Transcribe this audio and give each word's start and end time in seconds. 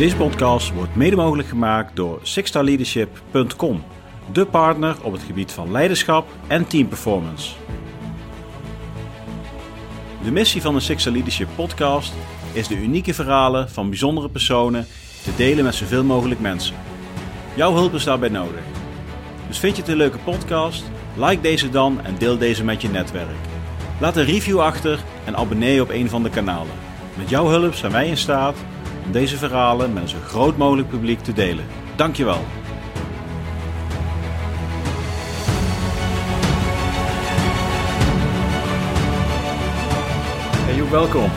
Deze 0.00 0.16
podcast 0.16 0.72
wordt 0.72 0.94
mede 0.94 1.16
mogelijk 1.16 1.48
gemaakt 1.48 1.96
door 1.96 2.20
sixstarleadership.com, 2.22 3.82
de 4.32 4.46
partner 4.46 4.96
op 5.02 5.12
het 5.12 5.22
gebied 5.22 5.52
van 5.52 5.70
leiderschap 5.70 6.28
en 6.46 6.66
teamperformance. 6.66 7.52
De 10.24 10.30
missie 10.30 10.62
van 10.62 10.74
de 10.74 10.80
Sixstar 10.80 11.12
Leadership 11.12 11.48
podcast 11.54 12.12
is 12.52 12.68
de 12.68 12.76
unieke 12.76 13.14
verhalen 13.14 13.70
van 13.70 13.88
bijzondere 13.88 14.28
personen 14.28 14.86
te 15.22 15.30
delen 15.36 15.64
met 15.64 15.74
zoveel 15.74 16.04
mogelijk 16.04 16.40
mensen. 16.40 16.76
Jouw 17.54 17.74
hulp 17.74 17.94
is 17.94 18.04
daarbij 18.04 18.28
nodig. 18.28 18.62
Dus 19.48 19.58
vind 19.58 19.76
je 19.76 19.82
het 19.82 19.90
een 19.90 19.96
leuke 19.96 20.18
podcast? 20.18 20.84
Like 21.16 21.40
deze 21.40 21.70
dan 21.70 22.00
en 22.04 22.14
deel 22.18 22.38
deze 22.38 22.64
met 22.64 22.82
je 22.82 22.88
netwerk. 22.88 23.38
Laat 23.98 24.16
een 24.16 24.24
review 24.24 24.60
achter 24.60 24.98
en 25.24 25.36
abonneer 25.36 25.74
je 25.74 25.82
op 25.82 25.90
een 25.90 26.08
van 26.08 26.22
de 26.22 26.30
kanalen. 26.30 26.74
Met 27.16 27.28
jouw 27.28 27.46
hulp 27.46 27.74
zijn 27.74 27.92
wij 27.92 28.08
in 28.08 28.16
staat 28.16 28.56
om 29.10 29.16
deze 29.16 29.36
verhalen 29.36 29.92
met 29.92 30.02
een 30.02 30.08
zo 30.08 30.18
groot 30.26 30.56
mogelijk 30.56 30.88
publiek 30.88 31.20
te 31.20 31.32
delen. 31.32 31.64
Dankjewel. 31.96 32.44
Hey 40.64 40.76
Joep, 40.76 40.90
welkom. 40.90 41.30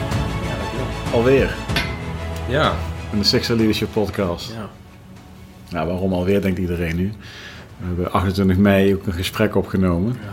Alweer 1.14 1.56
Ja, 2.50 2.74
in 3.12 3.18
de 3.18 3.24
Sixer 3.24 3.56
Leadership 3.56 3.90
Podcast. 3.94 4.52
ja. 4.54 4.70
Nou, 5.70 5.88
waarom 5.88 6.14
alweer, 6.14 6.42
denkt 6.42 6.60
iedereen 6.60 6.96
nu. 6.96 7.12
We 7.78 7.86
hebben 7.86 8.12
28 8.12 8.58
mei 8.58 8.96
ook 8.96 9.06
een 9.06 9.14
gesprek 9.14 9.56
opgenomen. 9.56 10.16
ja. 10.24 10.30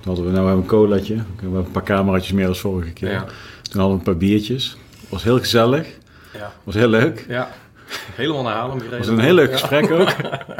Toen 0.00 0.14
hadden 0.14 0.24
we 0.24 0.30
nou 0.30 0.46
hebben 0.46 0.62
een 0.64 0.70
colaatje. 0.70 1.14
We 1.14 1.22
hebben 1.40 1.64
een 1.64 1.70
paar 1.70 1.82
cameraatjes 1.82 2.32
meer 2.32 2.44
dan 2.46 2.56
vorige 2.56 2.90
keer. 2.92 3.10
Ja. 3.10 3.24
Toen 3.62 3.80
hadden 3.80 3.88
we 3.90 3.94
een 3.98 4.02
paar 4.02 4.16
biertjes. 4.16 4.76
was 5.08 5.22
heel 5.22 5.38
gezellig. 5.38 5.86
Ja. 6.34 6.52
was 6.64 6.74
heel 6.74 6.88
leuk. 6.88 7.24
ja. 7.28 7.48
Helemaal 8.14 8.42
naar 8.42 8.54
Haarlem 8.54 8.78
gereden. 8.78 8.98
was 8.98 9.08
een 9.08 9.18
heel 9.18 9.34
leuk 9.34 9.52
gesprek 9.52 9.90
ook. 9.90 10.14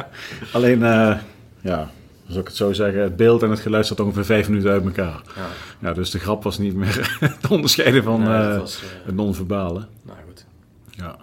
Alleen, 0.52 0.82
eh, 0.82 1.16
ja, 1.60 1.90
als 2.28 2.36
ik 2.36 2.46
het 2.46 2.56
zo 2.56 2.72
zeggen, 2.72 3.02
het 3.02 3.16
beeld 3.16 3.42
en 3.42 3.50
het 3.50 3.60
geluid 3.60 3.86
zat 3.86 4.00
ongeveer 4.00 4.24
vijf 4.24 4.48
minuten 4.48 4.70
uit 4.70 4.84
elkaar. 4.84 5.20
Ja. 5.36 5.46
Ja, 5.78 5.92
dus 5.92 6.10
de 6.10 6.18
grap 6.18 6.42
was 6.42 6.58
niet 6.58 6.74
meer 6.74 7.18
te 7.40 7.48
onderscheiden 7.50 8.02
van 8.02 8.22
Nee, 8.22 8.50
eh, 8.52 8.58
was, 8.58 8.82
eh, 8.82 8.88
het 9.06 9.14
non-verbale. 9.14 9.86
Nou 10.02 10.18
goed. 10.26 10.44
Ja. 10.90 11.16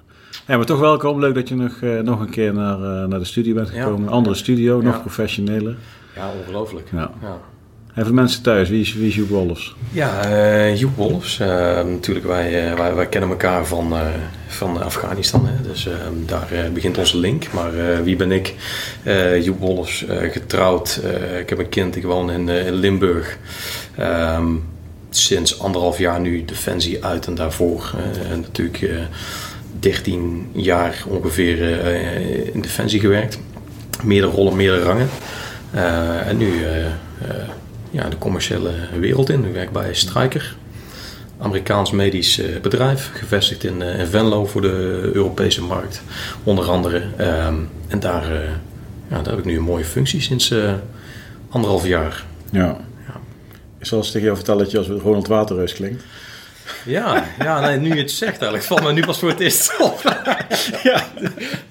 ja, 0.47 0.57
maar 0.57 0.65
toch 0.65 0.79
welkom. 0.79 1.19
Leuk 1.19 1.35
dat 1.35 1.49
je 1.49 1.55
nog, 1.55 1.81
nog 2.03 2.19
een 2.19 2.29
keer 2.29 2.53
naar, 2.53 3.07
naar 3.07 3.19
de 3.19 3.25
studio 3.25 3.53
bent 3.53 3.69
gekomen. 3.69 4.01
Een 4.07 4.13
andere 4.13 4.35
studio, 4.35 4.81
nog 4.81 5.01
professioneler. 5.01 5.75
Ja, 6.15 6.31
ongelooflijk. 6.39 6.89
Ja. 6.91 7.11
En 7.93 8.03
de 8.03 8.13
mensen 8.13 8.41
thuis, 8.43 8.69
wie 8.69 8.81
is, 8.81 8.93
wie 8.93 9.07
is 9.07 9.27
Wolfs? 9.27 9.75
ja 9.91 10.23
eh, 10.25 10.75
Joep 10.75 10.95
Wolfs. 10.95 11.39
eh, 11.39 11.47
natuurlijk, 11.83 12.25
wij, 12.25 12.67
eh, 12.71 12.77
wij, 12.77 12.95
wij 12.95 13.07
kennen 13.07 13.29
elkaar 13.29 13.65
van, 13.65 13.93
eh, 13.93 14.07
van 14.47 14.83
Afghanistan. 14.83 15.45
Hè? 15.45 15.69
Dus 15.69 15.87
eh, 15.87 15.93
daar 16.25 16.47
begint 16.73 16.97
onze 16.97 17.17
link. 17.17 17.51
Maar 17.53 18.03
wie 18.03 18.15
ben 18.15 18.31
ik? 18.31 18.55
Eh 19.03 19.43
Joep 19.43 19.59
Wolfs, 19.59 20.05
getrouwd. 20.31 21.01
Ik 21.39 21.49
heb 21.49 21.59
een 21.59 21.69
kind, 21.69 21.95
ik 21.95 22.03
woon 22.03 22.31
in, 22.31 22.49
in 22.49 22.73
Limburg. 22.73 23.37
Ehm, 23.97 24.47
sinds 25.09 25.59
anderhalf 25.59 25.97
jaar 25.97 26.19
nu 26.19 26.45
Defensie 26.45 27.05
uit 27.05 27.27
en 27.27 27.35
daarvoor 27.35 27.91
eh, 27.95 28.37
natuurlijk 28.37 28.81
eh 28.81 28.97
13 29.79 30.49
jaar 30.51 31.03
ongeveer 31.07 31.61
in 32.53 32.61
Defensie 32.61 32.99
gewerkt. 32.99 33.39
Meerdere 34.03 34.33
rollen, 34.33 34.55
meerdere 34.55 34.83
rangen. 34.83 35.09
En 36.27 36.37
nu 36.37 36.51
ja, 37.91 38.09
de 38.09 38.17
commerciële 38.17 38.71
wereld 38.99 39.29
in. 39.29 39.45
Ik 39.45 39.53
werk 39.53 39.71
bij 39.71 39.93
Stryker. 39.93 40.55
Amerikaans 41.41 41.91
medisch 41.91 42.39
eh, 42.39 42.59
bedrijf, 42.61 43.11
gevestigd 43.13 43.63
in, 43.63 43.81
eh, 43.81 43.99
in 43.99 44.07
Venlo 44.07 44.45
voor 44.45 44.61
de 44.61 45.09
Europese 45.13 45.63
markt, 45.63 46.01
onder 46.43 46.69
andere. 46.69 47.03
Ehm, 47.17 47.55
en 47.87 47.99
daar, 47.99 48.23
eh, 48.23 48.49
ja, 49.09 49.21
daar 49.21 49.29
heb 49.29 49.37
ik 49.37 49.45
nu 49.45 49.57
een 49.57 49.63
mooie 49.63 49.85
functie 49.85 50.21
sinds 50.21 50.53
anderhalf 51.49 51.87
jaar. 51.87 52.25
Ja. 52.49 52.77
Ja. 53.07 53.19
Ik 53.79 53.85
zal 53.85 53.97
eens 53.97 54.11
tegen 54.11 54.23
jou 54.23 54.35
vertellen 54.35 54.63
dat 54.63 54.71
je 54.71 54.77
als 54.77 54.87
Ronald 54.87 55.27
Waterreus 55.27 55.73
klinkt. 55.73 56.03
Ja, 56.85 57.23
ja 57.39 57.59
nee, 57.59 57.77
nu 57.77 57.89
je 57.95 58.01
het 58.01 58.11
zegt 58.11 58.31
eigenlijk, 58.31 58.63
valt 58.63 58.83
me 58.83 58.93
nu 58.93 59.05
pas 59.05 59.19
voor 59.19 59.29
het 59.29 59.39
eerst 59.39 59.79
op. 59.79 60.01
ja, 60.83 61.03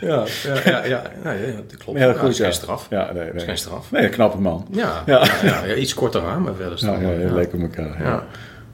ja, 0.01 0.25
ja, 0.45 0.61
ja, 0.65 0.85
ja, 0.85 1.03
nee, 1.25 1.47
ja, 1.47 1.53
dat 1.69 1.77
klopt. 1.85 1.99
Ja, 1.99 2.13
dat 2.13 2.29
is 2.31 2.39
geen 2.39 2.53
straf. 2.53 2.87
Ja, 2.91 3.13
nee, 3.13 3.33
nee. 3.33 3.45
geen 3.45 3.59
straf. 3.59 3.91
Nee, 3.91 4.05
een 4.05 4.11
knappe 4.11 4.41
man. 4.41 4.67
Ja, 4.71 5.03
Ja. 5.07 5.25
ja. 5.43 5.75
Iets 5.75 5.95
korter 5.95 6.27
aan, 6.27 6.43
maar 6.43 6.55
verder 6.55 6.79
Ja, 6.85 7.11
ja, 7.11 7.33
leuk 7.35 7.53
op 7.55 7.61
elkaar. 7.61 8.03
Ja. 8.03 8.25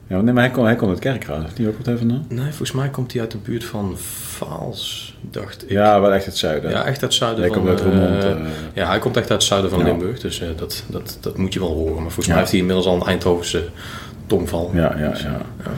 Ja. 0.09 0.21
Nee, 0.21 0.33
maar 0.33 0.43
hij 0.43 0.51
komt 0.51 0.65
hij 0.67 0.75
komt 0.75 1.05
uit. 1.05 1.25
Heeft 1.43 1.57
hij 1.57 1.67
ook 1.67 1.77
wat 1.77 1.87
even 1.87 2.07
na? 2.07 2.21
Nee, 2.29 2.45
volgens 2.45 2.71
mij 2.71 2.89
komt 2.89 3.11
hij 3.11 3.21
uit 3.21 3.31
de 3.31 3.37
buurt 3.37 3.63
van 3.63 3.97
Vaals, 3.97 5.15
dacht 5.21 5.63
ik. 5.63 5.69
Ja, 5.69 6.01
wel 6.01 6.13
echt 6.13 6.25
het 6.25 6.37
zuiden. 6.37 6.69
Ja, 6.69 6.77
echt 6.77 6.87
uit 6.87 7.01
het 7.01 7.13
zuiden 7.13 7.43
Hij 7.43 7.53
van... 7.53 7.57
komt 7.65 7.81
uit 7.81 8.23
eh, 8.23 8.31
eh. 8.31 8.37
ja, 8.73 8.87
hij 8.87 8.99
komt 8.99 9.17
echt 9.17 9.29
uit 9.31 9.39
het 9.39 9.47
zuiden 9.49 9.69
van 9.69 9.79
Ja. 9.79 9.85
Limburg, 9.85 10.19
dus 10.19 10.41
eh, 10.41 10.47
dat, 10.57 10.83
dat, 10.87 11.17
dat 11.21 11.37
moet 11.37 11.53
je 11.53 11.59
wel 11.59 11.73
horen. 11.73 11.93
Maar 11.93 12.01
volgens 12.11 12.25
Ja. 12.25 12.31
mij 12.31 12.39
heeft 12.39 12.51
hij 12.51 12.59
inmiddels 12.59 12.85
al 12.87 12.95
een 12.95 13.07
Eindhovense 13.07 13.63
tongval. 14.27 14.71
ja, 14.73 14.95
ja, 14.97 15.09
Dus, 15.09 15.21
ja. 15.21 15.29
ja. 15.63 15.71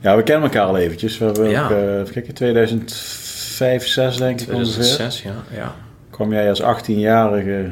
Ja, 0.00 0.16
we 0.16 0.22
kennen 0.22 0.44
elkaar 0.44 0.66
al 0.66 0.76
eventjes. 0.76 1.18
We 1.18 1.24
hebben 1.24 1.48
Ja. 1.50 1.64
ook, 1.64 1.70
eh, 1.70 1.98
even 1.98 2.12
kijken, 2.12 2.34
2005, 2.34 3.86
6 3.86 4.16
denk 4.16 4.40
ik 4.40 4.52
ongeveer. 4.52 4.72
2006, 4.72 5.22
ja. 5.22 5.34
ja. 5.54 5.74
Kwam 6.10 6.32
jij 6.32 6.48
als 6.48 6.62
18-jarige, 6.62 7.70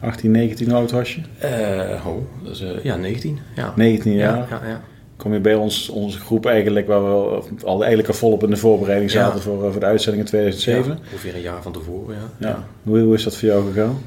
18, 0.00 0.30
19 0.30 0.68
hoe 0.68 0.76
oud 0.78 0.90
was 0.90 1.14
je? 1.14 1.20
Eh, 1.38 2.00
dat 2.44 2.52
is, 2.52 2.60
eh, 2.60 2.68
ja, 2.84 2.96
19. 2.96 3.38
Ja. 3.56 3.72
19 3.76 4.12
jaar. 4.14 4.36
Ja, 4.36 4.46
ja, 4.62 4.68
ja. 4.68 4.80
Kom 5.16 5.32
je 5.32 5.40
bij 5.40 5.54
ons, 5.54 5.88
onze 5.88 6.18
groep 6.18 6.46
eigenlijk, 6.46 6.86
waar 6.86 7.02
we 7.04 7.42
al 7.64 7.78
eigenlijk 7.78 8.08
al 8.08 8.14
volop 8.14 8.42
in 8.42 8.50
de 8.50 8.56
voorbereiding 8.56 9.10
zaten 9.10 9.40
voor, 9.40 9.64
eh, 9.64 9.70
voor 9.70 9.80
de 9.80 9.86
uitzending 9.86 10.22
in 10.24 10.28
2007. 10.28 10.90
Ja, 10.92 10.98
ongeveer 11.12 11.34
een 11.34 11.40
jaar 11.40 11.62
van 11.62 11.72
tevoren, 11.72 12.16
ja. 12.16 12.48
Ja. 12.48 12.64
Hoe, 12.82 12.98
hoe 12.98 13.14
is 13.14 13.24
dat 13.24 13.36
voor 13.36 13.48
jou 13.48 13.72
gegaan? 13.72 13.98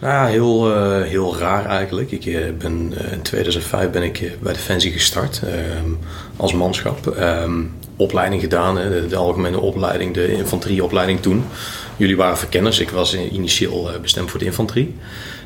Nou 0.00 0.12
ja, 0.12 0.26
heel, 0.26 0.74
eh, 0.74 1.02
heel 1.02 1.36
raar 1.38 1.66
eigenlijk. 1.66 2.10
Ik 2.10 2.58
ben, 2.58 2.92
eh, 2.98 3.12
in 3.12 3.22
2005 3.22 3.90
ben 3.90 4.02
ik 4.02 4.32
bij 4.40 4.52
Defensie 4.52 4.92
gestart 4.92 5.42
ehm, 5.44 5.90
als 6.38 6.52
manschap. 6.52 7.06
Ehm, 7.06 7.62
opleiding 7.96 8.40
gedaan, 8.40 8.76
hè, 8.78 9.00
de, 9.00 9.06
de 9.06 9.16
algemene 9.16 9.60
opleiding, 9.60 10.14
de 10.14 10.32
infanterieopleiding 10.32 11.20
toen. 11.20 11.44
Jullie 11.96 12.16
waren 12.16 12.38
verkenners, 12.38 12.80
ik 12.80 12.90
was 12.90 13.16
initieel 13.16 13.92
eh, 13.92 14.00
bestemd 14.00 14.30
voor 14.30 14.38
de 14.38 14.44
infanterie. 14.44 14.94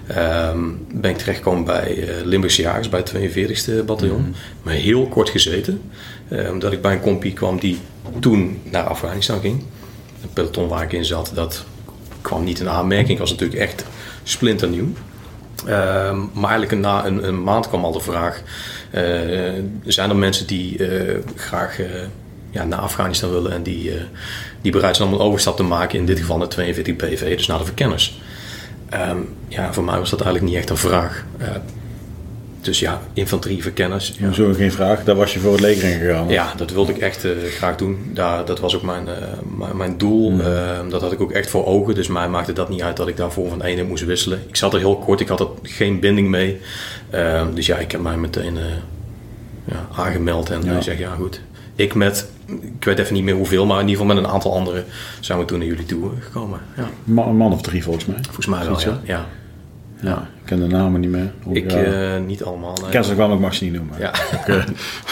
Ehm, 0.07 0.59
ben 0.95 1.11
ik 1.11 1.19
terechtgekomen 1.19 1.65
bij 1.65 2.09
eh, 2.09 2.25
Limburgse 2.25 2.63
Jagers, 2.63 2.89
bij 2.89 2.99
het 3.01 3.13
42e 3.13 3.85
bataljon. 3.85 4.35
Maar 4.63 4.75
heel 4.75 5.09
kort 5.09 5.29
gezeten, 5.29 5.83
eh, 6.29 6.51
omdat 6.51 6.73
ik 6.73 6.83
bij 6.83 6.93
een 6.93 7.01
compie 7.01 7.33
kwam 7.33 7.59
die 7.59 7.79
toen 8.21 8.61
naar 8.71 8.85
Afghanistan 8.85 9.41
ging. 9.41 9.63
Een 10.23 10.33
peloton 10.33 10.69
waar 10.69 10.83
ik 10.83 10.93
in 10.93 11.05
zat, 11.05 11.33
dat 11.35 11.65
kwam 12.21 12.45
niet 12.45 12.61
in 12.61 12.69
aanmerking. 12.69 13.11
Ik 13.11 13.19
was 13.19 13.31
natuurlijk 13.31 13.61
echt 13.61 13.85
splinternieuw. 14.23 14.93
Ehm, 15.67 16.19
maar 16.33 16.51
eigenlijk 16.51 16.83
na 16.83 17.07
een, 17.07 17.27
een 17.29 17.43
maand 17.43 17.69
kwam 17.69 17.85
al 17.85 17.93
de 17.93 18.01
vraag: 18.01 18.43
zijn 19.85 20.11
er 20.11 20.17
mensen 20.17 20.47
die 20.47 20.87
eh, 20.87 21.19
graag 21.37 21.81
eh, 21.81 21.87
ja, 22.51 22.65
naar 22.65 22.79
Afghanistan 22.79 23.31
willen 23.31 23.53
en 23.53 23.63
die, 23.63 23.91
eh, 23.91 24.03
die 24.61 24.73
bereid 24.73 24.97
zijn 24.97 25.09
om 25.09 25.15
een 25.15 25.21
overstap 25.21 25.57
te 25.57 25.63
maken, 25.63 25.99
in 25.99 26.07
dit 26.07 26.19
geval 26.19 26.39
naar 26.39 26.49
42 26.49 26.97
PV, 26.97 27.37
dus 27.37 27.47
naar 27.47 27.59
de 27.59 27.65
verkenners? 27.65 28.21
Ehm, 28.89 29.19
ja, 29.49 29.73
voor 29.73 29.85
mij 29.85 29.99
was 29.99 30.11
dat 30.11 30.21
eigenlijk 30.21 30.53
niet 30.53 30.61
echt 30.61 30.71
een 30.71 30.77
vraag. 30.77 31.25
Dus 32.63 32.79
ja, 32.81 33.01
infanterieverkenners. 33.13 34.15
Ja. 34.19 34.33
Zo 34.33 34.53
geen 34.53 34.73
vraag, 34.73 35.05
daar 35.05 35.15
was 35.17 35.33
je 35.33 35.39
voor 35.39 35.53
het 35.53 35.61
leger 35.61 35.91
in 35.93 35.99
gegaan. 35.99 36.29
Ja, 36.29 36.53
dat 36.57 36.71
wilde 36.71 36.93
ik 36.93 36.99
echt 36.99 37.25
eh, 37.25 37.31
graag 37.57 37.77
doen. 37.77 38.11
Daar, 38.15 38.45
dat 38.45 38.61
was 38.61 38.77
ook 38.77 38.83
mijn, 38.83 39.09
eh, 39.09 39.15
mijn, 39.59 39.77
mijn 39.77 39.99
doel. 39.99 40.41
Eh, 40.41 40.79
dat 40.89 41.01
had 41.01 41.13
ik 41.13 41.21
ook 41.21 41.33
echt 41.33 41.51
voor 41.51 41.67
ogen. 41.67 41.95
Dus 41.95 42.09
mij 42.09 42.29
maakte 42.29 42.53
dat 42.53 42.69
niet 42.69 42.83
uit 42.83 42.97
dat 42.97 43.09
ik 43.09 43.17
daarvoor 43.17 43.49
van 43.49 43.63
ene 43.63 43.83
moest 43.83 44.05
wisselen. 44.05 44.43
Ik 44.49 44.57
zat 44.57 44.73
er 44.73 44.79
heel 44.79 44.97
kort, 44.99 45.21
ik 45.21 45.29
had 45.29 45.41
er 45.41 45.49
geen 45.63 46.01
binding 46.01 46.29
mee. 46.29 46.61
Eh, 47.11 47.47
dus 47.55 47.67
ja, 47.67 47.77
ik 47.77 47.93
heb 47.93 48.01
mij 48.01 48.17
meteen 48.17 48.57
eh, 48.57 48.65
ja, 49.65 49.87
aangemeld. 49.95 50.51
En 50.51 50.63
Ja. 50.65 50.81
zeg, 50.81 50.99
ja 50.99 51.15
goed. 51.15 51.41
Ik 51.77 51.95
met, 51.95 52.27
ik 52.79 52.85
weet 52.85 52.99
even 52.99 53.15
niet 53.15 53.25
meer 53.25 53.35
hoeveel, 53.35 53.67
maar 53.67 53.81
in 53.81 53.89
ieder 53.89 54.01
geval 54.01 54.15
met 54.15 54.25
een 54.25 54.31
aantal 54.31 54.55
anderen 54.55 54.85
zijn 55.21 55.39
we 55.39 55.45
toen 55.45 55.59
naar 55.59 55.67
jullie 55.67 55.87
toe 55.87 56.11
gekomen. 56.21 56.61
Ja, 56.77 56.89
een 57.07 57.37
man 57.37 57.53
of 57.53 57.63
drie 57.63 57.83
volgens 57.83 58.07
mij. 58.07 58.19
volgens 58.23 58.47
mij 58.47 58.65
wel, 58.67 58.99
ja. 59.05 59.27
Ja. 60.03 60.29
Ik 60.41 60.49
ken 60.49 60.61
de 60.61 60.67
namen 60.67 61.01
niet 61.01 61.11
meer. 61.11 61.33
Hoe- 61.43 61.55
Ik, 61.57 61.73
eh, 61.73 62.19
niet 62.27 62.45
allemaal. 62.45 62.73
nee. 62.75 62.85
ik 62.85 62.91
ken 62.91 63.05
ze 63.05 63.11
ook 63.11 63.17
wel, 63.17 63.27
maar 63.27 63.37
ik 63.37 63.43
mag 63.43 63.55
ze 63.55 63.65
niet 63.65 63.73
noemen. 63.73 63.99
Ja. 63.99 64.13
Eh, 64.47 64.55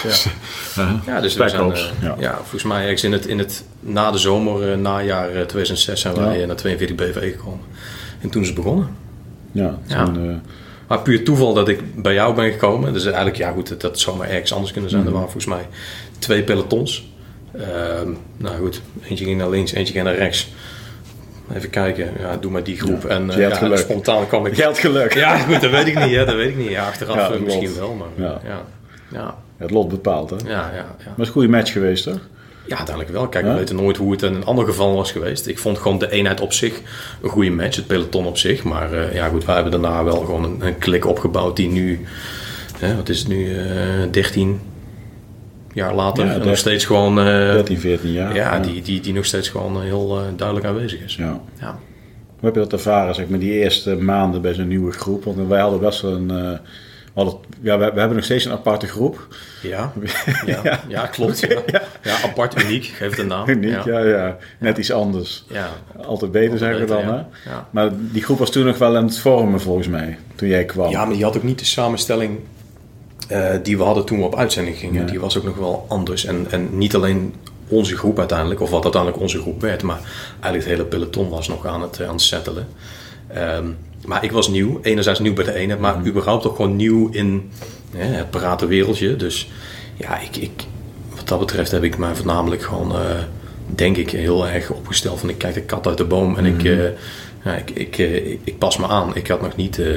Ja. 0.75 1.01
Ja, 1.05 1.21
dus 1.21 1.35
we 1.35 1.49
zijn, 1.49 1.71
eh, 1.71 1.79
ja. 2.01 2.15
ja. 2.19 2.35
volgens 2.35 2.63
mij 2.63 2.81
ergens 2.83 3.03
in 3.03 3.11
het, 3.11 3.25
in 3.25 3.37
het 3.39 3.63
na 3.79 4.11
de 4.11 4.17
zomer, 4.17 4.77
najaar 4.77 5.25
eh, 5.29 5.41
2006, 5.41 6.01
zijn 6.01 6.15
wij 6.15 6.45
naar 6.45 6.55
42 6.55 6.95
BV 6.95 7.31
gekomen. 7.31 7.59
En 8.21 8.29
toen 8.29 8.41
is 8.41 8.47
het 8.47 8.57
begonnen. 8.57 8.87
ja, 9.51 9.77
Ja. 9.85 10.05
toen, 10.05 10.41
Maar 10.87 10.99
puur 11.01 11.23
toeval 11.23 11.53
dat 11.53 11.67
ik 11.67 12.01
bij 12.01 12.13
jou 12.13 12.35
ben 12.35 12.51
gekomen. 12.51 12.93
Dus 12.93 13.05
eigenlijk, 13.05 13.35
ja 13.35 13.51
goed, 13.51 13.69
dat, 13.69 13.81
dat 13.81 13.99
zou 13.99 14.17
maar 14.17 14.29
ergens 14.29 14.53
anders 14.53 14.71
kunnen 14.71 14.89
zijn. 14.89 15.01
Mhm. 15.01 15.11
Er 15.11 15.17
waren 15.17 15.31
volgens 15.31 15.53
mij 15.53 15.67
twee 16.19 16.43
pelotons. 16.43 17.09
Ehm, 17.57 18.09
nou 18.37 18.57
goed, 18.57 18.81
eentje 19.09 19.25
ging 19.25 19.37
naar 19.37 19.49
links, 19.49 19.71
eentje 19.71 19.93
ging 19.93 20.05
naar 20.05 20.15
rechts. 20.15 20.51
Even 21.53 21.69
kijken, 21.69 22.11
ja, 22.19 22.37
doe 22.37 22.51
maar 22.51 22.63
die 22.63 22.79
groep. 22.79 23.03
Ja. 23.03 23.09
En 23.09 23.29
eh, 23.31 23.37
ja, 23.37 23.75
spontaan 23.77 24.27
kwam 24.27 24.45
ik... 24.45 24.55
Geld 24.55 24.79
geluk. 24.79 25.13
Ja, 25.13 25.37
goed, 25.37 25.61
dat 25.61 25.71
weet 25.71 25.87
ik 25.87 25.99
niet. 26.05 26.15
Hè, 26.15 26.25
dat 26.25 26.35
weet 26.35 26.49
ik 26.49 26.57
niet. 26.57 26.69
Ja, 26.69 26.87
achteraf 26.87 27.31
eh, 27.31 27.39
misschien 27.39 27.75
wel, 27.75 27.93
maar 27.93 28.07
Ja. 28.27 28.41
ja. 28.43 28.61
Ja, 29.11 29.17
ja, 29.19 29.35
Het 29.57 29.71
lot 29.71 29.89
bepaalt, 29.89 30.29
hè? 30.29 30.35
ja. 30.35 30.43
ja, 30.49 30.85
Maar 30.97 31.07
het 31.07 31.19
is 31.19 31.27
een 31.27 31.33
goede 31.33 31.47
match 31.47 31.71
geweest, 31.71 32.03
toch? 32.03 32.19
Ja, 32.65 32.77
uiteindelijk 32.77 33.15
wel. 33.15 33.27
Kijk, 33.27 33.45
we 33.45 33.53
weten 33.53 33.75
nooit 33.75 33.97
hoe 33.97 34.11
het 34.11 34.21
in 34.21 34.33
een 34.33 34.45
ander 34.45 34.65
geval 34.65 34.95
was 34.95 35.11
geweest. 35.11 35.47
Ik 35.47 35.59
vond 35.59 35.77
gewoon 35.77 35.99
de 35.99 36.11
eenheid 36.11 36.41
op 36.41 36.53
zich 36.53 36.81
een 37.21 37.29
goede 37.29 37.49
match, 37.49 37.75
het 37.75 37.87
peloton 37.87 38.25
op 38.25 38.37
zich. 38.37 38.63
Maar 38.63 38.93
uh, 38.93 39.13
ja, 39.13 39.27
goed, 39.27 39.45
wij 39.45 39.55
hebben 39.55 39.81
daarna 39.81 40.03
wel 40.03 40.19
gewoon 40.19 40.43
een, 40.43 40.57
een 40.61 40.77
klik 40.77 41.05
opgebouwd 41.05 41.55
die 41.55 41.69
nu, 41.69 42.05
hè, 42.79 42.95
wat 42.95 43.09
is 43.09 43.19
het 43.19 43.27
nu, 43.27 43.49
uh, 43.49 43.63
13 44.11 44.59
jaar 45.73 45.93
later, 45.93 46.25
Ja, 46.25 46.37
nog 46.37 46.57
steeds 46.57 46.85
gewoon, 46.85 47.17
uh, 47.19 47.25
13, 47.25 47.79
14 47.79 48.11
jaar. 48.11 48.35
ja, 48.35 48.59
Die, 48.59 48.81
die, 48.81 48.99
die 48.99 49.13
nog 49.13 49.25
steeds 49.25 49.49
gewoon 49.49 49.81
heel 49.81 50.19
uh, 50.19 50.25
duidelijk 50.35 50.67
aanwezig 50.67 51.01
is. 51.01 51.15
Ja. 51.15 51.39
Ja. 51.59 51.79
Hoe 52.39 52.49
heb 52.49 52.53
je 52.53 52.59
dat 52.59 52.73
ervaren, 52.73 53.15
zeg 53.15 53.27
maar, 53.27 53.39
die 53.39 53.51
eerste 53.51 53.95
maanden 53.95 54.41
bij 54.41 54.53
zo'n 54.53 54.67
nieuwe 54.67 54.91
groep? 54.91 55.23
Want 55.23 55.47
wij 55.47 55.59
hadden 55.59 55.79
best 55.79 56.01
wel 56.01 56.11
een... 56.11 56.29
uh, 56.29 56.57
we, 57.13 57.21
hadden, 57.21 57.39
ja, 57.61 57.77
we, 57.77 57.91
we, 57.93 57.99
hebben 57.99 58.15
nog 58.15 58.25
steeds 58.25 58.45
een 58.45 58.51
aparte 58.51 58.87
groep. 58.87 59.27
Ja, 59.61 59.93
ja, 60.45 60.79
ja. 60.87 61.05
klopt. 61.05 61.39
Ja. 61.39 61.61
ja. 62.03 62.21
apart, 62.23 62.63
uniek, 62.63 62.83
geeft 62.85 63.19
een 63.19 63.27
naam. 63.27 63.49
Uniek, 63.49 63.83
ja, 63.83 63.99
ja. 63.99 64.37
Net 64.57 64.77
iets 64.77 64.91
anders. 64.91 65.45
Ja. 65.49 65.69
Altijd 66.05 66.31
beter, 66.31 66.57
zeggen 66.57 66.79
we 66.79 66.85
dan. 66.85 67.01
ja. 67.01 67.07
Hè? 67.43 67.49
Ja. 67.51 67.67
Maar 67.71 67.89
die 67.93 68.23
groep 68.23 68.37
was 68.37 68.51
toen 68.51 68.65
nog 68.65 68.77
wel 68.77 68.95
aan 68.97 69.05
het 69.05 69.19
vormen, 69.19 69.61
volgens 69.61 69.87
mij, 69.87 70.17
toen 70.35 70.47
jij 70.47 70.65
kwam. 70.65 70.89
Ja, 70.89 71.05
maar 71.05 71.13
die 71.15 71.23
had 71.23 71.37
ook 71.37 71.43
niet 71.43 71.59
de 71.59 71.65
samenstelling 71.65 72.39
uh, 73.31 73.45
die 73.63 73.77
we 73.77 73.83
hadden 73.83 74.05
toen 74.05 74.17
we 74.19 74.25
op 74.25 74.35
uitzending 74.35 74.77
gingen. 74.77 75.01
Ja. 75.05 75.09
Die 75.09 75.19
was 75.19 75.37
ook 75.37 75.43
nog 75.43 75.57
wel 75.57 75.85
anders. 75.87 76.25
En, 76.25 76.45
en 76.49 76.77
niet 76.77 76.95
alleen 76.95 77.33
onze 77.67 77.97
groep 77.97 78.19
uiteindelijk, 78.19 78.61
of 78.61 78.69
wat 78.69 78.83
uiteindelijk 78.83 79.21
onze 79.21 79.39
groep 79.39 79.61
werd, 79.61 79.83
maar 79.83 79.99
eigenlijk 80.31 80.63
het 80.63 80.77
hele 80.77 80.85
peloton 80.85 81.29
was 81.29 81.47
nog 81.47 81.65
aan 81.65 81.81
het, 81.81 82.01
aan 82.01 82.13
het 82.13 82.21
settelen. 82.21 82.67
Um, 83.37 83.77
maar 84.05 84.23
ik 84.23 84.31
was 84.31 84.47
nieuw, 84.47 84.79
enerzijds 84.81 85.19
nieuw 85.19 85.33
bij 85.33 85.43
de 85.43 85.53
ene, 85.53 85.77
maar 85.77 85.97
Mhm. 85.97 86.07
überhaupt 86.07 86.45
ook 86.47 86.55
gewoon 86.55 86.75
nieuw 86.75 87.09
in 87.11 87.51
het 87.95 88.29
parate 88.29 88.65
wereldje. 88.65 89.15
Dus 89.15 89.51
ja, 89.95 90.19
ik, 90.19 90.35
ik, 90.35 90.51
wat 91.15 91.27
dat 91.27 91.39
betreft 91.39 91.71
heb 91.71 91.83
ik 91.83 91.97
mij 91.97 92.15
voornamelijk 92.15 92.61
gewoon, 92.61 92.91
uh, 92.91 92.99
denk 93.65 93.97
ik, 93.97 94.09
heel 94.11 94.47
erg 94.47 94.69
opgesteld 94.71 95.19
van 95.19 95.29
ik 95.29 95.37
kijk 95.37 95.53
de 95.53 95.61
kat 95.61 95.87
uit 95.87 95.97
de 95.97 96.05
boom 96.05 96.35
en 96.37 96.43
Mhm. 96.43 96.59
ik, 96.59 96.63
uh, 96.65 96.83
ja, 97.43 97.55
ik, 97.55 97.69
ik, 97.69 97.97
ik, 97.97 98.39
ik, 98.43 98.57
pas 98.57 98.77
me 98.77 98.87
aan. 98.87 99.15
Ik 99.15 99.27
had 99.27 99.41
nog 99.41 99.55
niet 99.55 99.77
uh, 99.77 99.87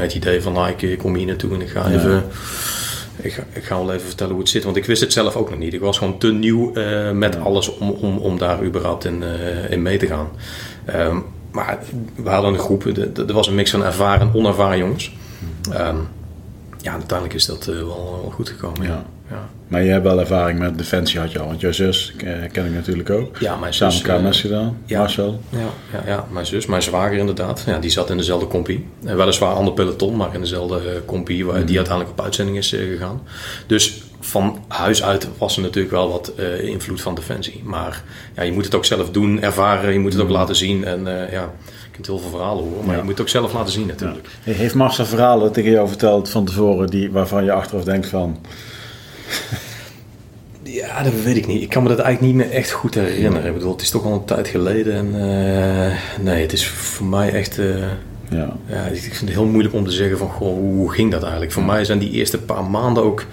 het 0.00 0.14
idee 0.14 0.42
van 0.42 0.52
nou, 0.52 0.72
ik, 0.76 0.98
kom 0.98 1.14
hier 1.14 1.26
naartoe 1.26 1.54
en 1.54 1.60
ik 1.60 1.68
ga 1.68 1.88
Ja. 1.88 1.98
even... 1.98 2.24
Ik 3.16 3.32
ga, 3.32 3.44
ik 3.52 3.64
ga 3.64 3.76
wel 3.76 3.92
even 3.92 4.06
vertellen 4.06 4.32
hoe 4.32 4.40
het 4.42 4.50
zit, 4.50 4.64
want 4.64 4.76
ik 4.76 4.84
wist 4.84 5.00
het 5.00 5.12
zelf 5.12 5.36
ook 5.36 5.50
nog 5.50 5.58
niet. 5.58 5.74
Ik 5.74 5.80
was 5.80 5.98
gewoon 5.98 6.18
te 6.18 6.32
nieuw 6.32 6.70
uh, 6.74 7.10
met 7.10 7.34
Ja. 7.34 7.40
alles 7.40 7.76
om, 7.76 7.90
om, 7.90 8.18
om 8.18 8.38
daar 8.38 8.62
überhaupt 8.64 9.04
in, 9.04 9.22
uh, 9.22 9.70
in 9.70 9.82
mee 9.82 9.98
te 9.98 10.06
gaan. 10.06 10.28
Um, 10.94 11.24
maar 11.50 11.78
we 12.14 12.28
hadden 12.28 12.52
een 12.52 12.58
groep, 12.58 12.84
er 13.16 13.32
was 13.32 13.46
een 13.46 13.54
mix 13.54 13.70
van 13.70 13.84
ervaren 13.84 14.20
en 14.20 14.34
onervaren 14.34 14.78
jongens. 14.78 15.12
Um, 15.68 16.08
ja, 16.80 16.92
uiteindelijk 16.92 17.34
is 17.34 17.46
dat 17.46 17.64
wel, 17.64 17.86
wel, 17.86 18.32
goed 18.34 18.48
gekomen. 18.48 18.82
Ja. 18.86 19.04
Ja. 19.32 19.48
Maar 19.68 19.82
je 19.82 19.90
hebt 19.90 20.04
wel 20.04 20.20
ervaring 20.20 20.58
met 20.58 20.78
Defensie 20.78 21.20
had 21.20 21.32
je 21.32 21.38
al, 21.38 21.46
want 21.46 21.60
jouw 21.60 21.72
zus 21.72 22.14
ken 22.52 22.64
ik 22.66 22.72
natuurlijk 22.74 23.10
ook. 23.10 23.36
Ja, 23.38 23.56
mijn 23.56 23.74
Samen 23.74 23.92
zus, 23.94 24.02
KMS 24.02 24.36
uh, 24.36 24.42
gedaan, 24.50 24.78
ja, 24.86 24.98
Marcel. 24.98 25.40
Ja, 25.48 25.58
ja, 25.92 26.02
ja, 26.06 26.26
mijn 26.32 26.46
zus, 26.46 26.66
mijn 26.66 26.82
zwager 26.82 27.16
inderdaad. 27.16 27.62
Ja, 27.66 27.78
die 27.78 27.90
zat 27.90 28.10
in 28.10 28.16
dezelfde 28.16 28.46
compie. 28.46 28.86
En 29.04 29.16
weliswaar 29.16 29.54
ander 29.54 29.72
peloton, 29.74 30.16
maar 30.16 30.34
in 30.34 30.40
dezelfde 30.40 30.76
uh, 30.84 30.90
compie 31.06 31.44
waar 31.46 31.56
Mhm. 31.56 31.66
die 31.66 31.76
uiteindelijk 31.76 32.18
op 32.18 32.24
uitzending 32.24 32.56
is 32.56 32.72
uh, 32.72 32.90
gegaan. 32.90 33.22
Dus 33.66 34.02
van 34.20 34.58
huis 34.68 35.02
uit 35.02 35.28
was 35.38 35.56
er 35.56 35.62
natuurlijk 35.62 35.94
wel 35.94 36.10
wat 36.10 36.32
uh, 36.38 36.64
invloed 36.68 37.00
van 37.00 37.14
Defensie. 37.14 37.60
Maar 37.64 38.02
ja, 38.36 38.42
je 38.42 38.52
moet 38.52 38.64
het 38.64 38.74
ook 38.74 38.84
zelf 38.84 39.10
doen, 39.10 39.42
ervaren, 39.42 39.92
je 39.92 39.98
moet 39.98 40.12
het 40.12 40.22
ook 40.22 40.28
laten 40.30 40.56
zien. 40.56 40.84
En 40.84 41.04
ja, 41.30 41.52
je 41.62 41.90
kunt 41.90 42.06
heel 42.06 42.18
veel 42.18 42.30
verhalen 42.30 42.64
horen, 42.64 42.76
maar 42.76 42.82
Mhm. 42.84 42.90
Ja. 42.90 42.96
je 42.96 43.02
moet 43.02 43.12
het 43.12 43.20
ook 43.20 43.28
zelf 43.28 43.52
laten 43.52 43.72
zien 43.72 43.86
natuurlijk. 43.86 44.28
Heeft 44.42 44.74
Marcel 44.74 45.04
verhalen 45.04 45.52
tegen 45.52 45.70
jou 45.70 45.88
verteld 45.88 46.28
van 46.30 46.44
tevoren 46.44 46.86
die, 46.86 47.10
waarvan 47.10 47.44
je 47.44 47.52
achteraf 47.52 47.84
denkt 47.84 48.06
van... 48.06 48.38
Ja, 50.62 51.02
dat 51.02 51.22
weet 51.24 51.36
ik 51.36 51.46
niet. 51.46 51.62
Ik 51.62 51.68
kan 51.68 51.82
me 51.82 51.88
dat 51.88 51.98
eigenlijk 51.98 52.34
niet 52.34 52.44
meer 52.46 52.54
echt 52.56 52.70
goed 52.70 52.94
herinneren. 52.94 53.46
Ik 53.46 53.54
bedoel, 53.54 53.72
het 53.72 53.80
is 53.80 53.90
toch 53.90 54.04
al 54.04 54.12
een 54.12 54.24
tijd 54.24 54.48
geleden. 54.48 54.94
En 54.94 55.06
uh, 55.06 56.24
nee, 56.24 56.42
het 56.42 56.52
is 56.52 56.66
voor 56.68 57.06
mij 57.06 57.32
echt... 57.32 57.58
Uh, 57.58 57.76
ja. 58.30 58.56
ja. 58.66 58.84
ik 58.84 59.00
vind 59.00 59.20
het 59.20 59.30
heel 59.30 59.46
moeilijk 59.46 59.74
om 59.74 59.84
te 59.84 59.90
zeggen 59.90 60.18
van, 60.18 60.28
goh, 60.28 60.54
hoe 60.56 60.92
ging 60.92 61.10
dat 61.10 61.22
eigenlijk? 61.22 61.52
Voor 61.52 61.64
mij 61.64 61.84
zijn 61.84 61.98
die 61.98 62.10
eerste 62.10 62.38
paar 62.38 62.64
maanden 62.64 63.02
ook... 63.02 63.26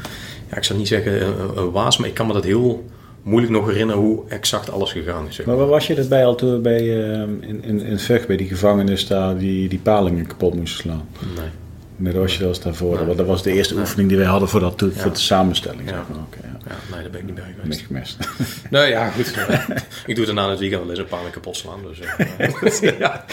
Ja, 0.50 0.58
ik 0.58 0.64
zou 0.64 0.80
niet 0.80 0.88
zeggen 0.88 1.28
een, 1.28 1.58
een 1.58 1.72
waas, 1.72 1.98
maar 1.98 2.08
ik 2.08 2.14
kan 2.14 2.28
me 2.28 2.34
dat 2.34 2.44
heel 2.44 2.84
moeilijk 3.24 3.54
nog 3.54 3.68
herinneren 3.68 4.02
hoe 4.02 4.24
exact 4.28 4.72
alles 4.72 4.92
gegaan 4.92 5.28
is. 5.28 5.36
Zeg 5.36 5.46
maar. 5.46 5.56
maar 5.56 5.66
waar 5.66 5.74
was 5.74 5.88
je 5.88 5.96
erbij 5.96 6.26
al 6.26 6.36
toen 6.36 6.62
bij, 6.62 6.82
uh, 6.82 7.20
in, 7.22 7.64
in, 7.64 7.82
in 7.82 8.00
bij 8.28 8.38
die 8.38 8.48
gevangenis 8.48 9.08
daar, 9.08 9.38
die, 9.38 9.70
die 9.70 9.80
palingen 9.80 10.28
kapot 10.28 10.56
moesten 10.56 10.80
slaan? 10.80 11.08
Nee. 11.36 11.50
Dat 12.00 12.38
was 12.38 12.62
daarvoor. 12.62 13.06
Nee. 13.06 13.16
Dat 13.16 13.26
was 13.26 13.44
de 13.44 13.54
eerste 13.54 13.76
oefening 13.76 14.10
die 14.10 14.18
wij 14.18 14.28
hadden 14.28 14.50
voor, 14.50 14.60
dat, 14.60 14.86
voor 14.94 15.12
de 15.12 15.20
samenstelling. 15.20 15.90
Ja. 15.90 15.96
Zeg 15.96 16.08
maar. 16.08 16.18
okay, 16.18 16.42
ja. 16.44 16.58
ja. 16.68 16.96
nee, 16.96 17.02
daar 17.02 17.12
ben 17.12 17.20
ik 17.20 17.26
niet 17.26 17.36
bij 17.36 17.56
geweest. 17.56 17.68
Niet 17.68 17.88
gemist. 17.88 18.18
nee, 18.70 18.90
ja, 18.90 19.10
goed. 19.10 19.34
ik 20.06 20.16
doe 20.16 20.26
daarna 20.26 20.50
het 20.50 20.60
weekend 20.60 20.82
wel 20.82 20.90
eens 20.90 21.00
een 21.00 21.06
paar 21.06 21.30
kapot 21.32 21.56
slaan. 21.58 21.80
Dus, 21.88 22.00
uh, 22.82 23.00
ja. 23.00 23.26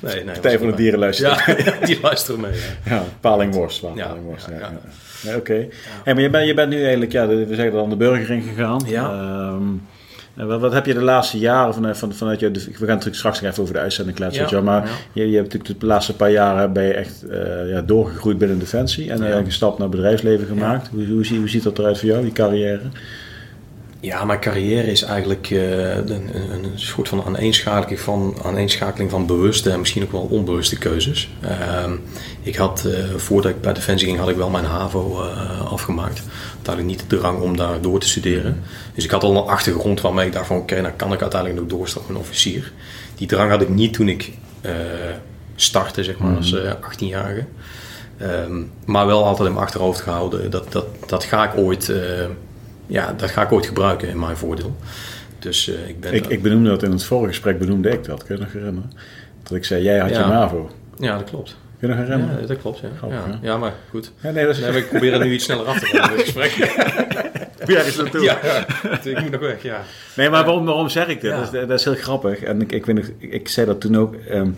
nee, 0.00 0.14
nee, 0.14 0.24
Partij 0.24 0.58
van 0.58 0.66
de 0.66 0.74
dieren 0.74 0.98
luisteren. 0.98 1.56
Ja, 1.56 1.86
die 1.86 1.98
luisteren 2.00 2.40
mee. 2.40 2.52
Ja, 2.84 3.04
palingworst. 3.20 3.80
palingworst 3.80 4.46
ja, 4.46 4.72
Nee, 5.22 5.36
Oké. 5.36 5.50
Okay. 5.52 5.70
Hey, 6.04 6.14
maar 6.14 6.22
je 6.22 6.30
bent, 6.30 6.46
je 6.46 6.54
bent 6.54 6.70
nu 6.70 6.80
eigenlijk, 6.80 7.12
ja, 7.12 7.26
we 7.26 7.54
zeggen 7.54 7.72
dan 7.72 7.90
de 7.90 7.96
burgering 7.96 8.44
gegaan. 8.44 8.82
Ja. 8.86 9.10
Um, 9.50 9.82
wat, 10.46 10.60
wat, 10.60 10.72
heb 10.72 10.86
je 10.86 10.94
de 10.94 11.02
laatste 11.02 11.38
jaren 11.38 11.74
van, 11.74 11.96
van, 11.96 12.12
vanuit 12.12 12.40
je, 12.40 12.50
we 12.50 12.72
gaan 12.72 12.86
natuurlijk 12.86 13.16
straks 13.16 13.40
nog 13.40 13.50
even 13.50 13.62
over 13.62 13.74
de 13.74 13.80
uitzending 13.80 14.16
kletsen, 14.16 14.46
ja, 14.50 14.60
maar 14.60 14.84
ja. 14.84 14.90
je, 15.12 15.30
je 15.30 15.36
hebt 15.36 15.52
natuurlijk 15.52 15.80
de 15.80 15.86
laatste 15.86 16.16
paar 16.16 16.30
jaren 16.30 16.72
ben 16.72 16.84
je 16.84 16.92
echt 16.92 17.24
uh, 17.30 17.70
ja, 17.70 17.82
doorgegroeid 17.82 18.38
binnen 18.38 18.58
Defensie 18.58 19.10
en 19.10 19.36
een 19.36 19.52
stap 19.52 19.78
naar 19.78 19.88
bedrijfsleven 19.88 20.46
gemaakt. 20.46 20.88
Hoe, 20.88 21.06
hoe, 21.06 21.36
hoe, 21.36 21.48
ziet 21.48 21.62
dat 21.62 21.78
eruit 21.78 21.98
voor 21.98 22.08
jou, 22.08 22.22
die 22.22 22.32
carrière? 22.32 22.80
Ja, 24.00 24.24
mijn 24.24 24.40
carrière 24.40 24.90
is 24.90 25.02
eigenlijk 25.02 25.50
uh, 25.50 25.96
een, 25.96 26.10
een, 26.10 26.52
een, 26.52 26.70
soort 26.74 27.08
van 27.08 27.24
aaneenschakeling 27.24 28.00
van, 28.00 28.36
aaneenschakeling 28.44 29.10
van 29.10 29.26
bewuste 29.26 29.70
en 29.70 29.78
misschien 29.78 30.02
ook 30.02 30.12
wel 30.12 30.28
onbewuste 30.30 30.78
keuzes. 30.78 31.30
Uh, 31.42 31.92
ik 32.42 32.56
had, 32.56 32.88
voordat 33.16 33.50
ik 33.50 33.60
bij 33.60 33.72
Defensie 33.72 34.06
ging, 34.06 34.18
had 34.18 34.28
ik 34.28 34.36
wel 34.36 34.50
mijn 34.50 34.64
HAVO 34.64 35.20
afgemaakt. 35.70 36.22
Ik 36.76 36.84
niet 36.84 37.04
de 37.08 37.16
drang 37.16 37.40
om 37.40 37.56
daar 37.56 37.80
door 37.80 38.00
te 38.00 38.08
studeren. 38.08 38.62
Dus 38.94 39.04
ik 39.04 39.10
had 39.10 39.22
al 39.22 39.36
een 39.36 39.48
achtergrond 39.48 40.00
waarmee 40.00 40.26
ik 40.26 40.32
dacht 40.32 40.46
van 40.46 40.56
oké, 40.56 40.64
okay, 40.64 40.80
nou 40.82 40.94
kan 40.96 41.12
ik 41.12 41.20
uiteindelijk 41.20 41.60
nog 41.60 41.70
doorstappen 41.70 42.14
een 42.14 42.20
officier. 42.20 42.72
Die 43.14 43.26
drang 43.26 43.50
had 43.50 43.62
ik 43.62 43.68
niet 43.68 43.92
toen 43.92 44.08
ik 44.08 44.32
uh, 44.62 44.72
startte, 45.54 46.04
zeg 46.04 46.18
maar, 46.18 46.36
als 46.36 46.56
18-jarige. 46.56 47.44
Um, 48.22 48.70
maar 48.84 49.06
wel 49.06 49.24
altijd 49.24 49.48
in 49.48 49.54
mijn 49.54 49.64
achterhoofd 49.64 50.00
gehouden, 50.00 50.50
dat, 50.50 50.72
dat, 50.72 50.86
dat 51.06 51.24
ga 51.24 51.52
ik 51.52 51.56
ooit 51.56 51.92
ja, 52.88 53.12
dat 53.16 53.30
ga 53.30 53.42
ik 53.42 53.52
ooit 53.52 53.66
gebruiken 53.66 54.08
in 54.08 54.18
mijn 54.18 54.36
voordeel. 54.36 54.76
Dus 55.38 55.68
ik 55.68 56.00
ben... 56.00 56.14
Ik, 56.14 56.26
ik 56.26 56.42
benoemde 56.42 56.68
dat 56.68 56.82
in 56.82 56.90
het 56.90 57.04
vorige 57.04 57.28
gesprek, 57.28 57.58
benoemde 57.58 57.90
ik 57.90 58.04
dat, 58.04 58.24
kun 58.24 58.34
je 58.36 58.40
nog 58.42 58.52
herinneren? 58.52 58.92
Dat 59.42 59.52
ik 59.52 59.64
zei, 59.64 59.82
jij 59.82 59.98
had 59.98 60.10
ja. 60.10 60.18
je 60.18 60.26
MAVO. 60.26 60.70
Ja, 60.98 61.18
dat 61.18 61.30
klopt. 61.30 61.56
Kun 61.78 61.88
je 61.88 61.94
nog 61.94 62.04
herinneren? 62.04 62.40
Ja, 62.40 62.46
dat 62.46 62.58
klopt, 62.58 62.78
ja. 62.78 62.88
Grappig, 62.96 63.18
ja. 63.26 63.38
ja, 63.42 63.58
maar 63.58 63.72
goed. 63.90 64.12
Ja, 64.20 64.30
nee, 64.30 64.46
dat 64.46 64.56
is... 64.56 64.62
nee, 64.62 64.76
ik 64.76 64.88
probeer 64.88 65.12
er 65.12 65.24
nu 65.24 65.32
iets 65.32 65.44
sneller 65.44 65.66
af 65.66 65.78
te 65.78 65.86
gaan 65.86 66.10
in 66.10 66.16
het 66.16 66.24
gesprek. 66.24 66.50
ja, 67.74 67.80
is 67.80 67.96
naartoe. 67.96 68.22
Ja, 68.22 68.38
ik 69.04 69.20
moet 69.20 69.30
nog 69.30 69.40
weg, 69.40 69.62
ja. 69.62 69.82
Nee, 70.16 70.30
maar 70.30 70.44
waarom, 70.44 70.64
waarom 70.64 70.88
zeg 70.88 71.08
ik 71.08 71.20
dit? 71.20 71.30
Dat, 71.30 71.42
is, 71.42 71.50
dat 71.50 71.78
is 71.78 71.84
heel 71.84 71.94
grappig. 71.94 72.42
En 72.42 72.60
ik, 72.60 72.72
ik, 72.72 72.86
weet 72.86 72.96
nog, 72.96 73.04
ik, 73.18 73.32
ik 73.32 73.48
zei 73.48 73.66
dat 73.66 73.80
toen 73.80 73.96
ook... 73.96 74.14
Um, 74.30 74.56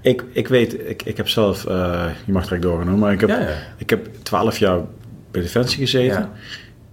ik, 0.00 0.24
ik 0.32 0.48
weet, 0.48 0.88
ik, 0.88 1.02
ik 1.02 1.16
heb 1.16 1.28
zelf, 1.28 1.68
uh, 1.68 2.06
je 2.24 2.32
mag 2.32 2.42
direct 2.42 2.62
doorgenomen, 2.62 3.00
maar 3.00 3.12
ik 3.12 3.20
heb, 3.20 3.28
ja, 3.28 3.40
ja. 3.40 3.56
ik 3.76 3.90
heb 3.90 4.08
12 4.22 4.58
jaar 4.58 4.80
bij 5.30 5.42
Defensie 5.42 5.78
gezeten. 5.78 6.20
Ja. 6.20 6.32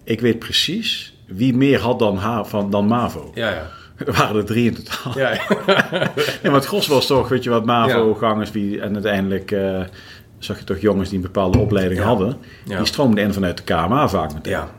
Ik 0.04 0.22
weet 0.22 0.40
precies 0.40 1.14
wie 1.28 1.56
meer 1.56 1.80
had 1.80 2.00
dan, 2.00 2.18
H, 2.18 2.44
van, 2.44 2.72
dan 2.72 2.86
MAVO. 2.86 3.32
Ja, 3.34 3.50
ja. 3.50 3.70
Er 4.06 4.14
waren 4.14 4.36
er 4.36 4.46
drie 4.46 4.66
in 4.66 4.84
totaal. 4.84 5.18
Ja, 5.18 5.30
ja. 5.38 6.10
maar 6.44 6.54
het 6.54 6.66
gros 6.66 6.88
was 6.88 7.06
toch, 7.06 7.30
weet 7.30 7.44
je 7.44 7.50
wat, 7.50 7.66
MAVO-gangers 7.66 8.52
die 8.52 8.82
en 8.82 8.94
uiteindelijk 8.94 9.52
uh, 9.52 9.82
zag 10.38 10.60
je 10.60 10.64
toch 10.64 10.80
jongens 10.80 11.10
die 11.10 11.18
een 11.18 11.24
bepaalde 11.24 11.58
opleiding 11.58 12.00
ja. 12.00 12.06
hadden. 12.06 12.38
Ja. 12.66 12.78
Die 12.78 12.86
stroomden 12.86 13.24
in 13.24 13.34
vanuit 13.34 13.58
de 13.58 13.64
KMA 13.64 14.10
vaak 14.10 14.34
meteen. 14.34 14.54
Ja. 14.54 14.70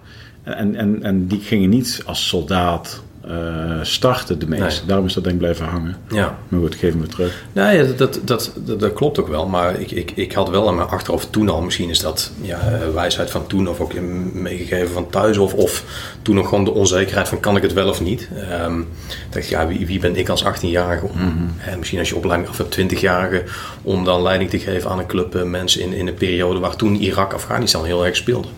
En, 0.42 0.74
en, 0.74 1.02
en 1.02 1.26
die 1.26 1.40
gingen 1.40 1.68
niet 1.68 2.02
als 2.06 2.28
soldaat 2.28 3.02
uh, 3.28 3.78
starten, 3.82 4.38
de 4.38 4.46
meeste. 4.46 4.64
Nee. 4.64 4.86
Daarom 4.86 5.06
is 5.06 5.14
dat 5.14 5.22
denk 5.22 5.34
ik 5.34 5.40
blijven 5.40 5.66
hangen. 5.66 5.96
Ja. 6.08 6.38
Maar 6.48 6.60
goed, 6.60 6.74
geef 6.74 6.94
me 6.94 7.06
terug. 7.06 7.44
Nee, 7.52 7.86
dat, 7.86 7.98
dat, 7.98 8.20
dat, 8.24 8.52
dat, 8.64 8.80
dat 8.80 8.92
klopt 8.92 9.18
ook 9.18 9.28
wel. 9.28 9.46
Maar 9.46 9.80
ik, 9.80 9.90
ik, 9.90 10.10
ik 10.10 10.32
had 10.32 10.48
wel 10.48 10.68
in 10.68 10.74
mijn 10.74 10.88
achterhoofd 10.88 11.32
toen 11.32 11.48
al, 11.48 11.60
misschien 11.60 11.90
is 11.90 11.98
dat 11.98 12.30
ja, 12.40 12.60
wijsheid 12.94 13.30
van 13.30 13.46
toen 13.46 13.68
of 13.68 13.80
ook 13.80 14.00
meegegeven 14.32 14.92
van 14.92 15.10
thuis. 15.10 15.38
Of, 15.38 15.54
of 15.54 15.84
toen 16.22 16.34
nog 16.34 16.48
gewoon 16.48 16.64
de 16.64 16.72
onzekerheid 16.72 17.28
van 17.28 17.40
kan 17.40 17.56
ik 17.56 17.62
het 17.62 17.72
wel 17.72 17.88
of 17.88 18.00
niet. 18.00 18.28
Um, 18.62 18.88
dacht 19.30 19.48
ja, 19.48 19.66
wie, 19.66 19.86
wie 19.86 19.98
ben 19.98 20.16
ik 20.16 20.28
als 20.28 20.44
18-jarige? 20.44 21.06
Mm 21.12 21.20
-hmm. 21.20 21.54
En 21.58 21.78
misschien 21.78 21.98
als 21.98 22.08
je 22.08 22.16
opleiding 22.16 22.50
af 22.50 22.58
hebt 22.58 22.80
20-jarige 22.80 23.42
om 23.82 24.04
dan 24.04 24.22
leiding 24.22 24.50
te 24.50 24.58
geven 24.58 24.90
aan 24.90 24.98
een 24.98 25.06
club 25.06 25.34
uh, 25.34 25.42
mensen 25.42 25.80
in, 25.80 25.92
in 25.92 26.06
een 26.06 26.14
periode 26.14 26.58
waar 26.58 26.76
toen 26.76 26.94
Irak, 26.94 27.32
Afghanistan 27.32 27.84
heel 27.84 28.06
erg 28.06 28.16
speelde. 28.16 28.48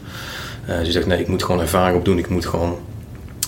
Uh, 0.68 0.76
dus 0.78 0.86
je 0.86 0.92
zegt 0.92 1.06
nee, 1.06 1.20
ik 1.20 1.28
moet 1.28 1.44
gewoon 1.44 1.60
ervaring 1.60 1.96
opdoen. 1.96 2.18
Ik 2.18 2.28
moet 2.28 2.46
gewoon 2.46 2.78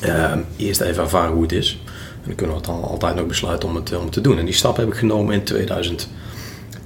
uh, 0.04 0.32
eerst 0.56 0.80
even 0.80 1.02
ervaren 1.02 1.32
hoe 1.32 1.42
het 1.42 1.52
is. 1.52 1.80
En 2.12 2.22
dan 2.24 2.34
kunnen 2.34 2.56
we 2.56 2.62
dan 2.62 2.82
altijd 2.82 3.14
nog 3.14 3.26
besluiten 3.26 3.68
om 3.68 3.74
het, 3.74 3.96
om 3.96 4.02
het 4.02 4.12
te 4.12 4.20
doen. 4.20 4.38
En 4.38 4.44
die 4.44 4.54
stap 4.54 4.76
heb 4.76 4.88
ik 4.88 4.94
genomen 4.94 5.34
in 5.34 5.44
2010. 5.44 6.10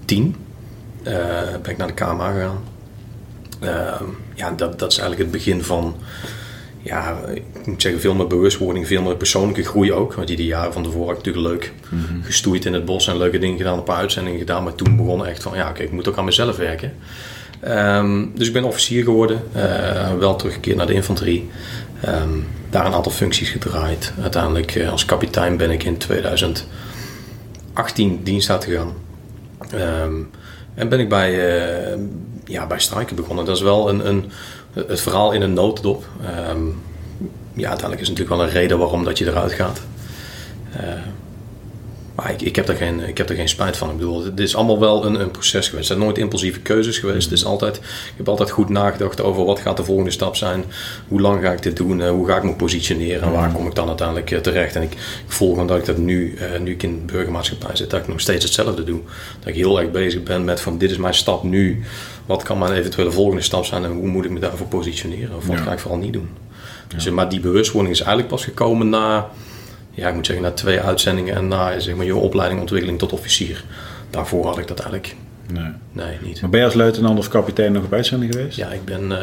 Uh, 0.09 0.35
ben 1.63 1.71
ik 1.71 1.77
naar 1.77 1.87
de 1.87 1.95
KMA 1.95 2.33
gegaan. 2.33 2.63
Uh, 3.63 4.01
ja, 4.35 4.51
dat, 4.51 4.79
dat 4.79 4.93
is 4.93 4.99
eigenlijk 4.99 5.31
het 5.31 5.43
begin 5.43 5.63
van 5.63 5.97
ja, 6.83 7.17
ik 7.35 7.67
moet 7.67 7.83
zeggen, 7.83 8.01
veel 8.01 8.15
meer 8.15 8.27
bewustwording, 8.27 8.87
veel 8.87 9.03
meer 9.03 9.17
persoonlijke 9.17 9.65
groei 9.65 9.93
ook. 9.93 10.15
Want 10.15 10.29
die 10.29 10.37
de 10.37 10.45
jaren 10.45 10.73
van 10.73 10.83
tevoren 10.83 11.15
natuurlijk 11.15 11.47
leuk 11.47 11.73
gestoeid 12.23 12.65
in 12.65 12.73
het 12.73 12.85
bos 12.85 13.09
en 13.09 13.17
leuke 13.17 13.39
dingen 13.39 13.57
gedaan, 13.57 13.79
een 13.79 13.85
paar 13.85 13.97
uitzendingen 13.97 14.39
gedaan. 14.39 14.65
Maar 14.65 14.75
toen 14.75 14.97
begon 14.97 15.27
echt 15.27 15.43
van, 15.43 15.57
ja, 15.57 15.71
oké, 15.71 15.83
ik 15.83 15.93
moet 15.93 16.09
ook 16.09 16.19
aan 16.19 16.25
mezelf 16.25 16.57
werken. 16.57 16.93
Ehm, 17.61 18.25
dus 18.35 18.47
ik 18.47 18.53
ben 18.53 18.65
officier 18.65 19.05
geworden, 19.05 19.43
eh, 19.53 20.15
wel 20.19 20.37
teruggekeerd 20.37 20.77
naar 20.77 20.87
de 20.87 20.95
infanterie. 20.95 21.51
Ehm, 22.03 22.39
daar 22.71 22.87
een 22.87 22.95
aantal 22.95 23.13
functies 23.13 23.51
gedraaid. 23.51 24.13
Uiteindelijk 24.21 24.75
eh, 24.75 24.91
als 24.91 25.05
kapitein 25.05 25.57
ben 25.57 25.71
ik 25.71 25.85
in 25.85 25.99
2018 25.99 28.23
dienst 28.23 28.51
uitgegaan. 28.51 28.93
Ehm, 29.71 30.15
en 30.75 30.89
ben 30.89 31.01
ik 31.01 31.09
bij, 31.09 31.33
uh, 31.93 31.99
ja, 32.45 32.67
bij 32.67 32.79
Strijken 32.79 33.17
begonnen. 33.17 33.45
Dat 33.45 33.57
is 33.57 33.63
wel 33.63 33.89
een, 33.89 34.09
een, 34.09 34.31
het 34.73 35.01
verhaal 35.01 35.33
in 35.33 35.43
een 35.43 35.53
notendop. 35.53 36.05
Ehm, 36.25 36.67
ja, 37.53 37.69
uiteindelijk 37.69 38.01
is 38.01 38.09
natuurlijk 38.09 38.37
wel 38.37 38.47
een 38.47 38.53
reden 38.53 38.79
waarom 38.79 39.05
dat 39.05 39.19
je 39.19 39.27
eruit 39.27 39.53
gaat. 39.53 39.81
Uh, 40.77 40.83
maar 42.15 42.31
ik, 42.31 42.43
ik, 42.43 42.57
heb 42.57 42.69
er 42.69 42.77
geen, 42.77 43.09
ik 43.09 43.19
heb 43.19 43.29
er 43.29 43.37
geen 43.37 43.49
spijt 43.49 43.77
van. 43.77 43.91
Ik 43.91 43.97
bedoel, 43.97 44.25
het 44.25 44.41
is 44.41 44.57
allemaal 44.57 44.81
wel 44.81 45.07
een, 45.07 45.21
een 45.21 45.31
proces 45.31 45.69
geweest. 45.69 45.77
Het 45.77 45.87
zijn 45.87 45.99
nooit 45.99 46.19
impulsieve 46.19 46.61
keuzes 46.61 46.99
geweest. 46.99 47.31
Het 47.31 47.39
is 47.39 47.45
altijd, 47.45 47.77
ik 47.77 48.13
heb 48.17 48.29
altijd 48.29 48.51
goed 48.51 48.69
nagedacht 48.69 49.21
over 49.21 49.45
wat 49.45 49.61
gaat 49.61 49.77
de 49.77 49.85
volgende 49.85 50.11
stap 50.11 50.37
zijn. 50.37 50.65
Hoe 51.09 51.21
lang 51.21 51.43
ga 51.43 51.53
ik 51.53 51.63
dit 51.63 51.77
doen? 51.77 51.99
Uh, 51.99 52.11
hoe 52.11 52.27
ga 52.27 52.37
ik 52.37 52.43
me 52.43 52.55
positioneren? 52.55 53.23
En 53.23 53.33
waar 53.33 53.53
kom 53.53 53.67
ik 53.67 53.75
dan 53.75 53.89
uiteindelijk 53.89 54.31
uh, 54.31 54.39
terecht? 54.39 54.77
En 54.77 54.83
ik, 54.83 54.93
ik 54.93 54.99
voel 55.27 55.51
gewoon 55.51 55.67
dat 55.67 55.79
ik 55.79 55.85
dat 55.85 55.97
nu, 55.97 56.35
uh, 56.35 56.61
nu 56.61 56.71
ik 56.71 56.83
in 56.83 57.07
de 57.07 57.13
burgermaatschappij 57.13 57.77
zit, 57.77 57.91
dat 57.91 58.01
ik 58.01 58.09
nog 58.09 58.21
steeds 58.21 58.45
hetzelfde 58.45 58.85
doe. 58.85 59.01
Dat 59.39 59.49
ik 59.49 59.55
heel 59.55 59.81
erg 59.81 59.91
bezig 59.91 60.23
ben 60.23 60.45
met 60.45 60.61
van 60.61 60.79
dit 60.79 60.91
is 60.91 60.97
mijn 60.97 61.15
stap 61.15 61.43
nu. 61.43 61.83
Wat 62.27 62.43
kan 62.43 62.59
mijn 62.59 62.73
eventuele 62.73 63.13
volgende 63.13 63.43
stap 63.43 63.65
zijn? 63.65 63.85
En 63.85 63.93
hoe 63.93 64.09
moet 64.09 64.25
ik 64.25 64.31
me 64.31 64.41
daarvoor 64.41 64.67
positioneren? 64.67 65.37
Of 65.37 65.47
wat 65.47 65.57
ja. 65.57 65.63
ga 65.63 65.73
ik 65.73 65.79
vooral 65.79 65.99
niet 65.99 66.13
doen? 66.13 66.29
Ja. 66.89 66.95
Dus, 66.95 67.11
maar 67.11 67.29
die 67.29 67.41
bewustwording 67.41 67.95
is 67.95 68.01
eigenlijk 68.01 68.29
pas 68.29 68.45
gekomen 68.45 68.89
na 68.89 69.31
ja, 69.95 70.09
ik 70.09 70.15
moet 70.15 70.27
zeggen, 70.27 70.45
na 70.45 70.51
twee 70.51 70.81
uitzendingen 70.81 71.35
en 71.35 71.49
na 71.49 71.79
zeg 71.79 71.95
maar, 71.95 72.07
je 72.07 72.17
opleiding 72.17 72.61
ontwikkeling 72.61 72.99
tot 72.99 73.13
officier. 73.13 73.65
Daarvoor 74.11 74.47
had 74.47 74.59
ik 74.59 74.69
dat 74.69 74.79
eigenlijk. 74.79 75.15
Nee. 75.53 75.73
Nee, 75.93 76.19
niet. 76.23 76.41
Maar 76.41 76.51
ben 76.51 76.61
je 76.61 76.67
als 76.67 76.75
luitenant 76.75 77.19
of 77.19 77.29
kapitein 77.29 77.73
nog 77.73 77.85
op 77.85 77.93
uitzending 77.93 78.33
geweest? 78.33 78.57
Ja, 78.57 78.69
ik 78.69 78.85
ben 78.85 79.11
uh, 79.11 79.19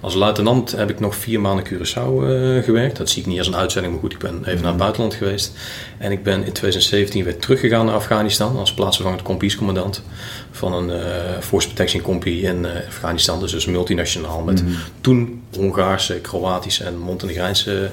als 0.00 0.14
luitenant 0.14 0.70
heb 0.70 0.90
ik 0.90 1.00
nog 1.00 1.16
vier 1.16 1.40
maanden 1.40 1.66
Curaçao 1.66 2.22
uh, 2.22 2.62
gewerkt. 2.62 2.96
Dat 2.96 3.10
zie 3.10 3.22
ik 3.22 3.28
niet 3.28 3.38
als 3.38 3.46
een 3.46 3.56
uitzending, 3.56 3.92
maar 3.92 4.02
goed, 4.02 4.12
ik 4.12 4.18
ben 4.18 4.38
even 4.40 4.54
mm. 4.54 4.60
naar 4.60 4.70
het 4.70 4.80
buitenland 4.80 5.14
geweest. 5.14 5.52
En 5.98 6.12
ik 6.12 6.22
ben 6.22 6.44
in 6.44 6.52
2017 6.52 7.24
weer 7.24 7.38
teruggegaan 7.38 7.86
naar 7.86 7.94
Afghanistan 7.94 8.56
als 8.56 8.74
plaatsvervangend 8.74 9.22
kompiescommandant 9.22 10.02
van 10.50 10.72
een 10.72 10.88
uh, 10.88 11.38
Force 11.40 11.66
Protection 11.66 12.02
Compie 12.02 12.42
in 12.42 12.66
Afghanistan. 12.88 13.40
Dus, 13.40 13.50
dus 13.50 13.66
multinationaal 13.66 14.42
met 14.42 14.64
mm. 14.64 14.74
toen 15.00 15.42
Hongaarse, 15.56 16.14
Kroatische 16.14 16.84
en 16.84 16.98
Montenegrijnse 16.98 17.90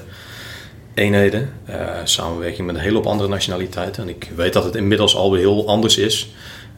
eenheden. 0.94 1.50
Uh, 1.70 1.76
samenwerking 2.04 2.66
met 2.66 2.76
een 2.76 2.80
hele 2.80 2.94
hoop 2.94 3.06
andere 3.06 3.28
nationaliteiten. 3.28 4.02
En 4.02 4.08
ik 4.08 4.30
weet 4.36 4.52
dat 4.52 4.64
het 4.64 4.74
inmiddels 4.74 5.16
alweer 5.16 5.40
heel 5.40 5.68
anders 5.68 5.96
is. 5.96 6.30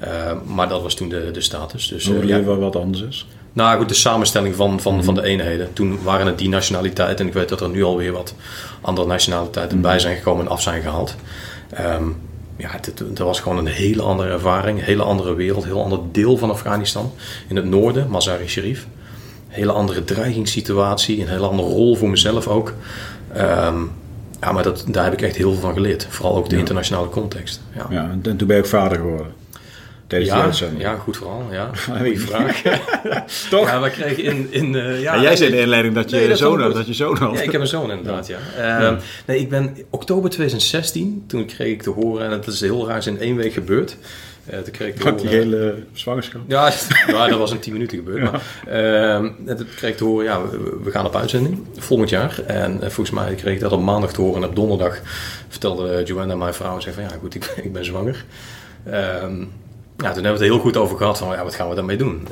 Uh, 0.04 0.33
maar 0.47 0.69
dat 0.69 0.83
was 0.83 0.95
toen 0.95 1.09
de, 1.09 1.31
de 1.31 1.40
status. 1.40 1.88
Dus, 1.88 2.07
Hoe 2.07 2.23
uh, 2.23 2.28
ja, 2.28 2.42
wat 2.42 2.76
anders 2.76 3.02
is? 3.02 3.26
Nou 3.52 3.78
goed, 3.78 3.88
de 3.88 3.95
samenstelling 3.95 4.54
van, 4.54 4.81
van, 4.81 4.95
mm. 4.95 5.02
van 5.02 5.14
de 5.14 5.23
eenheden. 5.23 5.73
Toen 5.73 6.02
waren 6.02 6.26
het 6.26 6.38
die 6.38 6.49
nationaliteiten. 6.49 7.19
En 7.19 7.26
ik 7.26 7.37
weet 7.37 7.49
dat 7.49 7.61
er 7.61 7.69
nu 7.69 7.83
alweer 7.83 8.12
wat 8.12 8.35
andere 8.81 9.07
nationaliteiten 9.07 9.76
mm. 9.76 9.83
bij 9.83 9.99
zijn 9.99 10.16
gekomen 10.16 10.45
en 10.45 10.50
af 10.50 10.62
zijn 10.62 10.83
gehaald. 10.83 11.14
Um, 11.81 12.16
ja, 12.57 12.69
het, 12.71 12.87
het, 12.99 13.19
was 13.19 13.40
gewoon 13.40 13.59
een 13.59 13.66
hele 13.66 14.02
andere 14.02 14.31
ervaring. 14.31 14.78
Een 14.78 14.85
hele 14.85 15.02
andere 15.02 15.35
wereld. 15.35 15.62
Een 15.62 15.71
heel 15.71 15.83
ander 15.83 16.00
deel 16.12 16.37
van 16.37 16.50
Afghanistan. 16.50 17.12
In 17.49 17.57
het 17.57 17.64
noorden, 17.64 18.09
Mazar-i 18.09 18.49
Sharif. 18.49 18.87
Een 19.49 19.54
hele 19.54 19.73
andere 19.73 20.04
dreigingssituatie. 20.04 21.21
Een 21.21 21.28
hele 21.28 21.47
andere 21.47 21.69
rol 21.69 21.95
voor 21.95 22.11
mezelf 22.11 22.49
ook. 22.49 22.75
Um, 23.37 23.90
ja, 24.42 24.52
maar 24.52 24.62
dat, 24.62 24.84
daar 24.87 25.04
heb 25.04 25.12
ik 25.12 25.22
echt 25.22 25.37
heel 25.37 25.52
veel 25.52 25.61
van 25.61 25.72
geleerd. 25.72 26.06
Vooral 26.11 26.37
ook 26.37 26.49
de 26.49 26.54
ja. 26.54 26.61
internationale 26.61 27.08
context. 27.08 27.61
Ja. 27.75 27.87
ja, 27.90 28.11
en 28.11 28.37
toen 28.37 28.46
ben 28.46 28.56
je 28.56 28.62
ook 28.62 28.68
vader 28.68 28.99
geworden. 28.99 29.26
Ja, 30.20 30.50
ja, 30.78 30.94
goed 30.94 31.16
verhaal. 31.16 31.46
Ja. 31.50 31.70
Goeie 31.99 32.20
vraag. 32.20 32.62
Toch? 33.50 33.66
Ja, 33.66 33.80
we 33.80 33.90
kregen 33.90 34.25
in... 34.25 34.46
in 34.50 34.75
uh, 34.75 35.02
ja, 35.02 35.22
jij 35.22 35.37
zei 35.37 35.49
in 35.50 35.56
de 35.56 35.62
inleiding 35.62 35.94
dat 35.94 36.11
je 36.11 36.16
nee, 36.16 36.28
dat 36.28 36.38
zoon 36.38 36.61
had. 36.61 36.75
Dat 36.75 36.87
je 36.87 36.94
zoon 36.94 37.16
had. 37.16 37.37
Ja, 37.37 37.42
ik 37.42 37.52
heb 37.52 37.61
een 37.61 37.66
zoon 37.66 37.90
inderdaad, 37.90 38.26
ja. 38.26 38.38
ja. 38.56 38.88
Um, 38.88 38.99
nee, 39.26 39.38
ik 39.38 39.49
ben 39.49 39.76
oktober 39.90 40.30
2016, 40.30 41.25
toen 41.26 41.46
kreeg 41.46 41.72
ik 41.72 41.82
te 41.82 41.90
horen, 41.90 42.25
en 42.25 42.30
dat 42.30 42.46
is 42.46 42.61
heel 42.61 42.87
raar, 42.87 42.96
is 42.96 43.06
in 43.06 43.20
één 43.20 43.37
week 43.37 43.52
gebeurd. 43.52 43.96
Uh, 44.50 44.58
toen 44.58 44.72
kreeg 44.72 44.94
ik 44.94 45.18
die 45.18 45.28
hele 45.28 45.84
zwangerschap? 45.92 46.40
Ja, 46.46 46.72
ja, 47.06 47.28
dat 47.28 47.38
was 47.38 47.52
in 47.52 47.58
tien 47.58 47.72
minuten 47.72 47.99
gebeurd. 47.99 48.30
Maar, 48.30 48.42
uh, 48.68 49.56
toen 49.56 49.66
kreeg 49.76 49.90
ik 49.90 49.96
te 49.96 50.04
horen, 50.04 50.25
ja, 50.25 50.42
we, 50.49 50.78
we, 50.82 50.90
gaan 50.90 51.06
op 51.06 51.16
uitzending 51.16 51.66
volgend 51.76 52.08
jaar. 52.08 52.40
En 52.46 52.72
uh, 52.72 52.80
volgens 52.80 53.11
mij 53.11 53.34
kreeg 53.34 53.54
ik 53.54 53.61
dat 53.61 53.72
op 53.72 53.80
maandag 53.80 54.12
te 54.12 54.20
horen. 54.20 54.42
En 54.42 54.49
op 54.49 54.56
donderdag 54.56 55.00
vertelde 55.49 56.02
Joanna, 56.04 56.34
mijn 56.34 56.54
vrouw, 56.54 56.80
zei 56.80 56.94
van 56.94 57.04
ja, 57.04 57.11
goed, 57.20 57.34
ik, 57.34 57.44
ik 57.62 57.72
ben 57.72 57.84
zwanger. 57.84 58.25
Um, 58.87 59.52
ja, 59.96 60.12
toen 60.12 60.22
hebben 60.22 60.22
we 60.22 60.28
het 60.28 60.40
heel 60.40 60.58
goed 60.58 60.76
over 60.76 60.96
gehad 60.96 61.18
van 61.18 61.28
ja, 61.28 61.44
wat 61.44 61.54
gaan 61.54 61.68
we 61.68 61.75
daarmee 61.75 61.96
doen? 61.96 62.28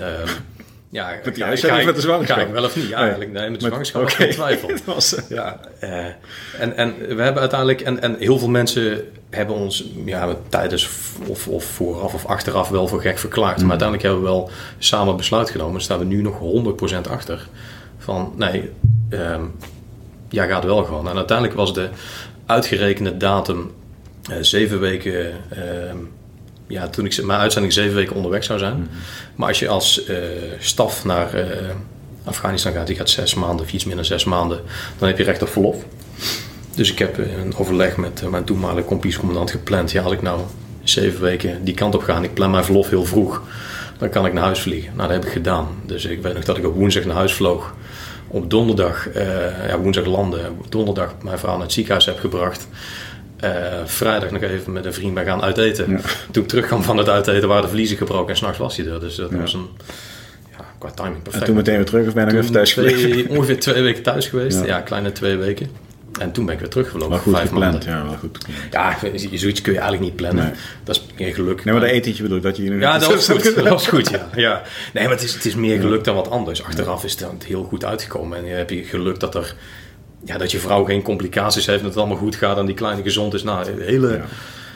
Ja, 0.93 1.15
met 1.25 1.35
die 1.35 1.45
uitzending 1.45 1.85
met 1.85 1.95
de 1.95 2.01
zwangerschap? 2.01 2.37
Ga 2.37 2.45
ik 2.45 2.53
wel 2.53 2.65
of 2.65 2.77
niet? 2.77 2.89
Ja, 2.89 2.97
eigenlijk 2.97 3.33
nee, 3.33 3.51
met 3.51 3.61
de 3.61 3.67
zwangerschap 3.67 4.03
okay. 4.03 4.31
twijfel. 4.31 4.71
was, 4.95 5.17
ja, 5.29 5.61
uh, 5.85 6.05
en, 6.59 6.77
en 6.77 6.95
we 6.99 7.23
hebben 7.23 7.41
uiteindelijk, 7.41 7.81
en, 7.81 8.03
en 8.03 8.17
heel 8.19 8.39
veel 8.39 8.49
mensen 8.49 9.05
hebben 9.31 9.57
ons 9.57 9.85
ja, 10.05 10.37
tijdens 10.49 10.89
of, 11.27 11.49
of 11.49 11.65
vooraf 11.65 12.15
of 12.15 12.27
achteraf 12.27 12.69
wel 12.69 12.89
voor 12.89 13.01
gek 13.01 13.19
verklaard. 13.19 13.57
Mm. 13.57 13.63
Maar 13.63 13.71
uiteindelijk 13.71 14.09
hebben 14.09 14.25
we 14.25 14.31
wel 14.31 14.51
samen 14.79 15.17
besluit 15.17 15.51
genomen. 15.51 15.81
Staan 15.81 15.99
we 15.99 16.05
nu 16.05 16.23
nog 16.23 16.39
100% 17.07 17.11
achter. 17.11 17.49
Van 17.99 18.33
nee, 18.37 18.71
um, 19.11 19.55
ja, 20.29 20.47
gaat 20.47 20.65
wel 20.65 20.85
gewoon. 20.85 21.09
En 21.09 21.17
uiteindelijk 21.17 21.57
was 21.57 21.75
de 21.75 21.89
uitgerekende 22.47 23.17
datum 23.17 23.73
uh, 24.31 24.37
zeven 24.41 24.81
weken. 24.81 25.33
Uh, 25.57 25.93
ja, 26.71 26.89
toen 26.89 27.05
ik 27.05 27.23
mijn 27.23 27.41
uitzending 27.41 27.73
zeven 27.73 27.95
weken 27.95 28.17
onderweg 28.17 28.45
zou 28.45 28.59
zijn. 28.59 28.75
Mm 28.75 28.83
-hmm. 28.83 28.91
Maar 29.35 29.49
als 29.49 29.59
je 29.59 29.69
als 29.69 30.09
uh, 30.09 30.17
staf 30.59 31.05
naar 31.05 31.35
uh, 31.35 31.45
Afghanistan 32.25 32.73
gaat, 32.73 32.87
die 32.87 32.97
gaat 32.97 33.11
zes 33.11 33.35
maanden 33.35 33.65
of 33.65 33.73
iets 33.73 33.85
minder 33.85 34.05
zes 34.05 34.25
maanden, 34.25 34.61
dan 34.99 35.09
heb 35.09 35.19
je 35.19 35.25
recht 35.25 35.43
op 35.43 35.49
verlof. 35.49 35.77
Dus 36.75 36.93
ik 36.93 36.99
heb 36.99 37.19
een 37.19 37.55
overleg 37.57 37.97
met 37.97 38.31
mijn 38.31 38.45
toenmalige 38.45 38.87
kompiescommandant 38.87 39.51
gepland. 39.51 39.91
Ja, 39.91 40.03
als 40.03 40.13
ik 40.13 40.23
nou 40.23 40.41
zeven 40.83 41.21
weken 41.21 41.65
die 41.65 41.75
kant 41.75 41.95
op 41.95 42.03
ga 42.03 42.17
en 42.17 42.25
ik 42.25 42.35
plan 42.35 42.51
mijn 42.51 42.65
verlof 42.65 42.89
heel 42.91 43.05
vroeg, 43.05 43.43
dan 43.99 44.09
kan 44.09 44.27
ik 44.27 44.33
naar 44.33 44.45
huis 44.45 44.61
vliegen. 44.61 44.93
Nou, 44.97 45.09
dat 45.09 45.17
heb 45.17 45.27
ik 45.27 45.33
gedaan. 45.33 45.67
Dus 45.87 46.05
ik 46.05 46.23
weet 46.23 46.35
nog 46.35 46.45
dat 46.45 46.57
ik 46.57 46.67
op 46.67 46.75
woensdag 46.75 47.05
naar 47.05 47.17
huis 47.17 47.33
vloog. 47.33 47.75
Op 48.29 48.51
donderdag, 48.51 49.09
uh, 49.15 49.69
ja, 49.69 49.79
woensdag 49.79 50.05
landen. 50.05 50.57
Donderdag 50.69 51.15
mijn 51.23 51.39
vrouw 51.39 51.53
naar 51.53 51.63
het 51.63 51.73
ziekenhuis 51.73 52.07
heb 52.07 52.19
gebracht. 52.19 52.69
Uh, 53.45 53.51
vrijdag 53.85 54.31
nog 54.31 54.43
even 54.43 54.73
met 54.73 54.85
een 54.85 54.93
vriend 54.93 55.15
bij 55.15 55.25
gaan 55.25 55.43
uiteten. 55.43 55.91
Ja. 55.91 56.01
Toen 56.31 56.43
ik 56.43 56.49
terugkwam 56.49 56.83
van 56.83 56.97
het 56.97 57.09
uiteten 57.09 57.49
waren 57.49 57.63
de 57.63 57.69
vliezen 57.69 57.97
gebroken 57.97 58.29
en 58.29 58.37
s'nachts 58.37 58.59
was 58.59 58.77
hij 58.77 58.87
er. 58.87 59.01
Dus 59.01 59.15
dat 59.15 59.31
ja. 59.31 59.37
was 59.37 59.55
een, 59.55 59.69
ja, 60.51 60.65
qua 60.79 60.91
timing 60.91 61.23
perfect. 61.23 61.43
En 61.43 61.45
toen 61.45 61.57
meteen 61.57 61.77
weer 61.77 61.85
terug 61.85 62.07
of 62.07 62.15
ben 62.15 62.27
nog 62.27 62.35
even 62.35 62.53
thuis 62.53 62.71
twee, 62.71 62.95
geweest? 62.95 63.29
Ongeveer 63.37 63.61
twee 63.61 63.83
weken 63.83 64.03
thuis 64.03 64.27
geweest. 64.27 64.65
Ja. 64.65 64.81
kleine 64.81 65.13
twee 65.13 65.37
weken. 65.37 65.71
En 66.21 66.33
toen 66.33 66.45
ben 66.45 66.55
ik 66.55 66.61
weer 66.61 66.69
teruggevlogen. 66.69 67.11
Maar 67.11 67.19
goed 67.19 67.35
vijf 67.35 67.49
gepland, 67.49 67.73
maanden. 67.73 67.91
ja, 67.91 68.05
wel 68.05 68.17
goed. 68.17 68.39
Ja, 68.71 68.97
zoiets 69.33 69.61
kun 69.61 69.73
je 69.73 69.79
eigenlijk 69.79 70.11
niet 70.11 70.17
plannen. 70.17 70.45
Nee. 70.45 70.55
Dat 70.85 70.97
is 70.97 71.07
meer 71.19 71.35
geluk. 71.35 71.65
Nee, 71.65 71.75
maar 71.75 71.83
dat 71.83 71.93
etentje 71.93 72.23
bedoel 72.23 72.39
ik, 72.39 72.43
dat 72.43 72.57
je 72.57 72.63
hier 72.63 72.79
Ja, 72.79 72.99
dat 72.99 73.15
was 73.15 73.29
goed. 73.29 73.55
dat 73.55 73.69
was 73.69 73.87
goed, 73.87 74.11
ja. 74.11 74.29
ja. 74.47 74.63
Nee, 74.93 75.05
maar 75.05 75.13
het 75.13 75.23
is, 75.23 75.35
het 75.35 75.45
is 75.45 75.55
meer 75.55 75.81
geluk 75.81 76.05
dan 76.05 76.15
wat 76.15 76.31
anders. 76.31 76.65
Achteraf 76.65 77.05
is 77.05 77.17
het 77.21 77.45
heel 77.45 77.63
goed 77.65 77.85
uitgekomen. 77.85 78.39
En 78.39 78.45
je 78.45 78.53
heb 78.53 78.71
je 78.71 78.85
geluk 78.85 79.21
dat 79.21 79.35
er 79.35 79.55
ja, 80.25 80.39
dat 80.39 80.51
je 80.51 80.59
vrouw 80.59 80.85
geen 80.85 81.03
complicaties 81.03 81.67
heeft, 81.67 81.83
dat 81.83 81.89
het 81.89 81.99
allemaal 81.99 82.17
goed 82.17 82.37
gaat 82.37 82.59
en 82.59 82.67
die 82.67 82.75
kleine 82.75 83.03
gezond 83.03 83.35
is. 83.35 83.43
Nou, 83.43 83.69
een 83.69 83.81
hele, 83.81 84.13
ja. 84.13 84.25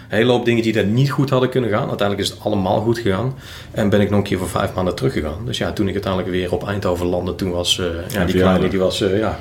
hele 0.09 0.33
hoop 0.33 0.45
dingen 0.45 0.63
die 0.63 0.79
er 0.79 0.85
niet 0.85 1.11
goed 1.11 1.31
hadden 1.31 1.49
kunnen 1.49 1.71
gaan. 1.71 1.89
Uiteindelijk 1.89 2.29
is 2.29 2.35
het 2.35 2.45
allemaal 2.45 2.81
goed 2.81 2.99
gegaan. 2.99 3.35
En 3.71 3.89
ben 3.89 4.01
ik 4.01 4.11
nog 4.11 4.19
een 4.19 4.25
keer 4.25 4.39
voor 4.39 4.49
vijf 4.49 4.75
maanden 4.75 4.95
teruggegaan. 4.95 5.47
Dus 5.47 5.59
ja, 5.59 5.73
toen 5.73 5.87
ik 5.87 5.93
uiteindelijk 5.93 6.33
weer 6.33 6.53
op 6.53 6.67
Eindhoven 6.67 7.07
landde, 7.07 7.35
toen 7.35 7.51
was 7.51 7.79
uh, 7.79 7.87
ja, 8.09 8.25
die 8.25 8.35
kleine 8.35 8.69
die 8.69 8.79
was 8.79 9.01
uh, 9.01 9.19
ja, 9.19 9.39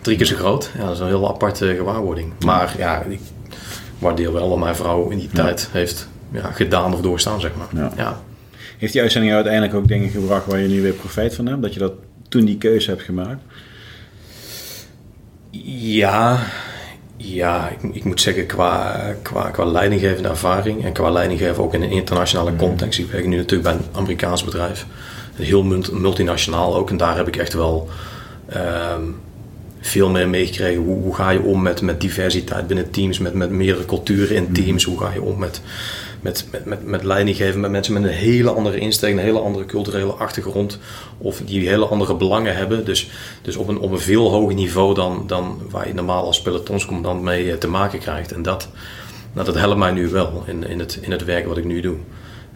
drie 0.00 0.16
keer 0.16 0.26
zo 0.26 0.36
groot. 0.36 0.70
Ja, 0.78 0.84
dat 0.84 0.94
is 0.94 1.00
een 1.00 1.06
heel 1.06 1.28
aparte 1.28 1.74
gewaarwording. 1.76 2.32
Maar 2.44 2.74
ja, 2.78 3.02
ik 3.02 3.20
waardeer 3.98 4.32
wel 4.32 4.48
wat 4.48 4.58
mijn 4.58 4.76
vrouw 4.76 5.08
in 5.08 5.18
die 5.18 5.28
tijd 5.28 5.68
heeft 5.72 6.08
ja, 6.32 6.50
gedaan 6.50 6.94
of 6.94 7.00
doorstaan, 7.00 7.40
zeg 7.40 7.50
maar. 7.54 7.82
Ja. 7.82 7.92
ja. 7.96 8.20
Heeft 8.78 8.92
die 8.92 9.02
uitzending 9.02 9.32
uiteindelijk 9.32 9.74
ook 9.74 9.88
dingen 9.88 10.10
gebracht 10.10 10.46
waar 10.46 10.58
je 10.58 10.68
nu 10.68 10.82
weer 10.82 10.92
profijt 10.92 11.34
van 11.34 11.46
hebt? 11.46 11.62
Dat 11.62 11.74
je 11.74 11.78
dat 11.80 11.92
toen 12.28 12.44
die 12.44 12.58
keuze 12.58 12.90
hebt 12.90 13.02
gemaakt? 13.02 13.42
Ja, 15.74 16.46
ja 17.16 17.68
ik, 17.68 17.94
ik, 17.94 18.04
moet 18.04 18.20
zeggen, 18.20 18.46
qua, 18.46 19.00
qua, 19.22 19.50
qua 19.50 19.64
leidinggevende 19.64 20.28
ervaring 20.28 20.84
en 20.84 20.92
qua 20.92 21.10
leidinggeven 21.10 21.62
ook 21.62 21.74
in 21.74 21.82
een 21.82 21.90
internationale 21.90 22.50
mm. 22.50 22.56
context. 22.56 22.98
Ik 22.98 23.10
werk 23.10 23.26
nu 23.26 23.36
natuurlijk 23.36 23.62
bij 23.62 23.72
een 23.72 23.96
Amerikaans 23.96 24.44
bedrijf, 24.44 24.86
heel 25.34 25.62
multinationaal 25.92 26.76
ook. 26.76 26.90
En 26.90 26.96
daar 26.96 27.16
heb 27.16 27.28
ik 27.28 27.36
echt 27.36 27.52
wel 27.52 27.88
um, 28.96 29.20
veel 29.80 30.08
meer 30.08 30.28
meegekregen. 30.28 30.82
Hoe, 30.82 31.02
hoe, 31.02 31.14
ga 31.14 31.30
je 31.30 31.40
om 31.40 31.62
met, 31.62 31.82
met 31.82 32.00
diversiteit 32.00 32.66
binnen 32.66 32.90
teams, 32.90 33.18
met, 33.18 33.34
met 33.34 33.50
meerdere 33.50 33.86
culturen 33.86 34.36
in 34.36 34.52
teams? 34.52 34.86
Mm. 34.86 34.92
Hoe 34.92 35.02
ga 35.02 35.12
je 35.12 35.22
om 35.22 35.38
met, 35.38 35.60
met, 36.22 36.46
met, 36.50 36.64
met, 36.64 36.86
met 36.86 37.04
leiding 37.04 37.36
geven 37.36 37.60
met 37.60 37.70
mensen 37.70 37.92
met 37.92 38.02
een 38.02 38.08
hele 38.08 38.50
andere 38.50 38.78
insteek, 38.78 39.12
een 39.12 39.18
hele 39.18 39.38
andere 39.38 39.64
culturele 39.64 40.12
achtergrond. 40.12 40.78
Of 41.18 41.40
die 41.44 41.68
hele 41.68 41.86
andere 41.86 42.16
belangen 42.16 42.56
hebben. 42.56 42.84
Dus, 42.84 43.10
dus 43.42 43.56
op, 43.56 43.68
een, 43.68 43.78
op 43.78 43.90
een 43.90 43.98
veel 43.98 44.30
hoger 44.30 44.54
niveau 44.54 44.94
dan, 44.94 45.24
dan 45.26 45.60
waar 45.70 45.88
je 45.88 45.94
normaal 45.94 46.24
als 46.24 46.42
pelotonscommandant 46.42 47.22
mee 47.22 47.50
eh, 47.50 47.58
te 47.58 47.68
maken 47.68 47.98
krijgt. 47.98 48.32
En 48.32 48.42
dat, 48.42 48.68
nou, 49.32 49.46
dat 49.46 49.54
helpt 49.54 49.78
mij 49.78 49.92
nu 49.92 50.08
wel 50.08 50.42
in, 50.46 50.68
in, 50.68 50.78
het, 50.78 50.98
in 51.00 51.10
het 51.10 51.24
werk 51.24 51.46
wat 51.46 51.56
ik 51.56 51.64
nu 51.64 51.80
doe. 51.80 51.96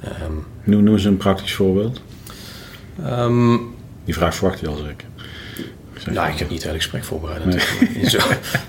Um, 0.04 0.46
noem, 0.64 0.82
noem 0.82 0.94
eens 0.94 1.04
een 1.04 1.16
praktisch 1.16 1.54
voorbeeld. 1.54 2.00
Um, 3.06 3.74
Die 4.04 4.14
vraag 4.14 4.34
verwacht 4.34 4.60
je 4.60 4.68
al 4.68 4.76
zeker. 4.76 5.08
Nou, 6.04 6.32
ik 6.32 6.38
heb 6.38 6.48
niet 6.48 6.58
het 6.58 6.66
hele 6.66 6.78
gesprek 6.78 7.04
voorbereid 7.04 7.42
zo, 8.10 8.18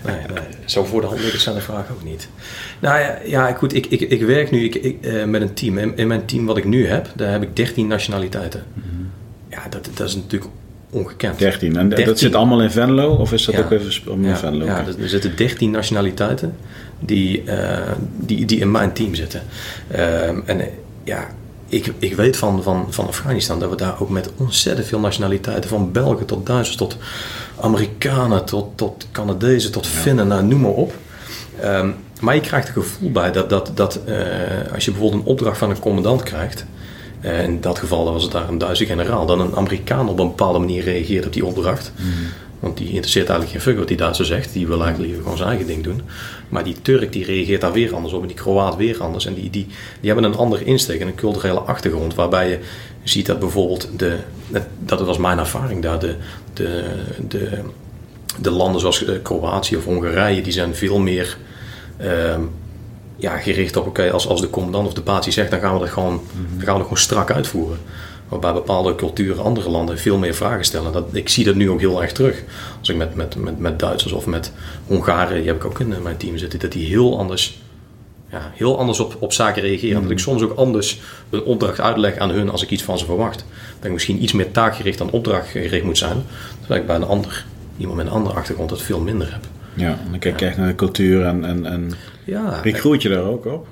nee, 0.05 0.15
nee, 0.33 0.43
zo 0.65 0.83
voor 0.83 1.01
de 1.01 1.07
hand 1.07 1.19
zijn 1.19 1.55
de 1.55 1.61
vraag 1.61 1.91
ook 1.91 2.03
niet. 2.03 2.29
Nou 2.79 2.99
ja, 2.99 3.19
ja 3.25 3.53
goed, 3.53 3.73
ik, 3.73 3.85
ik, 3.85 4.01
ik 4.01 4.21
werk 4.21 4.51
nu 4.51 4.63
ik, 4.63 4.75
ik 4.75 5.05
uh, 5.05 5.23
met 5.23 5.41
een 5.41 5.53
team. 5.53 5.77
In, 5.77 5.97
in, 5.97 6.07
mijn 6.07 6.25
team 6.25 6.45
wat 6.45 6.57
ik 6.57 6.65
nu 6.65 6.87
heb, 6.87 7.07
daar 7.15 7.31
heb 7.31 7.41
ik 7.41 7.55
13 7.55 7.87
nationaliteiten. 7.87 8.63
Mm 8.73 8.83
-hmm. 8.89 9.09
Ja, 9.49 9.69
dat, 9.69 9.89
dat 9.93 10.07
is 10.07 10.15
natuurlijk 10.15 10.51
ongekend. 10.89 11.39
13. 11.39 11.77
En 11.77 11.89
13. 11.89 12.05
dat 12.05 12.19
zit 12.19 12.35
allemaal 12.35 12.61
in 12.61 12.71
Venlo? 12.71 13.15
Of 13.15 13.33
is 13.33 13.45
dat 13.45 13.55
ja. 13.55 13.61
ook 13.61 13.71
even 13.71 14.11
om 14.11 14.23
in 14.23 14.29
ja, 14.29 14.37
Venlo? 14.37 14.65
Ja, 14.65 14.85
er 14.99 15.09
zitten 15.09 15.35
13 15.35 15.71
nationaliteiten 15.71 16.55
die, 16.99 17.43
uh, 17.43 17.77
die, 18.17 18.45
die 18.45 18.59
in 18.59 18.71
mijn 18.71 18.93
team 18.93 19.15
zitten. 19.15 19.41
Uh, 19.91 20.27
en 20.49 20.69
ja, 21.03 21.27
ik, 21.67 21.93
ik 21.99 22.15
weet 22.15 22.37
van, 22.37 22.63
van, 22.63 22.87
van 22.89 23.07
Afghanistan 23.07 23.59
dat 23.59 23.69
we 23.69 23.75
daar 23.75 24.01
ook 24.01 24.09
met 24.09 24.29
ontzettend 24.37 24.87
veel 24.87 24.99
nationaliteiten, 24.99 25.69
van 25.69 25.91
Belgen 25.91 26.25
tot 26.25 26.45
Duitsers 26.45 26.77
tot 26.77 26.97
Amerikanen 27.59 28.45
tot, 28.45 28.65
tot 28.75 29.07
Canadezen 29.11 29.71
tot 29.71 29.87
Finnen, 29.87 30.27
nou, 30.27 30.43
noem 30.43 30.61
maar 30.61 30.71
op. 30.71 30.93
Um, 31.63 31.95
maar 32.21 32.35
je 32.35 32.41
krijgt 32.41 32.67
het 32.67 32.77
gevoel 32.77 33.11
bij 33.11 33.31
dat, 33.31 33.49
dat, 33.49 33.71
dat 33.73 33.99
uh, 34.07 34.17
als 34.73 34.85
je 34.85 34.91
bijvoorbeeld 34.91 35.21
een 35.21 35.29
opdracht 35.29 35.57
van 35.57 35.69
een 35.69 35.79
commandant 35.79 36.23
krijgt, 36.23 36.65
uh, 37.21 37.43
in 37.43 37.61
dat 37.61 37.79
geval 37.79 38.11
was 38.13 38.23
het 38.23 38.31
daar 38.31 38.49
een 38.49 38.57
Duitse 38.57 38.85
generaal, 38.85 39.25
dan 39.25 39.39
een 39.39 39.55
Amerikaan 39.55 40.09
op 40.09 40.19
een 40.19 40.27
bepaalde 40.27 40.59
manier 40.59 40.83
reageert 40.83 41.25
op 41.25 41.33
die 41.33 41.45
opdracht. 41.45 41.91
Mm. 41.95 42.11
Want 42.59 42.77
die 42.77 42.87
interesseert 42.87 43.29
eigenlijk 43.29 43.51
geen 43.51 43.71
fuck 43.71 43.79
wat 43.79 43.87
die 43.87 43.97
Duitser 43.97 44.25
zegt. 44.25 44.53
Die 44.53 44.67
wil 44.67 44.81
eigenlijk 44.81 45.05
liever 45.05 45.21
gewoon 45.21 45.37
zijn 45.37 45.49
eigen 45.49 45.67
ding 45.67 45.83
doen. 45.83 46.01
Maar 46.49 46.63
die 46.63 46.81
Turk 46.81 47.13
die 47.13 47.25
reageert 47.25 47.61
daar 47.61 47.71
weer 47.71 47.95
anders 47.95 48.13
op. 48.13 48.21
En 48.21 48.27
die 48.27 48.35
Kroaat 48.35 48.75
weer 48.75 49.01
anders. 49.01 49.25
En 49.25 49.33
die, 49.33 49.49
die, 49.49 49.67
die 49.99 50.11
hebben 50.11 50.23
een 50.23 50.37
andere 50.37 50.63
insteek 50.63 50.99
en 50.99 51.07
een 51.07 51.15
culturele 51.15 51.59
achtergrond. 51.59 52.15
Waarbij 52.15 52.49
je 52.49 52.59
ziet 53.03 53.25
dat 53.25 53.39
bijvoorbeeld, 53.39 53.89
de, 53.97 54.17
dat 54.79 55.01
was 55.01 55.17
mijn 55.17 55.39
ervaring 55.39 55.81
daar, 55.81 55.99
de, 55.99 56.15
de, 56.53 56.83
de, 57.27 57.49
de 58.39 58.51
landen 58.51 58.81
zoals 58.81 59.05
Kroatië 59.23 59.75
of 59.75 59.85
Hongarije, 59.85 60.41
die 60.41 60.53
zijn 60.53 60.75
veel 60.75 60.99
meer 60.99 61.37
uh, 62.01 62.35
ja, 63.15 63.37
gericht 63.37 63.75
op, 63.75 63.87
oké, 63.87 63.89
okay, 63.89 64.09
als, 64.09 64.27
als 64.27 64.41
de 64.41 64.49
commandant 64.49 64.87
of 64.87 64.93
de 64.93 65.01
patie 65.01 65.31
zegt, 65.31 65.51
dan 65.51 65.59
gaan 65.59 65.73
we 65.73 65.79
dat 65.79 65.89
gewoon, 65.89 66.13
mm-hmm. 66.13 66.57
dan 66.57 66.65
gaan 66.65 66.73
we 66.73 66.79
dat 66.79 66.81
gewoon 66.81 66.97
strak 66.97 67.31
uitvoeren. 67.31 67.77
Waarbij 68.27 68.53
bepaalde 68.53 68.95
culturen, 68.95 69.43
andere 69.43 69.69
landen 69.69 69.97
veel 69.97 70.17
meer 70.17 70.33
vragen 70.33 70.65
stellen. 70.65 70.91
Dat, 70.91 71.05
ik 71.11 71.29
zie 71.29 71.45
dat 71.45 71.55
nu 71.55 71.69
ook 71.69 71.79
heel 71.79 72.01
erg 72.01 72.11
terug. 72.11 72.43
Als 72.79 72.89
ik 72.89 72.95
met, 72.95 73.15
met, 73.15 73.35
met, 73.35 73.59
met 73.59 73.79
Duitsers 73.79 74.13
of 74.13 74.25
met 74.25 74.51
Hongaren, 74.85 75.37
die 75.37 75.47
heb 75.47 75.55
ik 75.55 75.65
ook 75.65 75.79
in 75.79 75.95
mijn 76.01 76.17
team 76.17 76.37
zitten, 76.37 76.59
dat 76.59 76.71
die 76.71 76.87
heel 76.87 77.19
anders, 77.19 77.61
ja, 78.31 78.51
heel 78.53 78.79
anders 78.79 78.99
op, 78.99 79.15
op 79.19 79.33
zaken 79.33 79.61
reageren. 79.61 79.97
Mm. 79.97 80.01
Dat 80.01 80.11
ik 80.11 80.19
soms 80.19 80.41
ook 80.41 80.57
anders 80.57 80.99
een 81.29 81.43
opdracht 81.43 81.79
uitleg 81.79 82.17
aan 82.17 82.29
hun 82.29 82.49
als 82.49 82.63
ik 82.63 82.69
iets 82.69 82.83
van 82.83 82.97
ze 82.97 83.05
verwacht. 83.05 83.45
Dat 83.75 83.85
ik 83.85 83.91
misschien 83.91 84.23
iets 84.23 84.33
meer 84.33 84.51
taakgericht 84.51 84.97
dan 84.97 85.11
opdrachtgericht 85.11 85.83
moet 85.83 85.97
zijn. 85.97 86.23
Terwijl 86.59 86.81
ik 86.81 86.87
bij 86.87 86.95
een 86.95 87.03
ander, 87.03 87.45
iemand 87.77 87.97
met 87.97 88.05
een 88.05 88.13
andere 88.13 88.35
achtergrond 88.35 88.69
dat 88.69 88.81
veel 88.81 88.99
minder 88.99 89.31
heb. 89.31 89.43
Ja, 89.73 89.89
en 89.89 90.07
dan 90.09 90.19
kijk 90.19 90.39
je 90.39 90.45
echt 90.45 90.57
naar 90.57 90.67
de 90.67 90.75
cultuur 90.75 91.25
en, 91.25 91.45
en, 91.45 91.65
en 91.65 91.91
ja, 92.23 92.59
recruit 92.63 93.01
je 93.01 93.09
daar 93.09 93.23
ook 93.23 93.45
op? 93.45 93.67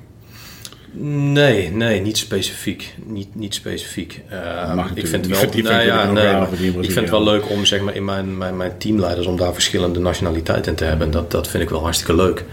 Nee, 0.97 1.71
nee, 1.71 2.01
niet 2.01 2.17
specifiek. 2.17 2.95
Niet, 3.05 3.35
niet 3.35 3.53
specifiek. 3.53 4.21
Uh, 4.31 4.85
ik 4.93 5.07
vind 5.07 5.25
het 5.25 5.39
wel, 5.39 5.51
die 5.51 5.63
nou 5.63 5.83
ja, 5.83 6.11
nee, 6.11 6.33
nee, 6.33 6.69
ik 6.69 6.91
vind 6.91 6.95
het 6.95 7.09
wel 7.09 7.23
leuk 7.23 7.49
om 7.49 7.65
zeg 7.65 7.81
maar, 7.81 7.95
in 7.95 8.05
mijn, 8.05 8.37
mijn, 8.37 8.57
mijn 8.57 8.77
teamleiders 8.77 9.27
om 9.27 9.37
daar 9.37 9.53
verschillende 9.53 9.99
nationaliteiten 9.99 10.71
in 10.71 10.77
te 10.77 10.83
hebben. 10.83 11.11
Dat, 11.11 11.31
dat 11.31 11.47
vind 11.47 11.63
ik 11.63 11.69
wel 11.69 11.81
hartstikke 11.81 12.15
leuk. 12.15 12.45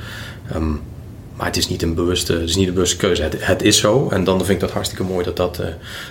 Um, 0.55 0.81
maar 1.43 1.47
het 1.47 1.57
is 1.57 1.69
niet 1.69 1.83
een 1.83 1.95
bewuste, 1.95 2.33
het 2.33 2.49
is 2.49 2.57
niet 2.57 2.69
een 2.69 2.75
bewuste 2.75 2.97
keuze. 2.97 3.23
Het, 3.23 3.47
het 3.47 3.63
is 3.63 3.79
zo. 3.79 4.09
En 4.11 4.25
dan 4.25 4.39
vind 4.39 4.51
ik 4.51 4.61
dat 4.61 4.71
hartstikke 4.71 5.05
mooi 5.05 5.25
dat 5.25 5.37
dat, 5.37 5.61
uh, 5.61 5.67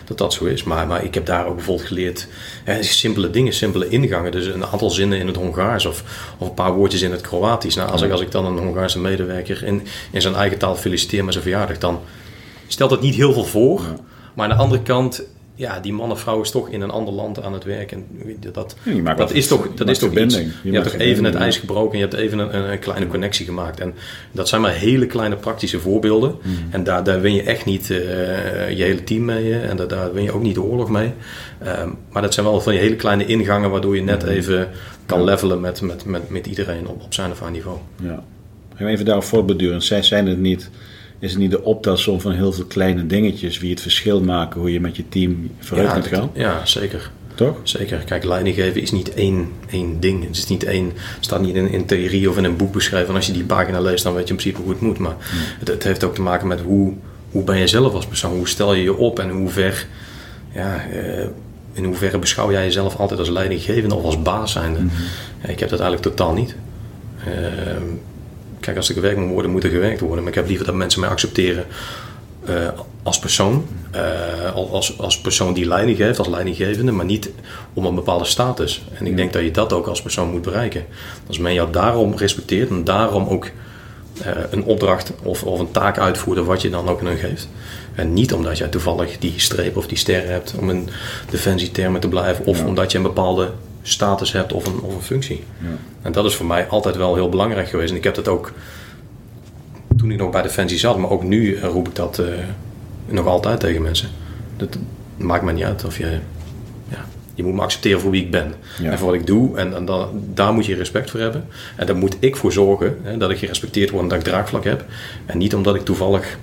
dat, 0.05 0.17
dat 0.17 0.33
zo 0.33 0.45
is. 0.45 0.63
Maar, 0.63 0.87
maar 0.87 1.03
ik 1.03 1.13
heb 1.13 1.25
daar 1.25 1.47
ook 1.47 1.55
bijvoorbeeld 1.55 1.87
geleerd 1.87 2.27
hè, 2.63 2.83
simpele 2.83 3.29
dingen, 3.29 3.53
simpele 3.53 3.87
ingangen. 3.87 4.31
Dus 4.31 4.45
een 4.45 4.65
aantal 4.65 4.89
zinnen 4.89 5.19
in 5.19 5.27
het 5.27 5.35
Hongaars 5.35 5.85
of, 5.85 6.03
of 6.37 6.47
een 6.47 6.53
paar 6.53 6.73
woordjes 6.73 7.01
in 7.01 7.11
het 7.11 7.21
Kroatisch. 7.21 7.75
Nou, 7.75 7.91
als, 7.91 8.01
ik, 8.01 8.11
als 8.11 8.21
ik 8.21 8.31
dan 8.31 8.45
een 8.45 8.57
Hongaarse 8.57 8.99
medewerker 8.99 9.63
in, 9.63 9.87
in 10.11 10.21
zijn 10.21 10.35
eigen 10.35 10.57
taal 10.57 10.75
feliciteer 10.75 11.23
met 11.23 11.33
zijn 11.33 11.45
verjaardag, 11.45 11.77
dan 11.77 11.99
stelt 12.71 12.91
het 12.91 13.01
niet 13.01 13.15
heel 13.15 13.33
veel 13.33 13.45
voor. 13.45 13.81
Maar 14.33 14.49
aan 14.49 14.57
de 14.57 14.63
andere 14.63 14.81
kant, 14.81 15.23
ja, 15.55 15.79
die 15.79 15.93
man 15.93 16.11
of 16.11 16.19
vrouw 16.19 16.41
is 16.41 16.51
toch 16.51 16.69
in 16.69 16.81
een 16.81 16.89
ander 16.89 17.13
land 17.13 17.43
aan 17.43 17.53
het 17.53 17.63
werken. 17.63 18.05
Dat, 18.51 18.75
ja, 18.83 19.13
dat 19.13 19.31
is 19.31 19.47
toch, 19.47 19.67
dat 19.75 19.89
is 19.89 19.99
toch 19.99 20.17
iets. 20.17 20.35
Je, 20.35 20.51
je 20.63 20.71
hebt 20.71 20.91
toch 20.91 20.99
even 20.99 21.23
het 21.23 21.35
ijs 21.35 21.57
gebroken, 21.57 21.97
je 21.97 22.03
hebt 22.03 22.15
even 22.15 22.39
een, 22.39 22.71
een, 22.71 22.79
kleine 22.79 23.07
connectie 23.07 23.45
gemaakt. 23.45 23.79
En 23.79 23.93
dat 24.31 24.49
zijn 24.49 24.61
maar 24.61 24.73
hele 24.73 25.05
kleine 25.05 25.35
praktische 25.35 25.79
voorbeelden. 25.79 26.35
Mm. 26.43 26.55
En 26.69 26.83
daar, 26.83 27.03
daar 27.03 27.21
win 27.21 27.33
je 27.33 27.43
echt 27.43 27.65
niet 27.65 27.89
uh, 27.89 27.97
je 28.69 28.83
hele 28.83 29.03
team 29.03 29.25
mee. 29.25 29.59
En 29.59 29.77
daar, 29.77 29.87
daar 29.87 30.13
win 30.13 30.23
je 30.23 30.31
ook 30.31 30.41
niet 30.41 30.55
de 30.55 30.61
oorlog 30.61 30.89
mee. 30.89 31.11
Um, 31.67 31.97
maar 32.09 32.21
dat 32.21 32.33
zijn 32.33 32.45
wel 32.45 32.61
van 32.61 32.71
die 32.71 32.81
hele 32.81 32.95
kleine 32.95 33.25
ingangen 33.25 33.69
waardoor 33.69 33.95
je 33.95 34.03
net 34.03 34.23
mm. 34.23 34.29
even 34.29 34.69
kan 35.05 35.23
levelen 35.23 35.59
met, 35.59 35.81
met, 35.81 36.05
met, 36.05 36.29
met 36.29 36.47
iedereen 36.47 36.87
op, 36.87 37.03
op 37.03 37.13
zijn 37.13 37.31
of 37.31 37.39
haar 37.39 37.51
niveau. 37.51 37.77
Ja. 38.03 38.23
Even 38.77 39.05
daarop 39.05 39.23
voortbeduren. 39.23 39.81
Zij 39.81 40.03
zijn 40.03 40.27
het 40.27 40.39
niet 40.39 40.69
is 41.21 41.31
het 41.31 41.39
niet 41.39 41.51
de 41.51 41.63
optelsom 41.63 42.21
van 42.21 42.31
heel 42.31 42.53
veel 42.53 42.65
kleine 42.65 43.07
dingetjes 43.07 43.59
wie 43.59 43.69
het 43.69 43.81
verschil 43.81 44.21
maken 44.21 44.59
hoe 44.59 44.73
je 44.73 44.79
met 44.79 44.95
je 44.95 45.09
team 45.09 45.51
vooruit 45.59 45.87
ja, 45.87 45.93
kunt 45.93 46.07
gaan? 46.07 46.29
Ja, 46.33 46.65
zeker. 46.65 47.11
Toch? 47.35 47.57
Zeker. 47.63 47.97
Kijk, 47.97 48.23
leiding 48.23 48.55
geven 48.55 48.81
is 48.81 48.91
niet 48.91 49.13
één, 49.13 49.51
één 49.69 49.99
ding. 49.99 50.25
Het 50.25 50.37
is 50.37 50.47
niet 50.47 50.63
één, 50.63 50.91
staat 51.19 51.41
niet 51.41 51.55
in, 51.55 51.69
in 51.71 51.85
theorie 51.85 52.29
of 52.29 52.37
in 52.37 52.43
een 52.43 52.55
boek 52.55 52.73
beschreven. 52.73 53.07
En 53.07 53.15
als 53.15 53.25
je 53.25 53.33
die 53.33 53.43
pagina 53.43 53.79
leest, 53.79 54.03
dan 54.03 54.13
weet 54.13 54.27
je 54.27 54.33
in 54.33 54.39
principe 54.39 54.61
hoe 54.61 54.71
het 54.71 54.81
moet. 54.81 54.97
Maar 54.97 55.15
hmm. 55.31 55.39
het, 55.59 55.67
het, 55.67 55.83
heeft 55.83 56.03
ook 56.03 56.15
te 56.15 56.21
maken 56.21 56.47
met 56.47 56.61
hoe, 56.61 56.93
hoe 57.31 57.43
ben 57.43 57.57
je 57.57 57.67
zelf 57.67 57.93
als 57.93 58.05
persoon? 58.05 58.35
Hoe 58.35 58.47
stel 58.47 58.73
je 58.73 58.83
je 58.83 58.95
op 58.95 59.19
en 59.19 59.29
hoe 59.29 59.49
ver, 59.49 59.87
ja, 60.53 60.85
uh, 60.93 61.25
in 61.73 61.83
hoeverre 61.83 62.19
beschouw 62.19 62.51
jij 62.51 62.63
jezelf 62.63 62.95
altijd 62.95 63.19
als 63.19 63.29
leidinggevende 63.29 63.95
of 63.95 64.03
als 64.03 64.21
baas 64.21 64.51
zijnde? 64.51 64.79
Hmm. 64.79 64.89
Ik 65.41 65.59
heb 65.59 65.69
dat 65.69 65.79
eigenlijk 65.79 66.15
totaal 66.15 66.33
niet. 66.33 66.55
Uh, 67.27 67.33
kijk, 68.61 68.77
als 68.77 68.87
er 68.87 68.93
gewerkt 68.93 69.19
moet 69.19 69.29
worden, 69.29 69.51
moet 69.51 69.63
er 69.63 69.69
gewerkt 69.69 69.99
worden. 69.99 70.19
Maar 70.19 70.31
ik 70.31 70.37
heb 70.37 70.47
liever 70.47 70.65
dat 70.65 70.75
mensen 70.75 70.99
mij 70.99 71.09
accepteren 71.09 71.65
uh, 72.49 72.67
als 73.03 73.19
persoon. 73.19 73.65
Uh, 73.95 74.55
als, 74.55 74.99
als 74.99 75.21
persoon 75.21 75.53
die 75.53 75.65
leiding 75.65 75.97
geeft, 75.97 76.19
als 76.19 76.27
leidinggevende, 76.27 76.91
maar 76.91 77.05
niet 77.05 77.29
om 77.73 77.85
een 77.85 77.95
bepaalde 77.95 78.25
status. 78.25 78.85
En 78.93 79.05
ik 79.07 79.17
denk 79.17 79.33
dat 79.33 79.43
je 79.43 79.51
dat 79.51 79.73
ook 79.73 79.87
als 79.87 80.01
persoon 80.01 80.31
moet 80.31 80.41
bereiken. 80.41 80.85
Als 81.27 81.37
men 81.37 81.53
jou 81.53 81.71
daarom 81.71 82.15
respecteert 82.15 82.69
en 82.69 82.83
daarom 82.83 83.27
ook 83.27 83.45
uh, 83.45 84.27
een 84.49 84.63
opdracht 84.63 85.13
of, 85.23 85.43
of 85.43 85.59
een 85.59 85.71
taak 85.71 85.97
uitvoert, 85.97 86.39
of 86.39 86.45
wat 86.45 86.61
je 86.61 86.69
dan 86.69 86.89
ook 86.89 87.05
aan 87.05 87.17
geeft. 87.17 87.47
En 87.95 88.13
niet 88.13 88.33
omdat 88.33 88.57
jij 88.57 88.67
toevallig 88.67 89.17
die 89.17 89.33
streep 89.37 89.77
of 89.77 89.87
die 89.87 89.97
ster 89.97 90.27
hebt, 90.27 90.55
om 90.59 90.69
in 90.69 90.89
defensietermen 91.29 92.01
te 92.01 92.07
blijven, 92.07 92.45
of 92.45 92.57
ja. 92.57 92.65
omdat 92.65 92.91
je 92.91 92.97
een 92.97 93.03
bepaalde 93.03 93.51
status 93.81 94.31
hebt 94.31 94.53
of 94.53 94.65
een, 94.65 94.79
of 94.79 94.95
een 94.95 95.01
functie. 95.01 95.43
Ja. 95.61 95.67
En 96.01 96.11
dat 96.11 96.25
is 96.25 96.35
voor 96.35 96.45
mij 96.45 96.67
altijd 96.67 96.95
wel 96.95 97.15
heel 97.15 97.29
belangrijk 97.29 97.69
geweest. 97.69 97.91
En 97.91 97.97
ik 97.97 98.03
heb 98.03 98.15
dat 98.15 98.27
ook 98.27 98.51
toen 99.97 100.11
ik 100.11 100.17
nog 100.17 100.31
bij 100.31 100.41
Defensie 100.41 100.77
zat, 100.77 100.97
maar 100.97 101.09
ook 101.09 101.23
nu 101.23 101.59
roep 101.59 101.87
ik 101.87 101.95
dat 101.95 102.19
uh, 102.19 102.27
nog 103.05 103.25
altijd 103.25 103.59
tegen 103.59 103.81
mensen. 103.81 104.09
Dat 104.57 104.77
maakt 105.17 105.43
me 105.43 105.51
niet 105.51 105.63
uit 105.63 105.85
of 105.85 105.97
je. 105.97 106.19
Ja, 106.89 107.05
je 107.33 107.43
moet 107.43 107.53
me 107.53 107.61
accepteren 107.61 107.99
voor 107.99 108.11
wie 108.11 108.23
ik 108.23 108.31
ben 108.31 108.53
ja. 108.81 108.91
en 108.91 108.97
voor 108.97 109.07
wat 109.07 109.15
ik 109.15 109.27
doe. 109.27 109.57
En, 109.57 109.75
en 109.75 109.85
dan, 109.85 110.23
daar 110.33 110.53
moet 110.53 110.65
je 110.65 110.75
respect 110.75 111.09
voor 111.09 111.19
hebben. 111.19 111.45
En 111.75 111.85
daar 111.85 111.95
moet 111.95 112.15
ik 112.19 112.35
voor 112.35 112.51
zorgen 112.51 112.97
hè, 113.01 113.17
dat 113.17 113.29
ik 113.29 113.37
gerespecteerd 113.37 113.89
word 113.89 114.03
en 114.03 114.09
dat 114.09 114.17
ik 114.17 114.23
draagvlak 114.23 114.63
heb. 114.63 114.85
En 115.25 115.37
niet 115.37 115.55
omdat 115.55 115.75
ik 115.75 115.85
toevallig 115.85 116.37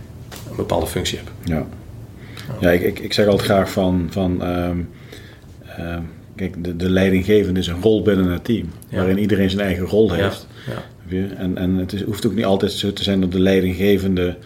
een 0.50 0.56
bepaalde 0.56 0.86
functie 0.86 1.18
heb. 1.18 1.30
Ja, 1.44 1.66
ja 2.60 2.70
ik, 2.70 2.82
ik, 2.82 2.98
ik 2.98 3.12
zeg 3.12 3.26
altijd 3.26 3.44
graag 3.44 3.70
van. 3.70 4.08
van 4.10 4.42
um, 4.48 4.88
um, 5.78 6.16
Kijk, 6.38 6.64
de, 6.64 6.76
de 6.76 6.90
leidinggevende 6.90 7.60
is 7.60 7.66
een 7.66 7.82
rol 7.82 8.02
binnen 8.02 8.30
het 8.30 8.44
team, 8.44 8.70
ja. 8.88 8.96
waarin 8.96 9.18
iedereen 9.18 9.50
zijn 9.50 9.62
eigen 9.62 9.84
rol 9.84 10.12
heeft. 10.12 10.46
Ja. 10.66 10.72
Ja. 11.08 11.34
En, 11.36 11.56
en 11.56 11.74
het 11.74 11.92
is, 11.92 12.02
hoeft 12.02 12.26
ook 12.26 12.34
niet 12.34 12.44
altijd 12.44 12.72
zo 12.72 12.92
te 12.92 13.02
zijn 13.02 13.20
dat 13.20 13.32
de 13.32 13.40
leidinggevende 13.40 14.36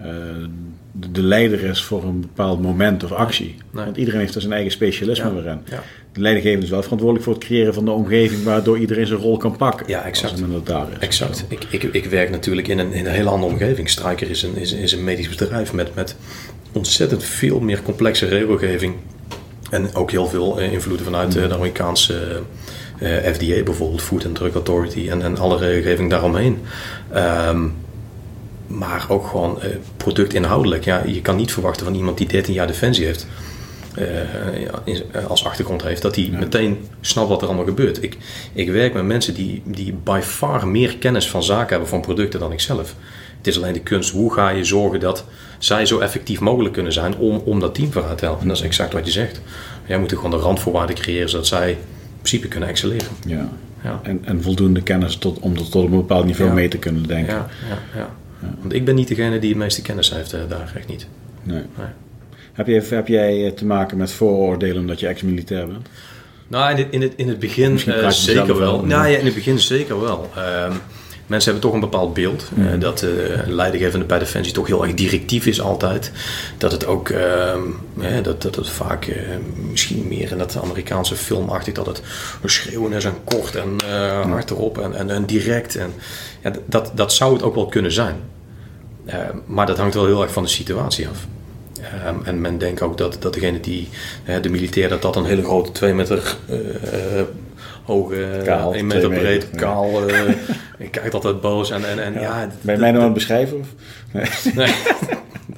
uh, 0.00 0.06
de, 0.92 1.10
de, 1.12 1.22
leider 1.22 1.62
is 1.62 1.82
voor 1.82 2.04
een 2.04 2.20
bepaald 2.20 2.62
moment 2.62 3.04
of 3.04 3.12
actie. 3.12 3.54
Nee. 3.70 3.84
Want 3.84 3.96
iedereen 3.96 4.20
heeft 4.20 4.34
er 4.34 4.40
zijn 4.40 4.52
eigen 4.52 4.72
specialisme 4.72 5.34
weer 5.34 5.46
in. 5.46 5.58
De 6.12 6.20
leidinggevende 6.20 6.64
is 6.64 6.70
wel 6.70 6.82
verantwoordelijk 6.82 7.24
voor 7.24 7.34
het 7.34 7.44
creëren 7.44 7.74
van 7.74 7.84
de 7.84 7.90
omgeving 7.90 8.42
waardoor 8.42 8.78
iedereen 8.78 9.06
zijn 9.06 9.20
rol 9.20 9.36
kan 9.36 9.56
pakken. 9.56 9.88
Ja, 9.88 10.04
exact. 10.04 10.32
Als 10.32 10.52
het 10.52 10.66
daar 10.66 10.86
is. 10.92 10.98
Exact. 10.98 11.44
Ik, 11.48 11.66
ik, 11.70 11.82
ik 11.82 12.04
werk 12.04 12.30
natuurlijk 12.30 12.68
in 12.68 12.78
een, 12.78 12.92
in 12.92 13.06
een 13.06 13.12
hele 13.12 13.28
andere 13.28 13.52
omgeving. 13.52 13.90
Stryker 13.90 14.30
is 14.30 14.42
een, 14.42 14.56
is, 14.56 14.72
is 14.72 14.92
een 14.92 15.04
medisch 15.04 15.28
bedrijf 15.28 15.72
met, 15.72 15.94
met 15.94 16.16
ontzettend 16.72 17.24
veel 17.24 17.60
meer 17.60 17.82
complexe 17.82 18.26
regelgeving 18.26 18.94
en 19.70 19.94
ook 19.94 20.10
heel 20.10 20.26
veel 20.26 20.58
invloeden 20.58 21.04
vanuit 21.04 21.32
de 21.32 21.54
Amerikaanse 21.54 22.42
uh, 22.98 23.08
FDA 23.08 23.62
bijvoorbeeld, 23.62 24.02
Food 24.02 24.26
and 24.26 24.34
Drug 24.34 24.54
Authority 24.54 25.08
en, 25.08 25.22
en 25.22 25.38
alle 25.38 25.56
regelgeving 25.56 26.10
daaromheen. 26.10 26.58
Um, 27.48 27.74
maar 28.66 29.06
ook 29.08 29.26
gewoon 29.26 29.58
productinhoudelijk. 29.96 30.84
Ja, 30.84 31.02
je 31.06 31.20
kan 31.20 31.36
niet 31.36 31.52
verwachten 31.52 31.86
van 31.86 31.94
iemand 31.94 32.18
die 32.18 32.26
13 32.26 32.54
jaar 32.54 32.66
defensie 32.66 33.04
heeft. 33.04 33.26
als 35.28 35.44
achtergrond 35.44 35.82
heeft, 35.82 36.02
dat 36.02 36.16
hij 36.16 36.28
meteen 36.32 36.88
snapt 37.00 37.28
wat 37.28 37.40
er 37.42 37.46
allemaal 37.46 37.64
gebeurt. 37.64 38.02
Ik, 38.02 38.16
ik 38.52 38.70
werk 38.70 38.94
met 38.94 39.04
mensen 39.04 39.34
die, 39.34 39.62
die 39.64 39.92
by 39.92 40.20
far 40.22 40.68
meer 40.68 40.96
kennis 40.96 41.30
van 41.30 41.42
zaken 41.42 41.70
hebben 41.70 41.88
van 41.88 42.00
producten 42.00 42.40
dan 42.40 42.52
ik 42.52 42.60
zelf. 42.60 42.94
Het 43.36 43.46
is 43.46 43.56
alleen 43.56 43.72
de 43.72 43.80
kunst, 43.80 44.10
hoe 44.10 44.32
ga 44.32 44.48
je 44.48 44.64
zorgen 44.64 45.00
dat 45.00 45.24
zij 45.58 45.86
zo 45.86 45.98
effectief 45.98 46.40
mogelijk 46.40 46.74
kunnen 46.74 46.92
zijn 46.92 47.16
om, 47.16 47.42
om 47.44 47.60
dat 47.60 47.74
team 47.74 47.92
vooruit 47.92 48.18
te 48.18 48.24
helpen. 48.24 48.42
En 48.42 48.48
dat 48.48 48.56
is 48.56 48.62
exact 48.62 48.92
wat 48.92 49.06
je 49.06 49.12
zegt. 49.12 49.40
Jij 49.86 49.98
moet 49.98 50.12
gewoon 50.12 50.30
de 50.30 50.36
randvoorwaarden 50.36 50.96
creëren 50.96 51.28
zodat 51.28 51.46
zij 51.46 51.70
in 51.70 51.76
principe 52.16 52.48
kunnen 52.48 52.68
excelleren. 52.68 53.08
Ja. 53.26 53.48
ja. 53.82 54.00
En, 54.02 54.20
en 54.24 54.42
voldoende 54.42 54.82
kennis 54.82 55.16
tot, 55.16 55.38
om 55.38 55.56
tot, 55.56 55.70
tot 55.70 55.84
een 55.84 55.90
bepaald 55.90 56.24
niveau 56.24 56.52
mee 56.52 56.68
te 56.68 56.78
kunnen 56.78 57.06
denken. 57.06 57.34
Ja, 57.34 57.48
ja, 57.68 57.98
ja. 57.98 58.08
Want 58.60 58.72
ik 58.72 58.84
ben 58.84 58.94
niet 58.94 59.08
degene 59.08 59.38
die 59.38 59.50
het 59.50 59.58
meeste 59.58 59.82
kennis 59.82 60.10
heeft 60.10 60.34
uh, 60.34 60.40
daar, 60.48 60.72
echt 60.76 60.88
niet. 60.88 61.06
Nee. 61.42 61.62
nee. 61.76 61.86
Heb, 62.52 62.66
je, 62.66 62.94
heb 62.94 63.08
jij 63.08 63.46
eh, 63.46 63.52
te 63.52 63.66
maken 63.66 63.96
met 63.96 64.12
vooroordelen 64.12 64.80
omdat 64.80 65.00
je 65.00 65.06
ex-militair 65.06 65.66
bent? 65.66 65.88
Nou, 66.48 66.70
in 66.70 66.76
het, 66.76 66.86
in 66.90 67.02
het, 67.02 67.12
in 67.16 67.28
het 67.28 67.38
begin 67.38 67.80
uh, 67.86 68.10
zeker 68.10 68.58
wel. 68.58 68.84
Nou 68.84 69.08
ja, 69.08 69.18
in 69.18 69.24
het 69.24 69.34
begin 69.34 69.58
zeker 69.58 70.00
wel. 70.00 70.30
Uh, 70.36 70.74
mensen 71.26 71.52
hebben 71.52 71.70
toch 71.70 71.80
een 71.80 71.90
bepaald 71.90 72.14
beeld. 72.14 72.50
Mm. 72.54 72.66
Uh, 72.66 72.80
dat 72.80 72.98
de 72.98 73.42
uh, 73.46 73.52
leidinggevende 73.54 74.06
bij 74.06 74.18
Defensie 74.18 74.52
toch 74.52 74.66
heel 74.66 74.84
erg 74.84 74.94
directief 74.94 75.46
is 75.46 75.60
altijd. 75.60 76.12
Dat 76.58 76.72
het 76.72 76.86
ook, 76.86 77.08
uh, 77.08 77.54
dat, 78.22 78.42
dat 78.42 78.54
het 78.54 78.68
vaak 78.68 79.06
eh, 79.06 79.22
misschien 79.70 80.08
meer 80.08 80.30
in 80.30 80.38
dat 80.38 80.58
Amerikaanse 80.62 81.16
filmachtig, 81.16 81.74
dat 81.74 81.86
het 81.86 82.02
schreeuwen 82.44 82.92
is 82.92 83.04
en 83.04 83.14
kort 83.24 83.56
en 83.56 83.68
mm. 83.68 84.30
hard 84.32 84.50
erop 84.50 84.78
en, 84.78 84.94
en, 84.94 85.10
en, 85.10 85.26
direct. 85.26 85.76
En, 85.76 85.92
ja, 86.42 86.52
dat, 86.66 86.90
dat 86.94 87.12
zou 87.12 87.32
het 87.32 87.42
ook 87.42 87.54
wel 87.54 87.66
kunnen 87.66 87.92
zijn. 87.92 88.16
maar 89.46 89.66
dat 89.66 89.78
hangt 89.78 89.94
wel 89.94 90.06
heel 90.06 90.22
erg 90.22 90.32
van 90.32 90.42
de 90.42 90.48
situatie 90.48 91.08
af. 91.08 91.26
Um, 92.06 92.20
en 92.24 92.40
men 92.40 92.58
denkt 92.58 92.82
ook 92.82 92.98
dat, 92.98 93.16
dat 93.20 93.34
degene 93.34 93.60
die, 93.60 93.88
de 94.42 94.48
militair, 94.48 94.88
dat 94.88 95.02
dat 95.02 95.16
een 95.16 95.24
hele 95.24 95.42
grote 95.42 95.72
2 95.72 95.94
meter 95.94 96.36
hoge, 97.86 98.40
kaal, 98.44 98.74
1 98.74 98.86
meter 98.86 99.08
breed, 99.08 99.50
kaal. 99.50 100.10
Uh, 100.10 100.28
ik 100.78 100.90
kijk 100.90 101.14
altijd 101.14 101.40
boos 101.40 101.70
en, 101.70 101.88
en, 101.88 102.02
en 102.02 102.12
ja. 102.12 102.20
ja 102.20 102.50
ben 102.60 102.74
je 102.74 102.80
mij 102.80 102.90
nou 102.90 102.96
aan 102.96 103.04
het 103.04 103.14
beschrijven? 103.14 103.58
Of? 103.58 103.66
Nee. 104.12 104.24
nee. 104.54 104.66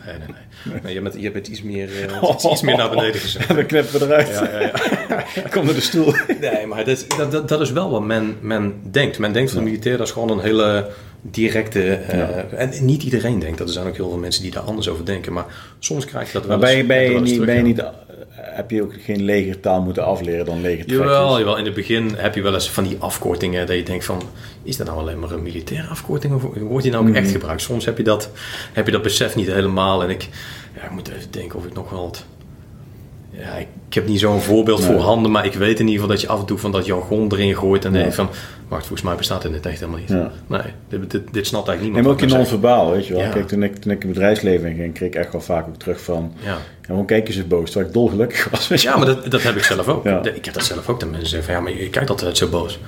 nee, 0.04 0.18
nee, 0.18 0.80
nee. 0.82 0.94
je, 0.94 1.00
bent, 1.00 1.14
je 1.18 1.30
bent 1.30 1.48
iets 1.48 1.62
meer, 1.62 1.88
uh, 1.88 2.30
iets, 2.30 2.44
iets 2.44 2.62
meer 2.62 2.76
naar 2.76 2.90
beneden 2.90 3.20
gezet. 3.20 3.48
dan 3.48 3.66
knippen 3.66 3.98
we 3.98 4.04
eruit. 4.06 4.28
Ja, 4.28 4.50
ja, 4.50 4.60
ja. 4.60 5.42
Kom 5.52 5.64
naar 5.64 5.74
de 5.74 5.80
stoel. 5.80 6.12
Nee, 6.40 6.66
maar 6.66 6.84
dat, 6.84 7.06
dat, 7.30 7.48
dat 7.48 7.60
is 7.60 7.72
wel 7.72 7.90
wat 7.90 8.02
men, 8.02 8.36
men 8.40 8.74
denkt. 8.90 9.18
Men 9.18 9.32
denkt 9.32 9.50
van 9.50 9.58
de 9.64 9.70
militair, 9.70 9.96
dat 9.96 10.06
is 10.06 10.12
gewoon 10.12 10.30
een 10.30 10.40
hele 10.40 10.90
directe... 11.20 12.00
Uh, 12.12 12.60
en 12.60 12.70
niet 12.80 13.02
iedereen 13.02 13.38
denkt 13.38 13.58
dat. 13.58 13.66
Er 13.66 13.72
zijn 13.72 13.86
ook 13.86 13.96
heel 13.96 14.08
veel 14.08 14.18
mensen 14.18 14.42
die 14.42 14.50
daar 14.50 14.62
anders 14.62 14.88
over 14.88 15.04
denken. 15.04 15.32
Maar 15.32 15.46
soms 15.78 16.04
krijg 16.04 16.26
je 16.26 16.32
dat 16.32 16.46
wel 16.46 16.58
maar 16.58 16.68
ben 16.68 16.76
je, 16.76 16.84
ben 16.84 17.02
je, 17.02 17.20
niet, 17.20 17.44
ben 17.44 17.56
je 17.56 17.62
niet 17.62 17.82
heb 18.40 18.70
je 18.70 18.82
ook 18.82 18.94
geen 19.00 19.22
legertaal 19.22 19.82
moeten 19.82 20.04
afleren 20.04 20.44
dan 20.44 20.60
legertrekjes? 20.60 21.06
Jawel, 21.06 21.38
jawel, 21.38 21.56
in 21.56 21.64
het 21.64 21.74
begin 21.74 22.14
heb 22.16 22.34
je 22.34 22.42
wel 22.42 22.54
eens 22.54 22.70
van 22.70 22.84
die 22.84 22.96
afkortingen 22.98 23.66
dat 23.66 23.76
je 23.76 23.82
denkt 23.82 24.04
van... 24.04 24.22
is 24.62 24.76
dat 24.76 24.86
nou 24.86 24.98
alleen 24.98 25.18
maar 25.18 25.30
een 25.30 25.42
militaire 25.42 25.88
afkorting 25.88 26.34
of 26.34 26.42
wordt 26.42 26.82
die 26.82 26.92
nou 26.92 27.08
ook 27.08 27.14
echt 27.14 27.24
mhm. 27.24 27.32
gebruikt? 27.32 27.62
Soms 27.62 27.84
heb 27.84 27.96
je, 27.96 28.04
dat, 28.04 28.30
heb 28.72 28.86
je 28.86 28.92
dat 28.92 29.02
besef 29.02 29.36
niet 29.36 29.46
helemaal 29.46 30.02
en 30.02 30.10
ik, 30.10 30.28
ja, 30.76 30.84
ik 30.84 30.90
moet 30.90 31.08
even 31.08 31.30
denken 31.30 31.58
of 31.58 31.66
ik 31.66 31.74
nog 31.74 31.90
wel... 31.90 32.06
Het, 32.06 32.24
ja, 33.30 33.56
ik 33.56 33.94
heb 33.94 34.06
niet 34.06 34.20
zo'n 34.20 34.40
voorbeeld 34.40 34.84
voor 34.84 35.00
handen, 35.00 35.30
maar 35.30 35.46
ik 35.46 35.54
weet 35.54 35.80
in 35.80 35.86
ieder 35.86 36.00
geval 36.00 36.08
dat 36.08 36.20
je 36.20 36.28
af 36.28 36.40
en 36.40 36.46
toe 36.46 36.58
van 36.58 36.72
dat 36.72 36.86
jargon 36.86 37.32
erin 37.32 37.56
gooit 37.56 37.84
en 37.84 37.92
ja. 37.92 37.98
denkt 37.98 38.14
van, 38.14 38.28
wacht, 38.68 38.86
volgens 38.86 39.02
mij 39.02 39.16
bestaat 39.16 39.42
dit 39.42 39.66
echt 39.66 39.80
helemaal 39.80 40.00
niet. 40.00 40.08
Nee, 40.46 40.60
dit, 40.88 41.10
dit, 41.10 41.22
dit, 41.32 41.46
snapt 41.46 41.68
eigenlijk 41.68 41.96
niemand. 41.96 42.04
Maar 42.04 42.26
ook 42.26 42.30
je 42.30 42.36
non-verbaal, 42.36 42.90
weet 42.90 43.06
je 43.06 43.14
wel. 43.14 43.30
Kijk, 43.30 43.48
toen 43.48 43.62
ik, 43.62 43.76
toen 43.76 43.92
ik 43.92 44.02
in 44.02 44.08
het 44.08 44.16
bedrijfsleven 44.16 44.74
ging, 44.74 44.94
kreeg 44.94 45.08
ik 45.08 45.14
echt 45.14 45.32
wel 45.32 45.40
vaak 45.40 45.66
ook 45.66 45.76
terug 45.76 46.00
van, 46.00 46.32
ja. 46.40 46.58
waarom 46.86 47.06
kijken 47.06 47.34
ze 47.34 47.44
boos, 47.44 47.64
terwijl 47.64 47.86
ik 47.86 47.92
dolgelukkig 47.92 48.48
was. 48.50 48.82
Ja, 48.82 48.96
maar 48.96 49.06
dat, 49.06 49.30
dat 49.30 49.42
heb 49.42 49.56
ik 49.56 49.62
zelf 49.62 49.88
ook. 49.88 50.06
Ik 50.06 50.44
heb 50.44 50.54
dat 50.54 50.64
zelf 50.64 50.88
ook, 50.88 51.00
dat 51.00 51.10
mensen 51.10 51.28
zeggen 51.28 51.52
van, 51.52 51.54
ja, 51.54 51.60
maar 51.60 51.82
je 51.82 51.90
kijkt 51.90 52.10
altijd 52.10 52.36
zo 52.36 52.48
boos. 52.48 52.78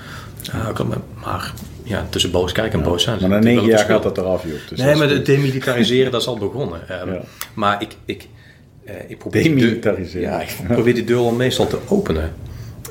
Ja, 0.40 0.72
maar 1.14 1.52
ja, 1.82 2.06
tussen 2.10 2.30
boos 2.30 2.52
kijken 2.52 2.78
en 2.78 2.84
boos 2.84 3.02
zijn. 3.02 3.20
Maar 3.20 3.28
na 3.28 3.38
negen 3.38 3.64
jaar 3.64 3.78
gaat 3.78 4.02
dat 4.02 4.18
eraf, 4.18 4.42
joh. 4.42 4.52
Dus 4.68 4.78
nee, 4.78 4.94
maar 4.94 5.08
het 5.08 5.26
demilitariseren, 5.26 6.12
dat 6.12 6.20
is 6.20 6.26
al 6.26 6.38
begonnen. 6.48 6.80
Um, 7.08 7.20
maar 7.54 7.82
ik... 7.82 7.96
ik 8.04 8.28
uh, 8.84 8.92
ik 9.08 9.18
probeer 9.18 9.42
Demilitariseren. 9.42 10.30
ja, 10.30 10.40
ik 10.40 10.56
probeer 10.68 10.94
die 10.94 11.04
deur 11.04 11.18
al 11.18 11.30
meestal 11.30 11.66
te 11.66 11.78
openen. 11.88 12.32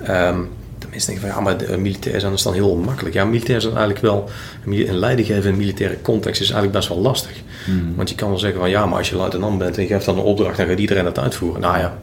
Um, 0.02 0.06
de 0.06 0.47
mensen 0.89 1.13
denken 1.13 1.28
van 1.28 1.38
ja, 1.38 1.43
maar 1.43 1.58
de 1.58 1.78
militair 1.78 2.19
zijn 2.19 2.34
is 2.34 2.43
dan 2.43 2.54
heel 2.54 2.75
makkelijk. 2.75 3.15
Ja, 3.15 3.25
militair 3.25 3.62
zijn 3.62 3.75
eigenlijk 3.75 4.02
wel, 4.02 4.30
een 4.65 4.97
leiding 4.97 5.28
geven 5.28 5.43
in 5.43 5.49
een 5.49 5.58
militaire 5.58 6.02
context 6.02 6.41
is 6.41 6.49
eigenlijk 6.49 6.78
best 6.78 6.89
wel 6.89 6.99
lastig. 6.99 7.41
Hmm. 7.65 7.95
Want 7.95 8.10
je 8.10 8.15
kan 8.15 8.30
wel 8.30 8.39
zeggen 8.39 8.60
van 8.60 8.69
ja, 8.69 8.86
maar 8.86 8.97
als 8.97 9.10
je 9.10 9.15
luitenant 9.15 9.58
bent 9.58 9.78
en 9.78 9.82
je 9.82 9.88
geeft 9.88 10.06
dan 10.06 10.17
een 10.17 10.23
opdracht, 10.23 10.58
dan 10.58 10.67
gaat 10.67 10.80
iedereen 10.80 11.04
dat 11.04 11.19
uitvoeren. 11.19 11.62
Nou 11.62 11.78
ja, 11.78 11.97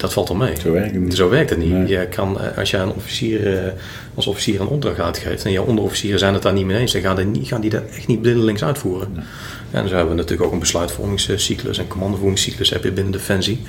dat 0.00 0.12
valt 0.12 0.28
wel 0.28 0.36
mee. 0.36 0.56
Zo 0.60 0.72
werkt 0.72 0.92
het 0.92 1.00
niet. 1.00 1.14
Zo 1.14 1.28
werkt 1.28 1.50
het 1.50 1.58
niet. 1.58 1.88
Je 1.88 2.06
kan, 2.10 2.40
eh, 2.40 2.58
als 2.58 2.70
jij 2.70 2.80
een 2.80 2.92
officier, 2.92 3.58
eh, 3.58 3.72
als 4.14 4.26
officier 4.26 4.60
een 4.60 4.66
opdracht 4.66 5.00
uitgeeft 5.00 5.44
en 5.44 5.52
je 5.52 5.62
onderofficieren 5.62 6.18
zijn 6.18 6.34
het 6.34 6.42
daar 6.42 6.52
niet 6.52 6.66
mee 6.66 6.78
eens, 6.78 6.92
dan 6.92 7.00
gaan 7.00 7.16
die, 7.16 7.24
niet, 7.24 7.46
gaan 7.46 7.60
die 7.60 7.70
dat 7.70 7.82
echt 7.96 8.06
niet 8.06 8.22
blindelings 8.22 8.64
uitvoeren. 8.64 9.12
Nee. 9.12 9.24
En 9.70 9.88
zo 9.88 9.94
hebben 9.94 10.14
we 10.14 10.20
natuurlijk 10.20 10.46
ook 10.46 10.52
een 10.52 10.58
besluitvormingscyclus 10.58 11.78
en 11.78 11.88
commandovoeringscyclus 11.88 12.70
heb 12.70 12.84
je 12.84 12.92
binnen 12.92 13.12
Defensie. 13.12 13.62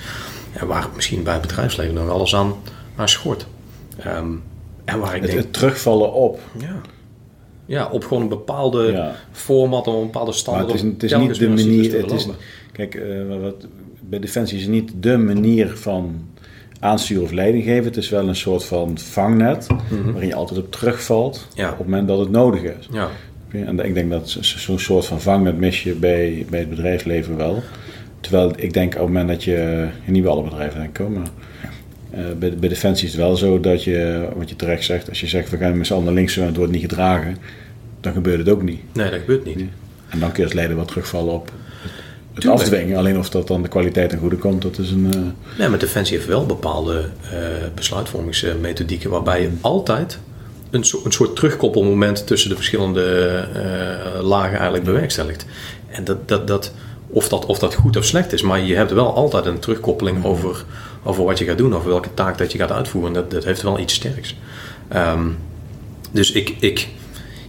Waar 0.59 0.87
misschien 0.95 1.23
bij 1.23 1.33
het 1.33 1.41
bedrijfsleven 1.41 1.93
nog 1.93 2.09
alles 2.09 2.35
aan, 2.35 2.53
aan 2.95 3.09
schort. 3.09 3.45
Um, 4.07 4.43
en 4.85 4.99
waar 4.99 5.15
ik 5.15 5.21
het, 5.21 5.31
denk, 5.31 5.43
het 5.43 5.53
terugvallen 5.53 6.13
op. 6.13 6.39
Ja. 6.59 6.81
Ja, 7.65 7.89
op 7.91 8.03
gewoon 8.03 8.23
een 8.23 8.29
bepaalde 8.29 8.91
ja. 8.91 9.15
format, 9.31 9.87
een 9.87 10.01
bepaalde 10.01 10.31
standaard. 10.31 10.67
het 10.67 10.75
is, 10.75 10.81
het 10.81 11.03
is 11.03 11.17
niet 11.17 11.39
de 11.39 11.49
manier. 11.49 12.01
Het 12.01 12.11
is, 12.11 12.27
kijk, 12.71 12.95
uh, 12.95 13.41
wat, 13.41 13.67
bij 13.99 14.19
Defensie 14.19 14.57
is 14.57 14.63
het 14.63 14.71
niet 14.71 14.91
de 14.99 15.17
manier 15.17 15.77
van 15.77 16.29
aansturen 16.79 17.23
of 17.23 17.31
leiding 17.31 17.63
geven. 17.63 17.83
Het 17.83 17.97
is 17.97 18.09
wel 18.09 18.27
een 18.27 18.35
soort 18.35 18.63
van 18.63 18.97
vangnet 18.97 19.67
mm 19.69 20.11
waarin 20.11 20.27
je 20.27 20.35
altijd 20.35 20.59
op 20.59 20.71
terugvalt 20.71 21.47
ja. 21.53 21.71
op 21.71 21.77
het 21.77 21.87
moment 21.87 22.07
dat 22.07 22.19
het 22.19 22.29
nodig 22.29 22.61
is. 22.61 22.87
Ja. 22.91 23.09
En 23.51 23.79
ik 23.79 23.93
denk 23.93 24.09
dat 24.09 24.37
zo'n 24.39 24.79
soort 24.79 25.05
van 25.05 25.21
vangnet 25.21 25.57
mis 25.57 25.83
je 25.83 25.93
bij, 25.93 26.45
bij 26.49 26.59
het 26.59 26.69
bedrijfsleven 26.69 27.37
wel. 27.37 27.63
Terwijl 28.19 28.53
ik 28.55 28.73
denk 28.73 28.93
op 28.93 28.99
het 28.99 29.07
moment 29.07 29.27
dat 29.27 29.43
je, 29.43 29.87
niet 30.05 30.23
bij 30.23 30.31
alle 30.31 30.43
bedrijven 30.43 30.79
denk 30.79 30.99
ik, 30.99 31.09
maar 31.09 31.27
bij, 32.39 32.55
bij 32.57 32.69
Defensie 32.69 33.07
is 33.07 33.13
het 33.13 33.21
wel 33.21 33.35
zo 33.35 33.59
dat 33.59 33.83
je, 33.83 34.27
wat 34.35 34.49
je 34.49 34.55
terecht 34.55 34.83
zegt, 34.83 35.09
als 35.09 35.19
je 35.19 35.27
zegt 35.27 35.49
we 35.49 35.57
gaan 35.57 35.77
met 35.77 35.87
z'n 35.87 35.93
allen 35.93 36.05
naar 36.05 36.13
links 36.13 36.37
en 36.37 36.45
het 36.45 36.55
wordt 36.55 36.71
niet 36.71 36.81
gedragen, 36.81 37.37
dan 38.01 38.13
gebeurt 38.13 38.39
het 38.39 38.49
ook 38.49 38.61
niet. 38.61 38.79
Nee, 38.93 39.09
dat 39.09 39.19
gebeurt 39.19 39.45
niet. 39.45 39.59
En 40.09 40.19
dan 40.19 40.31
kun 40.31 40.37
je 40.37 40.43
als 40.43 40.53
leider 40.53 40.75
wat 40.75 40.87
terugvallen 40.87 41.33
op 41.33 41.51
het, 42.33 42.45
afdwingen. 42.45 42.97
Alleen 42.97 43.17
of 43.17 43.29
dat 43.29 43.47
dan 43.47 43.61
de 43.61 43.67
kwaliteit 43.67 44.11
en 44.11 44.19
goede 44.19 44.35
komt, 44.35 44.61
dat 44.61 44.77
is 44.77 44.91
een... 44.91 45.05
Uh... 45.15 45.21
Nee, 45.57 45.69
maar 45.69 45.79
Defensie 45.79 46.15
heeft 46.15 46.27
wel 46.27 46.45
bepaalde 46.45 47.05
uh, 47.23 47.29
besluitvormingsmethodieken 47.75 49.09
waarbij 49.09 49.41
je 49.41 49.49
altijd 49.61 50.19
een, 50.69 50.83
so 50.83 51.01
een 51.05 51.11
soort 51.11 51.35
terugkoppelmoment 51.35 52.27
tussen 52.27 52.49
de 52.49 52.55
verschillende 52.55 53.47
uh, 53.55 54.21
lagen 54.23 54.53
eigenlijk 54.53 54.83
bewerkstelligt. 54.83 55.45
En 55.87 56.03
dat, 56.03 56.27
dat, 56.27 56.47
dat, 56.47 56.73
of, 57.07 57.29
dat, 57.29 57.45
of 57.45 57.59
dat 57.59 57.73
goed 57.73 57.97
of 57.97 58.05
slecht 58.05 58.33
is, 58.33 58.41
maar 58.41 58.59
je 58.59 58.75
hebt 58.75 58.91
wel 58.91 59.13
altijd 59.13 59.45
een 59.45 59.59
terugkoppeling 59.59 60.25
over, 60.25 60.63
over 61.03 61.23
wat 61.23 61.39
je 61.39 61.45
gaat 61.45 61.57
doen, 61.57 61.75
over 61.75 61.89
welke 61.89 62.13
taak 62.13 62.37
dat 62.37 62.51
je 62.51 62.57
gaat 62.57 62.71
uitvoeren. 62.71 63.13
Dat, 63.13 63.31
dat 63.31 63.43
heeft 63.43 63.61
wel 63.61 63.79
iets 63.79 63.93
sterks. 63.93 64.35
Um, 64.95 65.37
dus 66.11 66.31
ik, 66.31 66.55
ik, 66.59 66.87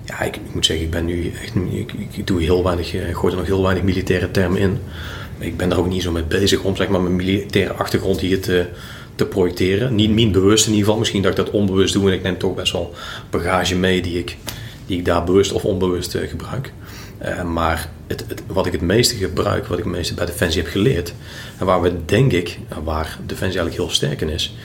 ja, 0.04 0.20
ik, 0.20 0.36
ik, 0.36 0.54
moet 0.54 0.66
zeggen, 0.66 0.84
ik 0.84 0.90
ben 0.90 1.04
nu 1.04 1.32
echt, 1.42 1.54
ik, 1.54 1.92
ik 2.10 2.26
doe 2.26 2.42
heel 2.42 2.64
weinig, 2.64 2.94
ik 2.94 3.14
gooi 3.14 3.32
er 3.32 3.38
nog 3.38 3.48
heel 3.48 3.62
weinig 3.62 3.82
militaire 3.82 4.30
termen 4.30 4.60
in. 4.60 4.78
Ik 5.38 5.56
ben 5.56 5.68
daar 5.68 5.78
ook 5.78 5.88
niet 5.88 6.02
zo 6.02 6.12
mee 6.12 6.24
bezig 6.24 6.62
om 6.62 6.76
zeg 6.76 6.88
maar, 6.88 7.00
mijn 7.00 7.16
militaire 7.16 7.72
achtergrond 7.72 8.20
hier 8.20 8.40
te, 8.40 8.66
te 9.14 9.26
projecteren. 9.26 9.94
Niet, 9.94 10.10
niet 10.10 10.32
bewust 10.32 10.66
in 10.66 10.70
ieder 10.70 10.84
geval. 10.84 10.98
Misschien 10.98 11.22
dat 11.22 11.30
ik 11.30 11.36
dat 11.36 11.50
onbewust 11.50 11.92
doe 11.92 12.08
en 12.08 12.14
ik 12.14 12.22
neem 12.22 12.38
toch 12.38 12.54
best 12.54 12.72
wel 12.72 12.94
bagage 13.30 13.76
mee 13.76 14.02
die 14.02 14.18
ik, 14.18 14.36
die 14.86 14.98
ik 14.98 15.04
daar 15.04 15.24
bewust 15.24 15.52
of 15.52 15.64
onbewust 15.64 16.14
uh, 16.14 16.28
gebruik. 16.28 16.72
Uh, 17.24 17.42
maar 17.42 17.88
het, 18.06 18.24
het, 18.28 18.42
wat 18.46 18.66
ik 18.66 18.72
het 18.72 18.80
meeste 18.80 19.16
gebruik, 19.16 19.66
wat 19.66 19.78
ik 19.78 19.84
het 19.84 19.92
meeste 19.92 20.14
bij 20.14 20.26
Defensie 20.26 20.62
heb 20.62 20.70
geleerd, 20.70 21.14
en 21.58 21.66
waar 21.66 21.82
we 21.82 22.04
denk 22.04 22.32
ik, 22.32 22.58
waar 22.84 23.18
Defensie 23.26 23.58
eigenlijk 23.60 23.76
heel 23.76 23.90
sterk 23.90 24.20
in 24.20 24.28
is, 24.28 24.56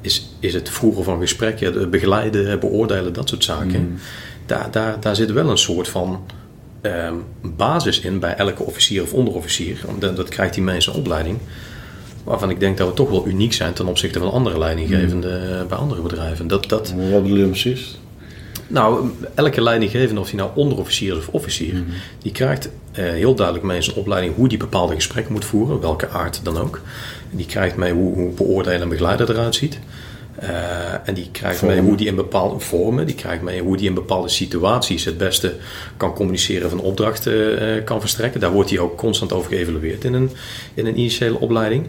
is, 0.00 0.30
is 0.40 0.54
het 0.54 0.68
voeren 0.68 1.04
van 1.04 1.20
gesprekken, 1.20 1.90
begeleiden, 1.90 2.60
beoordelen, 2.60 3.12
dat 3.12 3.28
soort 3.28 3.44
zaken. 3.44 3.80
Mm. 3.80 3.98
Daar, 4.46 4.70
daar, 4.70 5.00
daar 5.00 5.16
zit 5.16 5.32
wel 5.32 5.50
een 5.50 5.58
soort 5.58 5.88
van 5.88 6.24
um, 6.82 7.24
basis 7.42 8.00
in 8.00 8.18
bij 8.18 8.34
elke 8.34 8.62
officier 8.62 9.02
of 9.02 9.12
onderofficier. 9.12 9.84
Dat, 9.98 10.16
dat 10.16 10.28
krijgt 10.28 10.54
die 10.54 10.62
mensen 10.62 10.94
opleiding 10.94 11.38
waarvan 12.24 12.50
ik 12.50 12.60
denk 12.60 12.78
dat 12.78 12.88
we 12.88 12.94
toch 12.94 13.10
wel 13.10 13.26
uniek 13.26 13.52
zijn 13.52 13.72
ten 13.72 13.86
opzichte 13.86 14.18
van 14.18 14.30
andere 14.30 14.58
leidinggevenden 14.58 15.60
mm. 15.60 15.68
bij 15.68 15.78
andere 15.78 16.02
bedrijven. 16.02 16.48
Dat, 16.48 16.68
dat, 16.68 16.94
Wat 17.10 17.22
bedoel 17.22 17.38
je 17.38 17.46
precies? 17.46 17.98
Nou, 18.70 19.10
elke 19.34 19.62
leidinggevende, 19.62 20.20
of 20.20 20.28
hij 20.28 20.38
nou 20.38 20.50
onderofficier 20.54 21.12
is 21.12 21.18
of 21.18 21.28
officier, 21.28 21.74
mm. 21.74 21.86
die 22.22 22.32
krijgt 22.32 22.68
eh, 22.92 23.04
heel 23.04 23.34
duidelijk 23.34 23.66
mee 23.66 23.76
in 23.76 23.82
zijn 23.82 23.96
opleiding 23.96 24.34
hoe 24.34 24.48
die 24.48 24.58
bepaalde 24.58 24.94
gesprekken 24.94 25.32
moet 25.32 25.44
voeren, 25.44 25.80
welke 25.80 26.08
aard 26.08 26.40
dan 26.42 26.58
ook. 26.58 26.80
Die 27.30 27.46
krijgt 27.46 27.76
mee 27.76 27.92
hoe, 27.92 28.14
hoe 28.14 28.32
beoordelen 28.32 28.82
en 28.82 28.88
begeleider 28.88 29.30
eruit 29.30 29.54
ziet. 29.54 29.78
Eh, 30.36 31.08
en 31.08 31.14
die 31.14 31.28
krijgt 31.32 31.62
mee 31.62 31.80
hoe 31.80 31.96
die 31.96 32.06
in 32.06 32.14
bepaalde 32.14 32.60
vormen, 32.60 33.06
die 33.06 33.14
krijgt 33.14 33.42
mee 33.42 33.62
hoe 33.62 33.76
die 33.76 33.88
in 33.88 33.94
bepaalde 33.94 34.28
situaties 34.28 35.04
het 35.04 35.18
beste 35.18 35.54
kan 35.96 36.14
communiceren 36.14 36.70
van 36.70 36.80
opdrachten 36.80 37.62
uh, 37.62 37.84
kan 37.84 38.00
verstrekken. 38.00 38.40
Daar 38.40 38.52
wordt 38.52 38.70
hij 38.70 38.78
ook 38.78 38.96
constant 38.96 39.32
over 39.32 39.50
geëvalueerd 39.50 40.04
in 40.04 40.14
een, 40.14 40.30
in 40.74 40.86
een 40.86 40.98
initiële 40.98 41.40
opleiding. 41.40 41.86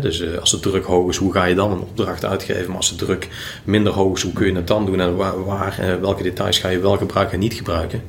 Dus 0.00 0.20
uh, 0.20 0.38
als 0.38 0.50
de 0.50 0.60
druk 0.60 0.84
hoog 0.84 1.08
is, 1.10 1.16
hoe 1.16 1.32
ga 1.32 1.44
je 1.44 1.54
dan 1.54 1.70
een 1.70 1.80
opdracht 1.80 2.24
uitgeven? 2.24 2.66
Maar 2.66 2.76
als 2.76 2.96
de 2.96 3.04
druk 3.04 3.28
minder 3.64 3.92
hoog 3.92 4.16
is, 4.16 4.22
hoe 4.22 4.32
kun 4.32 4.46
je 4.46 4.54
het 4.54 4.66
dan 4.66 4.86
doen? 4.86 5.00
En 5.00 5.16
waar, 5.16 5.44
waar 5.44 5.98
welke 6.00 6.22
details 6.22 6.58
ga 6.58 6.68
je 6.68 6.78
wel 6.78 6.96
gebruiken 6.96 7.34
en 7.34 7.40
niet 7.40 7.54
gebruiken? 7.54 8.02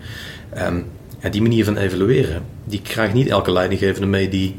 Um, 0.57 0.85
en 1.19 1.31
die 1.31 1.41
manier 1.41 1.65
van 1.65 1.77
evalueren, 1.77 2.43
die 2.63 2.81
krijgt 2.81 3.13
niet 3.13 3.27
elke 3.27 3.51
leidinggevende 3.51 4.07
mee 4.07 4.29
die 4.29 4.55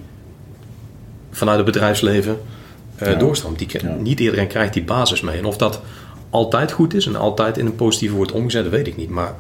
vanuit 1.31 1.57
het 1.57 1.67
bedrijfsleven 1.67 2.39
uh, 3.03 3.09
ja. 3.09 3.15
doorstroomt. 3.15 3.59
Die, 3.59 3.83
Niet 3.99 4.21
iedereen 4.21 4.47
krijgt 4.47 4.73
die 4.73 4.85
basis 4.85 5.21
mee. 5.21 5.39
En 5.39 5.45
of 5.45 5.57
dat 5.57 5.81
altijd 6.31 6.73
goed 6.73 6.95
is 6.95 7.07
en 7.07 7.17
altijd 7.17 7.59
in 7.59 7.67
een 7.67 7.77
positieve 7.77 8.15
wordt 8.15 8.33
omgezet, 8.33 8.69
weet 8.69 8.87
ik 8.87 8.97
niet. 8.97 9.11
Maar 9.11 9.35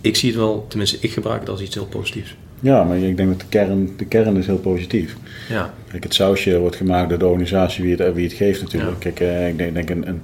ik 0.00 0.16
zie 0.16 0.28
het 0.28 0.38
wel, 0.38 0.66
tenminste, 0.68 0.96
ik 1.00 1.12
gebruik 1.12 1.40
het 1.40 1.48
als 1.48 1.60
iets 1.60 1.74
heel 1.74 1.86
positiefs. 1.86 2.36
Ja, 2.62 2.84
maar 2.84 2.96
ik 2.96 3.16
denk 3.16 3.28
dat 3.28 3.40
de 3.40 3.46
kern, 3.48 3.90
de 3.96 4.04
kern 4.04 4.36
is 4.36 4.46
heel 4.46 4.58
positief. 4.58 5.16
Ja. 5.48 5.74
Kijk, 5.90 6.02
het 6.02 6.14
sausje 6.14 6.58
wordt 6.58 6.76
gemaakt 6.76 7.08
door 7.08 7.18
de 7.18 7.26
organisatie 7.26 7.84
wie 7.84 7.96
het, 7.96 8.14
wie 8.14 8.24
het 8.24 8.36
geeft 8.36 8.62
natuurlijk. 8.62 8.98
Kijk, 8.98 9.20
eh, 9.20 9.48
ik 9.48 9.58
denk, 9.58 9.74
denk 9.74 9.90
een, 9.90 10.08
een, 10.08 10.20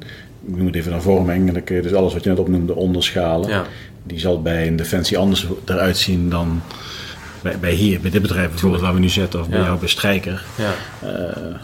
ik 0.46 0.56
noem 0.56 0.66
het 0.66 0.74
even 0.74 0.92
een 0.92 1.02
vorming. 1.02 1.48
En 1.48 1.54
dan 1.54 1.64
kun 1.64 1.76
je 1.76 1.82
dus 1.82 1.94
alles 1.94 2.12
wat 2.12 2.22
je 2.22 2.28
net 2.28 2.38
opnoemde 2.38 2.74
onderschalen. 2.74 3.48
Ja. 3.48 3.64
Die 4.02 4.18
zal 4.18 4.42
bij 4.42 4.66
een 4.66 4.76
defensie 4.76 5.18
anders 5.18 5.46
eruit 5.64 5.96
zien 5.96 6.30
dan 6.30 6.62
bij, 7.42 7.58
bij 7.58 7.72
hier, 7.72 8.00
bij 8.00 8.10
dit 8.10 8.22
bedrijf 8.22 8.48
bijvoorbeeld 8.48 8.82
waar 8.82 8.94
we 8.94 9.00
nu 9.00 9.08
zitten. 9.08 9.40
Of 9.40 9.48
bij 9.48 9.60
jou 9.60 9.78
bij 9.78 9.88
Strijker. 9.88 10.44
Ja. 10.56 10.72
Uh, 11.04 11.54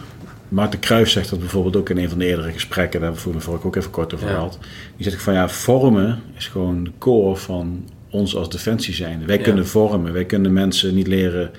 Maarten 0.48 0.78
Kruijs 0.78 1.12
zegt 1.12 1.30
dat 1.30 1.38
bijvoorbeeld 1.38 1.76
ook 1.76 1.90
in 1.90 1.98
een 1.98 2.08
van 2.08 2.18
de 2.18 2.26
eerdere 2.26 2.52
gesprekken, 2.52 3.00
daar 3.00 3.10
hebben 3.10 3.32
we 3.32 3.40
vorige 3.40 3.66
ook 3.66 3.76
even 3.76 3.90
kort 3.90 4.14
over 4.14 4.28
gehad. 4.28 4.58
Die 4.96 5.10
zegt 5.10 5.22
van 5.22 5.34
ja, 5.34 5.48
vormen 5.48 6.22
is 6.36 6.48
gewoon 6.48 6.84
de 6.84 6.90
core 6.98 7.36
van 7.36 7.84
ons 8.14 8.36
als 8.36 8.50
defensie 8.50 8.94
zijn. 8.94 9.26
Wij 9.26 9.38
kunnen 9.38 9.66
vormen, 9.66 10.12
wij 10.12 10.24
kunnen 10.24 10.52
mensen 10.52 10.94
niet 10.94 11.06
leren 11.06 11.50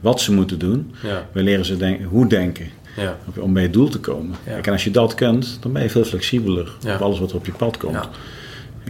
wat 0.00 0.20
ze 0.20 0.32
moeten 0.32 0.58
doen. 0.58 0.94
Ja. 1.02 1.28
Wij 1.32 1.42
leren 1.42 1.64
ze 1.64 1.98
hoe 2.08 2.28
denken. 2.28 2.66
Ja. 2.96 3.18
Om 3.38 3.52
bij 3.52 3.62
het 3.62 3.72
doel 3.72 3.88
te 3.88 3.98
komen. 3.98 4.36
en 4.62 4.72
als 4.72 4.84
je 4.84 4.90
dat 4.90 5.14
kent, 5.14 5.58
dan 5.60 5.72
ben 5.72 5.82
je 5.82 5.90
veel 5.90 6.04
flexibeler 6.04 6.72
op 6.94 7.00
alles 7.00 7.18
wat 7.18 7.30
er 7.30 7.36
op 7.36 7.46
je 7.46 7.52
pad 7.52 7.76
komt. 7.76 8.08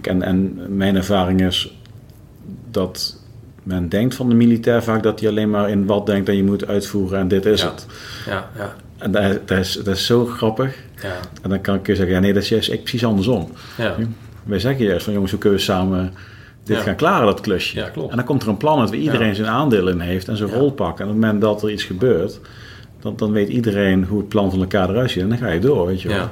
En, 0.03 0.23
en 0.23 0.59
mijn 0.77 0.97
ervaring 0.97 1.43
is 1.43 1.77
dat 2.71 3.21
men 3.63 3.89
denkt 3.89 4.15
van 4.15 4.29
de 4.29 4.35
militair 4.35 4.83
vaak 4.83 5.03
dat 5.03 5.21
hij 5.21 5.29
alleen 5.29 5.51
maar 5.51 5.71
in 5.71 5.87
wat 5.87 6.07
denkt 6.07 6.29
en 6.29 6.37
je 6.37 6.45
moet 6.45 6.67
uitvoeren 6.67 7.19
en 7.19 7.29
dit 7.29 7.47
is 7.47 7.63
het. 7.63 7.87
Ja, 8.27 8.51
ja. 8.57 8.75
En 8.99 9.11
dat, 9.11 9.49
dat, 9.49 9.59
is, 9.59 9.73
dat 9.73 9.97
is 9.97 10.07
zo 10.07 10.27
grappig. 10.27 10.75
Ja. 11.03 11.19
En 11.43 11.51
dan 11.51 11.61
kan 11.61 11.75
ik 11.75 11.87
je 11.87 11.95
zeggen, 11.95 12.15
ja 12.15 12.21
nee, 12.21 12.33
dat 12.33 12.43
is 12.43 12.49
juist 12.49 12.83
precies 12.83 13.05
andersom. 13.05 13.49
Ja. 13.79 13.97
Wij 14.45 14.59
zeggen 14.59 14.85
juist 14.85 15.05
van 15.05 15.13
jongens, 15.13 15.31
hoe 15.31 15.41
kunnen 15.41 15.59
we 15.59 15.65
samen 15.65 16.13
dit 16.65 16.79
gaan 16.79 16.97
klaren, 16.97 17.27
dat 17.27 17.41
klusje. 17.41 17.79
Ja, 17.79 17.89
klopt. 17.89 18.11
En 18.11 18.17
dan 18.17 18.25
komt 18.25 18.43
er 18.43 18.49
een 18.49 18.57
plan 18.57 18.79
dat 18.79 18.89
waar 18.89 18.99
iedereen 18.99 19.35
zijn 19.35 19.49
aandeel 19.49 19.89
in 19.89 20.01
heeft 20.01 20.29
en 20.29 20.37
zijn 20.37 20.51
rol 20.51 20.73
pakt. 20.73 21.01
En 21.01 21.07
op 21.07 21.13
het 21.13 21.21
moment 21.21 21.41
dat 21.41 21.63
er 21.63 21.71
iets 21.71 21.85
gebeurt, 21.85 22.41
dan, 23.01 23.17
dan 23.17 23.33
weet 23.33 23.49
iedereen 23.49 24.05
hoe 24.05 24.19
het 24.19 24.29
plan 24.29 24.51
van 24.51 24.61
elkaar 24.61 24.91
eruit 24.91 25.11
ziet. 25.11 25.23
En 25.23 25.29
dan 25.29 25.39
ga 25.39 25.49
je 25.49 25.61
door, 25.61 25.87
weet 25.87 26.03
je 26.03 26.09
wel. 26.09 26.29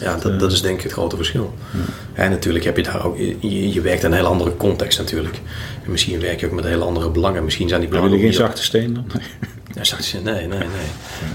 Ja, 0.00 0.16
dat, 0.16 0.40
dat, 0.40 0.52
is 0.52 0.62
denk 0.62 0.76
ik 0.76 0.82
het 0.82 0.92
grote 0.92 1.16
verschil. 1.16 1.54
En 2.12 2.30
natuurlijk 2.30 2.64
heb 2.64 2.76
je 2.76 2.82
daar 2.82 3.06
ook, 3.06 3.16
je, 3.18 3.72
je, 3.72 3.80
werkt 3.80 4.04
in 4.04 4.10
een 4.10 4.16
heel 4.16 4.26
andere 4.26 4.56
context 4.56 4.98
natuurlijk. 4.98 5.40
En 5.84 5.90
misschien 5.90 6.20
werk 6.20 6.40
je 6.40 6.46
ook 6.46 6.52
met 6.52 6.64
hele 6.64 6.84
andere 6.84 7.10
belangen. 7.10 7.44
Misschien 7.44 7.68
zijn 7.68 7.80
die 7.80 7.88
belangen. 7.88 8.10
Hebben 8.10 8.28
jullie 8.28 8.38
geen 8.38 8.48
zachte 8.48 8.64
steen 8.64 8.94
dan? 8.94 9.04
Ja, 9.74 9.84
zachte 9.84 10.04
steen, 10.04 10.22
nee, 10.22 10.46
nee, 10.46 10.58
nee. 10.58 10.68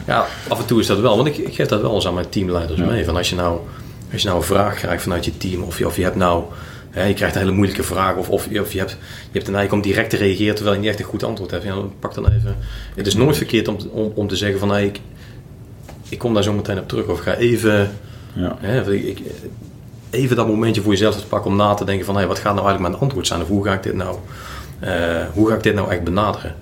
Ja, 0.08 0.26
af 0.48 0.60
en 0.60 0.66
toe 0.66 0.80
is 0.80 0.88
dat 0.88 1.00
wel, 1.00 1.16
want 1.16 1.28
ik, 1.28 1.38
ik 1.38 1.56
geef 1.56 1.68
dat 1.68 1.82
wel 1.82 1.96
eens 1.96 2.08
aan 2.08 2.14
mijn 2.14 2.30
teamleiders 2.30 2.80
mee. 2.80 3.06
Van 3.06 3.16
als 3.16 3.30
je 3.30 3.36
nou, 3.36 3.60
als 4.12 4.22
je 4.22 4.28
nou 4.28 4.40
een 4.40 4.46
vraag 4.46 4.76
krijgt 4.76 5.04
vanuit 5.04 5.26
je 5.26 5.38
team, 5.38 5.64
of 5.64 5.78
je, 5.78 5.86
of 5.86 5.96
je 5.96 6.04
hebt 6.04 6.16
nou 6.16 6.44
je 7.04 7.14
krijgt 7.14 7.36
een 7.36 7.42
hele 7.42 7.54
moeilijke 7.54 7.84
vraag 7.84 8.16
of, 8.16 8.30
of, 8.30 8.48
of 8.48 8.72
je, 8.72 8.80
hebt, 8.80 8.92
je 9.32 9.32
hebt 9.32 9.48
een 9.48 9.54
neiging 9.54 9.74
om 9.74 9.82
direct 9.82 10.10
te 10.10 10.18
reageren 10.18 10.56
terwijl 10.56 10.76
je 10.76 10.82
niet 10.82 10.90
echt 10.90 11.00
een 11.00 11.06
goed 11.06 11.24
antwoord 11.24 11.52
hebt. 11.52 11.64
Ja, 11.64 11.76
pak 12.00 12.14
dan 12.14 12.28
even. 12.28 12.58
Het 12.96 13.08
is 13.08 13.16
nooit 13.16 13.38
verkeerd 13.38 13.68
om, 13.68 13.78
om, 13.92 14.12
om 14.16 14.28
te 14.28 14.36
zeggen 14.36 14.60
van 14.60 14.70
hey, 14.70 14.86
ik, 14.86 15.00
ik 16.10 16.18
kom 16.18 16.34
daar 16.34 16.44
zo 16.44 16.54
meteen 16.54 16.80
op 16.80 16.88
terug 16.88 17.06
of 17.06 17.20
ga 17.20 17.36
even 17.36 17.92
ja. 18.34 18.58
Hè, 18.60 18.94
ik, 18.94 19.20
even 20.10 20.36
dat 20.36 20.48
momentje 20.48 20.82
voor 20.82 20.92
jezelf 20.92 21.16
te 21.16 21.28
pakken 21.28 21.52
om 21.52 21.58
na 21.58 21.74
te 21.74 21.86
denken 21.86 22.06
van 22.06 22.16
hey, 22.16 22.28
wat 22.28 22.40
gaat 22.40 22.56
nou 22.56 22.68
eigenlijk 22.68 22.90
mijn 22.90 23.02
antwoord 23.02 23.28
zijn 23.28 23.42
of 23.42 23.48
hoe 23.48 23.66
ga 23.66 23.74
ik 23.74 23.84
dit 23.84 23.94
nou, 23.94 24.18
uh, 24.84 25.26
hoe 25.34 25.50
ga 25.50 25.56
ik 25.56 25.64
dit 25.64 25.76
nou 25.76 25.92
echt 25.92 26.04
benaderen? 26.04 26.56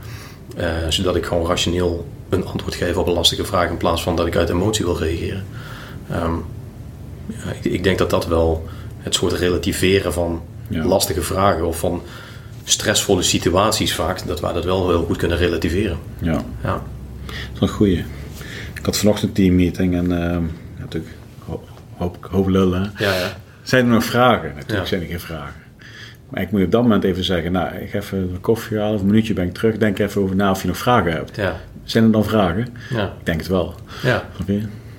Uh, 0.57 0.65
zodat 0.89 1.15
ik 1.15 1.25
gewoon 1.25 1.47
rationeel 1.47 2.05
een 2.29 2.45
antwoord 2.45 2.75
geef 2.75 2.97
op 2.97 3.07
een 3.07 3.13
lastige 3.13 3.45
vraag 3.45 3.69
in 3.69 3.77
plaats 3.77 4.03
van 4.03 4.15
dat 4.15 4.27
ik 4.27 4.35
uit 4.35 4.49
emotie 4.49 4.85
wil 4.85 4.97
reageren. 4.97 5.45
Um, 6.11 6.45
ja, 7.27 7.51
ik, 7.51 7.71
ik, 7.71 7.83
denk 7.83 7.97
dat 7.97 8.09
dat 8.09 8.27
wel 8.27 8.65
het 9.05 9.15
soort 9.15 9.33
relativeren 9.33 10.13
van 10.13 10.41
ja. 10.67 10.85
lastige 10.85 11.21
vragen 11.21 11.67
of 11.67 11.79
van 11.79 12.01
stressvolle 12.63 13.21
situaties 13.21 13.95
vaak, 13.95 14.27
dat 14.27 14.39
we 14.39 14.53
dat 14.53 14.65
wel 14.65 14.89
heel 14.89 15.03
goed 15.03 15.17
kunnen 15.17 15.37
relativeren. 15.37 15.97
Ja, 16.21 16.43
ja. 16.63 16.81
dat 17.25 17.53
is 17.53 17.59
een 17.59 17.67
goeie. 17.67 18.03
Ik 18.73 18.85
had 18.85 18.97
vanochtend 18.97 19.27
een 19.27 19.35
teammeeting 19.35 19.95
en 19.95 20.11
uh, 20.11 20.37
natuurlijk 20.79 21.13
hoop, 21.97 22.27
hoop 22.31 22.47
lullen. 22.47 22.93
Ja, 22.97 23.13
ja. 23.13 23.37
Zijn 23.63 23.85
er 23.85 23.91
nog 23.91 24.03
vragen? 24.03 24.53
Natuurlijk 24.55 24.87
zijn 24.87 25.01
er 25.01 25.07
geen 25.07 25.19
vragen. 25.19 25.63
Maar 26.29 26.41
ik 26.41 26.51
moet 26.51 26.63
op 26.63 26.71
dat 26.71 26.81
moment 26.81 27.03
even 27.03 27.23
zeggen, 27.23 27.51
nou, 27.51 27.75
ik 27.75 27.89
ga 27.89 27.97
even 27.97 28.17
een 28.17 28.41
koffie 28.41 28.77
halen 28.77 28.95
of 28.95 29.01
een 29.01 29.07
minuutje 29.07 29.33
ben 29.33 29.45
ik 29.45 29.53
terug. 29.53 29.77
Denk 29.77 29.99
even 29.99 30.21
over 30.21 30.35
na 30.35 30.51
of 30.51 30.61
je 30.61 30.67
nog 30.67 30.77
vragen 30.77 31.11
hebt. 31.11 31.35
Ja. 31.35 31.59
Zijn 31.83 32.03
er 32.03 32.11
dan 32.11 32.23
vragen? 32.23 32.67
Ja. 32.89 33.05
Ik 33.05 33.25
denk 33.25 33.39
het 33.39 33.47
wel. 33.47 33.75
Ja. 34.03 34.29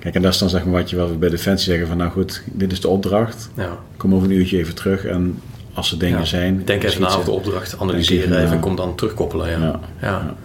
Kijk, 0.07 0.19
en 0.19 0.25
dat 0.25 0.33
is 0.33 0.39
dan 0.39 0.49
zeg 0.49 0.63
maar 0.63 0.73
wat 0.73 0.89
je 0.89 0.95
wel 0.95 1.17
bij 1.17 1.29
Defensie 1.29 1.69
zeggen 1.69 1.87
van, 1.87 1.97
nou 1.97 2.11
goed, 2.11 2.41
dit 2.45 2.71
is 2.71 2.81
de 2.81 2.87
opdracht. 2.87 3.49
Ja. 3.53 3.77
Kom 3.97 4.15
over 4.15 4.27
een 4.27 4.33
uurtje 4.33 4.57
even 4.57 4.75
terug 4.75 5.05
en 5.05 5.39
als 5.73 5.91
er 5.91 5.99
dingen 5.99 6.27
zijn... 6.27 6.61
Denk 6.65 6.83
even 6.83 7.01
na 7.01 7.07
over 7.07 7.25
de 7.25 7.31
opdracht, 7.31 7.79
analyseren 7.79 8.37
even, 8.37 8.51
en 8.51 8.59
kom 8.59 8.75
dan 8.75 8.95
terugkoppelen. 8.95 9.49
Ja, 9.49 9.79
ja. 10.01 10.35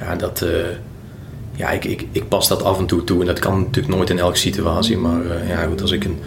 ja. 0.00 0.16
dat... 0.16 0.42
Uh, 0.44 0.50
ja, 1.52 1.70
ik, 1.70 1.84
ik, 1.84 2.06
ik 2.12 2.28
pas 2.28 2.48
dat 2.48 2.62
af 2.62 2.78
en 2.78 2.86
toe 2.86 3.04
toe. 3.04 3.20
En 3.20 3.26
dat 3.26 3.38
kan 3.38 3.58
natuurlijk 3.58 3.94
nooit 3.94 4.10
in 4.10 4.18
elke 4.18 4.36
situatie. 4.36 4.96
Maar 4.96 5.22
uh, 5.24 5.48
ja, 5.48 5.64
goed, 5.64 5.82
als 5.82 5.92
ik 5.92 6.04
een 6.04 6.18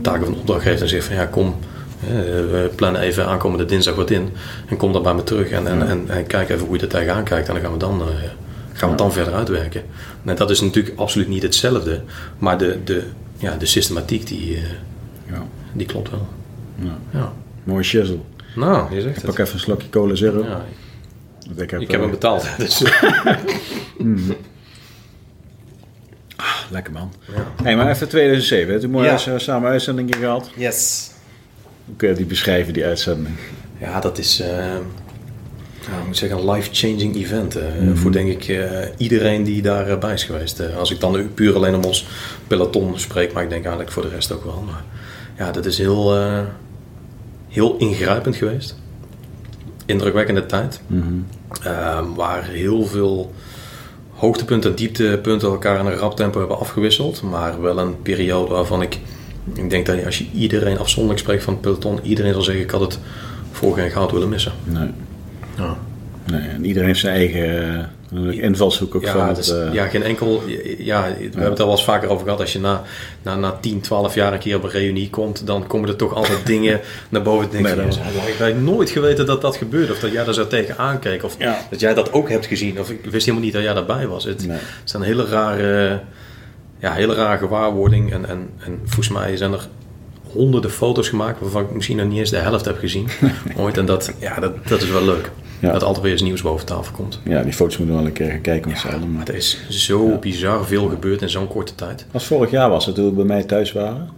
taak 0.00 0.22
of 0.22 0.28
een 0.28 0.34
opdracht 0.34 0.62
geef, 0.62 0.78
dan 0.78 0.88
zeg 0.88 1.04
van 1.04 1.14
ja, 1.14 1.26
kom, 1.26 1.54
we 2.00 2.70
plannen 2.74 3.00
even 3.00 3.26
aankomende 3.26 3.64
dinsdag 3.64 3.94
wat 3.94 4.10
in. 4.10 4.28
En 4.66 4.76
kom 4.76 4.92
dan 4.92 5.02
bij 5.02 5.14
me 5.14 5.24
terug 5.24 5.50
en, 5.50 5.66
en, 5.66 5.88
en, 5.88 6.04
en 6.08 6.26
kijk 6.26 6.48
even 6.48 6.66
hoe 6.66 6.76
je 6.76 6.82
er 6.82 6.88
tegenaan 6.88 7.24
kijkt. 7.24 7.48
En 7.48 7.54
dan 7.54 7.62
gaan 7.62 7.72
we 7.72 7.78
dan, 7.78 8.00
uh, 8.00 8.06
gaan 8.72 8.90
we 8.90 8.96
dan 8.96 9.12
verder 9.12 9.34
uitwerken. 9.34 9.82
En 10.24 10.36
dat 10.36 10.50
is 10.50 10.60
natuurlijk 10.60 10.98
absoluut 10.98 11.28
niet 11.28 11.42
hetzelfde. 11.42 12.02
Maar 12.38 12.58
de, 12.58 12.78
de, 12.84 13.04
ja, 13.36 13.56
de 13.56 13.66
systematiek, 13.66 14.26
die, 14.26 14.58
ja. 15.30 15.46
die 15.72 15.86
klopt 15.86 16.10
wel. 16.10 16.28
Ja. 16.74 16.98
ja. 17.10 17.32
Mooi 17.64 17.84
shizzle. 17.84 18.18
Nou, 18.56 18.94
je 18.94 19.00
zegt 19.00 19.16
ik 19.16 19.24
pak 19.24 19.38
even 19.38 19.54
een 19.54 19.60
slokje 19.60 19.88
cola 19.88 20.14
zero. 20.14 20.44
Ja. 20.44 20.64
Ik 21.56 21.70
heb, 21.70 21.80
ik 21.80 21.90
heb 21.90 22.00
hem 22.00 22.10
betaald. 22.10 22.46
Dus. 22.58 22.82
mm. 23.98 24.36
lekker 26.70 26.92
man. 26.92 27.12
Ja. 27.34 27.62
Hey, 27.62 27.76
maar 27.76 27.90
even 27.90 28.08
2007, 28.08 28.72
heb 28.72 28.82
je 28.82 28.88
mooi 28.88 29.06
ja. 29.06 29.38
samen 29.38 29.70
uitzending 29.70 30.16
gehad? 30.16 30.50
Yes. 30.56 31.10
Hoe 31.84 31.96
kun 31.96 32.08
je 32.08 32.14
die 32.14 32.26
beschrijven, 32.26 32.72
die 32.72 32.84
uitzending? 32.84 33.36
Ja, 33.78 34.00
dat 34.00 34.18
is, 34.18 34.40
uh, 34.40 34.76
nou, 35.88 36.00
ik 36.00 36.06
moet 36.06 36.16
zeggen, 36.16 36.38
een 36.38 36.50
life-changing 36.50 37.16
event. 37.16 37.54
Mm 37.54 37.86
-hmm. 37.86 37.96
Voor 37.96 38.12
denk 38.12 38.28
ik 38.28 38.48
uh, 38.48 38.68
iedereen 38.96 39.44
die 39.44 39.62
daarbij 39.62 39.98
bij 39.98 40.12
is 40.12 40.24
geweest. 40.24 40.74
als 40.76 40.90
ik 40.90 41.00
dan 41.00 41.34
puur 41.34 41.54
alleen 41.54 41.74
om 41.74 41.84
ons 41.84 42.06
peloton 42.46 42.98
spreek, 42.98 43.32
maar 43.32 43.42
ik 43.42 43.48
denk 43.48 43.62
eigenlijk 43.62 43.92
voor 43.92 44.02
de 44.02 44.08
rest 44.08 44.32
ook 44.32 44.44
wel. 44.44 44.64
Maar 44.66 44.84
ja, 45.38 45.52
dat 45.52 45.64
is 45.64 45.78
heel, 45.78 46.14
heel 47.48 47.76
ingrijpend 47.76 48.36
geweest. 48.36 48.76
Indrukwekkende 49.86 50.46
tijd. 50.46 50.80
Mm 50.86 51.26
-hmm. 51.62 52.14
waar 52.14 52.44
heel 52.44 52.84
veel 52.84 53.32
hoogtepunten 54.20 54.70
en 54.70 54.76
dieptepunten 54.76 55.48
elkaar 55.48 55.80
in 55.80 55.86
een 55.86 55.96
rap 55.96 56.16
tempo 56.16 56.38
hebben 56.38 56.58
afgewisseld. 56.58 57.22
Maar 57.22 57.60
wel 57.60 57.78
een 57.78 58.02
periode 58.02 58.50
waarvan 58.50 58.82
ik, 58.82 58.98
ik 59.54 59.70
denk 59.70 59.86
dat 59.86 60.04
als 60.04 60.18
je 60.18 60.26
iedereen 60.34 60.78
afzonderlijk 60.78 61.20
spreekt 61.20 61.42
van 61.42 61.52
het 61.52 61.62
peloton, 61.62 61.98
iedereen 62.02 62.32
zal 62.32 62.42
zeggen 62.42 62.64
ik 62.64 62.70
had 62.70 62.80
het 62.80 62.98
voor 63.52 63.74
geen 63.74 63.90
goud 63.90 64.10
willen 64.10 64.28
missen. 64.28 64.52
Nee. 64.64 64.90
Nee 66.30 66.48
en 66.60 66.66
iedereen 66.66 66.88
heeft 66.88 67.00
zijn 67.00 67.14
eigen 67.14 67.88
invalshoek 68.30 68.94
ook 68.94 69.04
ja, 69.04 69.12
van 69.12 69.34
dus, 69.34 69.52
uh... 69.52 69.72
Ja, 69.72 69.86
geen 69.86 70.02
enkel... 70.02 70.42
Ja, 70.78 71.02
we 71.02 71.22
hebben 71.22 71.50
het 71.50 71.60
al 71.60 71.66
wel 71.66 71.74
eens 71.74 71.84
vaker 71.84 72.08
over 72.08 72.24
gehad. 72.24 72.40
Als 72.40 72.52
je 72.52 72.60
na, 72.60 72.82
na, 73.22 73.36
na 73.36 73.52
10, 73.60 73.80
12 73.80 74.14
jaar 74.14 74.32
een 74.32 74.38
keer 74.38 74.56
op 74.56 74.62
een 74.62 74.70
reunie 74.70 75.10
komt, 75.10 75.46
dan 75.46 75.66
komen 75.66 75.88
er 75.88 75.96
toch 75.96 76.14
altijd 76.14 76.46
dingen 76.54 76.80
naar 77.08 77.22
boven. 77.22 77.50
Denk 77.50 77.64
nee, 77.76 77.86
ik 78.26 78.34
had 78.38 78.56
nooit 78.56 78.90
geweten 78.90 79.26
dat 79.26 79.40
dat 79.40 79.56
gebeurde. 79.56 79.92
Of 79.92 79.98
dat 79.98 80.12
jij 80.12 80.24
daar 80.24 80.34
zo 80.34 80.46
tegen 80.46 80.78
aankeek. 80.78 81.24
Of 81.24 81.36
dat 81.70 81.80
jij 81.80 81.94
dat 81.94 82.12
ook 82.12 82.28
hebt 82.28 82.46
gezien. 82.46 82.80
Of 82.80 82.90
ik 82.90 83.04
wist 83.04 83.24
helemaal 83.24 83.44
niet 83.44 83.54
dat 83.54 83.62
jij 83.62 83.74
daarbij 83.74 84.06
was. 84.06 84.24
Het, 84.24 84.46
nee. 84.46 84.58
is 84.84 84.92
een 84.92 85.02
hele 85.02 85.26
rare... 85.26 86.00
Ja, 86.78 86.92
hele 86.92 87.14
rare 87.14 87.38
gewaarwording. 87.38 88.12
En, 88.12 88.28
en, 88.28 88.48
en 88.58 88.78
volgens 88.84 89.08
mij 89.08 89.36
zijn 89.36 89.52
er 89.52 89.68
honderden 90.32 90.70
foto's 90.70 91.08
gemaakt 91.08 91.40
waarvan 91.40 91.62
ik 91.62 91.74
misschien 91.74 91.96
nog 91.96 92.06
niet 92.06 92.18
eens 92.18 92.30
de 92.30 92.36
helft 92.36 92.64
heb 92.64 92.78
gezien. 92.78 93.08
Ooit. 93.56 93.78
En 93.78 93.86
dat, 93.86 94.12
ja, 94.18 94.40
dat, 94.40 94.68
dat 94.68 94.82
is 94.82 94.90
wel 94.90 95.04
leuk. 95.04 95.30
Dat 95.60 95.80
er 95.80 95.86
altijd 95.86 96.02
weer 96.04 96.12
eens 96.12 96.22
nieuws 96.22 96.42
boven 96.42 96.66
tafel 96.66 96.92
komt. 96.92 97.20
Ja, 97.24 97.42
die 97.42 97.52
foto's 97.52 97.76
moeten 97.78 97.94
we 97.96 98.00
wel 98.00 98.10
een 98.10 98.16
keer 98.16 98.30
gaan 98.30 98.40
kijken 98.40 98.70
met 98.70 98.80
Ja, 98.80 98.88
z'n 98.88 98.94
allen. 98.96 99.12
maar 99.12 99.28
er 99.28 99.34
is 99.34 99.66
zo 99.68 100.16
bizar 100.18 100.64
veel 100.66 100.88
gebeurd 100.88 101.22
in 101.22 101.30
zo'n 101.30 101.48
korte 101.48 101.74
tijd. 101.74 102.06
als 102.12 102.26
vorig 102.26 102.50
jaar 102.50 102.70
was 102.70 102.86
het, 102.86 102.94
toen 102.94 103.04
we 103.04 103.10
bij 103.12 103.24
mij 103.24 103.42
thuis 103.42 103.72
waren. 103.72 104.08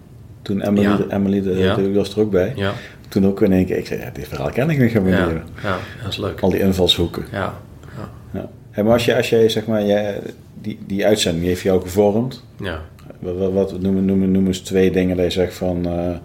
Toen 0.42 0.60
Emily, 0.60 0.82
Ja. 0.86 0.98
Emily 1.08 1.42
de, 1.42 1.50
Ja. 1.50 1.90
was 1.92 2.14
er 2.14 2.20
ook 2.20 2.30
bij. 2.30 2.52
Ja, 2.56 2.72
Toen 3.08 3.26
ook 3.26 3.42
in 3.42 3.52
één 3.52 3.66
keer, 3.66 3.76
ik 3.76 3.86
zei, 3.86 4.00
ja, 4.00 4.10
dit 4.12 4.28
verhaal 4.28 4.50
ken 4.50 4.70
ik 4.70 4.78
niet 4.78 4.90
gaan 4.90 5.06
ja, 5.08 5.28
ja, 5.62 5.78
dat 6.02 6.10
is 6.12 6.16
leuk. 6.16 6.40
Al 6.40 6.50
die 6.50 6.60
invalshoeken. 6.60 7.24
Ja, 7.32 7.54
ja, 7.96 8.10
Ja. 8.40 8.48
Hey, 8.70 8.84
maar 8.84 8.92
als, 8.92 9.04
je, 9.04 9.16
als 9.16 9.28
jij, 9.30 9.48
zeg 9.48 9.66
maar, 9.66 9.84
jij, 9.86 10.20
die, 10.60 10.78
die 10.86 11.06
uitzending 11.06 11.44
heeft 11.46 11.62
jou 11.62 11.82
gevormd. 11.82 12.44
ja. 12.60 12.80
Wat, 13.18 13.34
wat, 13.36 13.52
wat 13.52 13.80
noem, 13.80 14.04
noem, 14.04 14.30
noem 14.30 14.46
eens 14.46 14.60
twee 14.60 14.90
dingen 14.90 15.16
dat 15.16 15.24
je 15.24 15.30
zegt 15.32 15.54
van... 15.54 15.86
eh, 15.86 16.16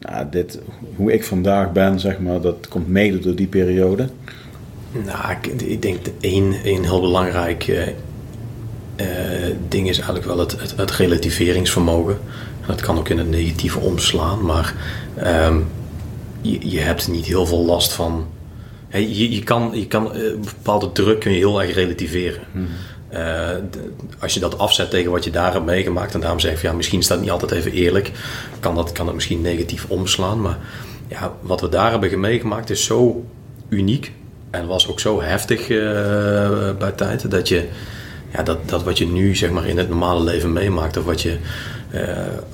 nou, 0.00 0.26
dit, 0.30 0.58
hoe 0.96 1.12
ik 1.12 1.24
vandaag 1.24 1.72
ben, 1.72 2.00
zeg 2.00 2.18
maar, 2.18 2.40
dat 2.40 2.68
komt 2.68 2.88
mede 2.88 3.18
door 3.18 3.34
die 3.34 3.46
periode. 3.46 4.06
Nou, 4.92 5.30
ik, 5.30 5.46
ik 5.62 5.82
denk 5.82 6.04
dat 6.04 6.14
één, 6.20 6.54
één 6.64 6.82
heel 6.82 7.00
belangrijk 7.00 7.68
eh, 7.68 7.88
eh, 8.96 9.54
ding 9.68 9.88
is 9.88 9.96
eigenlijk 9.96 10.26
wel 10.26 10.38
het, 10.38 10.60
het, 10.60 10.76
het 10.76 10.90
relativeringsvermogen. 10.90 12.18
Dat 12.66 12.80
kan 12.80 12.98
ook 12.98 13.08
in 13.08 13.18
het 13.18 13.30
negatieve 13.30 13.78
omslaan, 13.78 14.44
maar 14.44 14.74
ehm, 15.16 15.58
je, 16.40 16.70
je 16.70 16.78
hebt 16.78 17.08
niet 17.08 17.26
heel 17.26 17.46
veel 17.46 17.64
last 17.64 17.92
van. 17.92 18.26
Hè, 18.88 18.98
je, 18.98 19.30
je 19.34 19.42
kan, 19.42 19.70
je 19.74 19.86
kan 19.86 20.14
eh, 20.14 20.20
bepaalde 20.54 20.92
druk 20.92 21.20
kun 21.20 21.32
je 21.32 21.38
heel 21.38 21.62
erg 21.62 21.74
relativeren. 21.74 22.42
De- 23.10 23.92
als 24.18 24.34
je 24.34 24.40
dat 24.40 24.58
afzet 24.58 24.90
tegen 24.90 25.10
wat 25.10 25.24
je 25.24 25.30
daar 25.30 25.52
hebt 25.52 25.64
meegemaakt, 25.64 26.14
en 26.14 26.20
daarom 26.20 26.40
zeg 26.40 26.52
ik, 26.52 26.62
ja, 26.62 26.72
misschien 26.72 26.98
is 26.98 27.06
dat 27.06 27.20
niet 27.20 27.30
altijd 27.30 27.50
even 27.50 27.72
eerlijk, 27.72 28.12
kan 28.60 28.74
dat, 28.74 28.92
kan 28.92 29.06
dat 29.06 29.14
misschien 29.14 29.40
negatief 29.40 29.86
omslaan. 29.88 30.40
Maar 30.40 30.58
ja, 31.08 31.32
wat 31.40 31.60
we 31.60 31.68
daar 31.68 31.90
hebben 31.90 32.20
meegemaakt 32.20 32.70
is 32.70 32.84
zo 32.84 33.24
uniek 33.68 34.12
en 34.50 34.66
was 34.66 34.88
ook 34.88 35.00
zo 35.00 35.22
heftig 35.22 35.60
eh, 35.60 36.70
bij 36.78 36.92
tijd 36.94 37.30
dat 37.30 37.48
je, 37.48 37.68
ja, 38.32 38.42
dat, 38.42 38.68
dat 38.68 38.82
wat 38.82 38.98
je 38.98 39.06
nu 39.06 39.36
zeg 39.36 39.50
maar 39.50 39.66
in 39.66 39.78
het 39.78 39.88
normale 39.88 40.24
leven 40.24 40.52
meemaakt, 40.52 40.96
of 40.96 41.04
wat 41.04 41.22
je, 41.22 41.36
eh, 41.90 42.08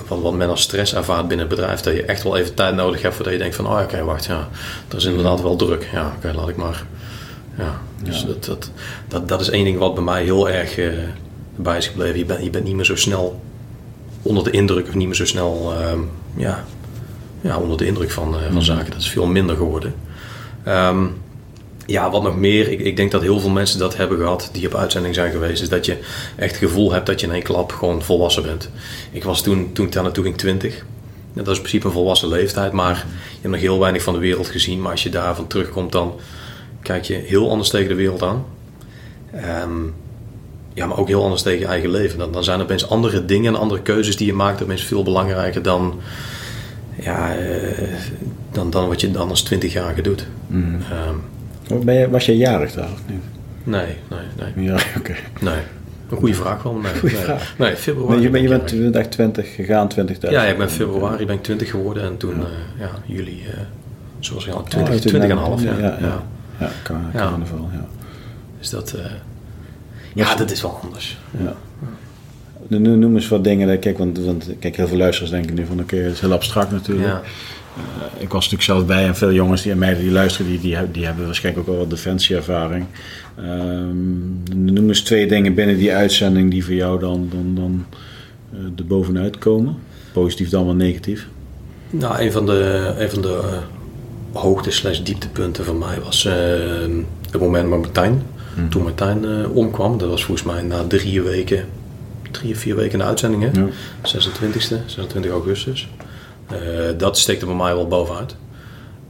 wat, 0.09 0.21
wat 0.21 0.35
men 0.35 0.49
als 0.49 0.63
stress 0.63 0.95
ervaart 0.95 1.29
binnen 1.29 1.47
het 1.47 1.57
bedrijf, 1.57 1.81
dat 1.81 1.95
je 1.95 2.05
echt 2.05 2.23
wel 2.23 2.37
even 2.37 2.55
tijd 2.55 2.75
nodig 2.75 3.03
hebt 3.03 3.15
voordat 3.15 3.33
je 3.33 3.39
denkt 3.39 3.57
van, 3.57 3.67
oh 3.67 3.81
oké, 3.83 4.05
wacht, 4.05 4.25
ja, 4.25 4.49
dat 4.89 5.01
is 5.01 5.07
inderdaad 5.07 5.43
wel 5.43 5.57
druk. 5.57 5.89
Ja, 5.93 6.13
oké, 6.17 6.33
laat 6.37 6.49
ik 6.49 6.57
maar. 6.57 6.87
Ja, 7.59 7.81
dus 8.03 8.25
Dat, 8.25 8.45
dat, 8.45 8.71
dat, 9.09 9.29
dat 9.29 9.41
is 9.41 9.51
één 9.51 9.65
ding 9.65 9.79
wat 9.79 9.95
bij 9.95 10.05
mij 10.05 10.23
heel 10.23 10.49
erg 10.49 10.79
eh, 10.79 10.89
bij 11.57 11.77
is 11.77 11.87
gebleven. 11.87 12.19
Je 12.19 12.25
bent, 12.25 12.45
je 12.45 12.51
bent 12.51 12.65
niet 12.65 12.75
meer 12.75 12.85
zo 12.85 12.97
snel 12.97 13.41
onder 14.23 14.45
de 14.45 14.51
indruk, 14.51 14.89
of 14.89 14.95
niet 14.95 15.07
meer 15.07 15.17
zo 15.17 15.27
snel 15.27 15.75
ehm, 15.79 16.01
ja, 16.37 16.65
ja, 17.41 17.59
onder 17.59 17.79
de 17.79 17.87
indruk 17.87 18.11
van, 18.11 18.35
eh, 18.35 18.53
van 18.53 18.63
zaken. 18.63 18.91
Dat 18.91 19.01
is 19.01 19.09
veel 19.09 19.27
minder 19.27 19.57
geworden. 19.57 19.95
Ehm, 20.65 21.07
ja, 21.87 22.11
wat 22.11 22.23
nog 22.23 22.37
meer. 22.37 22.71
Ik, 22.71 22.81
ik 22.81 22.97
denk 22.97 23.11
dat 23.11 23.23
heel 23.23 23.41
veel 23.41 23.51
mensen 23.51 23.79
dat 23.79 23.97
hebben 23.97 24.19
gehad 24.19 24.49
die 24.53 24.67
op 24.67 24.75
uitzending 24.75 25.15
zijn 25.15 25.33
geweest. 25.33 25.63
Is 25.63 25.69
dat 25.69 25.87
je 25.87 25.99
echt 26.37 26.51
het 26.51 26.71
gevoel 26.71 26.93
hebt 26.93 27.07
dat 27.07 27.21
je 27.21 27.27
in 27.27 27.33
één 27.33 27.43
klap 27.43 27.73
gewoon 27.73 28.03
volwassen 28.03 28.43
bent. 28.43 28.71
Ik 29.11 29.25
was 29.25 29.43
toen, 29.43 29.73
toen 29.73 29.87
ik 29.87 29.93
daar 29.93 30.03
naartoe 30.03 30.25
ging 30.25 30.37
20. 30.37 30.85
Ja, 31.33 31.43
dat 31.43 31.47
is 31.47 31.57
in 31.57 31.61
principe 31.61 31.87
een 31.87 31.93
volwassen 31.93 32.29
leeftijd. 32.29 32.73
Maar 32.73 32.97
je 33.31 33.39
hebt 33.41 33.53
nog 33.53 33.61
heel 33.61 33.79
weinig 33.79 34.03
van 34.03 34.15
de 34.15 34.21
wereld 34.21 34.47
gezien. 34.47 34.83
Maar 34.83 34.91
als 34.91 35.03
je 35.03 35.11
daarvan 35.11 35.47
terugkomt, 35.47 35.93
dan 35.93 36.15
kijk 36.83 37.05
je 37.05 37.15
heel 37.15 37.51
anders 37.51 37.69
tegen 37.69 37.89
de 37.89 37.95
wereld 37.95 38.23
aan. 38.23 38.45
Ehm, 39.33 39.83
ja, 40.75 40.87
maar 40.87 40.99
ook 40.99 41.09
heel 41.09 41.23
anders 41.23 41.43
tegen 41.43 41.59
je 41.61 41.67
eigen 41.67 41.91
leven. 41.91 42.19
Dan, 42.19 42.33
dan 42.33 42.45
zijn 42.45 42.59
er 42.59 42.65
opeens 42.65 42.89
andere 42.89 43.25
dingen 43.25 43.55
en 43.55 43.61
andere 43.61 43.83
keuzes 43.83 44.17
die 44.17 44.27
je 44.27 44.33
maakt. 44.33 44.63
opeens 44.63 44.85
veel 44.85 45.03
belangrijker 45.03 45.63
dan, 45.63 46.01
ja, 47.01 47.37
eh, 47.37 47.95
dan, 48.53 48.71
dan 48.71 48.89
wat 48.89 49.01
je 49.01 49.11
dan 49.11 49.29
als 49.29 49.43
20-jarige 49.43 50.03
doet. 50.03 50.27
Ehm, 50.91 51.15
Ben 51.85 51.95
je, 51.95 52.11
was 52.11 52.27
jij 52.27 52.37
jarig 52.37 52.73
daar 52.73 52.93
of 52.93 53.03
niet? 53.09 53.23
nee, 53.65 53.97
nee, 54.09 54.53
nee. 54.55 54.65
Ja, 54.65 54.75
oké. 54.99 55.15
Nee. 55.41 55.61
Een 56.11 56.17
goede 56.17 56.35
vraag 56.35 56.63
wel. 56.63 56.73
Nee, 56.73 56.93
nee. 57.03 57.17
vraag. 57.17 57.55
Nee, 57.59 57.77
februari. 57.77 58.15
Nee, 58.15 58.23
je, 58.23 58.31
bent, 58.31 58.43
je 58.43 58.49
ben 58.49 58.59
bent, 58.59 58.73
ik 58.73 58.77
je 58.77 58.83
bent 58.83 58.97
echt 58.97 59.11
20 59.11 59.55
gegaan, 59.55 59.89
20 59.89 60.19
thuis. 60.19 60.35
Ja, 60.35 60.43
ik 60.43 60.59
ben 60.59 60.71
februari 60.71 61.27
ben 61.27 61.35
ik 61.35 61.43
20 61.43 61.71
geworden 61.71 62.03
en 62.03 62.17
toen, 62.17 62.37
ja, 62.37 62.47
ja 62.79 62.91
juli, 63.07 63.43
eh, 63.43 63.59
zoals 64.19 64.45
je 64.45 64.53
al, 64.53 64.63
20, 64.63 64.95
Oh, 64.95 65.01
20 65.01 65.23
en 65.23 65.31
een 65.31 65.37
half, 65.37 65.63
ja. 65.63 65.79
ja. 65.79 65.97
Ja, 66.01 66.23
ja. 66.61 66.71
kan, 66.83 67.11
carnaval, 67.13 67.69
ja. 67.73 67.87
Dus 68.59 68.71
dat, 68.71 68.93
eh, 68.93 69.05
ja, 70.15 70.35
dat 70.35 70.51
is 70.51 70.63
wel 70.63 70.81
anders. 70.83 71.19
ja. 71.39 71.55
Nu, 72.69 72.79
noem 72.79 73.15
eens 73.15 73.29
wat 73.29 73.45
dingen. 73.45 73.79
Kijk, 73.79 73.99
want, 73.99 74.19
want 74.19 74.51
kijk, 74.59 74.77
heel 74.77 74.89
veel 74.89 74.97
luisteraars 74.97 75.33
denken 75.33 75.55
nu 75.55 75.67
van 75.67 75.81
oké, 75.81 76.03
dat 76.03 76.13
is 76.13 76.21
heel 76.21 76.33
abstract 76.33 76.71
natuurlijk. 76.71 77.09
Eh, 77.77 78.23
ik 78.23 78.29
was 78.33 78.35
natuurlijk 78.51 78.63
zelf 78.63 78.87
bij 78.87 79.07
en 79.07 79.17
veel 79.17 79.33
jongens 79.33 79.63
die 79.63 79.73
en 79.73 79.79
meiden 79.79 80.03
die 80.03 80.13
luisteren, 80.13 80.51
die, 80.51 80.61
die, 80.61 80.75
hebben- 80.75 80.93
die 80.93 81.05
hebben 81.05 81.25
waarschijnlijk 81.25 81.69
ook 81.69 81.75
wel 81.75 81.83
wat 81.87 81.91
defensieervaring. 81.97 82.85
Ehm 83.39 84.25
noem 84.55 84.89
eens 84.89 85.01
twee 85.03 85.27
dingen 85.27 85.55
binnen 85.55 85.77
die 85.77 85.93
uitzending 85.93 86.51
die 86.51 86.65
voor 86.65 86.75
jou 86.75 86.99
dan, 87.01 87.29
dan, 87.31 87.55
dan 87.55 87.85
eh, 88.53 88.59
er 88.79 88.87
bovenuit 88.87 89.39
komen. 89.39 89.77
Positief 90.13 90.49
dan 90.49 90.65
wel 90.65 90.75
negatief. 90.75 91.27
Nou, 91.91 92.21
een 92.21 92.33
van 92.33 92.47
de, 92.47 92.93
een 92.99 93.11
van 93.11 93.23
de 93.23 93.41
eh, 93.43 93.59
hoogte 94.43 94.71
slash 94.71 95.01
dieptepunten 95.01 95.65
voor 95.65 95.77
mij 95.77 96.01
was 96.01 96.25
eh, 96.25 96.33
het 97.31 97.41
moment 97.41 97.69
met 97.69 97.79
Martijn. 97.81 98.23
Toen 98.69 98.83
Martijn 98.83 99.49
omkwam, 99.49 99.99
dat 99.99 100.09
was 100.09 100.25
volgens 100.25 100.47
mij 100.47 100.63
na 100.63 100.85
drie 100.87 101.23
weken, 101.23 101.65
drie 102.31 102.53
of 102.53 102.59
vier 102.59 102.77
weken 102.77 102.99
de 102.99 103.05
uitzending, 103.05 103.43
hè? 103.43 103.61
Ja. 103.61 103.67
26e, 104.03 104.87
26 104.87 105.31
augustus. 105.31 105.89
Eh, 106.47 106.99
dat 106.99 107.19
steekte 107.19 107.47
bij 107.47 107.55
mij 107.55 107.75
wel 107.75 107.89
bovenuit. 107.89 108.37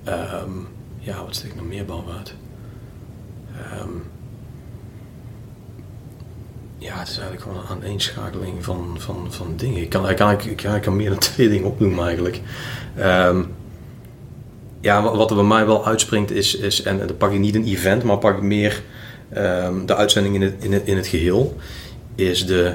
Ehm, 0.05 0.51
ja, 0.99 1.25
wat 1.25 1.35
steekt 1.35 1.57
nog 1.57 1.67
meer 1.67 1.85
bovenuit? 1.85 2.35
Ehm, 3.57 3.91
ja, 6.79 6.99
het 6.99 7.09
is 7.09 7.19
eigenlijk 7.19 7.43
gewoon 7.43 7.59
een 7.59 7.69
aaneenschakeling 7.77 8.65
van, 8.65 8.97
van, 8.99 9.27
van 9.33 9.53
dingen. 9.57 9.81
Ik 9.83 9.89
kan, 9.89 10.09
ik, 10.09 10.17
kan, 10.17 10.31
ik, 10.31 10.81
kan, 10.83 10.97
meer 10.97 11.11
dan 11.11 11.19
twee 11.33 11.49
dingen 11.49 11.67
opnoemen 11.69 12.05
eigenlijk. 12.05 12.41
Ehm, 12.97 13.43
ja, 14.81 15.03
wa- 15.03 15.17
wat 15.17 15.31
er 15.31 15.37
bij 15.37 15.45
mij 15.45 15.67
wel 15.67 15.87
uitspringt 15.87 16.31
is, 16.31 16.57
is 16.57 16.83
en 16.83 16.99
dan 16.99 17.17
pak 17.17 17.33
ik 17.33 17.39
niet 17.39 17.55
een 17.55 17.67
event, 17.67 18.03
maar 18.03 18.19
pak 18.19 18.37
ik 18.37 18.43
meer 18.43 18.83
de 19.87 19.95
uitzending 19.95 20.35
in 20.35 20.43
het, 20.43 20.55
in, 20.59 20.73
het, 20.73 20.83
in 20.87 20.97
het 20.97 21.07
geheel, 21.07 21.57
is 22.15 22.47
de, 22.47 22.75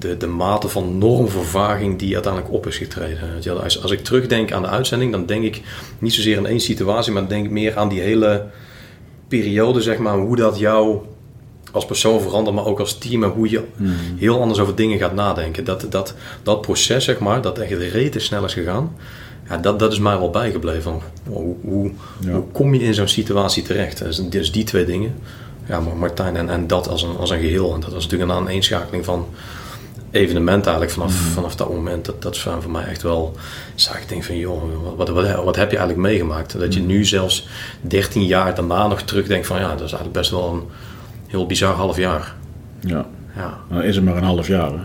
de, 0.00 0.16
de 0.16 0.26
mate 0.26 0.68
van 0.68 0.98
normvervaging 0.98 1.98
die 1.98 2.14
uiteindelijk 2.14 2.52
op 2.52 2.66
is 2.66 2.76
getreden. 2.76 3.62
Als, 3.62 3.82
als 3.82 3.90
ik 3.90 4.04
terugdenk 4.04 4.52
aan 4.52 4.62
de 4.62 4.68
uitzending, 4.68 5.12
dan 5.12 5.26
denk 5.26 5.44
ik 5.44 5.62
niet 5.98 6.14
zozeer 6.14 6.38
aan 6.38 6.46
één 6.46 6.60
situatie, 6.60 7.12
maar 7.12 7.22
dan 7.22 7.30
denk 7.30 7.44
ik 7.44 7.50
meer 7.50 7.76
aan 7.76 7.88
die 7.88 8.00
hele 8.00 8.46
periode, 9.28 9.80
zeg 9.82 9.98
maar, 9.98 10.18
hoe 10.18 10.36
dat 10.36 10.58
jou 10.58 10.98
als 11.72 11.86
persoon 11.86 12.20
verandert, 12.20 12.56
maar 12.56 12.64
ook 12.66 12.78
als 12.80 12.98
team 12.98 13.24
en 13.24 13.30
hoe 13.30 13.50
je 13.50 13.62
heel 14.16 14.40
anders 14.40 14.58
over 14.60 14.74
dingen 14.74 14.98
gaat 14.98 15.14
nadenken. 15.14 15.64
Dat, 15.64 15.86
dat, 15.90 16.14
dat 16.42 16.60
proces, 16.60 17.04
zeg 17.04 17.18
maar, 17.18 17.42
dat 17.42 17.58
echt 17.58 17.72
rete 17.72 18.18
snel 18.18 18.44
is 18.44 18.52
gegaan, 18.52 18.96
ja, 19.48 19.56
dat, 19.56 19.78
dat 19.78 19.92
is 19.92 19.98
mij 19.98 20.18
wel 20.18 20.30
bijgebleven. 20.30 20.82
Van, 20.82 21.02
Hoe, 21.26 21.54
hoe, 21.62 21.90
Ja. 22.20 22.32
hoe 22.32 22.44
kom 22.52 22.74
je 22.74 22.80
in 22.82 22.94
zo'n 22.94 23.08
situatie 23.08 23.62
terecht? 23.62 23.98
Dus, 23.98 24.16
dus 24.28 24.52
die 24.52 24.64
twee 24.64 24.84
dingen. 24.84 25.14
Ja, 25.68 25.80
maar 25.80 25.96
Martijn 25.96 26.36
en, 26.36 26.48
en 26.50 26.66
dat 26.66 26.88
als 26.88 27.02
een, 27.02 27.16
als 27.16 27.30
een 27.30 27.40
geheel. 27.40 27.74
En 27.74 27.80
dat 27.80 27.92
was 27.92 28.02
natuurlijk 28.02 28.30
een 28.30 28.36
aaneenschakeling 28.36 29.04
van 29.04 29.26
evenementen 30.10 30.72
eigenlijk 30.72 30.92
vanaf, 30.92 31.12
vanaf 31.12 31.56
dat 31.56 31.68
moment. 31.68 32.04
Dat, 32.04 32.22
dat 32.22 32.34
is 32.34 32.40
voor 32.40 32.70
mij 32.70 32.84
echt 32.84 33.02
wel... 33.02 33.36
Ik 33.74 34.08
denk 34.08 34.24
van, 34.24 34.36
joh, 34.36 34.62
wat, 34.96 35.08
wat, 35.08 35.44
wat 35.44 35.56
heb 35.56 35.70
je 35.70 35.76
eigenlijk 35.76 36.08
meegemaakt? 36.08 36.58
Dat 36.58 36.74
je 36.74 36.80
nu 36.80 37.04
zelfs 37.04 37.48
13 37.80 38.26
jaar 38.26 38.54
daarna 38.54 38.86
nog 38.86 39.02
terugdenkt 39.02 39.46
van... 39.46 39.58
Ja, 39.58 39.68
dat 39.68 39.74
is 39.74 39.92
eigenlijk 39.92 40.12
best 40.12 40.30
wel 40.30 40.52
een 40.52 40.62
heel 41.26 41.46
bizar 41.46 41.74
half 41.74 41.96
jaar. 41.96 42.34
Ja. 42.80 43.06
Ja. 43.36 43.58
Nou 43.68 43.84
is 43.84 43.96
het 43.96 44.04
maar 44.04 44.16
een 44.16 44.22
half 44.22 44.46
jaar. 44.46 44.70
Hè? 44.70 44.78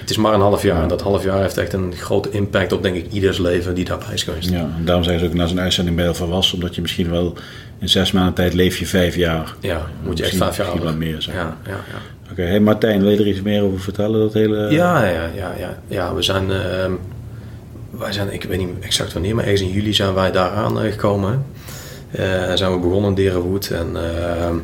Het 0.00 0.10
is 0.10 0.16
maar 0.16 0.34
een 0.34 0.40
half 0.40 0.62
jaar. 0.62 0.82
En 0.82 0.88
dat 0.88 1.00
half 1.00 1.24
jaar 1.24 1.40
heeft 1.40 1.56
echt 1.56 1.72
een 1.72 1.94
grote 1.96 2.30
impact 2.30 2.72
op, 2.72 2.82
denk 2.82 2.96
ik, 2.96 3.12
ieders 3.12 3.38
leven 3.38 3.74
die 3.74 3.84
daarbij 3.84 4.14
is 4.14 4.22
geweest. 4.22 4.50
Ja, 4.50 4.70
en 4.76 4.84
daarom 4.84 5.04
zeggen 5.04 5.22
ze 5.22 5.28
ook 5.28 5.36
na 5.36 5.46
zo'n 5.46 5.60
uitzending 5.60 5.96
je 5.96 6.02
heel 6.02 6.14
volwassen, 6.14 6.54
omdat 6.54 6.74
je 6.74 6.80
misschien 6.80 7.10
wel 7.10 7.36
in 7.80 7.88
zes 7.88 8.12
maanden 8.12 8.34
tijd 8.34 8.54
leef 8.54 8.78
je 8.78 8.86
vijf 8.86 9.14
jaar. 9.14 9.54
Ja, 9.60 9.86
moet 10.02 10.18
je 10.18 10.24
echt 10.24 10.36
vijf 10.36 10.56
jaar 10.56 10.66
ouder. 10.66 10.94
meer 10.94 11.22
zijn. 11.22 11.36
Ja, 11.36 11.56
ja, 11.66 11.70
ja. 11.70 12.30
Oké, 12.30 12.42
hey 12.42 12.60
Martijn, 12.60 13.00
wil 13.00 13.10
je 13.10 13.18
er 13.18 13.26
iets 13.26 13.42
meer 13.42 13.62
over 13.62 13.80
vertellen? 13.80 14.20
Dat 14.20 14.32
hele... 14.32 14.70
Ja, 14.70 15.04
ja, 15.04 15.30
ja, 15.34 15.54
ja, 15.58 15.78
ja. 15.88 16.14
We 16.14 16.22
zijn, 16.22 16.50
ehm, 16.50 16.92
wij 17.90 18.12
zijn, 18.12 18.32
ik 18.32 18.44
weet 18.44 18.58
niet 18.58 18.68
exact 18.80 19.12
wanneer, 19.12 19.34
maar 19.34 19.44
ergens 19.44 19.60
in 19.60 19.70
juli 19.70 19.94
zijn 19.94 20.14
wij 20.14 20.30
daar 20.30 20.50
aan 20.50 20.80
eh, 20.80 20.90
gekomen. 20.90 21.44
Eh 22.10 22.52
zijn 22.54 22.72
we 22.72 22.78
begonnen 22.78 23.08
in 23.08 23.16
Derenwoed. 23.16 23.70
En 23.70 23.96
ehm, 23.96 24.54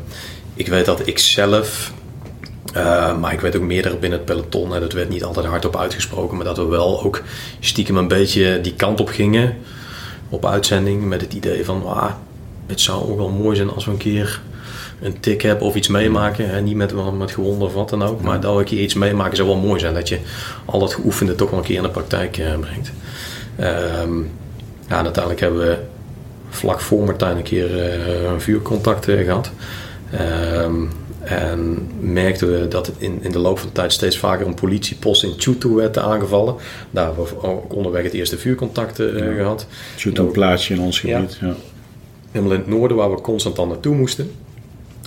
ik 0.53 0.67
weet 0.67 0.85
dat 0.85 1.07
ik 1.07 1.19
zelf, 1.19 1.93
eh, 2.73 3.17
maar 3.17 3.33
ik 3.33 3.39
weet 3.39 3.55
ook 3.55 3.63
meerdere 3.63 3.97
binnen 3.97 4.19
het 4.19 4.27
peloton, 4.27 4.73
en 4.73 4.81
dat 4.81 4.93
werd 4.93 5.09
niet 5.09 5.23
altijd 5.23 5.45
hardop 5.45 5.77
uitgesproken, 5.77 6.37
maar 6.37 6.45
dat 6.45 6.57
we 6.57 6.65
wel 6.65 7.03
ook 7.03 7.21
stiekem 7.59 7.97
een 7.97 8.07
beetje 8.07 8.61
die 8.61 8.73
kant 8.73 8.99
op 8.99 9.09
gingen 9.09 9.55
op 10.29 10.45
uitzending 10.45 11.05
met 11.05 11.21
het 11.21 11.33
idee 11.33 11.65
van, 11.65 11.85
ah, 11.85 12.11
het 12.67 12.81
zou 12.81 13.09
ook 13.09 13.17
wel 13.17 13.29
mooi 13.29 13.55
zijn 13.55 13.69
als 13.69 13.85
we 13.85 13.91
een 13.91 13.97
keer 13.97 14.41
een 15.01 15.19
tik 15.19 15.41
hebben 15.41 15.67
of 15.67 15.75
iets 15.75 15.87
meemaken. 15.87 16.49
Hè? 16.49 16.61
Niet 16.61 16.75
met, 16.75 17.17
met 17.17 17.31
gewonden 17.31 17.67
of 17.67 17.73
wat 17.73 17.89
dan 17.89 18.03
ook, 18.03 18.21
maar 18.21 18.39
dat 18.39 18.53
we 18.53 18.59
een 18.59 18.65
keer 18.65 18.81
iets 18.81 18.93
meemaken 18.93 19.35
zou 19.35 19.47
wel 19.47 19.57
mooi 19.57 19.79
zijn. 19.79 19.93
Dat 19.93 20.09
je 20.09 20.19
al 20.65 20.79
dat 20.79 20.93
geoefende 20.93 21.35
toch 21.35 21.49
wel 21.49 21.59
een 21.59 21.65
keer 21.65 21.77
in 21.77 21.83
de 21.83 21.89
praktijk 21.89 22.37
eh, 22.37 22.59
brengt. 22.59 22.91
Ehm, 23.55 24.17
ja, 24.87 24.97
en 24.97 25.03
uiteindelijk 25.03 25.39
hebben 25.39 25.59
we 25.59 25.77
vlak 26.49 26.79
voor 26.79 27.05
Martijn 27.05 27.37
een 27.37 27.43
keer 27.43 27.79
eh, 27.79 28.23
een 28.31 28.41
vuurcontact 28.41 29.07
eh, 29.07 29.23
gehad. 29.23 29.51
Ehm, 30.11 30.75
en 31.19 31.89
merkten 31.99 32.59
we 32.59 32.67
dat 32.67 32.91
in, 32.97 33.19
in 33.21 33.31
de 33.31 33.39
loop 33.39 33.59
van 33.59 33.67
de 33.67 33.73
tijd 33.73 33.93
steeds 33.93 34.17
vaker 34.17 34.47
een 34.47 34.53
politiepost 34.53 35.23
in 35.23 35.33
Chutu 35.37 35.69
werd 35.69 35.97
aangevallen. 35.97 36.55
Daar 36.91 37.05
hebben 37.05 37.23
we 37.23 37.41
ook 37.41 37.73
onderweg 37.75 38.03
het 38.03 38.13
eerste 38.13 38.37
vuurcontact 38.37 38.99
uh, 38.99 39.35
gehad. 39.35 39.67
Chutu 39.97 40.21
een 40.21 40.31
plaatsje 40.31 40.73
in 40.73 40.79
ons 40.79 40.99
gebied. 40.99 41.37
Ja. 41.41 41.47
ja. 41.47 41.55
Helemaal 42.31 42.53
in 42.53 42.59
het 42.59 42.69
noorden 42.69 42.97
waar 42.97 43.11
we 43.11 43.21
constant 43.21 43.55
dan 43.55 43.67
naartoe 43.67 43.95
moesten. 43.95 44.31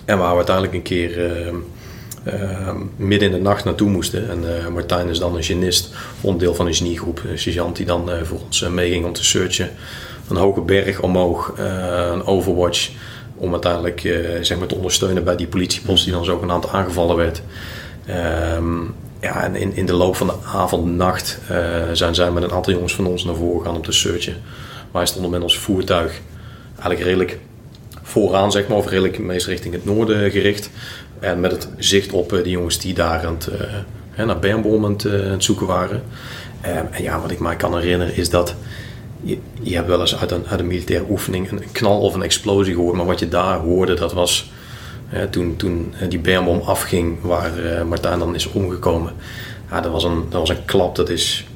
En 0.04 0.18
waar 0.18 0.30
we 0.30 0.36
uiteindelijk 0.36 0.74
een 0.74 0.82
keer 0.82 1.18
uh, 2.26 2.70
midden 2.96 3.28
in 3.28 3.34
de 3.34 3.40
nacht 3.40 3.64
naartoe 3.64 3.90
moesten. 3.90 4.30
En 4.30 4.42
uh, 4.42 4.68
Martijn 4.68 5.08
is 5.08 5.18
dan 5.18 5.36
een 5.36 5.42
genist, 5.42 5.94
onderdeel 6.20 6.54
van 6.54 6.66
een 6.66 6.74
geniegroep. 6.74 7.22
Een 7.28 7.38
sergeant 7.38 7.76
die 7.76 7.86
dan 7.86 8.10
voor 8.22 8.38
ons 8.44 8.68
meeging 8.68 9.04
om 9.04 9.12
te 9.12 9.24
searchen. 9.24 9.70
Een 10.28 10.36
hoge 10.36 10.60
berg 10.60 11.00
omhoog, 11.00 11.52
een 11.56 12.24
overwatch 12.24 12.90
om 13.36 13.52
uiteindelijk 13.52 14.00
zeg 14.40 14.58
maar 14.58 14.66
te 14.66 14.74
ondersteunen 14.74 15.24
bij 15.24 15.36
die 15.36 15.46
politiepost 15.46 16.04
die 16.04 16.12
dan 16.12 16.24
zogenaamd 16.24 16.68
aangevallen 16.68 17.16
werd. 17.16 17.42
Um, 18.56 18.94
ja, 19.20 19.44
en 19.44 19.56
in, 19.56 19.76
in 19.76 19.86
de 19.86 19.92
loop 19.92 20.16
van 20.16 20.26
de 20.26 20.34
avond 20.54 20.96
nacht 20.96 21.38
zijn 21.92 22.14
zij 22.14 22.30
met 22.30 22.42
een 22.42 22.52
aantal 22.52 22.72
jongens 22.72 22.94
van 22.94 23.06
ons 23.06 23.24
naar 23.24 23.34
voren 23.34 23.58
gegaan 23.58 23.76
om 23.76 23.82
te 23.82 23.92
searchen. 23.92 24.36
Wij 24.90 25.06
stonden 25.06 25.30
met 25.30 25.42
ons 25.42 25.58
voertuig 25.58 26.20
eigenlijk 26.80 27.00
redelijk 27.00 27.38
vooraan, 28.02 28.52
zeg 28.52 28.68
maar, 28.68 28.76
of 28.76 28.88
redelijk 28.88 29.18
meest 29.18 29.46
richting 29.46 29.74
het 29.74 29.84
noorden 29.84 30.30
gericht. 30.30 30.70
En 31.18 31.40
met 31.40 31.50
het 31.50 31.68
zicht 31.78 32.12
op 32.12 32.32
uh, 32.32 32.42
die 32.42 32.52
jongens 32.52 32.78
die 32.78 32.94
daar 32.94 33.26
aan 33.26 33.38
het, 33.38 34.26
naar 34.26 34.38
Bernboom 34.38 34.84
aan 34.84 34.96
het, 35.02 35.44
zoeken 35.44 35.66
waren. 35.66 36.02
Um, 36.66 36.88
en 36.90 37.02
ja, 37.02 37.20
wat 37.20 37.30
ik 37.30 37.40
mij 37.40 37.56
kan 37.56 37.78
herinneren 37.78 38.16
is 38.16 38.30
dat 38.30 38.54
je, 39.22 39.38
je 39.62 39.74
hebt 39.74 39.86
wel 39.86 40.00
eens 40.00 40.16
uit 40.16 40.30
een, 40.30 40.46
uit 40.46 40.60
een 40.60 40.66
militaire 40.66 41.06
oefening 41.10 41.50
een 41.50 41.72
knal 41.72 42.00
of 42.00 42.14
een 42.14 42.22
explosie 42.22 42.74
gehoord, 42.74 42.96
maar 42.96 43.06
wat 43.06 43.18
je 43.18 43.28
daar 43.28 43.58
hoorde, 43.58 43.94
dat 43.94 44.12
was 44.12 44.50
toen, 45.30 45.56
toen 45.56 45.94
die 46.08 46.18
bermbom 46.18 46.60
afging, 46.60 47.20
waar 47.20 47.50
uh, 47.58 48.18
dan 48.18 48.34
is 48.34 48.46
omgekomen. 48.52 49.12
Ja, 49.70 49.80
dat 49.80 49.92
was 49.92 50.04
een, 50.04 50.24
dat 50.28 50.40
was 50.40 50.48
een 50.48 50.64
klap, 50.64 50.96
dat 50.96 51.08
is. 51.08 51.46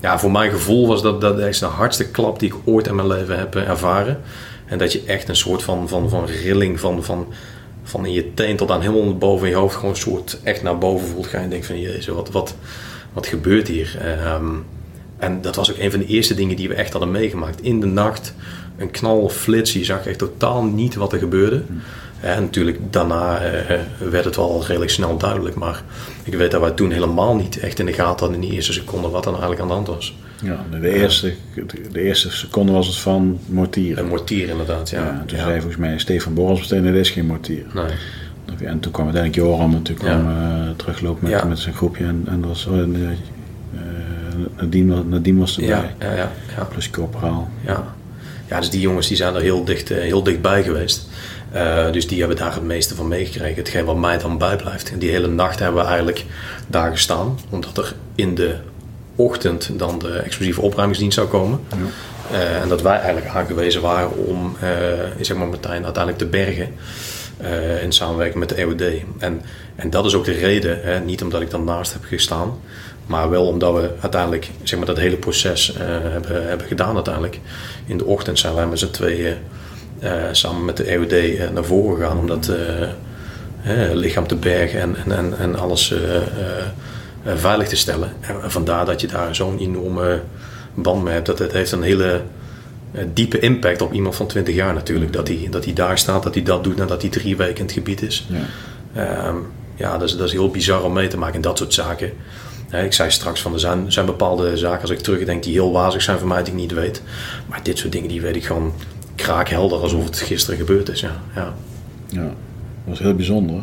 Ja. 0.00 0.18
voor 0.18 0.30
mijn 0.30 0.50
gevoel 0.50 0.86
was 0.86 1.02
dat, 1.02 1.20
dat 1.20 1.38
is 1.38 1.58
de 1.58 1.66
hardste 1.66 2.10
klap 2.10 2.38
die 2.38 2.48
ik 2.48 2.56
ooit 2.64 2.86
in 2.86 2.94
mijn 2.94 3.08
leven 3.08 3.38
heb 3.38 3.56
eh, 3.56 3.68
ervaren. 3.68 4.20
En 4.66 4.78
dat 4.78 4.92
je 4.92 5.02
echt 5.06 5.28
een 5.28 5.36
soort 5.36 5.62
van, 5.62 5.88
van, 5.88 6.08
van 6.08 6.26
rilling 6.26 6.80
van, 6.80 7.04
van, 7.04 7.26
van 7.82 8.06
in 8.06 8.12
je 8.12 8.34
teen 8.34 8.56
tot 8.56 8.70
aan 8.70 8.80
helemaal 8.80 9.18
boven 9.18 9.48
je 9.48 9.54
hoofd 9.54 9.74
gewoon 9.74 9.90
een 9.90 9.96
soort 9.96 10.38
echt 10.42 10.62
naar 10.62 10.78
boven 10.78 11.08
voelt 11.08 11.26
gaan. 11.26 11.42
En 11.42 11.50
denkt 11.50 11.66
van 11.66 11.80
jezus, 11.80 12.06
wat, 12.06 12.30
wat, 12.30 12.54
wat 13.12 13.26
gebeurt 13.26 13.68
hier? 13.68 13.98
Um, 14.34 14.64
en 15.20 15.40
dat 15.40 15.56
was 15.56 15.70
ook 15.70 15.78
een 15.78 15.90
van 15.90 16.00
de 16.00 16.06
eerste 16.06 16.34
dingen 16.34 16.56
die 16.56 16.68
we 16.68 16.74
echt 16.74 16.92
hadden 16.92 17.10
meegemaakt. 17.10 17.62
In 17.62 17.80
de 17.80 17.86
nacht, 17.86 18.34
een 18.76 18.90
knal 18.90 19.20
of 19.20 19.34
flits, 19.34 19.72
je 19.72 19.84
zag 19.84 20.06
echt 20.06 20.18
totaal 20.18 20.64
niet 20.64 20.94
wat 20.94 21.12
er 21.12 21.18
gebeurde. 21.18 21.62
En 22.20 22.42
natuurlijk, 22.42 22.78
daarna 22.90 23.38
eh, 23.38 23.78
werd 24.10 24.24
het 24.24 24.36
wel 24.36 24.64
redelijk 24.66 24.90
snel 24.90 25.16
duidelijk. 25.16 25.54
Maar 25.54 25.82
ik 26.24 26.34
weet 26.34 26.50
dat 26.50 26.60
wij 26.60 26.70
toen 26.70 26.90
helemaal 26.90 27.36
niet 27.36 27.58
echt 27.58 27.78
in 27.78 27.86
de 27.86 27.92
gaten 27.92 28.18
hadden 28.18 28.34
in 28.34 28.48
die 28.48 28.52
eerste 28.52 28.72
seconde 28.72 29.08
wat 29.08 29.24
er 29.26 29.32
nou 29.32 29.42
eigenlijk 29.42 29.60
aan 29.60 29.68
de 29.68 29.74
hand 29.74 29.86
was. 29.86 30.16
Ja, 30.42 30.64
de 30.80 30.94
eerste, 30.94 31.34
de 31.92 32.02
eerste 32.02 32.30
seconde 32.30 32.72
was 32.72 32.86
het 32.86 32.96
van 32.96 33.38
mortier. 33.46 33.98
Een 33.98 34.06
mortier 34.06 34.48
inderdaad, 34.48 34.90
ja. 34.90 35.04
ja 35.04 35.22
toen 35.26 35.38
zei 35.38 35.52
volgens 35.52 35.76
mij 35.76 35.98
Stefan 35.98 36.34
Borrels 36.34 36.60
meteen, 36.60 36.84
dat 36.84 36.94
is 36.94 37.10
geen 37.10 37.26
mortier. 37.26 37.64
Nee. 37.74 38.68
En 38.68 38.80
toen 38.80 38.92
kwam 38.92 39.04
uiteindelijk 39.04 39.46
Joram 39.46 39.70
natuurlijk 39.70 40.08
kwam, 40.08 40.28
uh, 40.28 40.70
teruglopen 40.76 41.30
met, 41.30 41.48
met 41.48 41.58
zijn 41.58 41.74
groepje. 41.74 42.04
En, 42.04 42.22
en 42.26 42.40
dat 42.40 42.48
was 42.48 42.68
Nadiem, 44.60 45.08
Nadiem 45.08 45.38
was 45.38 45.58
erbij. 45.58 45.94
Ja, 45.98 46.06
ja, 46.06 46.14
ja, 46.16 46.30
ja. 46.56 46.64
Plus 46.64 46.90
corporaal. 46.90 47.48
Ja. 47.66 47.94
ja, 48.48 48.58
dus 48.58 48.70
die 48.70 48.80
jongens 48.80 49.08
die 49.08 49.16
zijn 49.16 49.34
er 49.34 49.40
heel, 49.40 49.64
dicht, 49.64 49.90
eh, 49.90 49.98
heel 49.98 50.22
dichtbij 50.22 50.62
geweest. 50.62 51.08
Uh, 51.54 51.92
dus 51.92 52.08
die 52.08 52.18
hebben 52.18 52.36
daar 52.36 52.54
het 52.54 52.62
meeste 52.62 52.94
van 52.94 53.08
meegekregen. 53.08 53.56
Hetgeen 53.56 53.84
wat 53.84 53.96
mij 53.96 54.18
dan 54.18 54.38
bijblijft. 54.38 54.90
En 54.90 54.98
die 54.98 55.10
hele 55.10 55.28
nacht 55.28 55.58
hebben 55.58 55.80
we 55.80 55.86
eigenlijk 55.86 56.24
daar 56.66 56.90
gestaan. 56.90 57.38
Omdat 57.48 57.78
er 57.78 57.94
in 58.14 58.34
de 58.34 58.56
ochtend 59.16 59.70
dan 59.78 59.98
de 59.98 60.18
explosieve 60.18 60.60
opruimingsdienst 60.60 61.16
zou 61.16 61.28
komen. 61.28 61.60
Ja. 61.70 61.76
Uh, 62.32 62.62
en 62.62 62.68
dat 62.68 62.82
wij 62.82 62.96
eigenlijk 62.96 63.26
aangewezen 63.26 63.80
waren 63.80 64.16
om 64.16 64.56
uh, 64.62 64.68
zeg 65.20 65.36
maar 65.36 65.46
Martijn 65.46 65.84
uiteindelijk 65.84 66.18
te 66.18 66.26
bergen. 66.28 66.74
in 67.82 67.92
samenwerking 67.92 68.38
met 68.38 68.48
de 68.48 68.54
EOD. 68.54 68.82
En, 69.18 69.42
en 69.76 69.90
dat 69.90 70.04
is 70.04 70.14
ook 70.14 70.24
de 70.24 70.32
reden, 70.32 70.78
hè, 70.82 71.00
niet 71.00 71.22
omdat 71.22 71.40
ik 71.40 71.50
dan 71.50 71.64
naast 71.64 71.92
heb 71.92 72.04
gestaan, 72.04 72.58
maar 73.06 73.30
wel 73.30 73.46
omdat 73.46 73.74
we 73.74 73.90
uiteindelijk 74.00 74.50
zeg 74.62 74.78
maar, 74.78 74.88
dat 74.88 74.98
hele 74.98 75.16
proces 75.16 75.74
hebben, 75.78 76.48
hebben 76.48 76.66
gedaan 76.66 76.94
uiteindelijk. 76.94 77.40
In 77.86 77.98
de 77.98 78.04
ochtend 78.04 78.38
zijn 78.38 78.54
wij 78.54 78.66
met 78.66 78.78
z'n 78.78 78.90
tweeën 78.90 79.36
samen 80.32 80.64
met 80.64 80.76
de 80.76 80.84
EOD 80.84 81.12
uh, 81.12 81.50
naar 81.50 81.64
voren 81.64 81.96
gegaan 81.96 82.18
om 82.18 82.26
dat 82.26 82.52
lichaam 83.92 84.26
te 84.26 84.36
bergen 84.36 84.80
en, 84.80 84.96
en, 85.16 85.38
en 85.38 85.58
alles 85.58 85.94
veilig 87.24 87.68
te 87.68 87.76
stellen. 87.76 88.12
En 88.20 88.50
vandaar 88.50 88.86
dat 88.86 89.00
je 89.00 89.06
daar 89.06 89.34
zo'n 89.34 89.58
enorme 89.58 90.20
band 90.74 91.02
mee 91.04 91.14
hebt. 91.14 91.26
Dat 91.26 91.38
het 91.38 91.52
heeft 91.52 91.72
een 91.72 91.82
hele 91.82 92.20
diepe 93.12 93.38
impact 93.38 93.82
op 93.82 93.92
iemand 93.92 94.16
van 94.16 94.26
20 94.26 94.54
jaar 94.54 94.74
natuurlijk. 94.74 95.12
Dat 95.12 95.28
hij, 95.28 95.46
dat 95.50 95.64
hij 95.64 95.74
daar 95.74 95.98
staat, 95.98 96.22
dat 96.22 96.34
hij 96.34 96.42
dat 96.42 96.64
doet 96.64 96.76
nadat 96.76 97.00
hij 97.00 97.10
drie 97.10 97.36
weken 97.36 97.56
in 97.56 97.62
het 97.62 97.72
gebied 97.72 98.02
is. 98.02 98.26
Ja, 98.92 99.26
um, 99.28 99.46
ja 99.76 99.98
dat, 99.98 100.08
is, 100.08 100.16
dat 100.16 100.26
is 100.26 100.32
heel 100.32 100.50
bizar 100.50 100.84
om 100.84 100.92
mee 100.92 101.08
te 101.08 101.18
maken. 101.18 101.34
En 101.34 101.40
dat 101.40 101.58
soort 101.58 101.74
zaken 101.74 102.12
ik 102.78 102.92
zei 102.92 103.10
straks 103.10 103.40
van 103.40 103.52
er 103.52 103.60
zijn, 103.60 103.92
zijn 103.92 104.06
bepaalde 104.06 104.56
zaken 104.56 104.80
als 104.80 104.90
ik 104.90 104.98
terugdenk 104.98 105.42
die 105.42 105.52
heel 105.52 105.72
wazig 105.72 106.02
zijn 106.02 106.18
voor 106.18 106.28
mij 106.28 106.42
die 106.42 106.52
ik 106.52 106.58
niet 106.58 106.72
weet. 106.72 107.02
Maar 107.46 107.62
dit 107.62 107.78
soort 107.78 107.92
dingen 107.92 108.08
die 108.08 108.20
weet 108.20 108.36
ik 108.36 108.44
gewoon 108.44 108.72
kraakhelder 109.22 109.78
alsof 109.78 110.04
het 110.04 110.18
gisteren 110.18 110.58
gebeurd 110.58 110.88
is. 110.88 111.00
Ja, 111.00 111.22
ja. 111.34 111.54
ja 112.08 112.22
dat 112.22 112.32
was 112.84 112.98
heel 112.98 113.14
bijzonder. 113.14 113.60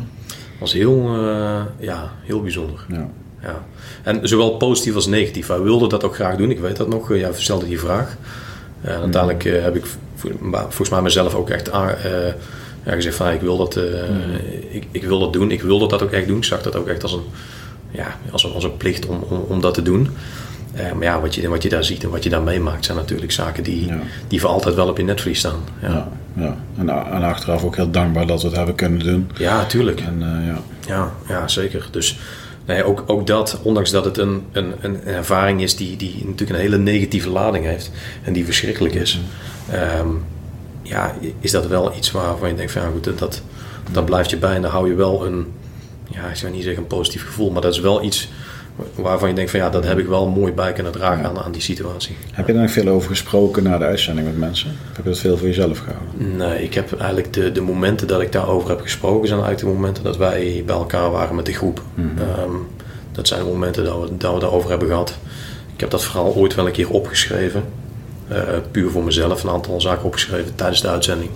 was 0.60 0.72
heel, 0.72 1.24
uh, 1.24 1.60
ja, 1.78 2.12
heel 2.22 2.42
bijzonder. 2.42 2.84
Ja. 2.88 3.08
Ja. 3.42 3.66
En 4.02 4.28
zowel 4.28 4.56
positief 4.56 4.94
als 4.94 5.06
negatief. 5.06 5.46
Wij 5.46 5.60
wilden 5.60 5.88
dat 5.88 6.04
ook 6.04 6.14
graag 6.14 6.36
doen, 6.36 6.50
ik 6.50 6.60
weet 6.60 6.76
dat 6.76 6.88
nog. 6.88 7.08
Jij 7.08 7.30
stelde 7.32 7.66
die 7.66 7.80
vraag. 7.80 8.16
En 8.80 8.92
uh, 8.92 9.00
uiteindelijk 9.00 9.44
uh, 9.44 9.62
heb 9.62 9.76
ik 9.76 9.84
volgens 10.50 10.88
mij 10.88 11.02
mezelf 11.02 11.34
ook 11.34 11.50
echt 11.50 11.68
uh, 11.68 11.74
ja, 12.84 12.92
gezegd 12.92 13.16
van 13.16 13.28
ik 13.28 13.40
wil, 13.40 13.56
dat, 13.56 13.76
mm. 13.76 13.82
ik, 14.70 14.86
ik 14.90 15.04
wil 15.04 15.18
dat 15.18 15.32
doen. 15.32 15.50
Ik 15.50 15.62
wilde 15.62 15.88
dat 15.88 16.02
ook 16.02 16.10
echt 16.10 16.26
doen. 16.26 16.36
Ik 16.36 16.44
zag 16.44 16.62
dat 16.62 16.76
ook 16.76 16.88
echt 16.88 17.02
als 17.02 17.12
een 17.12 17.24
ja, 17.90 18.16
als, 18.30 18.44
een, 18.44 18.52
als 18.52 18.64
een 18.64 18.76
plicht 18.76 19.06
om, 19.06 19.24
om, 19.28 19.44
om 19.48 19.60
dat 19.60 19.74
te 19.74 19.82
doen. 19.82 20.08
Uh, 20.78 20.92
maar 20.92 21.02
ja, 21.02 21.20
wat 21.20 21.34
je, 21.34 21.48
wat 21.48 21.62
je 21.62 21.68
daar 21.68 21.84
ziet 21.84 22.04
en 22.04 22.10
wat 22.10 22.22
je 22.22 22.30
daar 22.30 22.42
meemaakt 22.42 22.84
zijn 22.84 22.96
natuurlijk 22.96 23.32
zaken 23.32 23.62
die, 23.62 23.92
die 24.28 24.40
voor 24.40 24.50
altijd 24.50 24.74
wel 24.74 24.88
op 24.88 24.96
je 24.96 25.04
netvlies 25.04 25.38
staan. 25.38 25.60
Ja, 25.82 25.88
ja, 25.88 26.08
ja. 26.32 26.56
En, 26.78 26.88
en, 26.88 27.22
achteraf 27.22 27.64
ook 27.64 27.76
heel 27.76 27.90
dankbaar 27.90 28.26
dat 28.26 28.42
we 28.42 28.48
het 28.48 28.56
hebben 28.56 28.74
kunnen 28.74 28.98
doen. 28.98 29.30
Ja, 29.36 29.64
tuurlijk. 29.64 30.00
En, 30.00 30.16
uh, 30.22 30.46
ja. 30.46 30.60
Ja, 30.86 31.12
ja, 31.28 31.48
zeker. 31.48 31.88
Dus 31.90 32.18
nee, 32.66 32.84
ook, 32.84 33.04
ook 33.06 33.26
dat, 33.26 33.58
ondanks 33.62 33.90
dat 33.90 34.04
het 34.04 34.18
een, 34.18 34.42
een, 34.52 34.72
een 34.80 35.04
ervaring 35.04 35.62
is 35.62 35.76
die, 35.76 35.96
die 35.96 36.14
natuurlijk 36.24 36.50
een 36.50 36.64
hele 36.64 36.78
negatieve 36.78 37.28
lading 37.28 37.64
heeft 37.64 37.90
en 38.24 38.32
die 38.32 38.44
verschrikkelijk 38.44 38.94
is, 38.94 39.20
um, 40.00 40.24
ja, 40.82 41.14
is 41.40 41.50
dat 41.50 41.66
wel 41.66 41.96
iets 41.96 42.10
waarvan 42.10 42.48
je 42.48 42.54
denkt 42.54 42.72
van 42.72 42.82
ja, 42.82 42.88
goed, 42.88 43.18
dat, 43.18 43.42
dat 43.92 44.04
blijft 44.04 44.30
je 44.30 44.36
bij 44.36 44.54
en 44.54 44.62
dan 44.62 44.70
hou 44.70 44.88
je 44.88 44.94
wel 44.94 45.26
een 45.26 45.46
ja, 46.10 46.28
ik 46.28 46.36
zou 46.36 46.52
niet 46.52 46.62
zeggen 46.62 46.82
een 46.82 46.88
positief 46.88 47.26
gevoel, 47.26 47.50
maar 47.50 47.62
dat 47.62 47.72
is 47.72 47.80
wel 47.80 48.02
iets 48.02 48.28
waarvan 48.94 49.28
je 49.28 49.34
denkt 49.34 49.50
van 49.50 49.60
ja, 49.60 49.70
dat 49.70 49.84
heb 49.84 49.98
ik 49.98 50.06
wel 50.06 50.28
mooi 50.28 50.52
bij 50.52 50.72
kunnen 50.72 50.92
dragen 50.92 51.24
aan, 51.24 51.38
aan 51.38 51.52
die 51.52 51.62
situatie. 51.62 52.16
Heb 52.32 52.46
je 52.46 52.52
daar 52.52 52.62
nog 52.62 52.70
veel 52.70 52.88
over 52.88 53.08
gesproken 53.08 53.62
na 53.62 53.78
de 53.78 53.84
uitzending 53.84 54.26
met 54.26 54.38
mensen? 54.38 54.76
Heb 54.92 55.04
je 55.04 55.10
dat 55.10 55.18
veel 55.18 55.36
voor 55.36 55.46
jezelf 55.46 55.78
gehouden? 55.78 56.36
Nee, 56.36 56.62
ik 56.62 56.74
heb 56.74 56.92
eigenlijk 56.92 57.32
de, 57.32 57.52
de 57.52 57.60
momenten 57.60 58.06
dat 58.06 58.20
ik 58.20 58.32
daarover 58.32 58.68
heb 58.68 58.80
gesproken 58.80 59.28
zijn 59.28 59.40
eigenlijk 59.40 59.70
de 59.70 59.78
momenten 59.78 60.04
dat 60.04 60.16
wij 60.16 60.62
bij 60.66 60.76
elkaar 60.76 61.10
waren 61.10 61.34
met 61.34 61.46
de 61.46 61.54
groep. 61.54 61.82
Mm 61.94 62.66
dat 63.12 63.28
zijn 63.28 63.44
de 63.44 63.50
momenten 63.50 63.84
dat 63.84 64.00
we, 64.00 64.16
dat 64.16 64.34
we 64.34 64.40
daarover 64.40 64.70
hebben 64.70 64.88
gehad. 64.88 65.14
Ik 65.74 65.80
heb 65.80 65.90
dat 65.90 66.04
verhaal 66.04 66.34
ooit 66.34 66.54
wel 66.54 66.66
een 66.66 66.72
keer 66.72 66.90
opgeschreven. 66.90 67.64
Uh, 68.32 68.38
puur 68.70 68.90
voor 68.90 69.04
mezelf, 69.04 69.42
een 69.42 69.50
aantal 69.50 69.80
zaken 69.80 70.04
opgeschreven 70.04 70.54
tijdens 70.54 70.80
de 70.80 70.88
uitzending. 70.88 71.30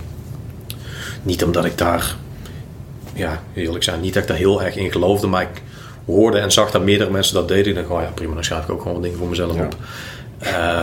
Niet 1.23 1.45
omdat 1.45 1.65
ik 1.65 1.79
daar 1.79 2.17
ja, 3.15 3.43
eerlijk 3.55 3.85
zijn, 3.85 4.01
niet 4.01 4.15
dat 4.15 4.23
ik 4.23 4.29
daar 4.29 4.39
heel 4.39 4.63
erg 4.63 4.77
in 4.77 4.93
geloofde, 4.93 5.27
maar 5.27 5.43
ik 5.43 5.63
hoorde 6.07 6.39
en 6.39 6.53
zag 6.53 6.71
dat 6.71 6.83
meerdere 6.83 7.11
mensen 7.11 7.35
dat 7.35 7.49
deden. 7.49 7.67
Ik 7.67 7.75
dacht, 7.75 7.89
oh 7.89 8.01
ja, 8.01 8.11
prima, 8.15 8.35
dan 8.35 8.45
schrijf 8.45 8.65
ik 8.65 8.71
ook 8.71 8.83
gewoon 8.83 9.03
dingen 9.03 9.19
voor 9.19 9.29
mezelf 9.29 9.53
op. 9.53 9.77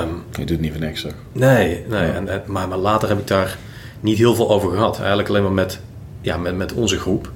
Um, 0.02 0.24
je 0.38 0.46
doet 0.46 0.60
niet 0.60 0.72
voor 0.72 0.82
niks, 0.82 1.02
toch? 1.02 1.14
Nee, 1.32 1.84
nee 1.88 2.12
en, 2.12 2.44
maar, 2.46 2.68
maar 2.68 2.78
later 2.78 3.10
heb 3.10 3.20
ik 3.20 3.28
daar 3.28 3.58
niet 4.00 4.18
heel 4.18 4.36
veel 4.36 4.50
over 4.50 4.72
gehad. 4.72 4.98
Eigenlijk 4.98 5.30
alleen 5.30 5.44
maar 5.44 5.52
met, 5.52 5.80
ja, 6.22 6.38
met, 6.38 6.56
met 6.56 6.74
onze 6.74 7.00
groep. 7.00 7.32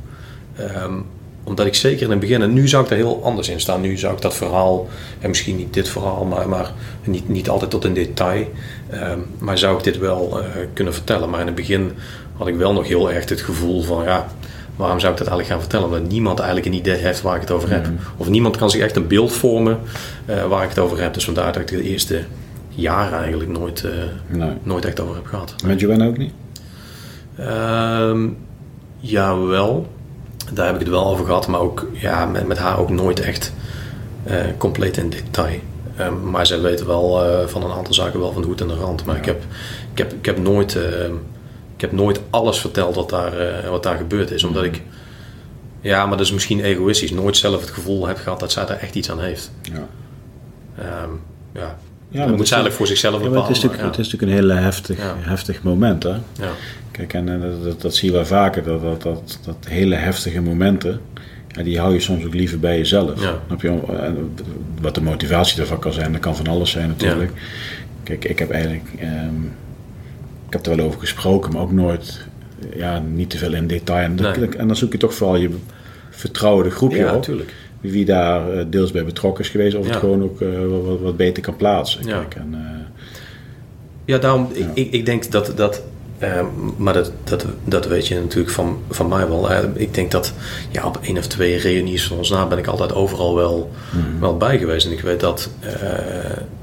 Um, 0.83 1.05
omdat 1.43 1.65
ik 1.65 1.75
zeker 1.75 2.03
in 2.03 2.09
het 2.09 2.19
begin, 2.19 2.41
en 2.41 2.53
nu 2.53 2.67
zou 2.67 2.83
ik 2.83 2.89
daar 2.89 2.97
heel 2.97 3.23
anders 3.23 3.49
in 3.49 3.59
staan. 3.59 3.81
Nu 3.81 3.97
zou 3.97 4.13
ik 4.13 4.21
dat 4.21 4.35
verhaal, 4.35 4.87
en 5.19 5.29
misschien 5.29 5.55
niet 5.55 5.73
dit 5.73 5.89
verhaal, 5.89 6.25
maar, 6.25 6.49
maar 6.49 6.71
niet, 7.03 7.29
niet 7.29 7.49
altijd 7.49 7.71
tot 7.71 7.85
in 7.85 7.93
detail. 7.93 8.45
Um, 8.93 9.25
maar 9.37 9.57
zou 9.57 9.77
ik 9.77 9.83
dit 9.83 9.97
wel 9.97 10.39
uh, 10.39 10.45
kunnen 10.73 10.93
vertellen. 10.93 11.29
Maar 11.29 11.39
in 11.39 11.45
het 11.45 11.55
begin 11.55 11.91
had 12.37 12.47
ik 12.47 12.55
wel 12.55 12.73
nog 12.73 12.87
heel 12.87 13.11
erg 13.11 13.29
het 13.29 13.41
gevoel 13.41 13.81
van, 13.81 14.03
ja, 14.03 14.27
waarom 14.75 14.99
zou 14.99 15.11
ik 15.11 15.17
dat 15.17 15.27
eigenlijk 15.27 15.47
gaan 15.47 15.59
vertellen? 15.59 15.85
Omdat 15.85 16.11
niemand 16.11 16.39
eigenlijk 16.39 16.69
een 16.69 16.79
idee 16.79 16.95
heeft 16.97 17.21
waar 17.21 17.35
ik 17.35 17.41
het 17.41 17.51
over 17.51 17.69
heb. 17.69 17.87
Of 18.17 18.29
niemand 18.29 18.57
kan 18.57 18.69
zich 18.69 18.81
echt 18.81 18.95
een 18.95 19.07
beeld 19.07 19.33
vormen 19.33 19.79
uh, 20.29 20.45
waar 20.45 20.63
ik 20.63 20.69
het 20.69 20.79
over 20.79 21.01
heb. 21.01 21.13
Dus 21.13 21.25
vandaar 21.25 21.53
dat 21.53 21.61
ik 21.61 21.67
de 21.67 21.81
eerste 21.81 22.23
jaren 22.69 23.19
eigenlijk 23.19 23.49
nooit, 23.49 23.83
eh, 23.83 23.91
Nee. 24.37 24.51
nooit 24.63 24.85
echt 24.85 24.99
over 24.99 25.15
heb 25.15 25.25
gehad. 25.25 25.55
Met 25.65 25.79
Joanna 25.79 26.05
ook 26.05 26.17
niet? 26.17 26.33
Ehm 27.37 28.27
jawel, 28.99 29.87
daar 30.53 30.65
heb 30.65 30.75
ik 30.75 30.81
het 30.81 30.89
wel 30.89 31.05
over 31.05 31.25
gehad, 31.25 31.47
maar 31.47 31.59
ook 31.59 31.87
ja, 31.93 32.25
met, 32.25 32.47
met 32.47 32.57
haar 32.57 32.79
ook 32.79 32.89
nooit 32.89 33.19
echt 33.19 33.53
eh, 34.23 34.37
compleet 34.57 34.97
in 34.97 35.09
detail. 35.09 35.59
Ehm, 35.97 36.29
maar 36.29 36.45
zij 36.45 36.61
weet 36.61 36.85
wel 36.85 37.23
eh, 37.25 37.47
van 37.47 37.63
een 37.63 37.71
aantal 37.71 37.93
zaken 37.93 38.19
wel 38.19 38.31
van 38.31 38.41
de 38.41 38.47
hoed 38.47 38.61
en 38.61 38.67
de 38.67 38.75
rand. 38.75 39.05
Maar 39.05 39.17
ik, 39.17 39.25
heb, 39.25 39.43
ik, 39.91 39.97
heb, 39.97 40.13
ik, 40.13 40.25
heb 40.25 40.37
nooit, 40.37 40.75
eh, 40.75 41.05
ik 41.05 41.11
heb 41.83 41.91
nooit 41.91 42.21
alles 42.29 42.59
verteld 42.59 42.95
wat 42.95 43.09
daar, 43.09 43.37
eh, 43.37 43.69
wat 43.69 43.83
daar 43.83 43.97
gebeurd 43.97 44.31
is. 44.31 44.43
Omdat 44.43 44.63
ik, 44.63 44.81
ja, 45.81 46.05
maar 46.05 46.17
dat 46.17 46.25
is 46.25 46.33
misschien 46.33 46.59
egoïstisch, 46.63 47.11
nooit 47.11 47.37
zelf 47.37 47.61
het 47.61 47.69
gevoel 47.69 48.07
heb 48.07 48.17
gehad 48.17 48.39
dat 48.39 48.51
zij 48.51 48.65
daar 48.65 48.77
echt 48.79 48.95
iets 48.95 49.11
aan 49.11 49.19
heeft. 49.21 49.51
Ja. 49.61 49.87
Ehm, 50.77 51.09
ja, 51.53 51.77
Ja, 52.09 52.25
dat 52.25 52.35
moet 52.37 52.47
ze 52.47 52.53
eigenlijk 52.53 52.75
voor 52.75 52.87
zichzelf 52.87 53.13
Ja, 53.13 53.19
bepalen. 53.23 53.47
het, 53.47 53.55
is 53.57 53.63
het 53.63 53.73
is 53.73 53.79
natuurlijk 54.11 54.21
een 54.21 54.29
heel 54.29 54.49
heftig, 54.49 54.97
Ja. 54.97 55.15
heftig 55.19 55.63
moment. 55.63 56.03
Hè? 56.03 56.09
ja. 56.09 56.19
Ja. 56.39 56.49
Kijk, 56.91 57.13
en 57.13 57.29
eh, 57.33 57.41
dat, 57.41 57.63
dat, 57.63 57.81
dat 57.81 57.95
zie 57.95 58.09
je 58.09 58.15
wel 58.15 58.25
vaker, 58.25 58.63
dat, 58.63 58.81
dat, 58.81 59.01
dat, 59.01 59.39
dat 59.45 59.55
hele 59.67 59.95
heftige 59.95 60.41
momenten, 60.41 61.01
ja, 61.47 61.63
die 61.63 61.79
hou 61.79 61.93
je 61.93 61.99
soms 61.99 62.25
ook 62.25 62.33
liever 62.33 62.59
bij 62.59 62.77
jezelf. 62.77 63.21
Ja. 63.21 63.39
Snap 63.47 63.61
je? 63.61 63.67
En 64.01 64.35
Wat 64.81 64.95
de 64.95 65.01
motivatie 65.01 65.57
daarvan 65.57 65.79
kan 65.79 65.93
zijn, 65.93 66.11
dat 66.11 66.21
kan 66.21 66.35
van 66.35 66.47
alles 66.47 66.71
zijn 66.71 66.87
natuurlijk. 66.87 67.31
Kijk, 68.03 68.25
ik 68.25 68.39
heb 68.39 68.51
eigenlijk, 68.51 68.85
ehm, 68.99 69.33
ik 70.53 70.63
heb 70.63 70.71
er 70.71 70.77
wel 70.77 70.85
over 70.85 70.99
gesproken, 70.99 71.51
maar 71.53 71.61
ook 71.61 71.71
nooit, 71.71 72.25
ja, 72.75 72.99
niet 72.99 73.29
te 73.29 73.37
veel 73.37 73.53
in 73.53 73.67
detail. 73.67 74.03
En, 74.03 74.15
Nee. 74.15 74.49
en 74.57 74.67
dan 74.67 74.75
zoek 74.75 74.91
je 74.91 74.97
toch 74.97 75.13
vooral 75.13 75.35
je 75.35 75.49
vertrouwde 76.09 76.69
groepje 76.69 76.97
Ja, 76.97 77.07
op, 77.07 77.11
natuurlijk. 77.13 77.53
wie 77.81 78.05
daar 78.05 78.51
eh, 78.51 78.65
deels 78.69 78.91
bij 78.91 79.05
betrokken 79.05 79.43
is 79.43 79.49
geweest, 79.49 79.75
of 79.75 79.85
Ja. 79.85 79.91
het 79.91 79.99
gewoon 79.99 80.23
ook 80.23 80.41
eh, 80.41 80.47
wat- 80.83 80.99
wat, 80.99 81.17
beter 81.17 81.43
kan 81.43 81.55
plaatsen. 81.55 82.05
Ja. 82.07 82.19
Kijk, 82.19 82.35
en, 82.35 82.53
eh, 82.53 82.81
Ja, 84.05 84.17
daarom, 84.17 84.47
Ja. 84.53 84.65
ik, 84.73 84.91
ik 84.91 85.05
denk 85.05 85.31
dat, 85.31 85.51
dat 85.55 85.83
eh, 86.19 86.41
maar 86.77 86.93
dat, 86.93 87.11
dat, 87.23 87.45
dat 87.63 87.87
weet 87.87 88.07
je 88.07 88.15
natuurlijk 88.19 88.53
van, 88.53 88.81
van 88.89 89.07
mij 89.07 89.27
wel. 89.27 89.51
Eh, 89.51 89.63
ik 89.73 89.93
denk 89.93 90.11
dat 90.11 90.33
ja, 90.71 90.85
op 90.85 90.99
één 91.01 91.17
of 91.17 91.27
twee 91.27 91.57
reunies 91.57 92.07
van 92.07 92.17
ons 92.17 92.29
na 92.29 92.45
ben 92.45 92.57
ik 92.57 92.67
altijd 92.67 92.93
overal 92.93 93.35
wel, 93.35 93.71
wel 94.19 94.37
bij 94.37 94.57
geweest. 94.57 94.85
En 94.85 94.91
ik 94.91 95.01
weet 95.01 95.19
dat 95.19 95.49
eh, 95.59 95.71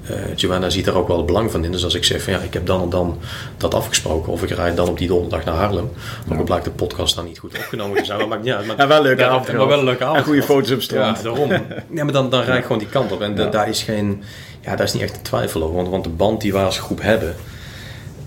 eh, 0.07 0.37
Joanna 0.37 0.71
ziet 0.71 0.87
er 0.87 0.97
ook 0.97 1.09
wel 1.09 1.17
het 1.17 1.27
belang 1.27 1.51
van 1.51 1.65
in. 1.65 1.73
Dus 1.73 1.85
als 1.85 1.95
ik 1.95 2.05
zeg 2.05 2.23
van 2.23 2.33
ja, 2.33 2.39
ik 2.39 2.53
heb 2.53 2.67
dan 2.67 2.83
en 2.83 2.91
dan 2.91 3.19
dat 3.57 3.75
afgesproken. 3.75 4.33
Of 4.33 4.43
ik 4.43 4.51
rijd 4.51 4.77
dan 4.77 4.89
op 4.89 4.99
die 4.99 5.09
donderdag 5.09 5.45
naar 5.45 5.55
Haarlem. 5.55 5.91
Al 6.37 6.45
blijkt 6.45 6.65
de 6.65 6.71
podcast 6.71 7.15
dan 7.15 7.25
niet 7.25 7.39
goed 7.39 7.59
opgenomen 7.59 7.97
te 7.97 8.05
zijn. 8.05 8.19
Maar 8.19 8.29
maakt 8.29 8.43
niet 8.43 8.53
uit. 8.53 8.67
Maar, 8.67 8.77
Ja, 8.77 8.87
wel 8.87 8.97
een 8.97 9.03
leuke 9.03 9.25
avond 9.25 9.53
Maar 9.53 9.67
wel 9.67 9.79
een 9.79 9.85
leuke 9.85 10.05
avond. 10.05 10.19
En 10.19 10.25
goede 10.25 10.43
foto's 10.43 10.71
op. 10.71 10.81
Ja, 10.81 11.17
daarom. 11.23 11.51
Ja, 11.91 12.05
maar 12.05 12.13
dan, 12.13 12.31
dan 12.31 12.43
rijd 12.43 12.59
ik 12.59 12.63
gewoon 12.63 12.79
die 12.79 12.89
kant 12.89 13.13
op. 13.13 13.21
En 13.21 13.51
daar 13.51 13.69
is 13.69 13.83
geen... 13.83 14.23
Ja, 14.61 14.77
daar 14.77 14.87
is 14.87 14.93
niet 14.93 15.03
echt 15.03 15.17
een 15.17 15.23
twijfel 15.23 15.63
over. 15.63 15.75
Want, 15.75 15.89
want 15.89 16.05
de 16.05 16.11
band 16.11 16.41
die 16.41 16.53
wij 16.53 16.65
als 16.65 16.79
groep 16.79 17.03
hebben... 17.03 17.35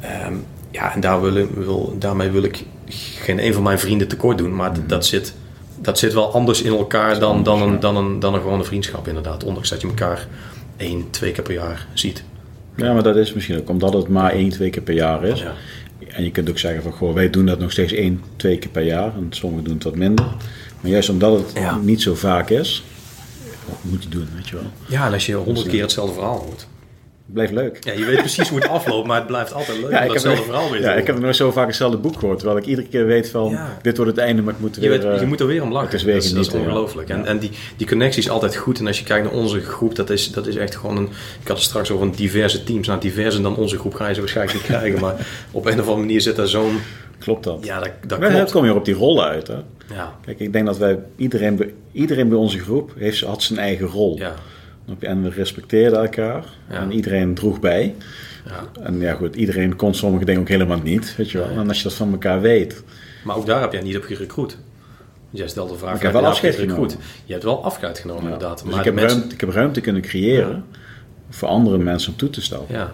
ehm, 0.02 0.34
ja, 0.74 0.94
en 0.94 1.00
daar 1.00 1.22
wil, 1.22 1.48
wil, 1.54 1.96
daarmee 2.00 2.30
wil 2.30 2.44
ik 2.44 2.64
geen 3.18 3.46
een 3.46 3.54
van 3.54 3.64
mijn 3.64 3.80
vrienden 3.80 4.08
tekort 4.08 4.38
doen. 4.38 4.56
Maar 4.56 4.74
d- 4.74 4.90
dat, 4.90 5.06
zit, 5.06 5.34
dat 5.82 6.00
zit 6.00 6.14
wel 6.14 6.34
anders 6.34 6.62
in 6.62 6.72
elkaar 6.74 7.20
dan, 7.20 7.44
dan, 7.44 7.62
een, 7.62 7.80
dan, 7.80 7.96
een, 7.98 8.20
dan 8.20 8.34
een 8.34 8.42
gewone 8.42 8.64
vriendschap 8.64 9.08
inderdaad. 9.08 9.44
Ondanks 9.44 9.70
dat 9.70 9.82
je 9.82 9.88
elkaar 9.88 10.28
één, 10.78 11.10
twee 11.10 11.32
keer 11.32 11.44
per 11.44 11.54
jaar 11.54 11.88
ziet. 11.94 12.24
Ja, 12.76 12.94
maar 12.94 13.04
dat 13.04 13.16
is 13.16 13.34
misschien 13.34 13.58
ook 13.60 13.70
omdat 13.70 13.94
het 13.94 14.08
maar 14.08 14.32
één, 14.32 14.50
twee 14.50 14.70
keer 14.70 14.82
per 14.82 14.94
jaar 14.96 15.24
is. 15.26 15.40
Ja. 15.40 15.54
En 16.08 16.24
je 16.24 16.32
kunt 16.32 16.50
ook 16.50 16.58
zeggen 16.60 16.84
van, 16.84 16.92
goh, 16.92 17.14
wij 17.14 17.30
doen 17.30 17.46
dat 17.46 17.60
nog 17.60 17.72
steeds 17.72 17.94
één, 17.94 18.22
twee 18.36 18.58
keer 18.58 18.70
per 18.72 18.84
jaar. 18.84 19.14
En 19.16 19.28
sommigen 19.30 19.64
doen 19.64 19.74
het 19.74 19.84
wat 19.84 19.96
minder. 19.96 20.26
Maar 20.82 20.92
juist 20.92 21.10
omdat 21.10 21.38
het 21.40 21.52
Ja. 21.56 21.76
niet 21.78 22.02
zo 22.02 22.16
vaak 22.16 22.50
is, 22.50 22.84
moet 23.82 24.04
je 24.04 24.10
doen, 24.10 24.28
weet 24.36 24.50
je 24.50 24.56
wel. 24.56 24.66
Ja, 24.88 25.06
en 25.08 25.14
als 25.14 25.26
je 25.26 25.34
honderd 25.36 25.68
keer 25.68 25.82
hetzelfde 25.82 26.14
verhaal 26.14 26.40
hoort. 26.46 26.68
Blijft 27.26 27.52
leuk. 27.52 27.78
Ja, 27.84 27.92
je 27.92 28.06
weet 28.06 28.18
precies 28.18 28.50
hoe 28.50 28.60
het 28.60 28.68
afloopt, 28.68 29.08
maar 29.08 29.18
het 29.18 29.28
blijft 29.28 29.54
altijd 29.54 29.78
leuk 29.78 29.86
om 29.86 29.94
ik 30.16 30.22
heb, 30.22 30.38
verhaal 30.44 30.70
weer 30.72 30.82
ja, 30.82 30.94
ik 30.94 31.08
heb 31.08 31.20
nooit 31.20 31.36
zo 31.36 31.52
vaak 31.52 31.68
hetzelfde 31.68 31.98
boek 31.98 32.20
gehoord. 32.20 32.38
Terwijl 32.38 32.60
ik 32.60 32.66
iedere 32.66 32.88
keer 32.88 33.06
weet 33.06 33.30
van, 33.30 33.50
Ja. 33.52 33.78
dit 33.82 33.98
wordt 33.98 34.12
het 34.12 34.20
einde, 34.20 34.42
maar 34.42 34.54
ik 34.54 34.60
moet 34.60 34.76
er 34.76 34.82
Je, 34.84 34.90
weer... 34.90 35.00
weet, 35.00 35.14
je 35.16 35.22
eh, 35.22 35.28
moet 35.28 35.40
er 35.40 35.48
weer 35.48 35.62
om 35.62 35.72
lachen. 35.72 35.86
het 35.90 35.96
is 35.98 36.04
weer 36.04 36.14
dat, 36.14 36.24
is, 36.24 36.30
dat 36.34 36.40
is 36.42 36.48
genieten, 36.48 36.70
ja. 36.72 36.76
ongelooflijk. 36.76 37.10
En, 37.10 37.18
Ja. 37.20 37.26
en 37.26 37.38
die, 37.40 37.52
die 37.78 37.88
connectie 37.88 38.22
is 38.24 38.30
altijd 38.30 38.56
goed. 38.56 38.80
En 38.80 38.88
als 38.88 39.00
je 39.00 39.06
kijkt 39.06 39.26
naar 39.26 39.34
onze 39.34 39.60
groep, 39.60 39.96
dat 39.96 40.10
is, 40.10 40.32
dat 40.32 40.48
is 40.48 40.56
echt 40.56 40.76
gewoon 40.76 40.98
een... 40.98 41.10
Ik 41.42 41.48
had 41.48 41.58
het 41.58 41.66
straks 41.66 41.92
over 41.92 42.06
een 42.06 42.12
diverse 42.16 42.64
teams. 42.64 42.88
Nou, 42.88 43.00
diverser 43.00 43.42
dan 43.42 43.56
onze 43.56 43.78
groep 43.80 43.94
ga 43.94 44.08
je 44.08 44.14
ze 44.14 44.20
waarschijnlijk 44.20 44.58
niet 44.58 44.68
krijgen. 44.68 45.02
Maar 45.02 45.16
op 45.52 45.66
een 45.66 45.74
of 45.74 45.80
andere 45.80 45.98
manier 45.98 46.22
zit 46.22 46.36
daar 46.36 46.48
zo'n... 46.48 46.80
Klopt 47.20 47.44
dat? 47.44 47.66
Ja, 47.66 47.80
dat, 47.80 47.90
dat 48.08 48.20
Maar 48.20 48.28
dan 48.28 48.38
klopt. 48.38 48.52
kom 48.52 48.66
je 48.66 48.74
op 48.74 48.86
die 48.86 48.94
rollen 48.96 49.26
uit. 49.26 49.48
Hè? 49.48 49.58
Ja, 49.96 50.16
Kijk, 50.26 50.40
ik 50.40 50.54
denk 50.54 50.66
dat 50.66 50.78
wij, 50.78 51.00
iedereen, 51.16 51.56
bij- 51.56 51.74
iedereen 51.92 52.30
bij 52.30 52.38
onze 52.38 52.60
groep 52.60 52.92
heeft, 52.98 53.22
had 53.22 53.44
zijn 53.44 53.60
eigen 53.60 53.88
rol. 53.88 54.18
ja, 54.18 54.28
je? 54.28 54.34
En 55.00 55.24
we 55.24 55.30
respecteerden 55.30 56.02
elkaar. 56.02 56.46
Ja. 56.70 56.76
En 56.76 56.92
iedereen 56.92 57.34
droeg 57.34 57.60
bij. 57.60 57.96
ja. 58.46 58.82
En 58.84 59.00
ja 59.00 59.14
goed, 59.14 59.36
iedereen 59.36 59.76
kon 59.76 59.94
sommige 59.94 60.26
dingen 60.26 60.42
ook 60.42 60.48
helemaal 60.48 60.82
niet, 60.84 61.16
weet 61.16 61.32
je 61.32 61.38
wel. 61.38 61.50
En 61.50 61.68
als 61.68 61.78
je 61.78 61.84
dat 61.84 61.94
van 61.94 62.12
elkaar 62.12 62.42
weet, 62.42 62.84
Maar 63.24 63.36
ook 63.36 63.46
daar 63.46 63.62
heb 63.62 63.72
jij 63.72 63.82
niet 63.82 63.98
op 63.98 64.04
gerecruit. 64.04 64.58
Jij 65.30 65.48
stelt 65.48 65.70
de 65.70 65.78
vraag, 65.78 65.96
Ik 65.96 66.02
heb 66.02 66.12
wel 66.12 66.22
je 66.22 66.28
afscheid 66.28 66.56
genomen. 66.56 66.90
Je 67.26 67.32
hebt 67.32 67.44
wel 67.44 67.64
afscheid 67.64 68.00
genomen, 68.00 68.24
inderdaad. 68.24 68.62
Dus 68.62 68.70
maar 68.70 68.80
ik, 68.80 68.86
heb 68.86 68.94
mensen... 68.94 69.18
ruimte, 69.18 69.34
ik 69.34 69.42
heb 69.42 69.50
ruimte 69.50 69.82
kunnen 69.82 70.02
creëren 70.02 70.66
voor 71.30 71.48
andere 71.48 71.78
mensen 71.78 72.12
om 72.12 72.18
toe 72.18 72.30
te 72.30 72.42
staan. 72.42 72.66
Ja, 72.68 72.94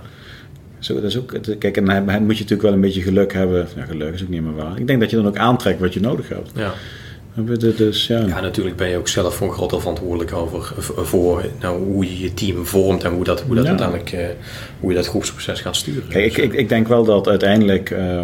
Zo, 0.79 0.93
dat 0.93 1.03
is 1.03 1.17
ook, 1.17 1.37
kijk, 1.59 1.77
en 1.77 1.85
dan 1.85 2.03
moet 2.03 2.13
je 2.13 2.23
natuurlijk 2.23 2.61
wel 2.61 2.73
een 2.73 2.81
beetje 2.81 3.01
geluk 3.01 3.33
hebben. 3.33 3.67
Ja, 3.75 3.85
geluk 3.85 4.13
is 4.13 4.23
ook 4.23 4.29
niet 4.29 4.41
meer 4.41 4.55
waar. 4.55 4.77
Ik 4.77 4.87
denk 4.87 4.99
dat 4.99 5.09
je 5.09 5.15
dan 5.15 5.27
ook 5.27 5.37
aantrekt 5.37 5.79
wat 5.79 5.93
je 5.93 5.99
nodig 5.99 6.29
hebt. 6.29 6.51
ja. 6.55 6.73
Dus 7.77 8.07
ja, 8.07 8.19
Ja, 8.27 8.39
natuurlijk 8.41 8.75
ben 8.75 8.89
je 8.89 8.97
ook 8.97 9.07
zelf 9.07 9.35
voor 9.35 9.47
een 9.47 9.53
groot 9.53 9.69
deel 9.69 9.79
verantwoordelijk 9.79 10.33
over 10.33 10.73
voor 11.05 11.45
nou, 11.61 11.83
hoe 11.83 12.05
je 12.05 12.19
je 12.19 12.33
team 12.33 12.65
vormt 12.65 13.03
en 13.03 13.11
hoe 13.11 13.23
dat, 13.23 13.41
hoe 13.41 13.55
dat 13.55 13.63
Ja. 13.63 13.69
uiteindelijk 13.69 14.11
eh, 14.11 14.25
hoe 14.79 14.89
je 14.89 14.95
dat 14.95 15.07
groepsproces 15.07 15.61
gaat 15.61 15.75
sturen. 15.75 16.07
Kijk, 16.09 16.25
ik, 16.25 16.37
ik, 16.37 16.53
ik 16.53 16.69
denk 16.69 16.87
wel 16.87 17.03
dat 17.03 17.27
uiteindelijk, 17.27 17.89
eh, 17.91 18.17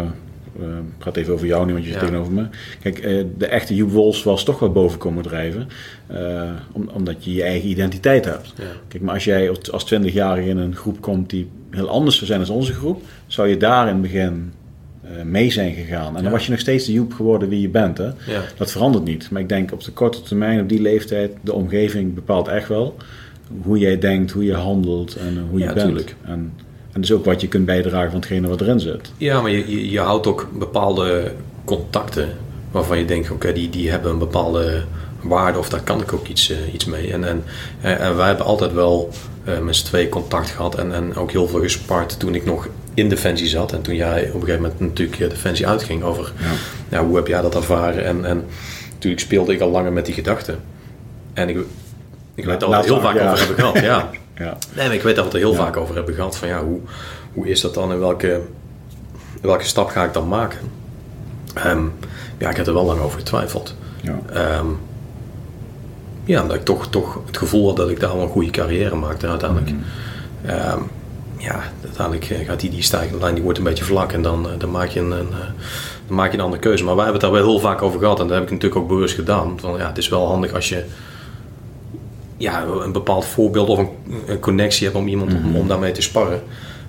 ik 0.60 0.98
praat 0.98 1.16
even 1.16 1.32
over 1.32 1.46
jou 1.46 1.66
nu, 1.66 1.72
want 1.72 1.84
je 1.84 1.90
zit 1.90 2.00
Ja. 2.00 2.06
tegenover 2.06 2.32
me. 2.32 2.46
Kijk, 2.82 2.98
eh, 2.98 3.24
de 3.38 3.46
echte 3.46 3.74
Joep 3.74 3.90
Wols 3.90 4.22
was 4.22 4.44
toch 4.44 4.58
wel 4.58 4.72
boven 4.72 4.98
komen 4.98 5.22
drijven, 5.22 5.68
eh, 6.06 6.42
om, 6.72 6.88
omdat 6.92 7.24
je 7.24 7.34
je 7.34 7.42
eigen 7.42 7.68
identiteit 7.68 8.24
hebt. 8.24 8.52
Ja. 8.56 8.64
Kijk, 8.88 9.02
maar 9.02 9.14
als 9.14 9.24
jij 9.24 9.50
als 9.70 9.84
20-jarige 9.84 10.48
in 10.48 10.56
een 10.58 10.76
groep 10.76 11.00
komt 11.00 11.30
die 11.30 11.48
heel 11.70 11.88
anders 11.88 12.14
zou 12.16 12.26
zijn 12.26 12.44
dan 12.44 12.56
onze 12.56 12.72
groep, 12.72 13.02
zou 13.26 13.48
je 13.48 13.56
daar 13.56 13.86
in 13.86 13.92
het 13.92 14.02
begin 14.02 14.52
eh, 14.62 14.65
mee 15.24 15.50
zijn 15.50 15.74
gegaan. 15.74 16.16
En 16.16 16.22
dan 16.22 16.32
was 16.32 16.44
je 16.44 16.50
nog 16.50 16.60
steeds 16.60 16.84
de 16.84 16.92
Joep 16.92 17.14
geworden 17.14 17.48
wie 17.48 17.60
je 17.60 17.68
bent. 17.68 17.98
Hè? 17.98 18.04
Ja. 18.04 18.42
Dat 18.56 18.70
verandert 18.70 19.04
niet. 19.04 19.30
Maar 19.30 19.42
ik 19.42 19.48
denk 19.48 19.72
op 19.72 19.84
de 19.84 19.92
korte 19.92 20.22
termijn, 20.22 20.60
op 20.60 20.68
die 20.68 20.80
leeftijd, 20.80 21.32
de 21.40 21.52
omgeving 21.52 22.14
bepaalt 22.14 22.48
echt 22.48 22.68
wel 22.68 22.96
hoe 23.62 23.78
jij 23.78 23.98
denkt, 23.98 24.30
hoe 24.30 24.44
je 24.44 24.54
handelt 24.54 25.16
en 25.16 25.36
eh, 25.36 25.42
hoe 25.50 25.58
je 25.58 25.64
Ja, 25.64 25.72
bent. 25.72 26.14
En, 26.22 26.52
en 26.92 27.00
dus 27.00 27.12
ook 27.12 27.24
wat 27.24 27.40
je 27.40 27.48
kunt 27.48 27.66
bijdragen 27.66 28.10
van 28.10 28.20
hetgene 28.20 28.48
wat 28.48 28.60
erin 28.60 28.80
zit. 28.80 29.12
Ja, 29.16 29.40
maar 29.40 29.50
je, 29.50 29.70
je, 29.70 29.90
je 29.90 30.00
houdt 30.00 30.26
ook 30.26 30.48
bepaalde 30.58 31.32
contacten 31.64 32.28
waarvan 32.70 32.98
je 32.98 33.04
denkt, 33.04 33.30
oké, 33.30 33.52
die, 33.52 33.70
die 33.70 33.90
hebben 33.90 34.10
een 34.10 34.18
bepaalde 34.18 34.84
waarde 35.22 35.58
of 35.58 35.68
daar 35.68 35.82
kan 35.82 36.00
ik 36.00 36.12
ook 36.12 36.26
iets, 36.26 36.50
eh, 36.50 36.74
iets 36.74 36.84
mee. 36.84 37.12
En, 37.12 37.24
en, 37.24 37.44
eh, 37.80 38.00
en 38.00 38.16
wij 38.16 38.26
hebben 38.26 38.46
altijd 38.46 38.72
wel 38.72 39.10
eh, 39.44 39.58
met 39.58 39.76
z'n 39.76 39.84
twee 39.84 40.08
contact 40.08 40.50
gehad 40.50 40.74
en, 40.74 40.92
en 40.94 41.16
ook 41.16 41.30
heel 41.32 41.48
veel 41.48 41.60
gespart 41.60 42.18
toen 42.18 42.34
ik 42.34 42.44
nog 42.44 42.68
in 42.96 43.08
Defensie 43.08 43.46
zat. 43.48 43.72
En 43.72 43.82
toen 43.82 43.94
jij 43.94 44.26
op 44.28 44.34
een 44.34 44.40
gegeven 44.40 44.60
moment 44.62 44.80
natuurlijk 44.80 45.20
eh, 45.20 45.28
Defensie 45.28 45.66
uitging 45.68 46.02
over 46.02 46.32
Ja. 46.88 47.04
hoe 47.04 47.16
heb 47.16 47.26
jij 47.26 47.40
dat 47.40 47.54
ervaren. 47.54 48.04
En, 48.04 48.24
en 48.24 48.44
natuurlijk 48.92 49.22
speelde 49.22 49.52
ik 49.52 49.60
al 49.60 49.70
langer 49.70 49.92
met 49.92 50.04
die 50.06 50.14
gedachten. 50.14 50.58
En 51.32 51.48
ik, 51.48 51.56
ik 52.34 52.44
weet 52.44 52.60
dat 52.60 52.68
we 52.68 52.76
het 52.76 52.84
heel 52.84 53.00
vaak 53.00 53.16
over 53.20 53.38
hebben 53.38 53.56
gehad. 53.56 53.78
Ja. 53.80 54.08
Ja. 54.38 54.56
Nee, 54.74 54.86
maar 54.86 54.94
ik 54.94 55.02
weet 55.02 55.16
dat 55.16 55.24
we 55.24 55.30
het 55.30 55.40
heel 55.40 55.52
Ja. 55.52 55.56
vaak 55.58 55.76
over 55.76 55.94
hebben 55.94 56.14
gehad. 56.14 56.36
Van 56.36 56.48
ja, 56.48 56.64
hoe, 56.64 56.80
hoe 57.32 57.48
is 57.48 57.60
dat 57.60 57.74
dan 57.74 57.92
en 57.92 57.98
welke, 57.98 58.40
welke 59.42 59.64
stap 59.64 59.88
ga 59.88 60.04
ik 60.04 60.12
dan 60.12 60.28
maken? 60.28 60.58
Ehm, 61.54 61.82
ja, 62.38 62.50
ik 62.50 62.56
heb 62.56 62.66
er 62.66 62.72
wel 62.74 62.84
lang 62.84 63.00
over 63.00 63.18
getwijfeld. 63.18 63.74
Ja. 64.02 64.18
Ehm, 64.32 64.66
ja, 66.24 66.42
omdat 66.42 66.56
ik 66.56 66.64
toch, 66.64 66.88
toch 66.90 67.18
het 67.26 67.36
gevoel 67.36 67.66
had 67.66 67.76
dat 67.76 67.90
ik 67.90 68.00
daar 68.00 68.14
wel 68.14 68.22
een 68.22 68.28
goede 68.28 68.50
carrière 68.50 68.94
maakte. 68.96 69.26
Uiteindelijk, 69.28 69.70
ehm, 70.46 70.78
ja, 71.38 71.62
uiteindelijk 71.84 72.30
eh, 72.30 72.46
gaat 72.46 72.60
die, 72.60 72.70
die 72.70 72.82
stijgende 72.82 73.18
lijn 73.18 73.34
die 73.34 73.42
wordt 73.42 73.58
een 73.58 73.64
beetje 73.64 73.84
vlak. 73.84 74.12
En 74.12 74.22
dan, 74.22 74.48
eh, 74.48 74.58
dan, 74.58 74.70
maak 74.70 74.88
je 74.88 75.00
een, 75.00 75.10
een, 75.10 75.32
eh, 75.32 75.38
dan 76.06 76.16
maak 76.16 76.30
je 76.30 76.36
een 76.36 76.44
andere 76.44 76.62
keuze. 76.62 76.84
Maar 76.84 76.94
wij 76.94 77.04
hebben 77.04 77.22
het 77.22 77.32
daar 77.32 77.42
wel 77.42 77.50
heel 77.50 77.60
vaak 77.60 77.82
over 77.82 78.00
gehad. 78.00 78.20
En 78.20 78.26
dat 78.26 78.36
heb 78.36 78.44
ik 78.44 78.52
natuurlijk 78.52 78.80
ook 78.80 78.88
bewust 78.88 79.14
gedaan. 79.14 79.60
Van, 79.60 79.78
ja, 79.78 79.86
het 79.86 79.98
is 79.98 80.08
wel 80.08 80.26
handig 80.26 80.52
als 80.52 80.68
je 80.68 80.84
ja, 82.36 82.64
een 82.64 82.92
bepaald 82.92 83.24
voorbeeld 83.24 83.68
of 83.68 83.78
een, 83.78 83.88
een 84.26 84.40
connectie 84.40 84.84
hebt 84.84 84.98
om 84.98 85.08
iemand 85.08 85.34
om, 85.34 85.56
om 85.56 85.68
daarmee 85.68 85.92
te 85.92 86.02
sparren. 86.02 86.42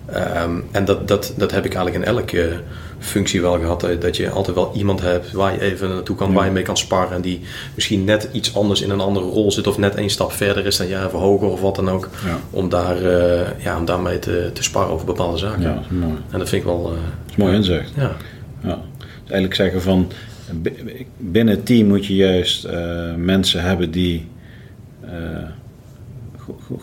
Ehm, 0.06 0.60
en 0.72 0.86
dat, 0.86 1.08
dat, 1.08 1.34
dat 1.38 1.52
heb 1.52 1.66
ik 1.66 1.76
eigenlijk 1.76 2.06
in 2.06 2.14
elke 2.14 2.62
functie 3.00 3.42
wel 3.42 3.60
gehad. 3.60 3.84
eh, 3.84 4.00
Dat 4.00 4.18
je 4.18 4.30
altijd 4.30 4.56
wel 4.56 4.72
iemand 4.76 5.02
hebt 5.02 5.32
waar 5.32 5.54
je 5.54 5.62
even 5.62 5.90
naartoe 5.90 6.16
kan, 6.16 6.34
waar 6.34 6.46
je 6.46 6.52
mee 6.52 6.64
kan 6.64 6.78
sparren. 6.78 7.16
En 7.16 7.22
die 7.22 7.42
misschien 7.76 8.04
net 8.04 8.30
iets 8.32 8.56
anders 8.56 8.82
in 8.82 8.90
een 8.90 9.00
andere 9.00 9.26
rol 9.26 9.52
zit. 9.52 9.68
Of 9.68 9.78
net 9.78 9.96
één 9.96 10.10
stap 10.10 10.32
verder 10.32 10.66
is 10.66 10.78
dan 10.78 10.88
jij, 10.88 11.06
of 11.06 11.12
hoger 11.12 11.48
of 11.48 11.62
wat 11.62 11.76
dan 11.76 11.90
ook. 11.90 12.10
Ja. 12.26 12.40
Om, 12.50 12.70
daar, 12.70 12.98
eh, 13.04 13.64
ja, 13.64 13.78
om 13.78 13.86
daarmee 13.86 14.20
te, 14.20 14.50
te 14.54 14.64
sparren 14.64 14.94
over 14.94 15.06
bepaalde 15.06 15.38
zaken. 15.38 15.62
ja, 15.62 15.74
dat 15.74 15.84
is 15.84 15.98
mooi. 15.98 16.14
En 16.30 16.40
dat 16.40 16.50
vind 16.50 16.62
ik 16.62 16.68
wel... 16.68 16.84
eh, 16.86 16.92
Dat 16.92 17.30
is 17.30 17.36
mooi 17.36 17.54
inzicht. 17.56 17.92
ja, 17.96 18.16
Ja. 18.64 18.80
Dus 18.98 19.08
eigenlijk 19.36 19.56
zeggen 19.56 19.82
van 19.82 20.12
bi- 20.54 21.06
binnen 21.18 21.56
het 21.56 21.66
team 21.66 21.88
moet 21.88 22.06
je 22.06 22.16
juist 22.16 22.68
mensen 23.18 23.62
hebben 23.62 23.92
die 23.92 24.28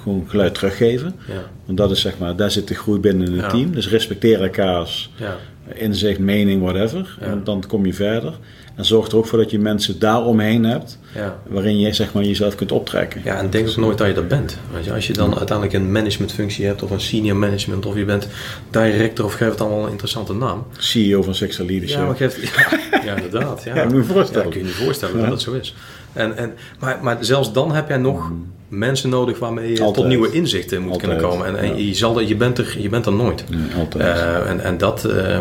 gewoon 0.02 0.24
geluid 0.28 0.54
teruggeven. 0.54 1.14
Ja. 1.28 1.42
Want 1.66 1.78
dat 1.78 1.90
is 1.90 2.00
zeg 2.00 2.18
maar, 2.18 2.36
daar 2.36 2.50
zit 2.50 2.68
de 2.68 2.74
groei 2.74 2.98
binnen 3.00 3.32
het 3.32 3.40
Ja. 3.40 3.48
team. 3.48 3.72
Dus 3.72 3.88
respecteer 3.88 4.42
elkaars 4.42 5.10
Ja. 5.16 5.36
Inzicht, 5.74 6.18
mening, 6.18 6.62
whatever. 6.62 7.16
Ja. 7.20 7.26
En 7.26 7.40
dan 7.44 7.64
kom 7.68 7.86
je 7.86 7.94
verder. 7.94 8.32
En 8.74 8.84
zorg 8.84 9.08
er 9.08 9.16
ook 9.16 9.26
voor 9.26 9.38
dat 9.38 9.50
je 9.50 9.58
mensen 9.58 9.98
daaromheen 9.98 10.64
hebt, 10.64 10.98
Ja. 11.14 11.38
waarin 11.48 11.78
je 11.78 11.92
zeg 11.92 12.12
maar, 12.12 12.22
jezelf 12.24 12.54
kunt 12.54 12.72
optrekken. 12.72 13.20
Ja, 13.24 13.38
en 13.38 13.50
denk 13.50 13.68
ook 13.68 13.76
nooit 13.76 13.98
dat 13.98 14.06
je 14.06 14.12
dat 14.14 14.28
bent. 14.28 14.58
Weet 14.72 14.84
je, 14.84 14.92
als 14.92 15.06
je 15.06 15.12
dan 15.12 15.36
uiteindelijk 15.38 15.76
een 15.76 15.92
managementfunctie 15.92 16.66
hebt 16.66 16.82
of 16.82 16.90
een 16.90 17.00
senior 17.00 17.36
management 17.36 17.86
of 17.86 17.96
je 17.96 18.04
bent 18.04 18.28
director 18.70 19.24
of 19.24 19.34
geef 19.34 19.48
het 19.50 19.60
allemaal 19.60 19.84
een 19.84 19.90
interessante 19.90 20.34
naam. 20.34 20.66
CEO 20.78 21.22
van 21.22 21.34
Sexual 21.34 21.68
Leadership. 21.68 21.98
Ja, 21.98 22.04
maar 22.06 22.16
ja, 22.18 23.04
ja, 23.10 23.14
inderdaad. 23.16 23.62
Ja. 23.64 23.74
Ja, 23.76 23.84
moet 23.84 23.92
je 23.92 23.98
je 23.98 24.04
voorstellen. 24.04 24.46
Ja, 24.46 24.52
kun 24.52 24.60
je 24.60 24.66
je 24.66 24.72
voorstellen 24.72 25.18
dat 25.18 25.28
dat 25.28 25.40
zo 25.42 25.52
is. 25.52 25.74
En, 26.14 26.36
en, 26.36 26.52
maar, 26.80 26.98
maar 27.02 27.16
zelfs 27.20 27.52
dan 27.52 27.74
heb 27.74 27.88
jij 27.88 27.96
nog 27.96 28.32
mensen 28.68 29.10
nodig 29.10 29.38
waarmee 29.38 29.70
je 29.70 29.92
tot 29.92 30.06
nieuwe 30.06 30.32
inzichten 30.32 30.82
moet 30.82 30.92
Altijd, 30.92 31.10
kunnen 31.10 31.30
komen. 31.30 31.46
En, 31.46 31.56
en 31.56 31.68
ja. 31.68 31.86
je, 31.86 31.94
zal, 31.94 32.20
je, 32.20 32.36
bent 32.36 32.58
er, 32.58 32.76
je 32.78 32.88
bent 32.88 33.06
er 33.06 33.12
nooit. 33.12 33.44
Altijd. 33.78 34.04
Eh, 34.04 34.50
en, 34.50 34.60
en 34.60 34.78
dat, 34.78 35.04
eh, 35.04 35.40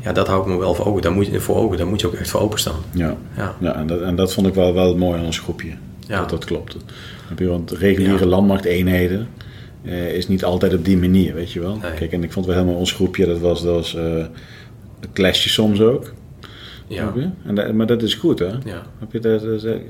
ja, 0.00 0.12
dat 0.12 0.26
hou 0.26 0.40
ik 0.40 0.46
me 0.46 0.58
wel 0.58 0.74
voor 0.74 0.86
ogen. 0.86 1.02
Daar 1.02 1.12
moet 1.12 1.26
je, 1.26 1.40
voor 1.40 1.56
ogen. 1.56 1.76
Daar 1.76 1.86
moet 1.86 2.00
je 2.00 2.06
ook 2.06 2.14
echt 2.14 2.30
voor 2.30 2.40
openstaan. 2.40 2.80
ja. 2.92 3.16
Ja. 3.36 3.56
Ja, 3.60 3.74
en 3.74 3.86
dat, 3.86 4.00
en 4.00 4.16
dat 4.16 4.32
vond 4.32 4.46
ik 4.46 4.54
wel, 4.54 4.74
wel 4.74 4.96
mooi 4.96 5.18
aan 5.18 5.24
ons 5.24 5.38
groepje. 5.38 5.72
Ja. 6.06 6.24
Dat 6.24 6.48
dat 6.48 7.38
je, 7.38 7.46
want 7.48 7.70
reguliere 7.70 8.26
landmachteenheden 8.26 9.28
eh, 9.82 10.12
is 10.12 10.28
niet 10.28 10.44
altijd 10.44 10.74
op 10.74 10.84
die 10.84 10.96
manier, 10.96 11.34
weet 11.34 11.52
je 11.52 11.60
wel. 11.60 11.76
Nee. 11.76 11.92
Kijk, 11.92 12.12
en 12.12 12.22
ik 12.22 12.32
vond 12.32 12.46
wel 12.46 12.54
helemaal 12.54 12.76
ons 12.76 12.92
groepje, 12.92 13.26
dat 13.26 13.38
was, 13.38 13.62
dat 13.62 13.74
was 13.74 13.94
eh, 13.94 14.16
een 15.00 15.12
clashje 15.12 15.48
soms 15.48 15.80
ook. 15.80 16.12
Ja. 16.94 17.12
En 17.46 17.54
dat- 17.54 17.72
maar 17.72 17.86
dat 17.86 18.02
is 18.02 18.14
goed, 18.14 18.38
hè? 18.38 18.46
Ja. 18.46 18.82
Heb 18.98 19.12
je 19.12 19.18
dat, 19.18 19.42
dat- 19.42 19.62
dat- 19.62 19.80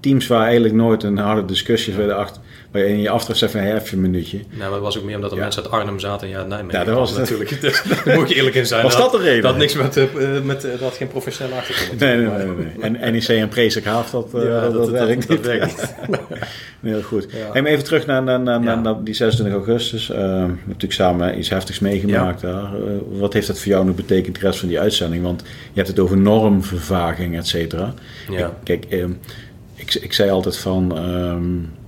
teams 0.00 0.26
waar 0.26 0.42
eigenlijk 0.44 0.74
nooit 0.74 1.02
een 1.02 1.18
harde 1.18 1.44
discussies 1.44 1.94
werden 1.94 2.16
achter, 2.16 2.41
waar 2.72 2.82
je 2.82 2.88
in 2.88 3.00
je 3.00 3.10
aftreft 3.10 3.52
van, 3.52 3.60
hey, 3.60 3.74
even 3.74 3.92
een 3.92 4.00
minuutje. 4.00 4.36
Nou, 4.48 4.58
maar 4.58 4.70
dat 4.70 4.80
was 4.80 4.98
ook 4.98 5.04
meer 5.04 5.14
omdat 5.14 5.30
er 5.30 5.36
Ja. 5.36 5.42
mensen 5.42 5.62
uit 5.62 5.72
Arnhem 5.72 5.98
zaten 6.00 6.26
en 6.26 6.32
ja, 6.32 6.42
Nijmegen. 6.44 6.78
Ja, 6.78 6.84
dat 6.84 6.94
was 6.94 7.10
het. 7.10 7.18
natuurlijk. 7.18 7.60
Dus, 7.60 7.82
daar 8.04 8.18
moet 8.18 8.28
je 8.28 8.34
eerlijk 8.34 8.54
in 8.54 8.66
zijn. 8.66 8.82
Was 8.82 8.96
dat 8.96 9.12
de 9.12 9.18
reden? 9.18 9.42
Dat 9.42 9.56
niks 9.56 9.74
met, 9.74 9.96
eh, 9.96 10.04
met 10.44 10.64
eh, 10.64 10.80
dat 10.80 10.94
geen 10.96 11.08
professionele 11.08 11.56
achtergrond. 11.56 12.00
Nee, 12.00 12.16
nee, 12.16 12.26
nee. 12.26 12.46
nee. 12.76 12.98
En 13.00 13.12
NEC 13.12 13.28
en 13.28 13.48
Prezik 13.48 13.84
Haaf, 13.84 14.10
dat, 14.10 14.34
eh, 14.34 14.42
Ja, 14.44 14.60
dat, 14.60 14.72
dat 14.72 14.88
werkt 14.90 15.28
dat 15.28 15.40
werkt 15.40 15.94
Heel 16.80 17.02
goed. 17.02 17.26
Maar 17.52 17.64
even 17.64 17.84
terug 17.84 18.06
naar, 18.06 18.22
naar, 18.22 18.40
naar, 18.40 18.60
naar 18.80 19.02
die 19.04 19.14
26 19.14 19.56
augustus. 19.56 20.10
Eh, 20.10 20.16
we 20.16 20.22
hebben 20.24 20.60
natuurlijk 20.66 20.92
samen 20.92 21.38
iets 21.38 21.48
heftigs 21.48 21.78
meegemaakt 21.78 22.40
daar. 22.40 22.64
Eh, 22.74 22.80
wat 23.18 23.32
heeft 23.32 23.46
dat 23.46 23.58
voor 23.58 23.68
jou 23.72 23.84
nu 23.84 23.90
betekend, 23.92 24.34
de 24.40 24.46
rest 24.46 24.58
van 24.58 24.68
die 24.68 24.80
uitzending? 24.80 25.22
Want 25.22 25.40
je 25.42 25.46
hebt 25.74 25.88
het 25.88 25.98
over 25.98 26.16
normvervaging, 26.18 27.36
et 27.36 27.46
cetera. 27.46 27.94
Ja. 28.30 28.52
Kijk, 28.62 28.84
ehm, 28.84 29.10
ik, 29.74 29.94
ik 29.94 30.12
zei 30.12 30.30
altijd 30.30 30.56
van... 30.56 30.96
ehm, 30.96 31.80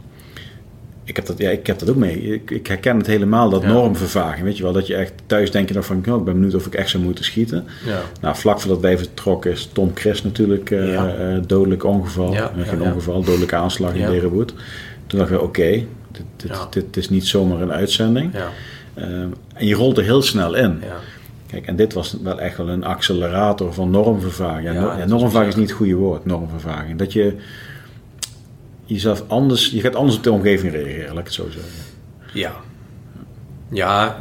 ik, 1.05 1.17
heb 1.17 1.27
dat, 1.27 1.39
ja, 1.39 1.51
ik 1.51 1.67
heb 1.67 1.79
dat 1.79 1.91
ook 1.91 1.97
mee. 1.97 2.21
Ik, 2.21 2.51
ik 2.51 2.67
herken 2.67 2.97
het 2.97 3.07
helemaal, 3.07 3.51
dat 3.51 3.63
Ja. 3.63 3.69
normvervaging. 3.69 4.45
Weet 4.45 4.57
je 4.57 4.63
wel, 4.63 4.73
dat 4.73 4.87
je 4.87 4.95
echt 4.95 5.13
thuis 5.27 5.51
denk 5.51 5.69
je 5.69 5.75
nog 5.75 5.85
van... 5.87 5.97
Oh, 6.09 6.19
ik 6.19 6.25
ben 6.25 6.35
benieuwd 6.35 6.55
of 6.55 6.67
ik 6.67 6.75
echt 6.75 6.91
zou 6.91 7.03
moeten 7.03 7.25
schieten. 7.25 7.65
Ja. 7.87 8.01
Nou, 8.21 8.37
vlak 8.37 8.61
voordat 8.61 8.81
wij 8.81 8.99
vertrokken 8.99 9.51
is 9.51 9.69
Tom 9.73 9.91
Chris 9.95 10.23
natuurlijk 10.23 10.71
eh, 10.71 10.93
Ja. 10.93 11.15
eh, 11.15 11.37
dodelijk 11.47 11.85
ongeval. 11.85 12.35
Eh, 12.35 12.47
geen 12.57 12.83
ongeval, 12.83 13.23
dodelijke 13.23 13.57
aanslag 13.57 13.95
in 13.95 14.07
Berenwoed. 14.07 14.55
Toen 15.07 15.19
dachten 15.19 15.37
we, 15.37 15.43
oké, 15.43 15.85
dit, 16.37 16.51
dit, 16.71 16.97
is 16.97 17.11
niet 17.11 17.27
zomaar 17.27 17.61
een 17.61 17.73
uitzending. 17.73 18.33
Ja. 18.33 18.49
Eh, 18.95 19.05
en 19.55 19.67
je 19.67 19.75
rolt 19.75 19.99
er 19.99 20.05
heel 20.05 20.23
snel 20.23 20.55
in. 20.55 20.81
Ja. 20.83 20.97
Kijk, 21.47 21.67
en 21.67 21.77
dit 21.77 21.93
was 21.93 22.17
wel 22.23 22.41
echt 22.41 22.57
wel 22.57 22.69
een 22.69 22.85
accelerator 22.85 23.73
van 23.75 23.91
normvervaging. 23.91 24.73
Ja, 24.73 25.05
normvervaging 25.07 25.53
is 25.53 25.59
niet 25.59 25.69
het 25.69 25.77
goede 25.79 25.95
woord, 25.95 26.25
normvervaging. 26.25 26.99
Dat 26.99 27.13
je 27.13 27.35
jezelf 28.85 29.23
anders, 29.27 29.71
je 29.71 29.81
gaat 29.81 29.95
anders 29.97 30.17
op 30.17 30.23
de 30.23 30.33
omgeving 30.33 30.73
reageren, 30.73 31.09
laat 31.09 31.19
ik 31.19 31.25
het 31.25 31.33
zo 31.35 31.47
zeggen. 31.51 31.73
Ja. 32.33 32.53
Ja, 33.71 34.21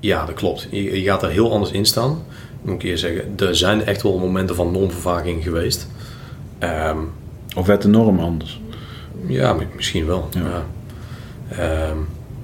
ja, 0.00 0.26
dat 0.26 0.34
klopt. 0.34 0.66
Je, 0.70 1.00
je 1.00 1.04
gaat 1.08 1.22
er 1.22 1.30
heel 1.30 1.52
anders 1.52 1.70
in 1.72 1.84
staan. 1.84 2.22
Moet 2.62 2.74
ik 2.74 2.82
je 2.82 2.96
zeggen, 2.96 3.32
er 3.38 3.56
zijn 3.56 3.84
echt 3.84 4.02
wel 4.02 4.18
momenten 4.18 4.56
van 4.56 4.72
normvervaging 4.72 5.42
geweest. 5.42 5.86
Ehm, 6.58 6.98
Of 7.56 7.66
werd 7.66 7.82
de 7.82 7.88
norm 7.88 8.18
anders? 8.18 8.60
ja, 9.26 9.52
mi- 9.52 9.66
misschien 9.76 10.06
wel. 10.06 10.28
Ja. 10.32 10.40
Ja. 10.40 10.64
Ehm, 11.88 11.96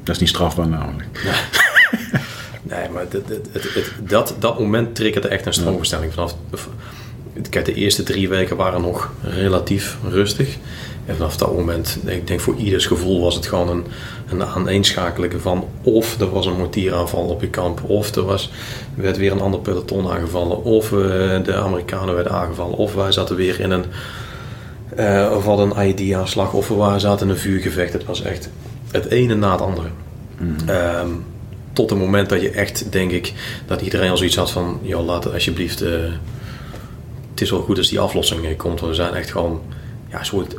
Dat 0.02 0.14
is 0.14 0.20
niet 0.20 0.28
strafbaar 0.30 0.68
namelijk. 0.68 1.08
nee, 2.62 2.88
maar 2.88 3.02
het- 3.10 3.28
het- 3.52 3.92
dat, 4.08 4.34
dat 4.38 4.58
moment 4.58 4.94
triggerde 4.94 5.28
echt 5.28 5.46
een 5.46 5.52
stroomverstelling. 5.52 6.12
Vanaf, 6.12 6.36
kijk, 7.50 7.64
de 7.64 7.74
eerste 7.74 8.02
drie 8.02 8.28
weken 8.28 8.56
waren 8.56 8.80
nog 8.80 9.12
relatief 9.22 9.96
rustig. 10.08 10.56
En 11.10 11.16
vanaf 11.16 11.36
dat 11.36 11.54
moment, 11.54 11.98
ik 12.04 12.26
denk 12.26 12.40
voor 12.40 12.56
ieders 12.56 12.86
gevoel 12.86 13.20
was 13.20 13.34
het 13.34 13.46
gewoon 13.46 13.68
een, 13.68 13.84
een 14.28 14.44
aaneenschakeling 14.44 15.32
van 15.40 15.68
of 15.82 16.20
er 16.20 16.30
was 16.30 16.46
een 16.46 16.56
mortieraanval 16.56 17.24
op 17.24 17.40
je 17.40 17.48
kamp, 17.48 17.82
of 17.86 18.14
er 18.14 18.24
was, 18.24 18.50
werd 18.94 19.16
weer 19.16 19.32
een 19.32 19.40
ander 19.40 19.60
peloton 19.60 20.10
aangevallen, 20.10 20.64
of 20.64 20.84
eh, 20.84 20.98
de 21.44 21.54
Amerikanen 21.54 22.14
werden 22.14 22.32
aangevallen, 22.32 22.76
of 22.76 22.94
wij 22.94 23.12
zaten 23.12 23.36
weer 23.36 23.60
in 23.60 23.70
een, 23.70 23.84
eh 24.96 25.32
of 25.36 25.44
hadden 25.44 25.70
een 25.70 25.86
IED-aanslag, 25.86 26.52
of 26.52 26.68
we 26.68 26.74
waren, 26.74 27.00
zaten 27.00 27.26
in 27.26 27.32
een 27.32 27.38
vuurgevecht. 27.38 27.92
Het 27.92 28.04
was 28.04 28.22
echt 28.22 28.50
het 28.90 29.06
ene 29.06 29.34
na 29.34 29.52
het 29.52 29.60
andere. 29.60 29.88
Ehm, 30.66 31.08
tot 31.72 31.90
het 31.90 31.98
moment 31.98 32.28
dat 32.28 32.40
je 32.40 32.50
echt, 32.50 32.92
denk 32.92 33.10
ik, 33.10 33.32
dat 33.66 33.80
iedereen 33.80 34.10
al 34.10 34.16
zoiets 34.16 34.36
had 34.36 34.50
van, 34.50 34.78
joh, 34.82 35.04
laat 35.04 35.24
het 35.24 35.32
alsjeblieft, 35.32 35.82
eh, 35.82 35.90
het 37.30 37.40
is 37.40 37.50
wel 37.50 37.60
goed 37.60 37.78
als 37.78 37.88
die 37.88 38.00
aflossing 38.00 38.56
komt. 38.56 38.80
Want 38.80 38.96
we 38.96 39.02
zijn 39.02 39.14
echt 39.14 39.30
gewoon, 39.30 39.60
ja, 40.08 40.18
een 40.18 40.24
soort, 40.24 40.56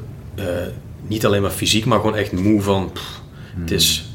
eh, 0.47 0.67
niet 1.07 1.25
alleen 1.25 1.41
maar 1.41 1.51
fysiek, 1.51 1.85
maar 1.85 1.99
gewoon 1.99 2.15
echt 2.15 2.31
moe 2.31 2.61
van, 2.61 2.89
pff, 2.93 3.21
het, 3.59 3.71
is, 3.71 4.09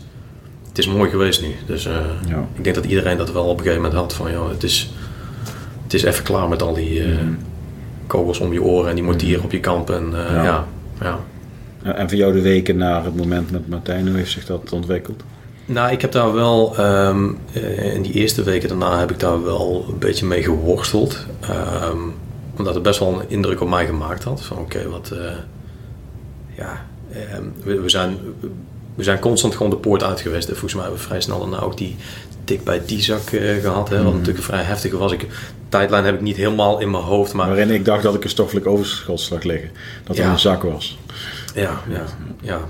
het 0.69 0.79
is 0.79 0.87
mooi 0.89 1.11
geweest 1.11 1.43
nu. 1.43 1.55
Dus 1.67 1.87
eh, 1.87 1.93
Ja. 2.29 2.47
ik 2.55 2.65
denk 2.65 2.77
dat 2.77 2.85
iedereen 2.85 3.17
dat 3.17 3.33
wel 3.33 3.45
op 3.45 3.59
een 3.59 3.65
gegeven 3.65 3.83
moment 3.83 4.01
had 4.01 4.13
van, 4.15 4.31
joh, 4.33 4.49
het 4.51 4.63
is, 4.63 4.91
het 5.83 5.95
is 5.95 6.03
even 6.03 6.25
klaar 6.25 6.49
met 6.49 6.63
al 6.63 6.75
die 6.75 7.03
eh, 7.03 7.09
kogels 8.07 8.39
om 8.39 8.53
je 8.53 8.63
oren 8.63 8.89
en 8.89 8.95
die 8.95 9.05
mortieren 9.05 9.45
op 9.45 9.53
je 9.53 9.61
kamp. 9.61 9.91
En 9.91 10.11
Ja. 10.33 10.65
ja. 11.01 11.19
Ja, 11.85 11.95
En 11.95 12.09
voor 12.09 12.19
jou 12.19 12.33
de 12.33 12.41
weken 12.41 12.77
na 12.77 13.03
het 13.05 13.17
moment 13.17 13.51
met 13.51 13.69
Martijn, 13.69 14.09
hoe 14.09 14.17
heeft 14.17 14.31
zich 14.31 14.47
dat 14.47 14.73
ontwikkeld? 14.73 15.23
Nou, 15.67 15.93
ik 15.93 16.01
heb 16.01 16.13
daar 16.13 16.33
wel, 16.33 16.77
ehm, 16.77 17.29
eh, 17.53 17.95
in 17.95 18.03
die 18.03 18.13
eerste 18.13 18.43
weken 18.43 18.69
daarna 18.69 18.99
heb 18.99 19.11
ik 19.11 19.21
daar 19.21 19.45
wel 19.45 19.87
een 19.89 19.99
beetje 19.99 20.27
mee 20.27 20.43
geworsteld. 20.43 21.27
Ehm, 21.41 21.99
omdat 22.57 22.75
het 22.75 22.83
best 22.83 22.99
wel 22.99 23.21
een 23.21 23.31
indruk 23.31 23.61
op 23.61 23.69
mij 23.69 23.87
gemaakt 23.87 24.25
had. 24.25 24.43
Van 24.43 24.59
oké, 24.59 24.89
wat, 24.89 25.13
ja, 26.57 26.87
ehm, 27.13 27.43
we, 27.65 27.81
we 27.81 27.89
zijn, 27.89 28.19
we 28.95 29.03
zijn 29.03 29.19
constant 29.19 29.55
gewoon 29.55 29.71
de 29.71 29.77
poort 29.77 30.03
uit 30.03 30.21
geweest. 30.21 30.49
Volgens 30.49 30.75
mij 30.75 30.83
hebben 30.83 31.01
we 31.01 31.07
vrij 31.07 31.21
snel 31.21 31.39
daarna 31.39 31.61
ook 31.61 31.77
die 31.77 31.97
tik 32.45 32.65
bij 32.65 32.83
die 32.87 33.03
zak 33.03 33.31
eh, 33.31 33.61
gehad. 33.63 33.89
Hè, 33.89 34.03
wat 34.03 34.13
natuurlijk 34.13 34.39
een 34.39 34.45
vrij 34.45 34.63
heftige 34.63 34.97
was. 34.97 35.13
Ik, 35.13 35.27
tijdlijn 35.69 36.05
heb 36.05 36.15
ik 36.15 36.21
niet 36.21 36.37
helemaal 36.37 36.81
in 36.81 36.91
mijn 36.91 37.03
hoofd, 37.03 37.33
maar 37.33 37.47
Waarin 37.47 37.71
ik 37.71 37.85
dacht 37.85 38.03
dat 38.03 38.15
ik 38.15 38.25
een 38.25 38.31
stoffelijk 38.31 38.67
overschot 38.67 39.21
zag 39.21 39.43
liggen. 39.43 39.71
Dat 40.05 40.17
er 40.19 40.25
Ja. 40.25 40.31
een 40.31 40.39
zak 40.39 40.63
was. 40.63 40.99
Ja, 41.55 41.81
ja, 41.89 42.05
ja. 42.41 42.61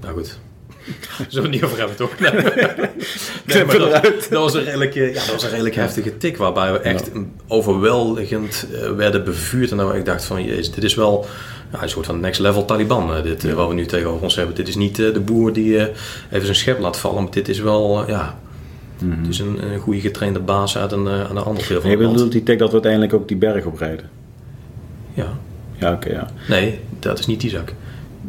Nou 0.00 0.14
goed. 0.14 0.38
Zullen 1.28 1.30
we 1.30 1.40
het 1.40 1.50
niet 1.50 1.64
over 1.64 1.78
hebben, 1.78 1.96
toch? 1.96 2.18
Nee, 2.18 2.32
maar 3.64 3.78
dat, 3.78 4.02
dat 4.02 4.42
was 4.42 4.54
een 4.54 4.64
redelijk, 4.64 4.94
ja, 4.94 5.12
dat 5.12 5.30
was 5.32 5.42
een 5.42 5.50
redelijk 5.50 5.74
heftige 5.74 6.16
tik. 6.16 6.36
Waarbij 6.36 6.72
we 6.72 6.78
echt 6.78 7.10
overweldigend 7.48 8.66
eh, 8.72 8.90
werden 8.90 9.24
bevuurd. 9.24 9.70
En 9.70 9.76
dan 9.76 9.94
ik 9.94 10.04
dacht 10.04 10.24
van, 10.24 10.44
jezus, 10.44 10.70
dit 10.70 10.84
is 10.84 10.94
wel 10.94 11.26
ja, 11.72 11.82
een 11.82 11.88
soort 11.88 12.06
van 12.06 12.20
next 12.20 12.40
level 12.40 12.64
Taliban. 12.64 13.14
eh, 13.14 13.22
dit, 13.22 13.44
eh, 13.44 13.52
wat 13.52 13.68
we 13.68 13.74
nu 13.74 13.86
tegenover 13.86 14.22
ons 14.22 14.36
hebben. 14.36 14.54
Dit 14.54 14.68
is 14.68 14.76
niet 14.76 14.98
eh, 14.98 15.12
de 15.12 15.20
boer 15.20 15.52
die 15.52 15.78
even 15.78 16.44
zijn 16.44 16.54
schep 16.54 16.78
laat 16.78 16.98
vallen. 16.98 17.22
Maar 17.22 17.32
dit 17.32 17.48
is 17.48 17.58
wel, 17.58 18.08
ja... 18.08 18.38
Het 19.04 19.28
is 19.28 19.38
een, 19.38 19.72
een 19.72 19.78
goede 19.78 20.00
getrainde 20.00 20.40
baas 20.40 20.78
uit 20.78 20.92
een, 20.92 21.08
aan 21.08 21.34
de 21.34 21.40
andere 21.40 21.68
deel 21.68 21.80
van 21.80 21.96
land. 21.96 22.12
bedoelt 22.12 22.32
die 22.32 22.42
tik 22.42 22.58
dat 22.58 22.68
we 22.68 22.74
uiteindelijk 22.74 23.14
ook 23.14 23.28
die 23.28 23.36
berg 23.36 23.64
oprijden? 23.64 24.10
Ja. 25.14 25.38
Ja, 25.78 25.92
oké, 25.92 26.10
ja. 26.10 26.30
Nee, 26.48 26.80
dat 26.98 27.18
is 27.18 27.26
niet 27.26 27.40
die 27.40 27.50
zak. 27.50 27.72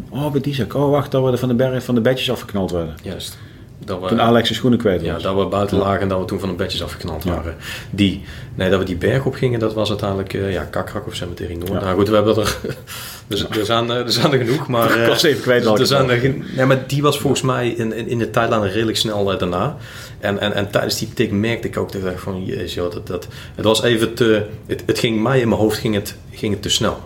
Oh, 0.09 0.31
bij 0.31 0.41
die 0.41 0.53
zak. 0.53 0.73
Oh, 0.73 0.89
wacht, 0.89 1.11
dat 1.11 1.29
we 1.29 1.38
van 1.38 1.47
de 1.47 1.55
berg 1.55 1.83
van 1.83 1.95
de 1.95 2.01
bedjes 2.01 2.31
afgeknald 2.31 2.71
werden. 2.71 2.95
Juist. 3.03 3.38
Dat 3.86 4.01
we, 4.01 4.07
Toen 4.07 4.21
Alex 4.21 4.45
zijn 4.45 4.57
schoenen 4.59 4.80
kwijt 4.80 5.01
was. 5.01 5.09
Ja, 5.09 5.17
dat 5.17 5.36
we 5.36 5.45
buiten 5.45 5.78
lagen 5.78 6.01
en 6.01 6.07
dat 6.07 6.19
we 6.19 6.25
toen 6.25 6.39
van 6.39 6.49
de 6.49 6.55
bedjes 6.55 6.84
afgeknald 6.84 7.23
Ja. 7.23 7.30
waren. 7.32 7.55
Die, 7.89 8.23
nee, 8.55 8.69
dat 8.69 8.80
we 8.80 8.86
die 8.86 8.95
berg 8.95 9.25
op 9.25 9.34
gingen, 9.34 9.59
dat 9.59 9.73
was 9.73 9.89
uiteindelijk 9.89 10.34
uh, 10.34 10.51
ja, 10.53 10.63
Kakrak 10.63 11.07
of 11.07 11.15
Cemetery 11.15 11.53
Noord. 11.55 11.67
Ja. 11.71 11.80
Nou 11.80 11.95
goed, 11.97 12.09
we 12.09 12.15
hebben 12.15 12.36
er, 12.38 12.57
dus, 13.28 13.45
er, 13.49 13.65
zijn, 13.65 13.89
er 13.89 14.11
zijn 14.11 14.32
er 14.34 14.45
genoeg, 14.45 14.67
maar... 14.67 14.97
Ik 15.01 15.07
was 15.07 15.23
even 15.23 15.41
kwijt 15.41 15.63
welke 15.63 15.80
er 15.80 15.86
zijn 15.88 16.09
er, 16.09 16.17
geen- 16.17 16.43
nee, 16.55 16.65
maar 16.65 16.84
die 16.88 17.01
was 17.01 17.19
volgens 17.19 17.41
mij 17.41 17.69
in, 17.69 17.93
in, 17.93 18.07
in 18.07 18.17
de 18.17 18.30
tijdlijn 18.30 18.71
redelijk 18.71 18.97
snel 18.97 19.32
eh, 19.34 19.39
daarna. 19.39 19.78
En, 20.19 20.39
en, 20.39 20.53
en 20.53 20.71
tijdens 20.71 20.97
die 20.99 21.13
tik 21.13 21.32
merkte 21.32 21.67
ik 21.67 21.78
ook 21.78 21.91
dat 21.91 22.01
ik 22.01 22.07
dacht 22.07 22.21
van, 22.23 22.45
jezus, 22.45 22.73
joh, 22.73 22.91
dat, 22.93 23.07
dat, 23.07 23.28
het 23.55 23.65
was 23.65 23.84
even 23.84 24.13
te... 24.13 24.45
Het, 24.65 24.84
het 24.86 24.99
ging 24.99 25.21
mij 25.23 25.39
in 25.39 25.47
mijn 25.49 25.61
hoofd 25.61 25.78
ging 25.78 25.95
het, 25.95 26.15
ging 26.32 26.53
het 26.53 26.61
te 26.61 26.69
snel. 26.69 26.97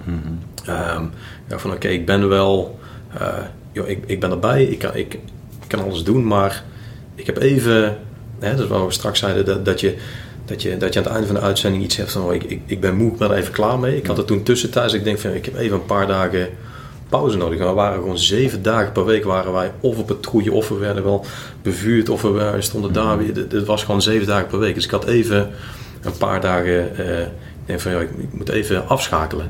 Ehm, 0.65 1.03
ik 1.03 1.09
dacht 1.47 1.61
van, 1.61 1.72
oké, 1.72 1.88
ik 1.88 2.05
ben 2.05 2.30
wel... 2.30 2.80
eh, 3.19 3.28
joh, 3.72 3.89
ik, 3.89 4.03
ik 4.05 4.19
ben 4.19 4.32
erbij, 4.32 4.63
ik 4.63 4.80
kan, 4.80 4.95
ik, 4.95 5.13
ik 5.13 5.19
kan 5.72 5.84
alles 5.84 6.03
doen, 6.03 6.28
maar 6.28 6.63
ik 7.15 7.26
heb 7.26 7.38
even, 7.38 7.97
hè, 8.39 8.51
dat 8.55 8.59
is 8.59 8.67
wat 8.67 8.86
we 8.86 8.91
straks 8.91 9.19
zeiden, 9.19 9.45
dat, 9.45 9.65
dat, 9.65 9.80
je, 9.80 9.95
dat, 10.45 10.61
je, 10.61 10.78
dat 10.78 10.93
je 10.93 10.99
aan 10.99 11.05
het 11.05 11.13
einde 11.13 11.28
van 11.28 11.36
de 11.36 11.41
uitzending 11.41 11.84
iets 11.84 11.97
hebt 11.97 12.11
van, 12.11 12.24
oh, 12.24 12.34
ik, 12.34 12.43
ik, 12.43 12.61
ik 12.65 12.80
ben 12.80 12.95
moe, 12.95 13.11
ik 13.11 13.17
ben 13.17 13.32
er 13.32 13.38
even 13.38 13.53
klaar 13.53 13.80
mee. 13.80 13.97
Ik 13.97 14.05
had 14.05 14.17
het 14.17 14.28
toen 14.28 14.43
tussentijds, 14.43 14.93
ik 14.93 15.03
denk 15.03 15.19
van, 15.19 15.32
ik 15.32 15.45
heb 15.45 15.55
even 15.55 15.76
een 15.78 15.86
paar 15.86 16.07
dagen 16.07 16.49
pauze 17.09 17.38
nodig. 17.38 17.59
We 17.59 17.65
waren 17.65 17.99
gewoon 17.99 18.17
zeven 18.17 18.61
dagen 18.61 18.91
per 18.91 19.05
week 19.05 19.24
waren 19.24 19.53
wij 19.53 19.72
of 19.80 19.97
op 19.97 20.07
patrouille, 20.07 20.51
of 20.51 20.69
we 20.69 20.76
werden 20.76 21.03
wel 21.03 21.26
bevuurd, 21.61 22.09
of 22.09 22.22
we 22.22 22.55
stonden 22.59 22.93
daar 22.93 23.17
weer. 23.17 23.36
Het 23.36 23.65
was 23.65 23.84
gewoon 23.84 24.01
zeven 24.01 24.28
dagen 24.28 24.47
per 24.47 24.59
week. 24.59 24.76
Dus 24.76 24.86
ik 24.86 24.91
had 24.91 25.05
even 25.05 25.49
een 26.01 26.17
paar 26.17 26.41
dagen, 26.41 26.91
uh, 26.99 27.19
ik 27.22 27.28
denk 27.65 27.80
van 27.80 27.91
ja, 27.91 27.99
ik, 27.99 28.09
ik 28.17 28.34
moet 28.34 28.49
even 28.49 28.88
afschakelen. 28.88 29.47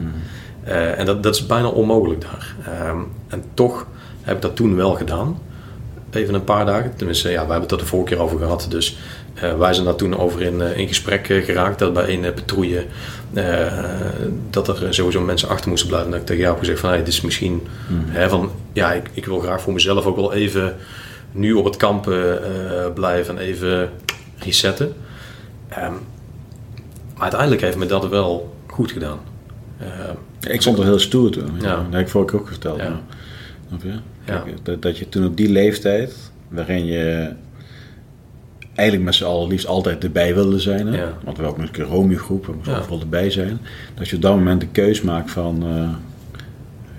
Uh, 0.67 0.99
en 0.99 1.05
dat, 1.05 1.23
dat 1.23 1.35
is 1.35 1.45
bijna 1.45 1.67
onmogelijk 1.67 2.21
daar. 2.21 2.55
Um, 2.89 3.07
en 3.27 3.43
toch 3.53 3.87
heb 4.21 4.35
ik 4.35 4.41
dat 4.41 4.55
toen 4.55 4.75
wel 4.75 4.93
gedaan. 4.93 5.39
Even 6.11 6.33
een 6.33 6.43
paar 6.43 6.65
dagen. 6.65 6.93
Tenminste, 6.95 7.29
ja, 7.29 7.45
we 7.45 7.51
hebben 7.51 7.61
het 7.61 7.71
er 7.71 7.77
de 7.77 7.85
vorige 7.85 8.13
keer 8.13 8.23
over 8.23 8.37
gehad. 8.37 8.65
Dus 8.69 8.97
uh, 9.43 9.57
wij 9.57 9.73
zijn 9.73 9.85
daar 9.85 9.95
toen 9.95 10.17
over 10.17 10.41
in, 10.41 10.61
in 10.61 10.87
gesprek 10.87 11.25
geraakt. 11.25 11.79
Dat 11.79 11.93
bij 11.93 12.13
een 12.13 12.33
patrouille 12.33 12.85
dat 14.49 14.67
er 14.67 14.93
sowieso 14.93 15.21
mensen 15.21 15.49
achter 15.49 15.69
moesten 15.69 15.87
blijven. 15.87 16.07
En 16.07 16.13
dat 16.13 16.21
ik 16.21 16.27
tegen 16.27 16.41
jou 16.41 16.53
heb 16.53 16.63
gezegd 16.63 16.79
van 16.79 16.89
hey, 16.89 16.97
dit 16.99 17.07
is 17.07 17.21
misschien 17.21 17.67
mm. 17.89 18.03
hè, 18.07 18.29
van 18.29 18.51
ja, 18.73 18.93
ik, 18.93 19.09
ik 19.13 19.25
wil 19.25 19.39
graag 19.39 19.61
voor 19.61 19.73
mezelf 19.73 20.05
ook 20.05 20.15
wel 20.15 20.33
even 20.33 20.75
nu 21.31 21.53
op 21.53 21.65
het 21.65 21.77
kamp 21.77 22.03
blijven 22.93 23.37
en 23.37 23.43
even 23.43 23.89
resetten. 24.37 24.93
Um, 25.69 25.99
maar 27.13 27.21
uiteindelijk 27.21 27.61
heeft 27.61 27.77
me 27.77 27.85
dat 27.85 28.09
wel 28.09 28.55
goed 28.67 28.91
gedaan. 28.91 29.19
Uh, 29.81 30.51
ik 30.53 30.61
vond 30.61 30.77
het 30.77 30.85
heel 30.85 30.99
stoer 30.99 31.31
toen. 31.31 31.51
Ja. 31.61 31.75
Dat 31.75 31.85
heb 31.89 32.01
ik 32.01 32.09
vorige 32.09 32.35
ook 32.35 32.47
verteld. 32.47 32.79
Ja. 32.79 33.01
Ja. 34.25 34.43
Dat, 34.63 34.81
dat 34.81 34.97
je 34.97 35.09
toen 35.09 35.25
op 35.25 35.37
die 35.37 35.49
leeftijd, 35.49 36.31
waarin 36.47 36.85
je 36.85 37.33
eigenlijk 38.75 39.09
met 39.09 39.15
z'n 39.15 39.23
allen 39.23 39.47
liefst 39.47 39.67
altijd 39.67 40.03
erbij 40.03 40.33
wilde 40.33 40.59
zijn. 40.59 40.87
Hè? 40.87 40.97
Ja. 40.97 41.17
Want 41.23 41.37
we 41.37 41.43
ook 41.43 41.57
nog 41.57 41.65
een 41.65 41.71
keer 41.71 41.85
Romeo-groep, 41.85 42.45
we 42.45 42.51
moesten 42.51 42.73
ja. 42.73 42.79
overal 42.79 42.99
erbij 42.99 43.29
zijn. 43.29 43.59
Dat 43.95 44.09
je 44.09 44.15
op 44.15 44.21
dat 44.21 44.35
moment 44.35 44.61
de 44.61 44.67
keus 44.67 45.01
maakt 45.01 45.31
van 45.31 45.63
uh, 45.67 45.89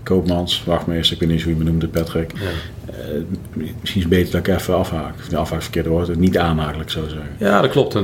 koopmans, 0.02 0.64
wachtmeester, 0.64 1.14
ik 1.14 1.20
weet 1.20 1.30
niet 1.30 1.42
hoe 1.42 1.52
je 1.52 1.58
me 1.58 1.64
noemde, 1.64 1.88
Patrick. 1.88 2.32
Ja. 2.34 2.40
Uh, 2.88 3.66
misschien 3.80 3.80
is 3.80 3.92
het 3.92 4.08
beter 4.08 4.32
dat 4.32 4.46
ik 4.46 4.54
even 4.54 4.76
afhaak. 4.76 5.14
Of 5.18 5.28
de 5.28 5.36
afhaak 5.36 5.62
verkeerde 5.62 5.88
woord, 5.88 6.16
niet 6.16 6.38
aanmakelijk 6.38 6.90
zou 6.90 7.08
zeggen. 7.08 7.28
Ja, 7.38 7.60
dat 7.60 7.70
klopt 7.70 7.96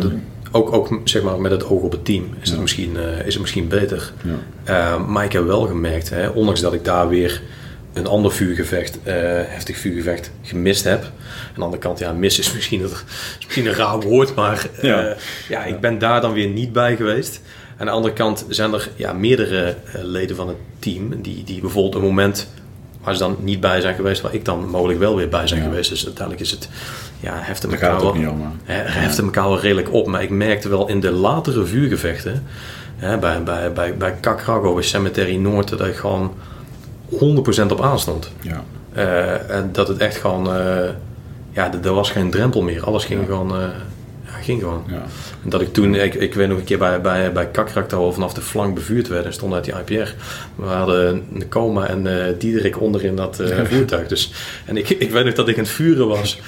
ook, 0.51 0.73
ook 0.73 1.01
zeg 1.05 1.23
maar, 1.23 1.41
met 1.41 1.51
het 1.51 1.65
oog 1.65 1.83
op 1.83 1.93
het 1.93 2.05
team 2.05 2.25
is, 2.41 2.51
het, 2.51 2.61
misschien, 2.61 2.93
uh, 2.97 3.27
is 3.27 3.33
het 3.33 3.41
misschien 3.41 3.69
beter. 3.69 4.13
Ja. 4.65 4.99
Maar 4.99 5.25
ik 5.25 5.33
heb 5.33 5.45
wel 5.45 5.67
gemerkt, 5.67 6.11
hè, 6.11 6.29
ondanks 6.29 6.61
dat 6.61 6.73
ik 6.73 6.85
daar 6.85 7.09
weer 7.09 7.43
een 7.93 8.07
ander 8.07 8.33
vuurgevecht, 8.33 8.97
uh, 8.97 9.13
heftig 9.47 9.77
vuurgevecht 9.77 10.31
gemist 10.43 10.85
heb. 10.85 11.03
Aan 11.03 11.55
de 11.55 11.61
andere 11.61 11.83
kant, 11.83 11.99
ja, 11.99 12.13
mis 12.13 12.39
is 12.39 12.53
misschien, 12.55 12.81
een, 12.83 12.91
is 13.39 13.45
misschien 13.45 13.67
een 13.67 13.75
raar 13.75 14.01
woord, 14.01 14.35
maar 14.35 14.67
ja. 14.83 15.17
ja. 15.49 15.65
ik 15.65 15.81
ben 15.81 15.99
daar 15.99 16.21
dan 16.21 16.33
weer 16.33 16.49
niet 16.49 16.73
bij 16.73 16.97
geweest. 16.97 17.41
Aan 17.77 17.87
de 17.87 17.93
andere 17.93 18.15
kant 18.15 18.45
zijn 18.49 18.73
er 18.73 18.91
ja, 18.97 19.13
meerdere 19.13 19.75
leden 19.93 20.37
van 20.37 20.49
het 20.49 20.57
team 20.79 21.23
die, 21.23 21.45
die 21.45 21.61
bijvoorbeeld 21.61 21.95
een 21.95 22.09
moment 22.09 22.49
waar 23.03 23.15
ze 23.15 23.23
dan 23.23 23.37
niet 23.41 23.61
bij 23.61 23.81
zijn 23.81 23.95
geweest, 23.95 24.21
waar 24.21 24.35
ik 24.35 24.45
dan 24.45 24.69
mogelijk 24.69 24.99
wel 24.99 25.17
weer 25.17 25.29
bij 25.29 25.47
zijn 25.47 25.63
geweest. 25.63 25.91
Dus 25.91 26.05
uiteindelijk 26.05 26.47
is 26.47 26.51
het, 26.51 26.69
ja, 27.21 27.33
heften 27.35 27.71
elkaar, 27.71 28.01
wel, 28.01 28.15
heften 28.65 29.25
elkaar 29.25 29.49
wel 29.49 29.61
redelijk 29.61 29.93
op. 29.93 30.07
Maar 30.07 30.23
ik 30.23 30.31
merkte 30.31 30.69
wel 30.69 30.89
in 30.89 31.01
de 31.01 31.11
latere 31.11 31.65
vuurgevechten, 31.65 32.47
hè, 32.97 33.19
bij, 33.19 33.43
bij, 33.43 33.73
bij, 33.73 33.97
bij 33.97 34.13
Kakrago, 34.21 34.75
bij 34.75 34.83
Cemetery 34.83 35.37
Noord, 35.37 35.69
dat 35.69 35.87
ik 35.87 35.97
gewoon 35.97 36.35
100% 37.11 37.17
op 37.71 37.81
aanstond. 37.81 38.31
Ja. 38.41 38.65
Uh, 38.97 39.51
en 39.51 39.69
dat 39.73 39.89
het 39.89 39.99
echt 39.99 40.17
gewoon, 40.17 40.47
uh, 40.47 40.89
ja, 41.51 41.73
er 41.83 41.95
was 41.95 42.11
geen 42.11 42.31
drempel 42.31 42.63
meer. 42.63 42.85
Alles 42.85 43.05
ging 43.05 43.27
gewoon 43.27 43.61
uh, 43.61 43.69
ging 44.43 44.61
gewoon. 44.61 44.85
Ja. 44.89 45.03
En 45.45 45.51
dat 45.51 45.61
ik 45.61 45.73
toen, 45.73 45.95
ik, 45.95 46.15
ik 46.15 46.35
weet 46.35 46.49
nog 46.49 46.59
een 46.59 46.65
keer 46.65 46.79
bij, 46.79 47.01
bij, 47.01 47.33
bij 47.33 47.47
Kakrak 47.47 47.91
dat 47.91 48.07
we 48.07 48.13
vanaf 48.13 48.35
de 48.35 48.41
flank 48.41 48.75
bevuurd 48.75 49.09
werden 49.09 49.27
en 49.27 49.33
stond 49.33 49.55
uit 49.55 49.65
die 49.65 49.75
IPR. 49.75 50.15
We 50.55 50.67
hadden 50.67 51.27
een 51.35 51.49
coma 51.49 51.87
en 51.87 52.37
Diederik 52.39 52.81
onderin 52.81 53.17
dat 53.17 53.41
uh, 53.41 53.65
voertuig. 53.65 54.09
Dus, 54.09 54.33
en 54.65 54.77
ik, 54.77 54.89
ik 54.89 55.11
weet 55.11 55.25
nog 55.25 55.35
dat 55.35 55.49
ik 55.49 55.57
aan 55.59 55.63
het 55.63 55.73
vuren 55.73 56.09
was. 56.09 56.41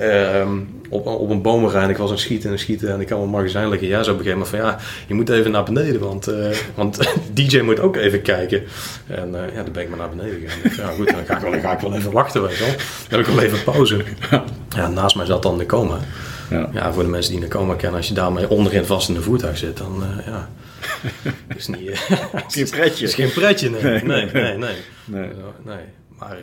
Um, 0.00 0.82
op, 0.88 1.06
op 1.06 1.30
een 1.30 1.42
bomenrijn. 1.42 1.90
Ik 1.90 1.96
was 1.96 2.06
aan 2.06 2.14
het 2.14 2.22
schieten 2.22 2.50
en 2.50 2.58
schieten 2.58 2.92
en 2.92 3.00
ik 3.00 3.06
kan 3.06 3.20
een 3.20 3.30
magazijn 3.30 3.68
liggen. 3.68 3.88
Ja, 3.88 4.02
zo 4.02 4.10
een 4.10 4.16
gegeven 4.16 4.38
moment 4.38 4.56
van 4.56 4.58
ja, 4.58 4.78
je 5.06 5.14
moet 5.14 5.28
even 5.28 5.50
naar 5.50 5.64
beneden, 5.64 6.00
want, 6.00 6.28
uh, 6.28 6.48
want 6.74 6.98
DJ 7.34 7.60
moet 7.60 7.80
ook 7.80 7.96
even 7.96 8.22
kijken. 8.22 8.62
En 9.06 9.28
uh, 9.28 9.54
ja, 9.54 9.62
dan 9.62 9.72
ben 9.72 9.82
ik 9.82 9.88
maar 9.88 9.98
naar 9.98 10.08
beneden 10.08 10.50
gegaan. 10.50 10.86
Ja, 10.86 10.92
goed, 10.92 11.10
dan 11.10 11.24
ga 11.26 11.36
ik 11.36 11.42
wel, 11.42 11.60
ga 11.60 11.72
ik 11.72 11.80
wel 11.80 11.94
even 11.94 12.12
wachten, 12.12 12.42
weet 12.42 12.56
je 12.56 12.64
wel. 12.64 12.74
Dan 13.08 13.18
heb 13.18 13.20
ik 13.20 13.26
wel 13.26 13.44
even 13.44 13.62
pauze. 13.64 14.04
Ja, 14.68 14.88
naast 14.88 15.16
mij 15.16 15.26
zat 15.26 15.42
dan 15.42 15.58
de 15.58 15.66
coma. 15.66 15.98
Ja. 16.50 16.68
ja, 16.72 16.92
voor 16.92 17.02
de 17.02 17.08
mensen 17.08 17.32
die 17.32 17.40
de 17.40 17.48
coma 17.48 17.74
kennen, 17.74 17.98
als 17.98 18.08
je 18.08 18.14
daarmee 18.14 18.48
onderin 18.48 18.84
vast 18.84 19.08
in 19.08 19.14
de 19.14 19.22
voertuig 19.22 19.58
zit, 19.58 19.76
dan 19.76 20.02
uh, 20.02 20.26
ja. 20.26 20.48
is 21.56 21.66
niet. 21.66 22.06
Geen 22.48 22.68
pretje. 22.70 23.04
is 23.04 23.14
geen 23.14 23.32
pretje, 23.32 23.70
nee. 23.70 23.82
Nee, 23.82 24.02
nee, 24.02 24.24
nee. 24.32 24.56
nee. 24.56 24.76
nee. 25.04 25.28
nee. 25.64 25.84
Maar. 26.18 26.36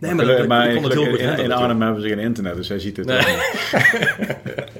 Nee, 0.00 0.14
maar, 0.14 0.46
maar 0.46 0.74
kon 0.74 0.84
het 0.84 0.92
heel 0.92 1.04
goed 1.04 1.18
in, 1.18 1.38
in 1.38 1.52
Arnhem 1.52 1.82
hebben 1.82 2.02
ze 2.02 2.08
geen 2.08 2.18
internet, 2.18 2.56
dus 2.56 2.68
hij 2.68 2.78
ziet 2.78 2.96
het. 2.96 3.06
Nee. 3.06 3.18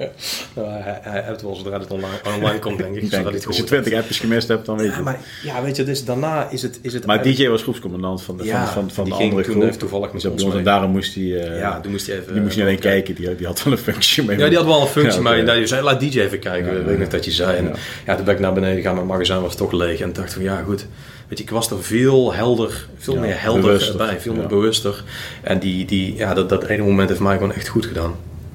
nou, 0.57 0.69
hij, 0.69 0.99
hij 1.03 1.21
hebt 1.21 1.43
wel 1.43 1.55
zodra 1.55 1.79
het 1.79 1.91
online, 1.91 2.21
online 2.37 2.59
komt, 2.59 2.79
denk 2.79 2.97
ik. 2.97 3.11
denk 3.11 3.31
het 3.31 3.47
als 3.47 3.57
je 3.57 3.65
20 3.65 3.93
appjes 3.95 4.19
gemist 4.19 4.49
hebt, 4.49 4.67
dan 4.67 4.77
weet 4.77 4.87
je. 4.87 4.93
Ja, 4.93 5.01
maar, 5.03 5.19
ja, 5.43 5.63
weet 5.63 5.77
je, 5.77 5.83
dus 5.83 6.05
daarna 6.05 6.51
is 6.51 6.63
het. 6.63 6.79
Is 6.83 6.93
het 6.93 7.07
maar 7.07 7.23
DJ 7.23 7.49
was 7.49 7.63
groepscommandant 7.63 8.23
van 8.23 8.37
de, 8.37 8.45
ja, 8.45 8.67
van, 8.67 8.73
van, 8.75 8.91
van 8.91 9.05
de 9.05 9.15
andere 9.15 9.43
groep. 9.43 9.71
Toevallig 9.71 10.13
met 10.13 10.27
ons. 10.27 10.55
En 10.55 10.65
daarom 10.65 10.91
moest 10.91 11.15
hij. 11.15 11.25
Uh, 11.25 11.59
ja, 11.59 11.81
toen 11.81 11.91
moest 11.91 12.07
hij 12.07 12.17
even. 12.19 12.33
Die 12.33 12.43
moest 12.43 12.57
niet 12.57 12.65
alleen 12.65 12.79
kijken, 12.79 13.15
die, 13.15 13.35
die 13.35 13.47
had 13.47 13.63
wel 13.63 13.73
een 13.73 13.79
functie 13.79 14.25
mee. 14.25 14.39
Ja, 14.39 14.49
die 14.49 14.57
had 14.57 14.67
wel 14.67 14.81
een 14.81 14.87
functie, 14.87 15.21
maar 15.21 15.43
nou, 15.43 15.59
je 15.59 15.67
zei, 15.67 15.83
laat 15.83 16.01
DJ 16.01 16.21
even 16.21 16.39
kijken. 16.39 16.73
Ja, 16.73 16.83
weet 16.83 16.93
ik 16.93 16.99
nog 16.99 17.09
dat 17.09 17.25
je 17.25 17.31
zei. 17.31 17.57
En 17.57 17.73
ja, 18.07 18.15
toen 18.15 18.25
ben 18.25 18.35
ik 18.35 18.41
naar 18.41 18.53
beneden 18.53 18.77
gegaan, 18.77 18.95
mijn 18.95 19.07
magazijn 19.07 19.41
was 19.41 19.57
toch 19.57 19.73
leeg. 19.73 20.01
En 20.01 20.13
dacht 20.13 20.33
van 20.33 20.43
ja, 20.43 20.63
goed. 20.63 20.87
Weet 21.31 21.39
je, 21.39 21.45
ik 21.45 21.51
was 21.51 21.71
er 21.71 21.83
veel 21.83 22.35
helder, 22.35 22.87
veel 22.97 23.17
meer 23.17 23.41
helder 23.43 23.63
bewuster. 23.63 23.97
bij, 23.97 24.21
veel 24.21 24.35
meer 24.35 24.47
bewuster. 24.47 25.05
En 25.43 25.59
die, 25.59 25.85
die, 25.85 26.17
ja, 26.17 26.35
dat, 26.35 26.49
dat 26.49 26.65
ene 26.65 26.83
moment 26.83 27.09
heeft 27.09 27.21
mij 27.21 27.35
gewoon 27.35 27.53
echt 27.53 27.69
goed 27.69 27.87
gedaan. 27.87 28.15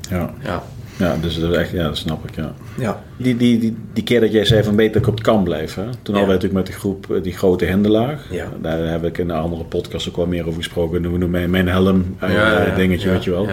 Ja. 0.09 0.33
ja. 0.43 0.63
Ja, 0.97 1.17
dus 1.21 1.39
dat, 1.39 1.51
is 1.51 1.57
echt, 1.57 1.71
ja, 1.71 1.83
dat 1.83 1.97
snap 1.97 2.29
ik, 2.29 2.35
ja. 2.35 2.53
ja. 2.77 3.03
Die, 3.17 3.37
die, 3.37 3.59
die, 3.59 3.77
die 3.93 4.03
keer 4.03 4.19
dat 4.19 4.31
jij 4.31 4.45
zei 4.45 4.63
van 4.63 4.75
beter 4.75 4.93
dat 4.93 5.01
ik 5.01 5.07
op 5.07 5.13
het 5.13 5.23
kamp 5.23 5.43
blijf, 5.43 5.75
hè? 5.75 5.83
toen 5.83 6.15
hadden 6.15 6.25
wij 6.25 6.25
natuurlijk 6.25 6.53
met 6.53 6.65
de 6.65 6.73
groep 6.73 7.11
eh, 7.11 7.23
die 7.23 7.33
grote 7.33 7.65
hindelaar. 7.65 8.19
Ja. 8.29 8.51
Daar 8.61 8.87
heb 8.87 9.03
ik 9.03 9.17
in 9.17 9.29
een 9.29 9.37
andere 9.37 9.63
podcast 9.63 10.09
ook 10.09 10.15
wel 10.15 10.27
meer 10.27 10.47
over 10.47 10.57
gesproken. 10.57 11.01
Noemen 11.01 11.29
mijn, 11.29 11.49
mijn 11.49 11.67
helm, 11.67 12.15
uh, 12.23 12.33
ja, 12.33 12.75
dingetje, 12.75 13.09
weet 13.09 13.23
je 13.23 13.31
wel. 13.31 13.47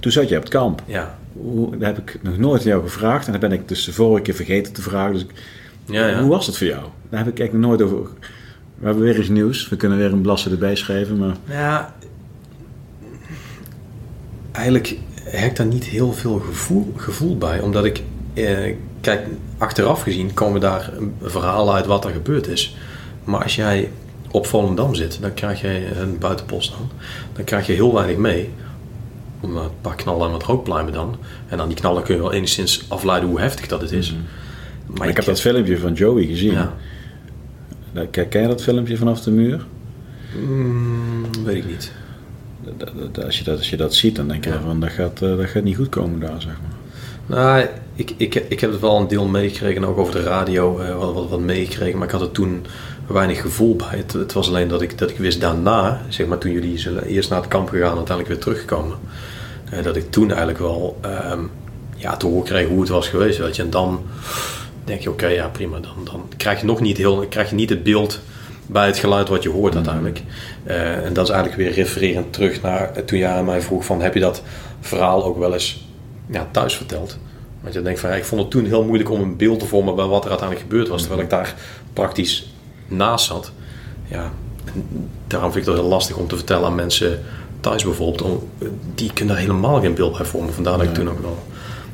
Toen 0.00 0.12
zat 0.12 0.28
je 0.28 0.36
op 0.36 0.42
het 0.42 0.50
kamp. 0.50 0.82
Ja. 0.86 1.18
Hoe, 1.32 1.76
daar 1.76 1.94
heb 1.94 1.98
ik 1.98 2.18
nog 2.22 2.38
nooit 2.38 2.60
aan 2.60 2.68
jou 2.68 2.82
gevraagd. 2.82 3.26
En 3.26 3.32
dan 3.32 3.40
ben 3.40 3.52
ik 3.52 3.68
dus 3.68 3.84
de 3.84 3.92
vorige 3.92 4.22
keer 4.22 4.34
vergeten 4.34 4.72
te 4.72 4.82
vragen. 4.82 5.12
Dus 5.12 5.26
ja, 5.84 6.20
Hoe 6.20 6.30
was 6.30 6.46
het 6.46 6.56
voor 6.56 6.66
jou? 6.66 6.82
Daar 7.08 7.24
heb 7.24 7.28
ik 7.28 7.38
eigenlijk 7.38 7.68
nooit 7.68 7.82
over 7.82 8.08
we 8.78 8.86
hebben 8.86 9.04
weer 9.04 9.16
eens 9.16 9.28
nieuws. 9.28 9.68
We 9.68 9.76
kunnen 9.76 9.98
weer 9.98 10.12
een 10.12 10.20
blassen 10.20 10.50
erbij 10.50 10.74
schrijven. 10.74 11.18
Maar... 11.18 11.36
Ja, 11.44 11.94
eigenlijk 14.52 14.96
heb 15.24 15.50
ik 15.50 15.56
daar 15.56 15.66
niet 15.66 15.84
heel 15.84 16.12
veel 16.12 16.38
gevoel, 16.38 16.92
gevoel 16.96 17.38
bij. 17.38 17.60
Omdat 17.60 17.84
ik, 17.84 18.02
eh, 18.34 18.74
kijk, 19.00 19.26
achteraf 19.58 20.02
gezien 20.02 20.34
komen 20.34 20.60
daar 20.60 20.92
verhalen 21.22 21.74
uit 21.74 21.86
wat 21.86 22.04
er 22.04 22.10
gebeurd 22.10 22.46
is. 22.46 22.76
Maar 23.24 23.42
als 23.42 23.56
jij 23.56 23.90
op 24.30 24.46
Volendam 24.46 24.94
zit, 24.94 25.20
dan 25.20 25.34
krijg 25.34 25.60
je 25.60 25.96
een 26.00 26.18
buitenpost 26.18 26.70
dan. 26.70 26.90
Dan 27.32 27.44
krijg 27.44 27.66
je 27.66 27.72
heel 27.72 27.94
weinig 27.94 28.16
mee. 28.16 28.50
Om 29.40 29.56
een 29.56 29.70
paar 29.80 29.94
knallen 29.94 30.26
en 30.26 30.32
wat 30.32 30.42
rookpluimen 30.42 30.92
dan. 30.92 31.16
En 31.48 31.60
aan 31.60 31.68
die 31.68 31.76
knallen 31.76 32.02
kun 32.02 32.14
je 32.14 32.20
wel 32.20 32.32
enigszins 32.32 32.84
afleiden 32.88 33.28
hoe 33.28 33.40
heftig 33.40 33.66
dat 33.66 33.80
het 33.80 33.92
is. 33.92 34.12
Mm 34.12 34.16
-hmm. 34.16 34.26
Maar 34.96 35.08
ik, 35.08 35.16
heb 35.16 35.24
dat 35.24 35.40
filmpje 35.40 35.78
van 35.78 35.92
Joey 35.92 36.26
gezien. 36.26 36.52
Ja. 36.52 36.74
Kijk, 38.10 38.30
ken 38.30 38.42
je 38.42 38.48
dat 38.48 38.62
filmpje 38.62 38.96
vanaf 38.96 39.20
de 39.20 39.30
muur? 39.30 39.66
Mm, 40.48 41.44
weet 41.44 41.56
ik 41.56 41.66
niet. 41.66 41.92
Als 43.24 43.38
je 43.38 43.44
dat, 43.44 43.56
als 43.56 43.70
je 43.70 43.76
dat 43.76 43.94
ziet, 43.94 44.16
dan 44.16 44.28
denk 44.28 44.44
je 44.44 44.52
van 44.64 44.80
dat 44.80 44.90
gaat, 44.90 45.22
eh, 45.22 45.36
dat 45.36 45.46
gaat 45.46 45.62
niet 45.62 45.76
goed 45.76 45.88
komen 45.88 46.20
daar, 46.20 46.40
zeg 46.40 46.52
maar. 46.60 46.76
Nou, 47.38 47.66
ik, 47.94 48.14
ik, 48.16 48.34
ik 48.34 48.60
heb 48.60 48.70
het 48.70 48.80
wel 48.80 48.96
een 48.96 49.08
deel 49.08 49.26
meegekregen, 49.26 49.84
ook 49.84 49.98
over 49.98 50.14
de 50.14 50.22
radio 50.22 50.80
uh, 50.80 50.98
wat, 50.98 51.14
wat, 51.14 51.28
wat 51.28 51.40
meegekregen, 51.40 51.98
maar 51.98 52.06
ik 52.06 52.12
had 52.12 52.20
er 52.20 52.30
toen 52.30 52.66
weinig 53.06 53.40
gevoel 53.40 53.76
bij. 53.76 53.96
Het, 53.96 54.12
het, 54.12 54.32
was 54.32 54.48
alleen 54.48 54.68
dat 54.68 54.82
ik, 54.82 54.98
dat 54.98 55.10
ik 55.10 55.16
wist 55.16 55.40
daarna, 55.40 56.00
zeg 56.08 56.26
maar 56.26 56.38
toen 56.38 56.52
jullie 56.52 56.78
zullen 56.78 57.04
eerst 57.04 57.30
naar 57.30 57.40
het 57.40 57.48
kamp 57.48 57.68
gegaan 57.68 57.90
en 57.90 57.96
uiteindelijk 57.96 58.28
weer 58.28 58.38
teruggekomen, 58.38 58.96
uh, 59.72 59.82
dat 59.82 59.96
ik 59.96 60.10
toen 60.10 60.28
eigenlijk 60.28 60.58
wel 60.58 61.00
um, 61.32 61.50
ja, 61.96 62.16
te 62.16 62.26
horen 62.26 62.44
kreeg 62.44 62.68
hoe 62.68 62.80
het 62.80 62.88
was 62.88 63.08
geweest, 63.08 63.38
weet 63.38 63.56
je. 63.56 63.62
En 63.62 63.70
dan 63.70 64.02
denk 64.88 65.00
je, 65.00 65.10
oké, 65.10 65.26
ja 65.26 65.48
prima, 65.48 65.80
dan, 65.80 66.04
dan 66.04 66.28
krijg 66.36 66.60
je 66.60 66.66
nog 66.66 66.80
niet, 66.80 66.96
heel, 66.96 67.26
krijg 67.28 67.48
je 67.48 67.54
niet 67.54 67.70
het 67.70 67.82
beeld 67.82 68.20
bij 68.66 68.86
het 68.86 68.98
geluid 68.98 69.28
wat 69.28 69.42
je 69.42 69.48
hoort 69.48 69.70
mm. 69.70 69.76
uiteindelijk. 69.76 70.22
Uh, 70.66 71.04
en 71.04 71.12
dat 71.12 71.24
is 71.24 71.32
eigenlijk 71.32 71.62
weer 71.62 71.72
refererend 71.72 72.32
terug 72.32 72.62
naar 72.62 72.92
eh, 72.92 73.02
toen 73.02 73.18
jij 73.18 73.30
aan 73.30 73.44
mij 73.44 73.60
vroeg 73.60 73.84
van, 73.84 74.02
heb 74.02 74.14
je 74.14 74.20
dat 74.20 74.42
verhaal 74.80 75.24
ook 75.24 75.38
wel 75.38 75.52
eens 75.52 75.86
ja, 76.30 76.48
thuis 76.50 76.76
verteld? 76.76 77.18
Want 77.60 77.74
je 77.74 77.82
denkt 77.82 78.00
van, 78.00 78.10
ja, 78.10 78.16
ik 78.16 78.24
vond 78.24 78.40
het 78.40 78.50
toen 78.50 78.64
heel 78.64 78.84
moeilijk 78.84 79.10
om 79.10 79.20
een 79.20 79.36
beeld 79.36 79.60
te 79.60 79.66
vormen 79.66 79.94
bij 79.94 80.04
wat 80.04 80.24
er 80.24 80.30
uiteindelijk 80.30 80.68
gebeurd 80.68 80.88
was, 80.88 81.00
terwijl 81.00 81.22
ik 81.22 81.30
daar 81.30 81.54
praktisch 81.92 82.52
naast 82.86 83.26
zat. 83.26 83.52
Ja, 84.08 84.32
daarom 85.26 85.52
vind 85.52 85.66
ik 85.66 85.72
het 85.72 85.80
heel 85.80 85.90
lastig 85.90 86.16
om 86.16 86.28
te 86.28 86.36
vertellen 86.36 86.66
aan 86.66 86.74
mensen 86.74 87.22
thuis 87.60 87.84
bijvoorbeeld, 87.84 88.42
die 88.94 89.12
kunnen 89.12 89.34
daar 89.34 89.44
helemaal 89.44 89.80
geen 89.80 89.94
beeld 89.94 90.16
bij 90.16 90.26
vormen. 90.26 90.54
Vandaar 90.54 90.78
dat 90.78 90.86
ik 90.86 90.94
toen 90.94 91.08
ook 91.08 91.20
wel 91.20 91.38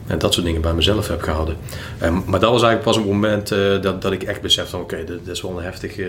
en 0.07 0.19
dat 0.19 0.35
soort 0.35 0.47
dingen 0.47 0.61
bij 0.61 0.75
mezelf 0.75 1.09
heb 1.09 1.23
gehouden. 1.23 1.57
Um, 2.03 2.23
maar 2.27 2.41
dat 2.41 2.51
was 2.51 2.63
eigenlijk 2.63 2.83
pas 2.83 2.97
een 2.97 3.13
moment 3.13 3.53
uh, 3.53 3.83
dat, 3.83 4.03
dat 4.03 4.13
ik 4.13 4.23
echt 4.23 4.41
besefte 4.41 4.71
van 4.71 4.81
oké, 4.81 4.95
okay, 4.95 5.07
dit, 5.07 5.25
dit, 5.25 5.35
is 5.35 5.43
wel 5.43 5.59
een 5.59 5.65
heftig, 5.65 5.99
uh, 5.99 6.07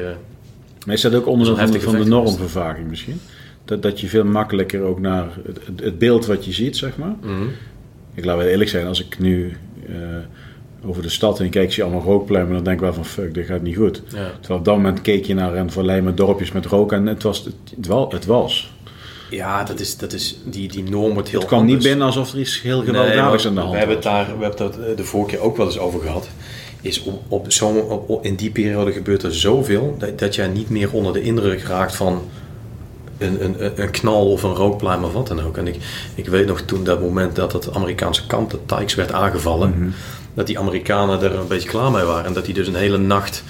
Maar 0.85 0.95
is 0.95 1.01
dat 1.01 1.15
ook 1.15 1.27
onderdeel 1.27 1.55
van, 1.55 1.81
van 1.81 1.95
de 1.95 2.05
normvervaging 2.05 2.87
misschien? 2.87 3.19
Dat, 3.65 3.81
dat 3.81 3.99
je 3.99 4.07
veel 4.07 4.25
makkelijker 4.25 4.81
ook 4.81 4.99
naar 4.99 5.27
het, 5.75 5.97
beeld 5.97 6.25
wat 6.25 6.45
je 6.45 6.51
ziet, 6.51 6.77
zeg 6.77 6.97
maar. 6.97 7.15
Mhm. 7.21 7.43
Ik 8.13 8.25
laat 8.25 8.37
wel 8.37 8.45
eerlijk 8.45 8.69
zijn, 8.69 8.87
als 8.87 9.05
ik 9.05 9.19
nu 9.19 9.57
eh, 9.87 9.95
over 10.85 11.01
de 11.01 11.09
stad 11.09 11.39
heen 11.39 11.49
kijk, 11.49 11.71
zie 11.71 11.83
je 11.83 11.89
allemaal 11.89 12.07
rookpluimen, 12.07 12.53
dan 12.53 12.63
denk 12.63 12.75
ik 12.75 12.81
wel 12.81 12.93
van 12.93 13.05
fuck, 13.05 13.33
dit 13.33 13.45
gaat 13.45 13.61
niet 13.61 13.75
goed. 13.75 14.01
Ja. 14.07 14.31
Terwijl 14.39 14.59
op 14.59 14.65
dat 14.65 14.75
moment 14.75 15.01
keek 15.01 15.25
je 15.25 15.33
naar 15.33 15.55
een 15.55 16.03
met 16.03 16.17
dorpjes 16.17 16.51
met 16.51 16.65
rook 16.65 16.91
en 16.91 17.05
het 17.05 17.23
was. 17.23 17.45
Het, 17.45 17.53
het, 17.75 17.87
wel, 17.87 18.11
het 18.11 18.25
was. 18.25 18.74
Ja, 19.29 19.63
dat 19.63 19.79
is, 19.79 19.97
dat 19.97 20.13
is, 20.13 20.37
die, 20.43 20.67
die 20.67 20.83
norm 20.83 21.13
wordt 21.13 21.29
heel 21.29 21.39
Het 21.39 21.47
kwam 21.47 21.65
niet 21.65 21.83
binnen 21.83 22.05
alsof 22.07 22.31
er 22.33 22.39
iets 22.39 22.61
heel 22.61 22.77
Nee, 22.77 22.85
gewelddadigs 22.85 23.43
maar 23.43 23.51
aan 23.51 23.55
de 23.55 23.59
hand 23.61 23.71
we 23.71 23.77
hebben 23.77 23.95
het 23.95 24.05
daar, 24.05 24.25
we 24.37 24.43
hebben 24.43 24.65
het 24.67 24.75
daar 24.85 24.95
de 24.95 25.03
vorige 25.03 25.29
keer 25.35 25.39
ook 25.45 25.57
wel 25.57 25.65
eens 25.65 25.79
over 25.79 25.99
gehad. 26.01 26.27
Is 26.81 27.03
op, 27.03 27.21
op 27.27 27.47
op- 28.07 28.25
in 28.25 28.35
die 28.35 28.51
periode 28.51 28.91
gebeurt 28.91 29.23
er 29.23 29.35
zoveel 29.35 29.95
dat, 29.99 30.19
dat 30.19 30.35
jij 30.35 30.47
niet 30.47 30.69
meer 30.69 30.91
onder 30.91 31.13
de 31.13 31.21
indruk 31.21 31.61
raakt 31.63 31.95
van 31.95 32.21
een, 33.17 33.43
een, 33.43 33.65
een- 33.65 33.81
een 33.81 33.91
knal 33.91 34.31
of 34.31 34.43
een 34.43 34.53
rookpluim 34.53 35.03
of 35.03 35.13
wat 35.13 35.27
dan 35.27 35.41
ook. 35.41 35.57
En 35.57 35.67
ik, 35.67 35.75
ik 36.15 36.27
weet 36.27 36.47
nog 36.47 36.61
toen 36.61 36.83
dat 36.83 37.01
moment 37.01 37.35
dat 37.35 37.53
het 37.53 37.73
Amerikaanse 37.73 38.27
kamp, 38.27 38.49
de 38.51 38.59
Tykes, 38.65 38.95
werd 38.95 39.11
aangevallen, 39.11 39.69
Mhm. 39.77 39.89
dat 40.33 40.47
die 40.47 40.59
Amerikanen 40.59 41.21
er 41.21 41.35
een 41.35 41.47
beetje 41.47 41.69
klaar 41.69 41.91
mee 41.91 42.03
waren. 42.03 42.25
En 42.25 42.33
dat 42.33 42.45
die 42.45 42.53
dus 42.53 42.67
een 42.67 42.75
hele 42.75 42.97
nacht 42.97 43.43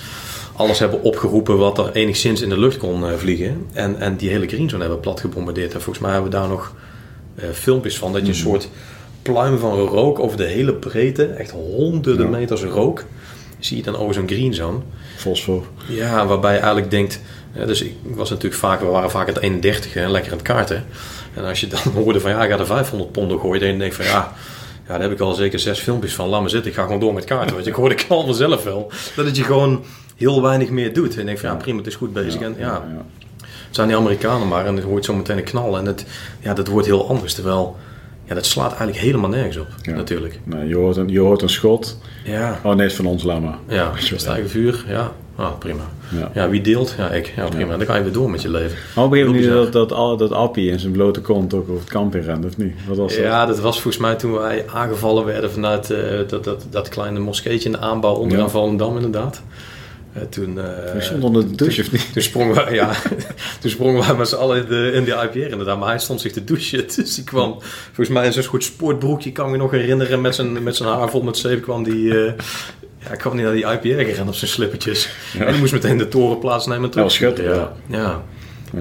alles 0.55 0.79
hebben 0.79 1.01
opgeroepen 1.03 1.57
wat 1.57 1.77
er 1.77 1.91
enigszins 1.91 2.41
in 2.41 2.49
de 2.49 2.59
lucht 2.59 2.77
kon 2.77 3.07
eh, 3.09 3.17
vliegen. 3.17 3.65
En, 3.73 3.99
en 3.99 4.15
die 4.15 4.29
hele 4.29 4.47
greenzone 4.47 4.81
hebben 4.83 4.99
plat 4.99 5.19
gebombardeerd. 5.19 5.73
En 5.73 5.81
volgens 5.81 5.99
mij 6.05 6.13
hebben 6.13 6.31
we 6.31 6.37
daar 6.37 6.47
nog 6.47 6.73
eh, 7.35 7.49
filmpjes 7.53 7.97
van. 7.97 8.13
Dat 8.13 8.21
je 8.21 8.27
een 8.27 8.35
soort 8.35 8.69
pluim 9.21 9.57
van 9.57 9.79
rook 9.79 10.19
over 10.19 10.37
de 10.37 10.45
hele 10.45 10.73
breedte, 10.73 11.25
echt 11.25 11.51
honderden 11.51 12.25
Ja. 12.25 12.37
meters 12.37 12.63
rook, 12.63 13.03
zie 13.59 13.77
je 13.77 13.83
dan 13.83 13.97
over 13.97 14.13
zo'n 14.13 14.27
greenzone. 14.27 14.77
Fosfor. 15.15 15.63
Ja, 15.87 16.25
waarbij 16.27 16.51
je 16.53 16.57
eigenlijk 16.59 16.91
denkt... 16.91 17.21
hè, 17.51 17.65
dus 17.65 17.81
ik 17.81 17.95
was 18.03 18.29
natuurlijk 18.29 18.61
vaak, 18.61 18.79
we 18.79 18.85
waren 18.85 19.11
vaak 19.11 19.27
aan 19.27 19.33
het 19.33 19.43
31, 19.43 19.93
hè, 19.93 20.09
lekker 20.09 20.31
aan 20.31 20.37
het 20.37 20.47
kaarten. 20.47 20.85
En 21.33 21.43
als 21.45 21.59
je 21.59 21.67
dan 21.67 21.79
hoorde 22.03 22.19
van 22.19 22.31
ja, 22.31 22.43
ik 22.43 22.51
ga 22.51 22.59
er 22.59 22.65
500 22.65 23.11
pond 23.11 23.31
gooien, 23.41 23.59
dan 23.69 23.77
denk 23.77 23.91
je 23.91 24.03
van 24.03 24.05
ja... 24.05 24.33
Ja, 24.87 24.91
daar 24.91 25.01
heb 25.01 25.11
ik 25.11 25.19
al 25.19 25.33
zeker 25.33 25.59
zes 25.59 25.79
filmpjes 25.79 26.13
van. 26.15 26.29
Laat 26.29 26.41
me 26.41 26.49
zitten, 26.49 26.71
ik 26.71 26.77
ga 26.77 26.83
gewoon 26.83 26.99
door 26.99 27.13
met 27.13 27.23
kaarten. 27.23 27.53
Want 27.53 27.63
je 27.65 27.69
ik 27.69 27.75
hoorde 27.75 27.95
ik 27.95 28.05
al 28.09 28.25
vanzelf 28.25 28.63
wel. 28.63 28.91
Dat 29.15 29.25
het 29.25 29.35
je 29.35 29.43
gewoon 29.43 29.83
heel 30.16 30.41
weinig 30.41 30.70
meer 30.70 30.93
doet. 30.93 31.13
En 31.13 31.20
je 31.20 31.26
denkt 31.26 31.39
van 31.39 31.49
ja, 31.49 31.55
prima, 31.55 31.78
het 31.78 31.88
is 31.88 31.95
goed 31.95 32.13
bezig. 32.13 32.41
en 32.41 32.55
ja, 32.57 32.84
het 33.39 33.76
zijn 33.76 33.88
die 33.88 33.97
Amerikanen 33.97 34.47
maar. 34.47 34.66
En 34.66 34.76
het 34.76 34.84
hoort 34.86 35.05
zo 35.05 35.13
meteen 35.13 35.38
een 35.38 35.43
knal. 35.43 35.78
En 35.78 35.86
het, 35.86 36.05
ja, 36.39 36.53
dat 36.53 36.68
wordt 36.68 36.88
heel 36.88 37.09
anders. 37.09 37.34
Terwijl, 37.34 37.76
ja, 38.24 38.34
dat 38.36 38.45
slaat 38.45 38.68
eigenlijk 38.68 38.97
helemaal 38.97 39.30
nergens 39.30 39.57
op. 39.57 39.68
Ja. 39.82 39.95
Natuurlijk. 39.95 40.39
Nee, 40.43 40.68
je, 40.68 40.76
hoort 40.76 40.97
een, 40.97 41.07
je 41.09 41.20
hoort 41.20 41.41
een 41.41 41.49
schot. 41.49 41.99
Ja, 42.24 42.59
Oh 42.63 42.72
nee, 42.72 42.82
het 42.82 42.91
is 42.91 42.95
van 42.95 43.05
ons, 43.05 43.24
laat 43.24 43.41
maar. 43.41 43.57
ja 43.68 43.91
stijgen 44.16 44.49
vuur. 44.49 44.86
Ja, 44.88 45.11
ah, 45.36 45.57
prima. 45.59 45.84
Ja. 46.09 46.32
Ja, 46.34 46.49
wie 46.49 46.61
deelt? 46.61 46.95
Ja, 46.97 47.09
ik. 47.09 47.34
Ja, 47.36 47.47
prima. 47.47 47.78
Dan 47.78 47.86
ga 47.86 47.95
je 47.95 48.03
weer 48.03 48.11
door 48.11 48.30
met 48.30 48.41
je 48.41 48.49
leven. 48.49 48.78
Maar 48.95 49.03
op 49.05 49.11
een 49.11 49.18
gegeven 49.18 49.41
moment 49.41 49.74
dat, 49.74 49.89
dat, 49.89 50.20
dat 50.20 50.32
Appie 50.32 50.70
in 50.70 50.80
zijn 50.80 50.91
blote 50.91 51.22
kont 51.22 51.53
ook 51.53 51.70
over 51.70 51.82
het 51.82 51.89
kamp 51.89 52.16
in 52.16 52.22
rende, 52.22 52.47
of 52.47 52.57
niet? 52.57 52.74
Wat 52.88 52.97
was 52.97 53.16
dat? 53.16 53.24
Ja, 53.24 53.45
dat 53.45 53.59
was 53.59 53.82
volgens 53.82 54.03
mij 54.03 54.16
toen 54.16 54.32
wij 54.32 54.66
aangevallen 54.74 55.26
werden 55.26 55.51
vanuit 55.51 55.91
eh, 55.91 55.99
dat, 56.28 56.43
dat, 56.43 56.66
dat 56.70 56.89
kleine 56.89 57.20
moskeetje 57.20 57.66
in 57.66 57.72
de 57.72 57.80
aanbouw 57.82 58.13
onderaan. 58.13 58.49
Volendam 58.49 58.95
inderdaad. 58.95 59.41
Eh, 60.16 60.22
toen, 60.30 60.59
eh, 60.59 60.66
Hij 60.91 61.01
stond 61.01 61.24
onder 61.24 61.47
de 61.49 61.55
douche, 61.55 61.82
of 61.82 61.91
niet? 61.91 62.13
toen 62.13 62.22
sprongen 62.22 62.55
wij, 62.55 62.74
ja, 62.82 62.91
toen 63.59 63.70
sprongen 63.72 64.07
wij 64.07 64.16
met 64.16 64.28
z'n 64.28 64.36
allen 64.36 64.57
in 64.57 64.66
de, 64.66 64.91
in 64.93 65.03
de 65.03 65.11
IPR 65.32 65.51
inderdaad. 65.51 65.80
Maar 65.80 65.89
hij 65.89 65.99
stond 65.99 66.22
zich 66.22 66.32
te 66.32 66.43
douchen. 66.43 66.86
Dus 66.95 67.16
die 67.16 67.24
kwam 67.24 67.57
volgens 67.86 68.09
mij 68.09 68.26
in 68.26 68.34
zo'n 68.34 68.43
goed 68.43 68.63
sportbroekje. 68.63 69.28
Ik 69.30 69.36
kan 69.36 69.51
me 69.51 69.57
nog 69.57 69.72
herinneren. 69.72 70.22
Met 70.22 70.36
zijn, 70.36 70.63
met 70.63 70.76
zijn 70.76 70.89
haar 70.89 71.09
vol 71.09 71.22
met 71.22 71.38
zeep 71.38 71.61
kwam 71.61 71.84
die... 71.84 72.26
eh, 72.26 72.34
ja, 72.99 73.11
ik 73.11 73.18
kwam 73.20 73.36
niet 73.36 73.43
naar 73.45 73.53
die 73.53 73.66
IPR 73.66 74.03
gerend 74.11 74.28
op 74.30 74.36
zijn 74.36 74.51
slippertjes. 74.51 75.09
En 75.39 75.47
die 75.51 75.59
moest 75.59 75.74
meteen 75.74 75.97
de 75.97 76.07
toren 76.07 76.39
plaatsnemen 76.39 76.89
en 76.91 76.97
Ja, 76.97 77.03
was 77.03 77.16
terug. 77.16 77.36
schitterend, 77.36 77.70
ja. 77.88 77.97
Ja. 77.97 78.24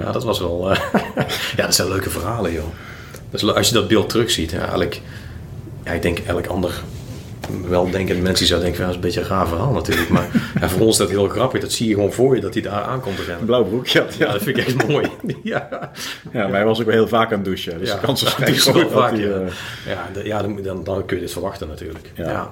Ja, 0.04 0.12
dat 0.12 0.24
was 0.24 0.38
wel... 0.38 0.68
ja, 1.56 1.64
dat 1.64 1.74
zijn 1.74 1.88
leuke 1.88 2.10
verhalen, 2.10 2.52
joh. 2.52 2.64
Dus 3.30 3.44
als 3.54 3.68
je 3.68 3.74
dat 3.74 3.88
beeld 3.88 4.08
terugziet, 4.08 4.50
ja, 4.50 4.58
eigenlijk... 4.58 5.00
Ja, 5.84 5.92
ik 5.92 6.02
denk 6.02 6.18
elk 6.18 6.46
ander 6.46 6.82
weldenkend 7.68 8.22
mens 8.22 8.38
die 8.38 8.48
zou 8.48 8.60
denken, 8.60 8.80
dat 8.80 8.88
is 8.88 8.94
een 8.94 9.00
beetje 9.00 9.20
een 9.20 9.26
raar 9.26 9.46
verhaal 9.48 9.72
natuurlijk. 9.72 10.08
Maar 10.08 10.26
ja, 10.60 10.68
voor 10.68 10.80
ons 10.80 10.90
is 10.90 10.96
dat 10.96 11.10
heel 11.10 11.28
grappig. 11.28 11.60
Dat 11.60 11.72
zie 11.72 11.88
je 11.88 11.94
gewoon 11.94 12.12
voor 12.12 12.34
je, 12.34 12.40
dat 12.40 12.54
hij 12.54 12.62
daar 12.62 12.82
aankomt 12.82 13.16
te 13.16 13.22
rennen. 13.24 13.44
blauw 13.46 13.64
broekje 13.64 13.98
Ja, 14.18 14.26
ja. 14.26 14.32
dat 14.32 14.42
vind 14.42 14.58
ik 14.58 14.66
echt 14.66 14.86
mooi. 14.88 15.06
ja, 15.42 15.68
Ja, 16.32 16.42
maar 16.42 16.52
hij 16.54 16.64
was 16.64 16.80
ook 16.80 16.86
wel 16.86 16.94
heel 16.94 17.08
vaak 17.08 17.28
aan 17.30 17.36
het 17.36 17.44
douchen. 17.44 17.78
Dus 17.78 17.88
Ja, 17.88 17.94
de 17.94 18.06
kans 18.06 18.22
groot 18.26 18.74
wel 18.74 18.82
dat 18.82 18.92
vaak, 18.92 19.16
ja. 19.16 19.26
eh, 19.26 19.46
ja, 19.86 20.22
ja 20.24 20.42
dan, 20.42 20.62
dan, 20.62 20.84
dan 20.84 21.04
kun 21.06 21.16
je 21.16 21.22
dit 21.22 21.32
verwachten 21.32 21.68
natuurlijk. 21.68 22.10
Ja. 22.14 22.24
Ja. 22.30 22.50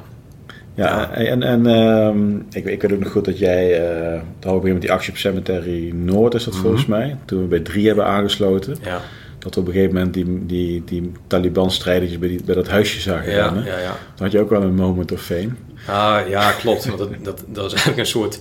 Ja, 0.75 1.11
en, 1.13 1.43
en 1.43 1.67
ehm, 1.67 2.37
ik, 2.37 2.65
ik 2.65 2.83
weet 2.83 2.93
ook 2.93 2.99
nog 2.99 3.13
goed 3.13 3.25
dat 3.25 3.39
jij, 3.39 3.81
eh 3.89 4.21
daar 4.39 4.55
op 4.55 4.65
een 4.65 4.73
met 4.73 4.81
die 4.83 4.93
actie 4.93 5.11
op 5.13 5.19
Cemetery 5.19 5.91
Noord 5.95 6.35
is 6.35 6.45
dat 6.45 6.55
Mhm. 6.55 6.63
volgens 6.63 6.87
mij, 6.87 7.17
toen 7.25 7.41
we 7.41 7.47
bij 7.47 7.61
drie 7.61 7.87
hebben 7.87 8.07
aangesloten, 8.07 8.77
Ja, 8.83 9.01
dat 9.43 9.55
we 9.55 9.61
op 9.61 9.67
een 9.67 9.73
gegeven 9.73 9.95
moment 9.95 10.15
die, 10.15 10.47
die, 10.47 10.83
die 10.85 11.13
Taliban-strijders 11.27 12.19
bij, 12.19 12.29
die- 12.29 12.45
bij 12.45 12.55
dat 12.55 12.69
huisje 12.69 13.01
zagen 13.01 13.33
ja, 13.33 13.45
gaan. 13.49 13.65
ja, 13.65 13.79
ja. 13.79 13.87
Dan 14.15 14.27
had 14.27 14.33
je 14.33 14.41
ook 14.41 14.51
wel 14.51 14.63
een 14.63 14.75
moment 14.75 15.13
of 15.13 15.23
fame. 15.23 15.49
Ah, 15.87 16.29
ja, 16.29 16.53
klopt. 16.53 16.85
Want 16.87 16.99
dat, 16.99 17.09
dat, 17.23 17.45
dat 17.47 17.65
is 17.65 17.71
eigenlijk 17.73 17.99
een 17.99 18.07
soort... 18.07 18.41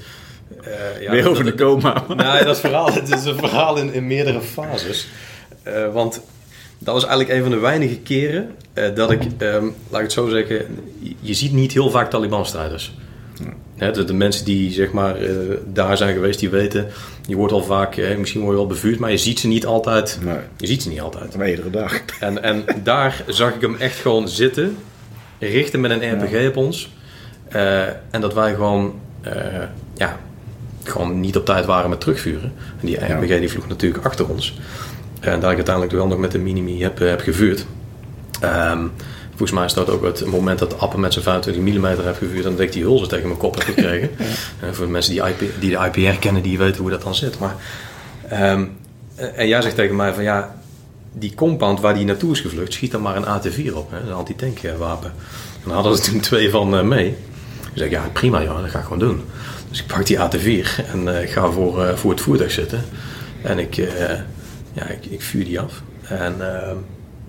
eh, 0.63 1.01
ja, 1.01 1.11
Weer 1.11 1.21
dat- 1.23 1.31
over 1.31 1.43
de 1.45 1.55
coma. 1.55 2.03
Nee, 2.07 2.43
dat 2.43 2.59
verhaal, 2.59 2.93
het 2.93 3.09
is 3.13 3.25
een 3.25 3.37
verhaal 3.37 3.77
in, 3.77 3.93
in 3.93 4.07
meerdere 4.07 4.41
fases. 4.41 5.07
Eh, 5.63 5.93
want 5.93 6.21
dat 6.79 6.93
was 6.93 7.05
eigenlijk 7.05 7.33
een 7.37 7.41
van 7.41 7.51
de 7.51 7.59
weinige 7.59 7.97
keren 7.99 8.49
eh, 8.73 8.95
dat 8.95 9.11
ik, 9.11 9.21
ehm, 9.37 9.63
laat 9.89 9.99
ik 9.99 10.05
het 10.05 10.11
zo 10.11 10.29
zeggen, 10.29 10.65
je- 11.19 11.33
ziet 11.33 11.51
niet 11.53 11.71
heel 11.73 11.89
vaak 11.89 12.09
Taliban-strijders. 12.09 12.93
De, 13.77 14.03
de 14.03 14.13
mensen 14.13 14.45
die 14.45 14.71
zeg 14.71 14.91
maar 14.91 15.15
daar 15.73 15.97
zijn 15.97 16.13
geweest, 16.13 16.39
die 16.39 16.49
weten, 16.49 16.87
je 17.31 17.37
wordt 17.37 17.53
al 17.53 17.63
vaak, 17.63 17.97
eh, 17.97 18.17
misschien 18.17 18.41
word 18.41 18.53
je 18.53 18.57
wel 18.57 18.67
bevuurd, 18.67 18.99
maar 18.99 19.11
je 19.11 19.17
ziet 19.17 19.39
ze 19.39 19.47
niet 19.47 19.65
altijd. 19.65 20.19
Nee, 20.23 20.37
Je 20.57 20.67
ziet 20.67 20.81
ze 20.81 20.89
niet 20.89 21.01
altijd. 21.01 21.37
maar 21.37 21.49
iedere 21.49 21.69
dag. 21.69 22.01
En, 22.19 22.43
en 22.43 22.65
daar 22.83 23.23
zag 23.27 23.53
ik 23.53 23.61
hem 23.61 23.75
echt 23.75 23.99
gewoon 23.99 24.29
zitten, 24.29 24.77
richten 25.39 25.79
met 25.79 25.91
een 25.91 26.23
RPG 26.23 26.47
op 26.47 26.57
ons. 26.57 26.91
Eh, 27.47 27.81
en 27.87 28.21
dat 28.21 28.33
wij 28.33 28.53
gewoon, 28.53 28.99
eh, 29.21 29.33
ja, 29.93 30.19
gewoon 30.83 31.19
niet 31.19 31.37
op 31.37 31.45
tijd 31.45 31.65
waren 31.65 31.89
met 31.89 31.99
terugvuren. 31.99 32.53
En 32.79 32.85
die 32.85 32.97
RPG 32.97 33.39
die 33.39 33.49
vloog 33.49 33.67
natuurlijk 33.67 34.05
achter 34.05 34.29
ons. 34.29 34.59
En 35.19 35.39
daar 35.39 35.49
ik 35.49 35.55
uiteindelijk 35.55 35.95
wel 35.95 36.07
nog 36.07 36.17
met 36.17 36.31
de 36.31 36.39
Minimi 36.39 36.81
heb, 36.81 37.01
eh, 37.01 37.07
heb 37.07 37.21
gevuurd. 37.21 37.65
Ehm, 38.41 38.87
volgens 39.47 39.59
mij 39.59 39.65
is 39.65 39.73
dat 39.73 39.89
ook 39.89 40.03
het 40.03 40.25
moment 40.25 40.59
dat 40.59 40.79
Appen 40.79 40.99
met 40.99 41.13
zijn 41.13 41.25
25 41.25 41.63
mm 41.73 41.85
heeft 41.85 42.17
gevuurd. 42.17 42.45
En 42.45 42.51
dat 42.51 42.59
ik 42.59 42.71
die 42.71 42.83
hulzen 42.83 43.07
tegen 43.07 43.27
mijn 43.27 43.39
kop 43.39 43.55
heb 43.55 43.63
gekregen. 43.63 44.09
En 44.61 44.75
voor 44.75 44.85
de 44.85 44.91
mensen 44.91 45.13
die, 45.13 45.23
IP, 45.27 45.39
die 45.59 45.69
de 45.69 45.89
IPR 45.91 46.19
kennen, 46.19 46.41
die 46.41 46.57
weten 46.57 46.81
hoe 46.81 46.89
dat 46.89 47.01
dan 47.01 47.15
zit. 47.15 47.39
Maar, 47.39 47.55
ehm, 48.29 48.65
en 49.15 49.47
jij 49.47 49.61
zegt 49.61 49.75
tegen 49.75 49.95
mij 49.95 50.13
van 50.13 50.23
ja, 50.23 50.55
die 51.13 51.33
compound 51.35 51.79
waar 51.79 51.93
die 51.93 52.05
naartoe 52.05 52.31
is 52.31 52.39
gevlucht, 52.39 52.73
schiet 52.73 52.91
dan 52.91 53.01
maar 53.01 53.15
een 53.15 53.25
AT-4 53.25 53.73
op, 53.73 53.91
hè, 53.91 53.99
een 53.99 54.13
antitankwapen. 54.13 55.11
En 55.63 55.65
daar 55.65 55.73
hadden 55.73 55.95
ze 55.95 56.11
toen 56.11 56.19
twee 56.19 56.49
van 56.49 56.77
eh, 56.77 56.83
mee. 56.83 57.07
Ik 57.07 57.77
zeg, 57.77 57.89
ja 57.89 58.09
prima 58.13 58.43
joh, 58.43 58.61
dat 58.61 58.69
ga 58.69 58.77
ik 58.77 58.83
gewoon 58.83 58.99
doen. 58.99 59.21
Dus 59.69 59.79
ik 59.79 59.87
pak 59.87 60.05
die 60.05 60.19
AT-4 60.19 60.85
en 60.91 61.15
eh, 61.15 61.23
ik 61.23 61.29
ga 61.29 61.51
voor, 61.51 61.85
eh, 61.85 61.95
voor 61.95 62.11
het 62.11 62.21
voertuig 62.21 62.51
zitten. 62.51 62.83
En 63.41 63.59
ik, 63.59 63.77
eh, 63.77 64.19
ja, 64.73 64.85
ik, 64.87 65.05
ik 65.05 65.21
vuur 65.21 65.45
die 65.45 65.59
af. 65.59 65.81
En 66.01 66.35
eh, 66.39 66.71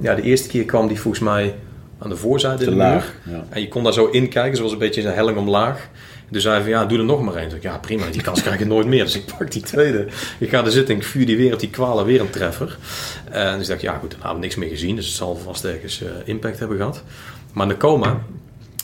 ja, 0.01 0.15
de 0.15 0.23
eerste 0.23 0.49
keer 0.49 0.65
kwam 0.65 0.89
die 0.89 1.01
volgens 1.01 1.23
mij 1.23 1.55
aan 2.03 2.11
de 2.11 2.16
voorzijde 2.16 2.64
in 2.64 2.70
de 2.70 2.76
laag, 2.76 3.12
muur. 3.24 3.36
ja. 3.36 3.44
En 3.48 3.61
je 3.61 3.68
kon 3.68 3.82
daar 3.84 3.92
zo 3.92 4.07
in 4.07 4.28
kijken, 4.28 4.57
zoals 4.57 4.72
een 4.72 4.78
beetje 4.78 5.03
een 5.03 5.14
helling 5.14 5.38
omlaag. 5.38 5.88
Dus 6.28 6.44
hij 6.44 6.61
van 6.61 6.70
ja, 6.70 6.84
doe 6.84 6.98
er 6.98 7.05
nog 7.05 7.22
maar 7.22 7.34
één. 7.34 7.48
Dus 7.48 7.59
ja, 7.62 7.78
prima, 7.78 8.07
die 8.11 8.22
kans 8.22 8.42
krijg 8.42 8.61
ik 8.61 8.66
nooit 8.66 8.86
meer. 8.86 9.05
Dus 9.05 9.16
ik 9.16 9.24
pak 9.38 9.50
die 9.53 9.62
tweede. 9.62 10.07
Ik 10.38 10.48
ga 10.48 10.64
er 10.64 10.70
zitten 10.70 10.94
en 10.94 11.00
ik 11.00 11.07
vuur 11.07 11.26
die 11.26 11.36
weer 11.36 11.53
op 11.53 11.61
die 11.61 11.70
kwalen, 11.70 12.05
weer 12.05 12.20
een 12.20 12.30
treffer. 12.30 12.78
En 13.30 13.59
dus 13.59 13.66
dacht 13.66 13.82
ik, 13.82 13.88
ja 13.88 13.98
goed, 13.98 14.11
dan 14.11 14.18
hebben 14.20 14.38
we 14.38 14.44
niks 14.44 14.57
meer 14.57 14.68
gezien. 14.68 14.96
Dus 14.96 15.07
het 15.07 15.14
zal 15.14 15.36
vast 15.36 15.64
ergens 15.64 16.03
eh, 16.03 16.09
impact 16.24 16.59
hebben 16.59 16.76
gehad. 16.76 17.03
Maar 17.53 17.66
Nakoma, 17.66 18.20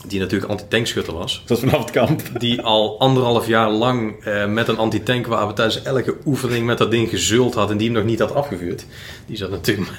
die 0.09 0.19
natuurlijk 0.19 0.51
anti-tankschutter 0.51 1.13
was, 1.13 1.43
Dat 1.45 1.59
vanaf 1.59 1.79
het 1.79 1.91
kamp. 1.91 2.21
die 2.39 2.61
al 2.61 2.99
anderhalf 2.99 3.47
jaar 3.47 3.69
lang 3.69 4.23
eh, 4.25 4.45
met 4.45 4.67
een 4.67 4.77
antitankwapens 4.77 5.55
tijdens 5.55 5.81
elke 5.81 6.15
oefening 6.25 6.65
met 6.65 6.77
dat 6.77 6.91
ding 6.91 7.09
gezult 7.09 7.53
had 7.53 7.69
en 7.71 7.77
die 7.77 7.87
hem 7.87 7.95
nog 7.97 8.05
niet 8.05 8.19
had 8.19 8.33
afgevuurd. 8.33 8.85
Die 9.25 9.37
zat 9.37 9.49
natuurlijk 9.51 9.89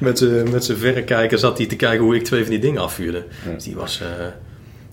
met, 0.00 0.20
met 0.50 0.64
zijn 0.64 0.78
verrekijker 0.78 1.38
zat 1.38 1.58
hij 1.58 1.66
te 1.66 1.76
kijken 1.76 2.04
hoe 2.04 2.14
ik 2.16 2.24
twee 2.24 2.40
van 2.42 2.50
die 2.50 2.58
dingen 2.60 2.82
afvuurde. 2.82 3.24
Dus 3.54 3.64
die 3.64 3.74
was... 3.76 4.00
eh, 4.00 4.24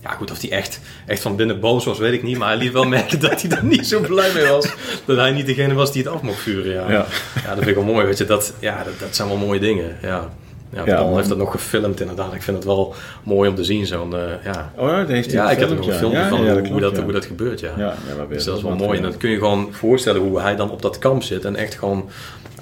ja 0.02 0.10
goed, 0.10 0.30
of 0.30 0.40
hij 0.40 0.50
echt, 0.50 0.80
echt 1.06 1.22
van 1.22 1.36
binnen 1.36 1.60
boos 1.60 1.84
was, 1.84 1.98
weet 1.98 2.12
ik 2.12 2.22
niet. 2.22 2.38
Maar 2.38 2.48
hij 2.48 2.56
liet 2.56 2.72
wel 2.72 2.84
merken 2.84 3.20
dat 3.20 3.42
hij 3.42 3.50
er 3.50 3.64
niet 3.64 3.86
zo 3.86 4.00
blij 4.00 4.32
mee 4.34 4.46
was. 4.46 4.68
Dat 5.04 5.16
hij 5.16 5.30
niet 5.30 5.46
degene 5.46 5.74
was 5.74 5.92
die 5.92 6.02
het 6.02 6.12
af 6.12 6.22
mocht 6.22 6.38
vuren. 6.40 6.72
Ja, 6.72 6.90
Ja. 6.90 7.06
ja. 7.34 7.48
dat 7.48 7.56
vind 7.56 7.66
ik 7.66 7.74
wel 7.74 7.84
mooi. 7.84 8.06
Weet 8.06 8.18
je. 8.18 8.24
Dat, 8.24 8.54
ja, 8.58 8.84
dat, 8.84 8.92
dat 9.00 9.16
zijn 9.16 9.28
wel 9.28 9.36
mooie 9.36 9.60
dingen. 9.60 9.96
Ja. 10.02 10.32
Ja, 10.72 11.02
man. 11.02 11.16
heeft 11.16 11.28
dat 11.28 11.38
nog 11.38 11.50
gefilmd 11.50 12.00
inderdaad. 12.00 12.34
Ik 12.34 12.42
vind 12.42 12.56
het 12.56 12.66
wel 12.66 12.94
mooi 13.22 13.48
om 13.48 13.54
te 13.54 13.64
zien. 13.64 13.86
Zo'n, 13.86 14.16
eh, 14.16 14.44
ja, 14.44 14.72
Oh 14.76 14.88
ja, 14.88 14.98
dat 14.98 15.08
heeft 15.08 15.32
hij 15.32 15.34
ja, 15.34 15.50
ik 15.50 15.58
heb 15.58 15.70
er 15.70 15.76
gefilmd, 15.76 15.86
nog 15.86 15.94
een 15.94 15.98
filmpje 15.98 16.18
ja. 16.18 16.28
van 16.28 16.44
Ja, 16.44 16.52
hoe, 16.52 16.54
klopt, 16.54 16.68
hoe, 16.68 16.80
dat, 16.80 16.98
hoe 16.98 17.12
dat 17.12 17.24
gebeurt. 17.24 17.60
Ja. 17.60 17.72
Ja, 17.76 17.94
weer 18.16 18.28
dus 18.28 18.44
dat 18.44 18.56
is 18.56 18.62
wel 18.62 18.76
mooi. 18.76 18.96
En 18.96 19.02
dan 19.02 19.16
kun 19.16 19.30
je 19.30 19.38
gewoon 19.38 19.68
voorstellen 19.70 20.20
hoe 20.20 20.40
hij 20.40 20.56
dan 20.56 20.70
op 20.70 20.82
dat 20.82 20.98
kamp 20.98 21.22
zit 21.22 21.44
en 21.44 21.56
echt 21.56 21.74
gewoon 21.74 22.08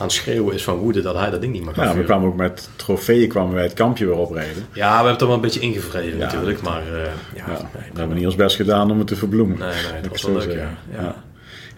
aan 0.01 0.07
het 0.07 0.13
schreeuwen 0.13 0.55
is 0.55 0.65
van 0.65 0.77
woede 0.77 1.01
dat 1.03 1.15
hij 1.15 1.31
dat 1.31 1.41
ding 1.41 1.53
niet 1.53 1.65
meer 1.65 1.75
kan 1.75 1.85
Ja, 1.85 1.95
we 1.95 2.05
kwamen 2.05 2.29
ook 2.29 2.37
met 2.37 2.69
trofeeën 2.77 3.29
kwamen 3.29 3.55
wij 3.55 3.63
het 3.63 3.73
kampje 3.73 4.07
weer 4.07 4.17
oprijden. 4.17 4.67
Ja, 4.73 4.89
we 4.89 4.95
hebben 4.95 5.13
het 5.13 5.21
er 5.21 5.27
wel 5.27 5.37
een 5.37 5.43
beetje 5.43 5.61
ingevreden 5.61 6.19
natuurlijk, 6.19 6.63
maar 6.63 6.83
eh, 6.83 7.11
ja, 7.35 7.47
nee, 7.47 7.91
we 7.93 7.99
hebben 7.99 8.17
niet 8.17 8.27
ons 8.27 8.35
best 8.35 8.57
gedaan 8.57 8.91
om 8.91 8.99
het 8.99 9.07
te 9.07 9.17
verbloemen. 9.17 9.59
nee, 9.59 9.69
nee, 9.69 10.03
dat 10.03 10.11
was 10.11 10.23
wel 10.23 10.37
leuk, 10.37 10.61
ja. 10.93 11.15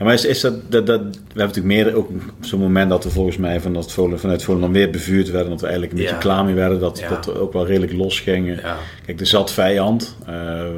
Ja. 0.03 0.09
Maar 0.09 0.15
is, 0.15 0.25
is 0.25 0.41
dat, 0.41 0.55
dat, 0.73 0.87
dat, 0.87 1.01
we 1.01 1.11
hebben 1.41 1.47
natuurlijk 1.47 1.67
meer 1.85 1.95
ook 1.95 2.11
zo'n 2.41 2.61
moment 2.61 2.91
dat 2.91 3.05
we 3.05 3.11
volgens 3.11 3.37
mij 3.37 3.61
van 3.61 3.73
dat 3.73 3.93
Volendam, 3.93 4.19
vanuit 4.19 4.43
Volendam 4.43 4.73
weer 4.73 4.91
bevuurd 4.91 5.31
werden. 5.31 5.51
Dat 5.51 5.61
we 5.61 5.67
eigenlijk 5.67 5.95
een 5.97 6.03
beetje 6.03 6.19
klaar 6.19 6.45
mee 6.45 6.55
werden. 6.55 6.81
Dat 6.81 7.05
dat 7.09 7.27
we 7.27 7.39
ook 7.41 7.53
wel 7.53 7.67
redelijk 7.67 7.93
los 7.93 8.21
gingen. 8.21 8.57
Ja. 8.57 8.77
Kijk, 9.07 9.21
er 9.21 9.27
zat 9.27 9.53
vijand. 9.53 10.17
eh, 10.27 10.33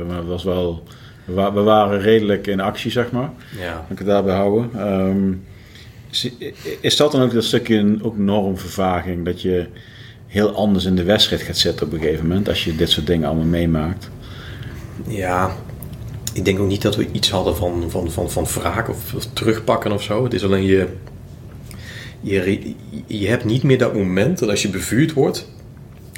maar 0.09 0.17
het 0.17 0.27
was 0.27 0.45
wel, 0.45 0.83
we, 1.25 1.33
wa- 1.33 1.53
we 1.53 1.61
waren 1.61 2.01
redelijk 2.01 2.47
in 2.47 2.61
actie, 2.61 2.91
zeg 2.91 3.11
maar. 3.11 3.31
Ja. 3.61 3.87
Ik 3.91 3.99
het 3.99 4.07
daarbij 4.07 4.35
houden. 4.35 4.71
Ehm, 4.77 5.33
is, 6.11 6.31
is 6.81 6.97
dat 6.97 7.13
dan 7.13 7.23
ook 7.23 7.33
dat 7.33 7.45
stukje 7.45 7.99
ook 8.03 8.19
normvervaging? 8.19 9.25
Dat 9.25 9.43
je 9.43 9.67
heel 10.27 10.55
anders 10.55 10.85
in 10.85 10.95
de 10.97 11.03
wedstrijd 11.05 11.43
gaat 11.43 11.57
zitten 11.57 11.87
op 11.87 11.93
een 11.93 12.01
gegeven 12.01 12.27
moment. 12.27 12.49
Als 12.49 12.65
je 12.65 12.77
dit 12.77 12.91
soort 12.91 13.07
dingen 13.07 13.27
allemaal 13.29 13.45
meemaakt. 13.47 14.11
Ja, 15.09 15.57
ik 16.35 16.45
denk 16.45 16.59
ook 16.59 16.69
niet 16.69 16.83
dat 16.83 16.97
we 16.97 17.07
iets 17.13 17.31
hadden 17.31 17.57
van, 17.57 17.85
van, 17.89 18.11
van, 18.11 18.31
van 18.31 18.45
wraak 18.45 18.89
of, 18.89 19.15
of 19.15 19.27
terugpakken 19.33 19.93
of 19.93 20.03
zo. 20.03 20.25
Het 20.25 20.35
is 20.35 20.45
alleen 20.45 20.65
je, 20.65 20.89
je, 22.21 22.75
je 23.07 23.29
hebt 23.29 23.45
niet 23.45 23.63
meer 23.63 23.79
dat 23.79 23.95
moment 23.95 24.39
dat 24.39 24.49
als 24.49 24.63
je 24.63 24.69
bevuurd 24.69 25.13
wordt, 25.13 25.49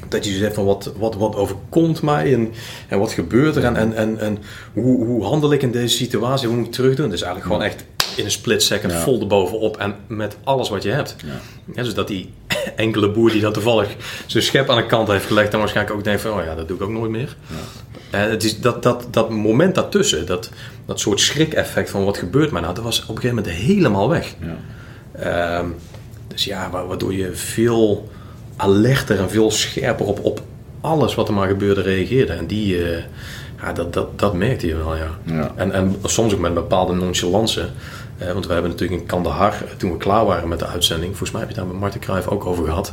dat 0.09 0.25
je 0.25 0.33
zegt 0.33 0.55
van 0.55 0.65
wat, 0.65 0.93
wat, 0.99 1.15
wat 1.15 1.37
overkomt 1.37 2.03
mij 2.03 2.35
en, 2.35 2.53
en 2.89 2.99
wat 2.99 3.13
gebeurt 3.13 3.57
er 3.57 3.65
en, 3.65 3.77
en, 3.77 3.97
en, 3.97 4.19
en 4.19 4.39
hoe, 4.73 5.05
hoe 5.05 5.25
handel 5.25 5.53
ik 5.53 5.63
in 5.63 5.71
deze 5.71 5.97
situatie, 5.97 6.49
hoe 6.49 6.57
moet 6.57 6.67
ik 6.67 6.73
terug 6.73 6.95
doen. 6.95 7.11
Dus 7.11 7.23
eigenlijk 7.23 7.53
gewoon 7.53 7.69
echt 7.69 7.85
in 8.17 8.25
een 8.25 8.31
split 8.31 8.63
second 8.63 8.93
Ja. 8.93 9.01
vol 9.01 9.21
erbovenop 9.21 9.77
en 9.77 9.95
met 10.07 10.37
alles 10.45 10.69
wat 10.69 10.83
je 10.83 10.91
hebt. 10.91 11.17
Ja. 11.25 11.41
Ja, 11.75 11.83
dus 11.83 11.95
dat 11.95 12.09
die 12.09 12.31
enkele 12.77 13.11
boer 13.11 13.31
die 13.31 13.41
dat 13.41 13.55
toevallig 13.55 13.89
zijn 14.27 14.43
schep 14.43 14.71
aan 14.71 14.77
de 14.77 14.87
kant 14.87 15.09
heeft 15.09 15.27
gelegd, 15.27 15.51
dan 15.51 15.61
waarschijnlijk 15.61 15.97
ook 15.97 16.05
denkt 16.05 16.21
van, 16.21 16.31
oh 16.39 16.45
ja, 16.45 16.55
dat 16.55 16.69
doe 16.69 16.77
ik 16.77 16.83
ook 16.83 16.91
nooit 16.91 17.11
meer. 17.11 17.37
Eh, 18.11 18.21
het 18.21 18.45
is 18.45 18.61
dat, 18.61 18.83
dat, 18.83 19.07
dat 19.11 19.31
moment 19.31 19.75
daartussen, 19.75 20.27
dat, 20.27 20.51
dat 20.87 21.01
soort 21.01 21.21
schrik-effect 21.21 21.91
van 21.91 22.05
wat 22.05 22.19
gebeurt 22.19 22.51
mij 22.51 22.61
nou, 22.61 22.75
dat 22.75 22.85
was 22.85 23.03
op 23.03 23.09
een 23.09 23.23
gegeven 23.23 23.37
moment 23.37 23.55
helemaal 23.55 24.09
weg. 24.09 24.35
Ja. 24.41 24.57
Ehm, 25.59 25.67
dus 26.29 26.45
ja, 26.45 26.71
wa- 26.71 26.87
waardoor 26.87 27.15
je 27.15 27.31
veel 27.35 28.09
alerter 28.57 29.19
en 29.19 29.31
veel 29.31 29.51
scherper 29.51 30.07
op, 30.07 30.25
op 30.25 30.41
alles 30.81 31.15
wat 31.15 31.29
er 31.29 31.35
maar 31.35 31.49
gebeurde 31.49 31.83
reageerde. 31.83 32.33
En 32.33 32.47
die, 32.47 32.83
eh, 32.93 33.03
ja, 33.61 33.73
dat, 33.73 33.93
dat, 33.93 34.19
dat 34.19 34.35
merkte 34.35 34.67
je 34.67 34.77
wel, 34.77 34.97
ja. 34.97 35.19
Ja. 35.25 35.53
En, 35.57 35.73
en 35.73 35.97
soms 36.05 36.33
ook 36.33 36.39
met 36.41 36.49
een 36.49 36.55
bepaalde 36.55 36.93
nonchalance. 36.95 37.69
Eh, 38.19 38.33
want 38.33 38.47
we 38.47 38.53
hebben 38.53 38.71
natuurlijk 38.71 39.01
in 39.01 39.07
Kandahar, 39.07 39.53
eh, 39.53 39.71
toen 39.77 39.91
we 39.93 39.97
klaar 39.97 40.25
waren 40.25 40.49
met 40.49 40.59
de 40.59 40.67
uitzending, 40.67 41.09
volgens 41.11 41.31
mij 41.31 41.41
heb 41.41 41.51
je 41.51 41.57
daar 41.57 41.67
met 41.67 41.77
Martin 41.79 42.01
Cruijff 42.01 42.29
ook 42.29 42.47
over 42.47 42.65
gehad, 42.65 42.93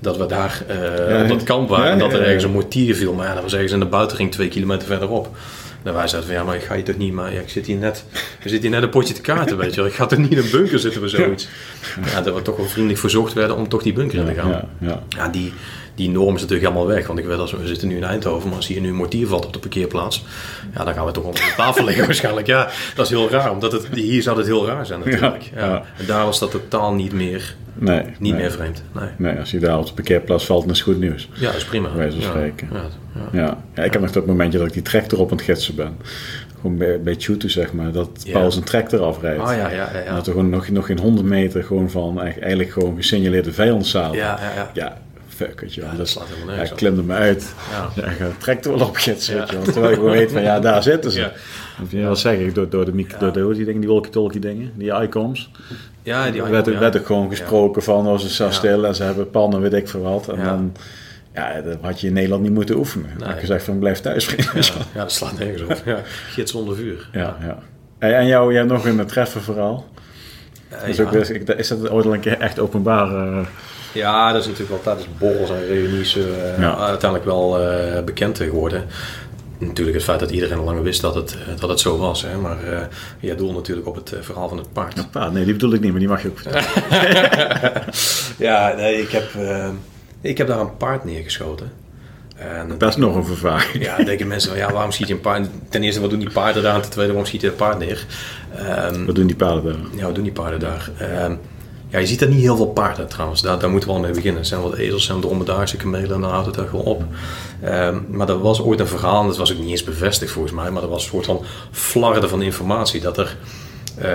dat 0.00 0.16
we 0.16 0.26
daar 0.26 0.62
eh, 0.66 0.76
Mhm. 0.76 1.10
Ja, 1.14 1.22
op 1.22 1.28
dat 1.28 1.42
kamp 1.42 1.68
waren 1.68 1.84
ja, 1.86 1.92
en 1.92 1.98
dat 1.98 2.12
er 2.12 2.22
ergens 2.22 2.44
een 2.44 2.50
mortier 2.50 2.94
viel. 2.94 3.12
Maar 3.12 3.26
ja, 3.26 3.34
dat 3.34 3.42
was 3.42 3.52
ergens 3.52 3.72
in 3.72 3.80
de 3.80 3.86
buitenring 3.86 4.32
twee 4.32 4.48
kilometer 4.48 4.86
verderop. 4.86 5.36
En 5.82 5.94
wij 5.94 6.08
zeiden 6.08 6.30
van 6.30 6.40
ja, 6.40 6.46
maar 6.46 6.56
ik 6.56 6.62
ga 6.62 6.74
je 6.74 6.82
toch 6.82 6.96
niet, 6.96 7.12
maar 7.12 7.32
ja, 7.32 7.40
ik 7.40 7.48
zit 7.48 7.66
hier 7.66 7.76
net, 7.76 8.04
we 8.42 8.48
zitten 8.48 8.60
hier 8.60 8.70
net 8.70 8.82
een 8.82 8.88
potje 8.90 9.14
te 9.14 9.20
kaarten, 9.20 9.56
weet 9.62 9.74
je 9.74 9.80
wel. 9.80 9.90
Ik 9.90 9.94
ga 9.96 10.06
toch 10.06 10.18
niet 10.18 10.30
in 10.30 10.38
een 10.38 10.50
bunker 10.50 10.78
zitten 10.78 11.02
of 11.02 11.08
zoiets. 11.10 11.48
Ja, 12.12 12.20
dat 12.20 12.34
we 12.34 12.42
toch 12.42 12.56
wel 12.56 12.66
vriendelijk 12.66 13.00
verzocht 13.00 13.32
werden 13.32 13.56
om 13.56 13.68
toch 13.68 13.82
die 13.82 13.92
bunker 13.92 14.18
in 14.18 14.24
te 14.24 14.34
gaan. 14.40 14.48
Ja, 14.50 14.68
ja. 14.78 15.02
Ja, 15.08 15.28
die, 15.28 15.52
die 15.96 16.10
norm 16.10 16.34
is 16.34 16.40
natuurlijk 16.40 16.68
helemaal 16.68 16.94
weg. 16.94 17.06
Want 17.06 17.18
ik 17.18 17.24
weet 17.24 17.38
als 17.38 17.50
we, 17.52 17.58
we 17.58 17.66
zitten 17.66 17.88
nu 17.88 17.96
in 17.96 18.04
Eindhoven, 18.04 18.48
maar 18.48 18.56
als 18.56 18.66
hier 18.66 18.80
nu 18.80 18.88
een 18.88 18.94
mortier 18.94 19.26
valt 19.26 19.46
op 19.46 19.52
de 19.52 19.58
parkeerplaats, 19.58 20.24
ja, 20.74 20.84
dan 20.84 20.94
gaan 20.94 21.06
we 21.06 21.12
toch 21.12 21.24
onder 21.24 21.40
de 21.40 21.52
tafel 21.56 21.84
liggen 21.84 22.04
waarschijnlijk. 22.10 22.46
Ja, 22.46 22.68
dat 22.94 23.04
is 23.04 23.10
heel 23.10 23.30
raar, 23.30 23.50
omdat 23.50 23.72
het, 23.72 23.88
hier 23.92 24.22
zou 24.22 24.36
het 24.36 24.46
heel 24.46 24.66
raar 24.66 24.86
zijn 24.86 25.00
natuurlijk. 25.04 25.50
Ja. 25.54 25.82
En 25.98 26.06
daar 26.06 26.24
was 26.24 26.38
dat 26.38 26.50
totaal 26.50 26.94
niet 26.94 27.12
meer, 27.12 27.54
Nee, 27.78 28.02
niet 28.18 28.32
nee. 28.32 28.32
meer 28.32 28.50
vreemd. 28.50 28.82
Nee. 28.94 29.08
Nee, 29.16 29.38
als 29.38 29.50
je 29.50 29.58
daar 29.58 29.78
op 29.78 29.86
de 29.86 29.92
parkeerplaats 29.92 30.46
valt, 30.46 30.62
dan 30.62 30.70
is 30.70 30.78
het 30.78 30.88
goed 30.88 31.00
nieuws. 31.00 31.28
Ja, 31.34 31.46
dat 31.46 31.54
is 31.56 31.64
prima. 31.64 31.88
Bij 31.88 31.96
wijze 31.96 32.22
spreken. 32.22 32.68
Ja, 32.72 32.80
ja. 33.14 33.40
Ja. 33.40 33.58
ja, 33.74 33.82
ik 33.82 33.92
heb 33.92 34.02
nog 34.02 34.10
dat 34.10 34.26
momentje 34.26 34.58
dat 34.58 34.66
ik 34.66 34.72
die 34.72 34.82
tractor 34.82 35.18
op 35.18 35.30
aan 35.30 35.36
het 35.36 35.46
gidsen 35.46 35.74
ben. 35.74 35.96
Gewoon 36.60 36.76
bij, 37.02 37.14
Chutu, 37.18 37.48
zeg 37.48 37.72
maar. 37.72 37.92
Dat 37.92 38.10
Ja. 38.24 38.32
Paul 38.32 38.52
zijn 38.52 38.64
tractor 38.64 39.00
afrijdt. 39.00 39.42
Ah, 39.42 39.56
ja, 39.56 39.70
ja, 39.70 39.90
ja. 40.06 40.14
Dat 40.14 40.26
er 40.26 40.32
gewoon 40.32 40.50
nog, 40.50 40.68
nog 40.68 40.86
geen 40.86 40.98
100 40.98 41.26
meter 41.26 41.64
gewoon 41.64 41.90
van 41.90 42.08
eigenlijk, 42.08 42.40
eigenlijk 42.40 42.70
gewoon 42.70 42.96
gesignaleerde 42.96 43.52
vijandzaal. 43.52 44.14
ja, 44.14 44.38
ja. 44.56 44.70
ja. 44.74 44.96
Fuck, 45.36 45.60
weet 45.60 45.74
je 45.74 45.80
wel. 45.80 45.90
Ja, 45.90 45.96
dat 45.96 46.08
slaat 46.08 46.26
helemaal 46.26 46.46
nergens 46.46 46.68
ja, 46.68 46.74
op. 46.74 46.80
klemde 46.80 47.02
me 47.02 47.14
uit. 47.14 47.54
Ja. 47.70 48.02
Ja, 48.02 48.10
ik 48.10 48.18
de 48.18 48.30
tractor 48.38 48.78
wel 48.78 48.86
opgidsen, 48.88 49.34
Ja. 49.34 49.40
weet 49.40 49.50
je 49.50 49.56
wel. 49.56 49.64
Terwijl 49.64 49.88
ik 49.88 49.94
gewoon 49.94 50.10
weet 50.12 50.32
van, 50.32 50.42
ja, 50.42 50.60
daar 50.60 50.82
zitten 50.82 51.10
ze. 51.10 51.20
Ja. 51.20 51.32
Of 51.82 51.90
je 51.90 52.00
wel 52.00 52.16
zeggen, 52.16 52.54
door, 52.54 52.68
door 52.68 52.84
de, 52.84 52.94
mic- 52.94 53.18
door 53.20 53.32
de, 53.32 53.52
die 53.54 53.64
dingen, 53.64 53.80
die 53.80 53.90
walkie-talkie 53.90 54.40
dingen, 54.40 54.72
die 54.74 54.92
icons. 55.02 55.50
Ja, 56.02 56.30
die 56.30 56.42
Er 56.42 56.50
werd, 56.50 56.66
ja. 56.66 56.78
werd 56.78 56.98
ook 56.98 57.06
gewoon 57.06 57.28
gesproken 57.28 57.82
van, 57.82 58.06
oh, 58.06 58.18
ze 58.18 58.28
staan 58.28 58.52
stil 58.52 58.86
en 58.86 58.94
ze 58.94 59.02
hebben 59.02 59.30
pannen, 59.30 59.60
weet 59.60 59.72
ik 59.72 59.88
veel 59.88 60.00
wat. 60.00 60.28
En 60.28 60.36
Ja. 60.38 60.44
dan, 60.44 60.72
ja, 61.34 61.60
dat 61.60 61.76
had 61.80 62.00
je 62.00 62.06
in 62.06 62.12
Nederland 62.12 62.42
niet 62.42 62.52
moeten 62.52 62.76
oefenen. 62.76 63.10
Dan 63.18 63.26
Nee. 63.26 63.34
ik 63.34 63.40
gezegd 63.40 63.64
van, 63.64 63.78
blijf 63.78 64.00
thuis. 64.00 64.26
Ja, 64.34 64.44
ja, 64.94 65.00
dat 65.00 65.12
slaat 65.12 65.38
nergens 65.38 65.62
op. 65.62 65.82
Ja. 65.84 66.00
Gids 66.30 66.52
zonder 66.52 66.76
vuur. 66.76 67.08
Ja, 67.12 67.36
ja. 67.40 67.58
En 67.98 68.26
jou, 68.26 68.52
jij 68.52 68.62
nog 68.62 68.86
een 68.86 69.06
treffer 69.06 69.42
verhaal. 69.42 69.86
Eh, 70.68 70.78
Dat 70.80 70.88
is, 70.88 70.96
ja. 70.96 71.04
ook, 71.04 71.12
is 71.58 71.68
dat 71.68 71.90
ooit 71.90 72.06
al 72.06 72.14
een 72.14 72.20
keer 72.20 72.38
echt 72.38 72.58
openbaar? 72.58 73.08
eh, 73.28 73.46
Ja, 73.96 74.32
dat 74.32 74.40
is 74.40 74.46
natuurlijk 74.48 74.82
wel 74.84 74.94
tijdens 74.94 75.18
borrels 75.18 75.50
en 75.50 75.66
reunies 75.66 76.16
eh, 76.16 76.58
Ja. 76.58 76.76
uiteindelijk 76.76 77.24
wel 77.30 77.60
eh, 77.60 78.02
bekend 78.04 78.38
geworden. 78.38 78.84
Natuurlijk 79.58 79.96
het 79.96 80.04
feit 80.04 80.20
dat 80.20 80.30
iedereen 80.30 80.58
al 80.58 80.64
lang 80.64 80.82
wist 80.82 81.00
dat 81.00 81.14
het, 81.14 81.32
eh, 81.48 81.60
dat 81.60 81.68
het 81.68 81.80
zo 81.80 81.98
was. 81.98 82.22
Hè? 82.22 82.36
Maar 82.36 82.62
eh 82.64 82.78
jij 83.20 83.36
doelt 83.36 83.54
natuurlijk 83.54 83.86
op 83.86 83.94
het 83.94 84.12
verhaal 84.20 84.48
van 84.48 84.58
het 84.58 84.72
paard. 84.72 85.10
paard? 85.10 85.32
Nee, 85.32 85.44
die 85.44 85.52
bedoel 85.52 85.72
ik 85.72 85.80
niet, 85.80 85.90
maar 85.90 86.00
die 86.00 86.08
mag 86.08 86.22
je 86.22 86.28
ook 86.28 86.38
vertellen. 86.38 86.64
Ja, 88.38 88.74
nee, 88.76 89.00
ik 89.02 89.10
heb, 89.10 89.24
ik 90.20 90.38
heb 90.38 90.46
daar 90.46 90.60
een 90.60 90.76
paard 90.76 91.04
neergeschoten. 91.04 91.72
En 92.36 92.74
Dat 92.78 92.88
is 92.88 92.96
nog 92.96 93.14
een 93.14 93.24
vervaging. 93.24 93.84
ja, 93.84 93.96
denken 94.04 94.26
mensen 94.26 94.50
van 94.50 94.58
ja, 94.58 94.72
waarom 94.72 94.92
schiet 94.92 95.08
je 95.08 95.14
een 95.14 95.20
paard? 95.20 95.48
Ten 95.68 95.82
eerste, 95.82 96.00
wat 96.00 96.10
doen 96.10 96.18
die 96.18 96.30
paarden 96.30 96.62
daar? 96.62 96.74
En 96.74 96.80
ten 96.80 96.90
tweede, 96.90 97.10
waarom 97.12 97.28
schiet 97.28 97.40
je 97.40 97.46
het 97.46 97.56
paard 97.56 97.78
neer? 97.78 98.06
Ehm, 98.56 99.04
Wat 99.06 99.14
doen 99.14 99.26
die 99.26 99.36
paarden 99.36 99.62
daar? 99.64 99.76
Ja, 99.96 100.04
wat 100.04 100.14
doen 100.14 100.24
die 100.24 100.32
paarden 100.32 100.60
daar? 100.60 100.90
Ehm, 100.98 101.34
ja, 101.96 102.02
je 102.02 102.08
ziet 102.08 102.20
er 102.20 102.28
niet 102.28 102.40
heel 102.40 102.56
veel 102.56 102.66
paarden 102.66 103.08
trouwens. 103.08 103.42
Daar, 103.42 103.58
daar 103.58 103.70
moeten 103.70 103.88
we 103.88 103.94
al 103.94 104.00
mee 104.00 104.12
beginnen. 104.12 104.40
Er 104.40 104.46
zijn 104.46 104.60
wat 104.62 104.74
ezels, 104.74 105.04
zijn 105.04 105.20
dromedaarse 105.20 105.76
kamelen 105.76 106.14
en 106.14 106.20
dan 106.20 106.30
houdt 106.30 106.46
het 106.46 106.56
er 106.56 106.68
gewoon 106.68 106.84
op. 106.84 107.02
Ehm, 107.62 107.98
maar 108.08 108.28
er 108.28 108.38
was 108.38 108.60
ooit 108.60 108.80
een 108.80 108.86
verhaal, 108.86 109.20
en 109.20 109.26
dat 109.26 109.36
was 109.36 109.52
ook 109.52 109.58
niet 109.58 109.70
eens 109.70 109.84
bevestigd 109.84 110.32
volgens 110.32 110.54
mij, 110.54 110.70
maar 110.70 110.82
er 110.82 110.88
was 110.88 111.02
een 111.02 111.10
soort 111.10 111.24
van 111.24 111.44
flarden 111.70 112.28
van 112.28 112.42
informatie 112.42 113.00
dat 113.00 113.18
er 113.18 113.36
eh, 113.98 114.10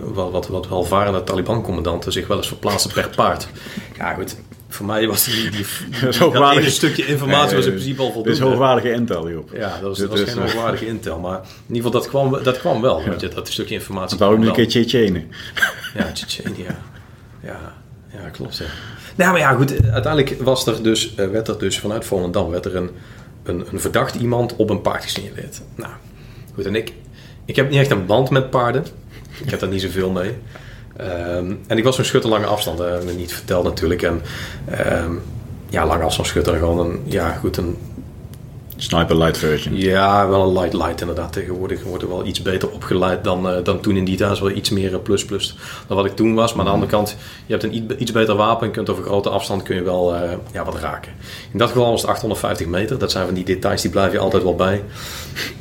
wat, 0.00 0.30
wat, 0.30 0.48
wat 0.48 0.68
welvarende 0.68 1.24
Taliban-commandanten 1.24 2.12
zich 2.12 2.26
wel 2.26 2.36
eens 2.36 2.46
verplaatsten 2.46 2.92
per 2.92 3.10
paard. 3.16 3.48
Ja, 3.96 4.14
goed. 4.14 4.36
Voor 4.68 4.86
mij 4.86 5.06
was 5.06 5.24
die, 5.24 5.50
die, 5.50 6.70
stukje 6.70 7.06
informatie 7.06 7.56
was 7.56 7.66
in 7.66 7.72
principe 7.72 8.00
al 8.02 8.12
voldoende. 8.12 8.30
is 8.30 8.38
hoogwaardige 8.38 8.92
intel, 8.92 9.30
Job. 9.30 9.50
Ja, 9.52 9.78
dat 9.80 9.98
was, 9.98 9.98
dat 9.98 10.18
geen 10.18 10.26
eh, 10.26 10.34
hoogwaardige 10.34 10.86
intel. 10.86 11.18
Maar 11.18 11.38
in 11.68 11.74
ieder 11.74 11.76
geval, 11.76 11.90
dat 11.90 12.08
kwam, 12.08 12.42
dat 12.42 12.58
kwam 12.58 12.80
wel. 12.80 13.02
weet 13.04 13.20
je, 13.20 13.28
dat 13.28 13.48
stukje 13.48 13.74
informatie 13.74 14.18
Waarom 14.18 14.42
een 14.42 14.52
keer 14.52 14.68
Tsjetsjenen? 14.68 15.30
Ja, 15.94 16.12
Tsjetsjenië. 16.12 16.62
Ja, 16.62 16.78
ja, 18.12 18.28
klopt. 18.32 18.56
Ja. 18.56 18.64
Nou, 19.16 19.30
maar 19.30 19.40
ja, 19.40 19.52
goed. 19.52 19.82
Uiteindelijk 19.90 20.42
was 20.42 20.66
er 20.66 20.82
dus, 20.82 21.14
eh, 21.14 21.28
werd 21.28 21.48
er 21.48 21.58
dus 21.58 21.78
vanuit 21.78 22.04
Volendam 22.04 22.50
werd 22.50 22.64
er 22.64 22.76
een, 22.76 22.90
een, 23.42 23.66
een 23.72 23.80
verdacht 23.80 24.14
iemand 24.14 24.56
op 24.56 24.70
een 24.70 24.80
paard 24.80 25.02
gesignaleerd. 25.02 25.60
Nou, 25.74 25.92
goed. 26.54 26.66
En 26.66 26.74
ik, 26.74 26.92
ik 27.44 27.56
heb 27.56 27.70
niet 27.70 27.78
echt 27.78 27.90
een 27.90 28.06
band 28.06 28.30
met 28.30 28.50
paarden. 28.50 28.84
Ik 29.44 29.50
heb 29.50 29.60
daar 29.60 29.68
niet 29.68 29.82
zoveel 29.82 30.10
mee. 30.10 30.34
Ehm, 30.96 31.54
en 31.66 31.78
ik 31.78 31.84
was 31.84 31.94
zo'n 31.94 32.04
schutter 32.04 32.30
lange 32.30 32.46
afstand. 32.46 32.78
Dat 32.78 33.16
niet 33.16 33.32
verteld 33.32 33.64
natuurlijk. 33.64 34.02
En 34.02 34.22
ehm, 34.64 35.12
ja, 35.68 35.86
lange 35.86 36.04
afstand 36.04 36.28
schutter. 36.28 36.56
Gewoon 36.56 36.78
een, 36.78 37.02
ja, 37.04 37.32
goed, 37.32 37.56
een, 37.56 37.76
Sniper 38.76 39.16
light 39.16 39.38
version. 39.38 39.76
ja, 39.76 40.28
wel 40.28 40.42
een 40.42 40.52
light 40.52 40.72
light 40.72 41.00
inderdaad. 41.00 41.32
Tegenwoordig 41.32 41.82
worden 41.82 42.08
wel 42.08 42.26
iets 42.26 42.42
beter 42.42 42.70
opgeleid 42.70 43.24
dan, 43.24 43.48
eh, 43.48 43.64
dan 43.64 43.80
toen 43.80 43.96
in 43.96 44.04
die 44.04 44.16
tijd. 44.16 44.38
wel 44.38 44.50
iets 44.50 44.70
meer 44.70 44.94
eh, 44.94 45.00
plus 45.02 45.24
plus 45.24 45.56
dan 45.86 45.96
wat 45.96 46.06
ik 46.06 46.16
toen 46.16 46.34
was. 46.34 46.50
Maar 46.50 46.60
aan 46.60 46.66
de 46.66 46.72
andere 46.72 46.90
kant, 46.90 47.16
je 47.46 47.52
hebt 47.52 47.64
een 47.64 48.02
iets, 48.02 48.12
beter 48.12 48.34
wapen 48.34 48.66
en 48.66 48.72
kunt 48.72 48.90
over 48.90 49.04
grote 49.04 49.28
afstand 49.28 49.62
kun 49.62 49.76
je 49.76 49.82
wel 49.82 50.14
eh, 50.14 50.30
ja, 50.52 50.64
wat 50.64 50.78
raken. 50.78 51.12
In 51.52 51.58
dat 51.58 51.68
geval 51.68 51.90
was 51.90 52.00
het 52.00 52.10
850 52.10 52.66
meter. 52.66 52.98
Dat 52.98 53.10
zijn 53.10 53.24
van 53.24 53.34
die 53.34 53.44
details, 53.44 53.82
die 53.82 53.90
blijf 53.90 54.12
je 54.12 54.18
altijd 54.18 54.42
wel 54.42 54.54
bij. 54.54 54.82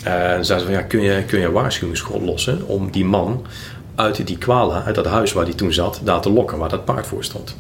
Eh, 0.03 0.33
en 0.33 0.45
zeiden 0.45 0.67
ze 0.67 0.73
van 0.73 0.81
ja, 0.81 0.81
kun 0.81 1.01
je, 1.01 1.23
kun 1.23 1.39
je 1.39 1.51
waarschuwingsschot 1.51 2.21
lossen 2.21 2.67
om 2.67 2.91
die 2.91 3.05
man 3.05 3.45
uit 3.95 4.27
die 4.27 4.37
kwala, 4.37 4.83
uit 4.83 4.95
dat 4.95 5.05
huis 5.05 5.33
waar 5.33 5.45
hij 5.45 5.53
toen 5.53 5.73
zat, 5.73 6.01
daar 6.03 6.21
te 6.21 6.29
lokken, 6.29 6.57
waar 6.57 6.69
dat 6.69 6.85
paard 6.85 7.07
voor 7.07 7.23
stond. 7.23 7.55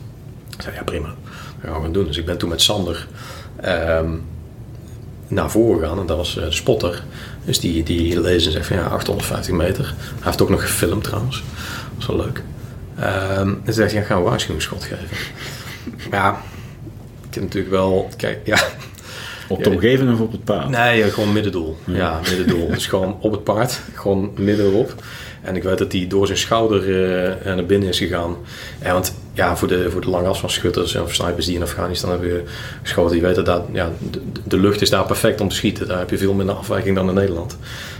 Ik 0.55 0.61
zei 0.61 0.75
ja 0.75 0.83
prima, 0.83 1.13
dat 1.61 1.71
gaan 1.71 1.81
we 1.81 1.91
doen. 1.91 2.05
Dus 2.05 2.17
ik 2.17 2.25
ben 2.25 2.37
toen 2.37 2.49
met 2.49 2.61
Sander 2.61 3.07
ehm, 3.61 4.11
naar 5.27 5.51
voren 5.51 5.79
gegaan 5.79 5.99
en 5.99 6.05
dat 6.05 6.17
was 6.17 6.37
eh, 6.37 6.45
spotter. 6.49 7.03
Dus 7.45 7.59
die, 7.59 7.83
die 7.83 8.21
lezen 8.21 8.47
en 8.47 8.51
zegt 8.51 8.67
van 8.67 8.77
ja, 8.77 8.83
850 8.83 9.53
meter. 9.53 9.93
Hij 9.97 10.23
heeft 10.23 10.41
ook 10.41 10.49
nog 10.49 10.61
gefilmd 10.61 11.03
trouwens. 11.03 11.35
Dat 11.35 11.95
was 11.95 12.05
wel 12.05 12.25
leuk. 12.25 12.41
Ehm 12.99 13.49
en 13.49 13.61
toen 13.63 13.73
zegt 13.73 13.91
hij, 13.91 14.01
ja, 14.01 14.07
ga 14.07 14.15
een 14.15 14.23
waarschuwingsschot 14.23 14.83
geven. 14.83 15.17
ja, 16.11 16.41
ik 17.27 17.33
heb 17.33 17.43
natuurlijk 17.43 17.73
wel, 17.73 18.09
kijk, 18.17 18.39
ja, 18.43 18.57
Op 19.47 19.63
de 19.63 19.69
omgeving 19.69 20.13
of 20.13 20.19
op 20.19 20.31
het 20.31 20.43
paard? 20.43 20.69
Nee, 20.69 21.11
gewoon 21.11 21.33
middendoel. 21.33 21.77
Ja, 21.85 22.19
middendoel. 22.29 22.67
Dus 22.67 22.87
gewoon 22.87 23.17
op 23.19 23.31
het 23.31 23.43
paard, 23.43 23.79
gewoon 23.93 24.31
midden 24.35 24.65
erop. 24.65 24.93
En 25.45 25.55
ik 25.55 25.63
weet 25.63 25.77
dat 25.77 25.91
hij 25.91 26.07
door 26.07 26.25
zijn 26.25 26.37
schouder 26.37 26.81
eh, 26.81 27.55
naar 27.55 27.65
binnen 27.65 27.89
is 27.89 27.97
gegaan. 27.97 28.35
En 28.79 28.93
want 28.93 29.15
ja, 29.33 29.57
voor 29.57 29.67
de, 29.67 29.91
voor 29.91 30.01
de 30.01 30.09
lange 30.09 30.27
afstandsschutters 30.27 30.95
en 30.95 31.03
snipers 31.07 31.45
die 31.45 31.55
in 31.55 31.61
Afghanistan 31.61 32.09
hebben 32.09 32.43
geschoten, 32.81 33.11
die 33.11 33.21
weten 33.21 33.45
dat 33.45 33.63
ja, 33.71 33.91
de, 34.47 34.57
lucht 34.57 34.81
is 34.81 34.89
daar 34.89 35.05
perfect 35.05 35.41
om 35.41 35.49
te 35.49 35.55
schieten. 35.55 35.87
Daar 35.87 35.99
heb 35.99 36.09
je 36.09 36.17
veel 36.17 36.33
minder 36.33 36.55
afwijking 36.55 36.95
dan 36.95 37.07
in 37.07 37.13
Nederland. 37.13 37.57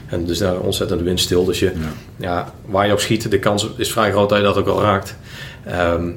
En 0.07 0.25
dus 0.25 0.37
daar 0.37 0.59
ontzettend 0.59 1.01
windstil. 1.01 1.45
Dus 1.45 1.59
je, 1.59 1.65
ja. 1.65 1.91
ja. 2.17 2.53
waar 2.65 2.85
je 2.85 2.91
op 2.91 2.99
schiet, 2.99 3.31
de 3.31 3.39
kans 3.39 3.69
is 3.77 3.91
vrij 3.91 4.11
groot 4.11 4.29
dat 4.29 4.37
je 4.37 4.43
dat 4.43 4.57
ook 4.57 4.65
wel 4.65 4.81
raakt. 4.81 5.15
Ehm, 5.65 6.11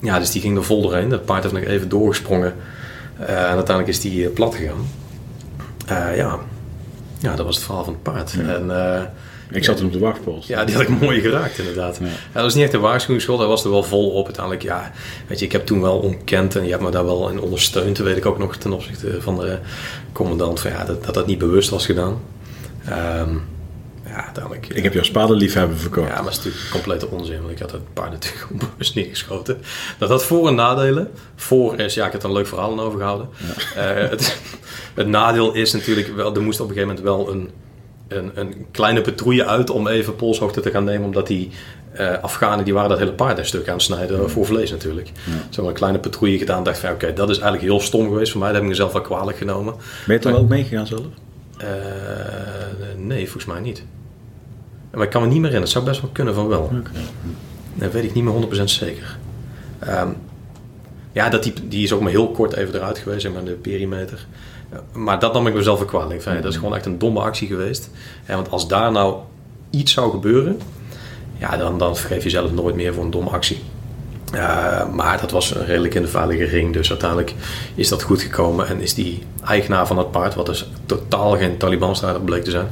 ja, 0.00 0.18
dus 0.18 0.30
die 0.30 0.40
ging 0.40 0.56
er 0.56 0.64
vol 0.64 0.82
doorheen. 0.82 1.08
Dat 1.08 1.24
paard 1.24 1.42
heeft 1.42 1.54
nog 1.54 1.64
even 1.64 1.88
doorgesprongen. 1.88 2.54
Uh, 3.20 3.28
en 3.28 3.34
uiteindelijk 3.36 3.88
is 3.88 4.00
die 4.00 4.28
plat 4.28 4.54
gegaan. 4.54 4.86
ja. 6.16 6.38
ja, 7.18 7.36
dat 7.36 7.46
was 7.46 7.56
het 7.56 7.64
verhaal 7.64 7.84
van 7.84 7.92
het 7.92 8.02
paard. 8.02 8.32
En, 8.32 8.70
ik 9.50 9.64
zat 9.64 9.78
hem 9.78 9.86
op 9.86 9.92
de 9.92 9.98
wachtpost. 9.98 10.48
Ja, 10.48 10.64
die 10.64 10.74
had 10.74 10.82
ik 10.84 11.00
mooi 11.00 11.20
geraakt 11.20 11.58
inderdaad. 11.58 11.98
Ja. 12.00 12.06
dat 12.32 12.42
was 12.42 12.54
niet 12.54 12.64
echt 12.64 12.72
een 12.72 12.80
waarschuwingsschot, 12.80 13.38
hij 13.38 13.46
was 13.46 13.64
er 13.64 13.70
wel 13.70 13.82
vol 13.82 14.10
op 14.10 14.24
uiteindelijk. 14.24 14.64
Ja, 14.64 14.92
weet 15.26 15.38
je, 15.38 15.44
ik 15.44 15.52
heb 15.52 15.66
toen 15.66 15.80
wel 15.80 15.98
ontkend 15.98 16.56
en 16.56 16.64
je 16.64 16.70
hebt 16.70 16.82
me 16.82 16.90
daar 16.90 17.04
wel 17.04 17.28
in 17.28 17.40
ondersteund, 17.40 17.98
weet 17.98 18.16
ik 18.16 18.26
ook 18.26 18.38
nog 18.38 18.56
ten 18.56 18.72
opzichte 18.72 19.22
van 19.22 19.38
de 19.38 19.58
commandant, 20.12 20.60
van, 20.60 20.70
ja, 20.70 20.84
dat, 20.84 21.04
dat 21.04 21.14
dat 21.14 21.26
niet 21.26 21.38
bewust 21.38 21.70
was 21.70 21.86
gedaan. 21.86 22.20
Um, 22.88 23.42
ja, 24.08 24.24
uiteindelijk, 24.24 24.66
ik 24.68 24.82
heb 24.82 24.92
jouw 24.92 25.02
spadenliefhebber 25.02 25.78
verkocht. 25.78 26.08
Ja, 26.08 26.14
maar 26.14 26.22
dat 26.24 26.32
is 26.32 26.36
natuurlijk 26.36 26.70
complete 26.70 27.08
onzin, 27.08 27.40
want 27.40 27.50
ik 27.50 27.58
had 27.58 27.72
het 27.72 27.92
paard 27.92 28.10
natuurlijk 28.10 28.46
onbewust 28.52 28.94
neergeschoten. 28.94 29.60
Dat 29.98 30.08
had 30.08 30.24
voor- 30.24 30.48
en 30.48 30.54
nadelen. 30.54 31.10
Voor 31.36 31.78
is, 31.78 31.94
ja, 31.94 32.06
ik 32.06 32.12
heb 32.12 32.22
er 32.22 32.28
een 32.28 32.34
leuk 32.34 32.46
verhaal 32.46 32.70
aan 32.70 32.80
overgehouden. 32.80 33.28
Ja. 33.74 34.02
Uh, 34.02 34.10
het, 34.10 34.38
het 34.94 35.06
nadeel 35.06 35.54
is 35.54 35.72
natuurlijk 35.72 36.14
wel, 36.16 36.34
er 36.34 36.42
moest 36.42 36.60
op 36.60 36.68
een 36.68 36.74
gegeven 36.74 36.94
moment 36.96 37.16
wel 37.16 37.32
een 37.34 37.50
een, 38.08 38.30
een 38.34 38.66
kleine 38.70 39.00
patrouille 39.00 39.46
uit 39.46 39.70
om 39.70 39.86
even 39.86 40.16
polshoogte 40.16 40.60
te 40.60 40.70
gaan 40.70 40.84
nemen. 40.84 41.06
Omdat 41.06 41.26
die 41.26 41.50
uh, 42.00 42.22
Afghanen 42.22 42.64
die 42.64 42.74
waren 42.74 42.88
dat 42.88 42.98
hele 42.98 43.12
paard 43.12 43.38
een 43.38 43.46
stuk 43.46 43.68
aan 43.68 43.74
het 43.74 43.82
snijden 43.82 44.30
voor 44.30 44.46
vlees 44.46 44.70
natuurlijk. 44.70 45.06
Ja. 45.06 45.32
Ze 45.32 45.38
hebben 45.50 45.66
een 45.66 45.78
kleine 45.78 45.98
patrouille 45.98 46.38
gedaan. 46.38 46.62
dacht 46.62 46.78
van 46.78 46.90
oké, 46.90 47.12
dat 47.12 47.30
is 47.30 47.38
eigenlijk 47.38 47.72
heel 47.72 47.80
stom 47.80 48.08
geweest 48.08 48.30
voor 48.30 48.40
mij. 48.40 48.48
Dat 48.48 48.56
heb 48.56 48.64
ik 48.66 48.70
mezelf 48.76 48.92
wel 48.92 49.02
kwalijk 49.02 49.36
genomen. 49.38 49.74
Ben 50.06 50.16
je 50.16 50.22
dan 50.22 50.34
ook 50.34 50.48
meegegaan 50.48 50.86
zelf? 50.86 51.00
Uh, 51.62 51.66
nee, 52.96 53.24
volgens 53.24 53.44
mij 53.44 53.60
niet. 53.60 53.84
Maar 54.90 55.02
ik 55.02 55.10
kan 55.10 55.22
me 55.22 55.28
niet 55.28 55.40
meer 55.40 55.50
herinneren. 55.50 55.60
Het 55.60 55.70
zou 55.70 55.84
best 55.84 56.00
wel 56.00 56.10
kunnen 56.12 56.34
van 56.34 56.48
wel. 56.48 56.62
Okay. 56.62 57.02
Dat 57.74 57.92
weet 57.92 58.04
ik 58.04 58.14
niet 58.14 58.24
meer 58.24 58.60
100% 58.60 58.64
zeker. 58.64 59.18
Um, 59.88 60.16
ja, 61.12 61.28
dat 61.28 61.42
die, 61.42 61.52
die 61.68 61.82
is 61.82 61.92
ook 61.92 62.00
maar 62.00 62.10
heel 62.10 62.30
kort 62.30 62.52
even 62.52 62.74
eruit 62.74 62.98
geweest, 62.98 63.28
maar, 63.28 63.44
de 63.44 63.52
perimeter. 63.52 64.26
Maar 64.92 65.18
dat 65.18 65.32
nam 65.32 65.46
ik 65.46 65.54
mezelf 65.54 65.78
wel 65.78 65.88
kwalijk. 65.88 66.24
Dat 66.24 66.44
is 66.44 66.56
gewoon 66.56 66.74
echt 66.74 66.86
een 66.86 66.98
domme 66.98 67.20
actie 67.20 67.48
geweest. 67.48 67.90
want 68.26 68.50
als 68.50 68.68
daar 68.68 68.92
nou 68.92 69.16
iets 69.70 69.92
zou 69.92 70.10
gebeuren, 70.10 70.60
ja, 71.38 71.56
dan, 71.56 71.78
dan 71.78 71.96
vergeef 71.96 72.22
je 72.22 72.30
zelf 72.30 72.52
nooit 72.52 72.74
meer 72.74 72.94
voor 72.94 73.04
een 73.04 73.10
domme 73.10 73.30
actie. 73.30 73.60
Uh, 74.34 74.88
maar 74.88 75.20
dat 75.20 75.30
was 75.30 75.52
redelijk 75.52 75.94
in 75.94 76.02
de 76.02 76.08
veilige 76.08 76.44
ring. 76.44 76.72
Dus 76.72 76.90
uiteindelijk 76.90 77.34
is 77.74 77.88
dat 77.88 78.02
goed 78.02 78.22
gekomen. 78.22 78.68
En 78.68 78.80
is 78.80 78.94
die 78.94 79.22
eigenaar 79.44 79.86
van 79.86 79.98
het 79.98 80.10
paard, 80.10 80.34
wat 80.34 80.46
dus 80.46 80.70
totaal 80.86 81.36
geen 81.36 81.56
Taliban-strijder 81.56 82.22
bleek 82.22 82.44
te 82.44 82.50
zijn, 82.50 82.68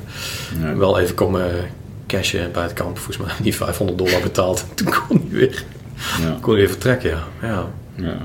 wel 0.79 0.99
even 0.99 1.15
komen 1.15 1.71
cashen 2.07 2.53
bij 2.53 2.63
het 2.63 2.73
kamp. 2.73 2.99
Volgens 2.99 3.27
mij 3.27 3.37
die 3.43 3.55
500 3.55 3.99
dollar 3.99 4.23
betaald. 4.23 4.65
Toen 4.75 4.95
kon 5.09 5.27
hij 5.31 5.39
weer, 5.39 5.65
ja. 6.21 6.37
kon 6.41 6.53
hij 6.53 6.61
weer 6.61 6.71
vertrekken. 6.71 7.11
Ja. 7.11 7.23
Ja. 7.41 7.67
ja. 7.95 8.17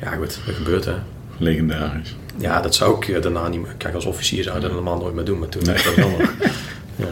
ja, 0.00 0.10
goed, 0.10 0.40
dat 0.46 0.54
gebeurt 0.54 0.84
hè. 0.84 0.94
Legendarisch. 1.38 2.16
Ja, 2.40 2.60
dat 2.60 2.74
zou 2.74 2.96
ik 2.96 3.08
eh, 3.08 3.22
daarna 3.22 3.48
niet 3.48 3.62
meer. 3.62 3.74
Kijk, 3.76 3.94
als 3.94 4.04
officier 4.04 4.42
zou 4.42 4.56
je 4.56 4.62
dat 4.62 4.72
normaal 4.72 4.98
nooit 4.98 5.14
meer 5.14 5.24
doen, 5.24 5.38
maar 5.38 5.48
toen 5.48 5.62
nee. 5.62 5.74
dat 5.74 5.94
wel 5.94 6.08
nog. 6.08 6.32
Ja. 6.96 7.06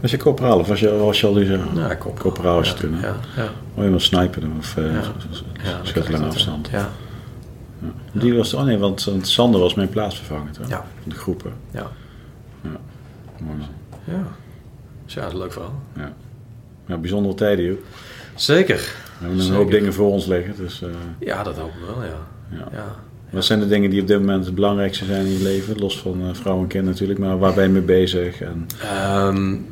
Was 0.00 0.10
je 0.10 0.16
corporaal 0.16 0.58
of 0.58 0.68
was 0.68 0.80
je, 0.80 0.96
was 0.96 1.20
je 1.20 1.26
al 1.26 1.32
die 1.32 1.46
Ja, 1.74 1.96
corporaal 1.96 2.56
was 2.56 2.68
je 2.68 2.74
toen. 2.74 3.00
Ja, 3.00 3.16
ja. 3.36 3.48
Oh, 3.74 3.84
je 3.84 3.90
was 3.90 4.04
snipen 4.04 4.52
of 4.58 4.76
uh, 4.76 4.92
ja, 5.62 6.20
afstand. 6.26 6.68
Ja. 6.70 6.90
ja. 7.80 7.88
Die 8.12 8.34
was, 8.34 8.54
oh 8.54 8.62
nee, 8.62 8.78
want, 8.78 9.04
want 9.04 9.28
Sander 9.28 9.60
was 9.60 9.74
mijn 9.74 9.88
plaatsvervanger 9.88 10.52
toch? 10.52 10.68
Ja. 10.68 10.86
Van 11.02 11.10
de 11.10 11.14
groepen. 11.14 11.52
Ja. 11.70 11.90
Ja. 12.60 12.80
Mooi 13.38 13.58
man. 13.58 13.68
Ja. 14.04 14.22
Dus 15.04 15.14
ja, 15.14 15.20
dat 15.20 15.28
is 15.28 15.34
een 15.34 15.42
leuk 15.42 15.52
verhaal. 15.52 15.82
Ja. 15.96 16.12
Ja, 16.86 16.96
bijzondere 16.96 17.34
tijden, 17.34 17.64
joh. 17.64 17.78
Zeker. 18.34 18.76
We 19.18 19.26
hebben 19.26 19.46
een 19.46 19.54
hoop 19.54 19.70
dingen 19.70 19.92
voor 19.92 20.10
ons 20.10 20.26
liggen, 20.26 20.56
dus... 20.56 20.82
Uh... 20.82 20.88
Ja, 21.18 21.42
dat 21.42 21.56
hoop 21.56 21.68
ik 21.68 21.94
wel, 21.94 22.04
ja. 22.04 22.18
ja. 22.72 22.96
Wat 23.30 23.44
zijn 23.44 23.60
de 23.60 23.68
dingen 23.68 23.90
die 23.90 24.00
op 24.00 24.06
dit 24.06 24.18
moment 24.18 24.44
het 24.44 24.54
belangrijkste 24.54 25.04
zijn 25.04 25.26
in 25.26 25.32
je 25.32 25.42
leven? 25.42 25.78
Los 25.78 25.98
van 25.98 26.20
uh, 26.20 26.28
vrouw 26.32 26.60
en 26.60 26.66
kind 26.66 26.84
natuurlijk, 26.84 27.18
maar 27.18 27.38
waar 27.38 27.54
ben 27.54 27.64
je 27.64 27.70
mee 27.70 27.82
bezig? 27.82 28.40
En... 28.40 28.66
Um, 29.26 29.66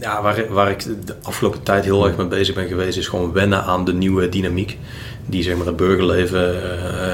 ja, 0.00 0.22
waar, 0.22 0.52
waar 0.52 0.70
ik 0.70 0.84
de 1.06 1.14
afgelopen 1.22 1.62
tijd 1.62 1.84
heel 1.84 2.06
erg 2.06 2.16
mee 2.16 2.26
bezig 2.26 2.54
ben 2.54 2.68
geweest, 2.68 2.98
is 2.98 3.08
gewoon 3.08 3.32
wennen 3.32 3.64
aan 3.64 3.84
de 3.84 3.92
nieuwe 3.92 4.28
dynamiek. 4.28 4.78
Die 5.26 5.42
zeg 5.42 5.56
maar 5.56 5.66
het 5.66 5.76
burgerleven 5.76 6.54
uh, 6.54 6.62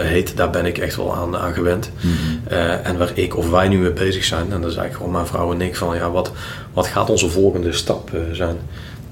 heet, 0.01 0.37
daar 0.37 0.51
ben 0.51 0.67
ik 0.67 0.79
echt 0.79 0.97
wel 0.97 1.17
aan, 1.17 1.37
aan 1.37 1.53
gewend. 1.53 1.91
Mm 2.01 2.11
-hmm. 2.11 2.41
uh, 2.53 2.87
en 2.87 2.99
waar 2.99 3.11
ik 3.15 3.37
of 3.37 3.51
wij 3.51 3.69
nu 3.69 3.79
mee 3.79 3.93
bezig 3.93 4.25
zijn, 4.25 4.53
en 4.53 4.61
dat 4.61 4.71
is 4.71 4.77
eigenlijk 4.77 4.97
gewoon 4.97 5.13
mijn 5.13 5.27
vrouw 5.27 5.53
en 5.53 5.61
ik, 5.61 5.77
van 5.77 5.97
ja, 5.97 6.11
wat, 6.11 6.33
wat 6.73 6.87
gaat 6.87 7.11
onze 7.11 7.29
volgende 7.29 7.73
stap 7.73 8.11
zijn? 8.33 8.57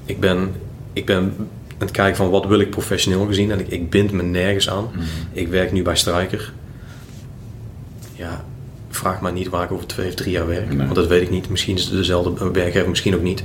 Ik 0.05 0.21
ben, 0.21 0.53
ik 0.93 1.07
ben 1.07 1.35
aan 1.79 1.87
het 1.87 1.91
kijken 1.91 2.17
van 2.17 2.31
wat 2.31 2.47
wil 2.47 2.61
ik 2.61 2.71
professioneel 2.71 3.27
gezien. 3.27 3.51
En 3.51 3.61
ik, 3.61 3.69
ik 3.69 3.91
bind 3.91 4.13
me 4.13 4.23
nergens 4.23 4.71
aan. 4.71 4.89
Mhm. 4.93 5.03
Ik 5.33 5.49
werk 5.49 5.73
nu 5.73 5.83
bij 5.83 5.97
Stryker. 5.97 6.53
Ja, 8.13 8.45
vraag 8.91 9.21
maar 9.21 9.33
niet 9.33 9.49
waar 9.49 9.65
ik 9.65 9.73
over 9.73 9.87
twee 9.87 10.09
of 10.09 10.15
drie 10.15 10.33
jaar 10.33 10.47
werk. 10.47 10.73
Want 10.77 10.95
dat 10.95 11.07
weet 11.07 11.23
ik 11.23 11.31
niet. 11.31 11.49
Misschien 11.49 11.77
is 11.77 11.85
het 11.85 11.93
dezelfde 11.93 12.51
werkgever, 12.51 12.89
misschien 12.89 13.15
ook 13.15 13.23
niet. 13.23 13.45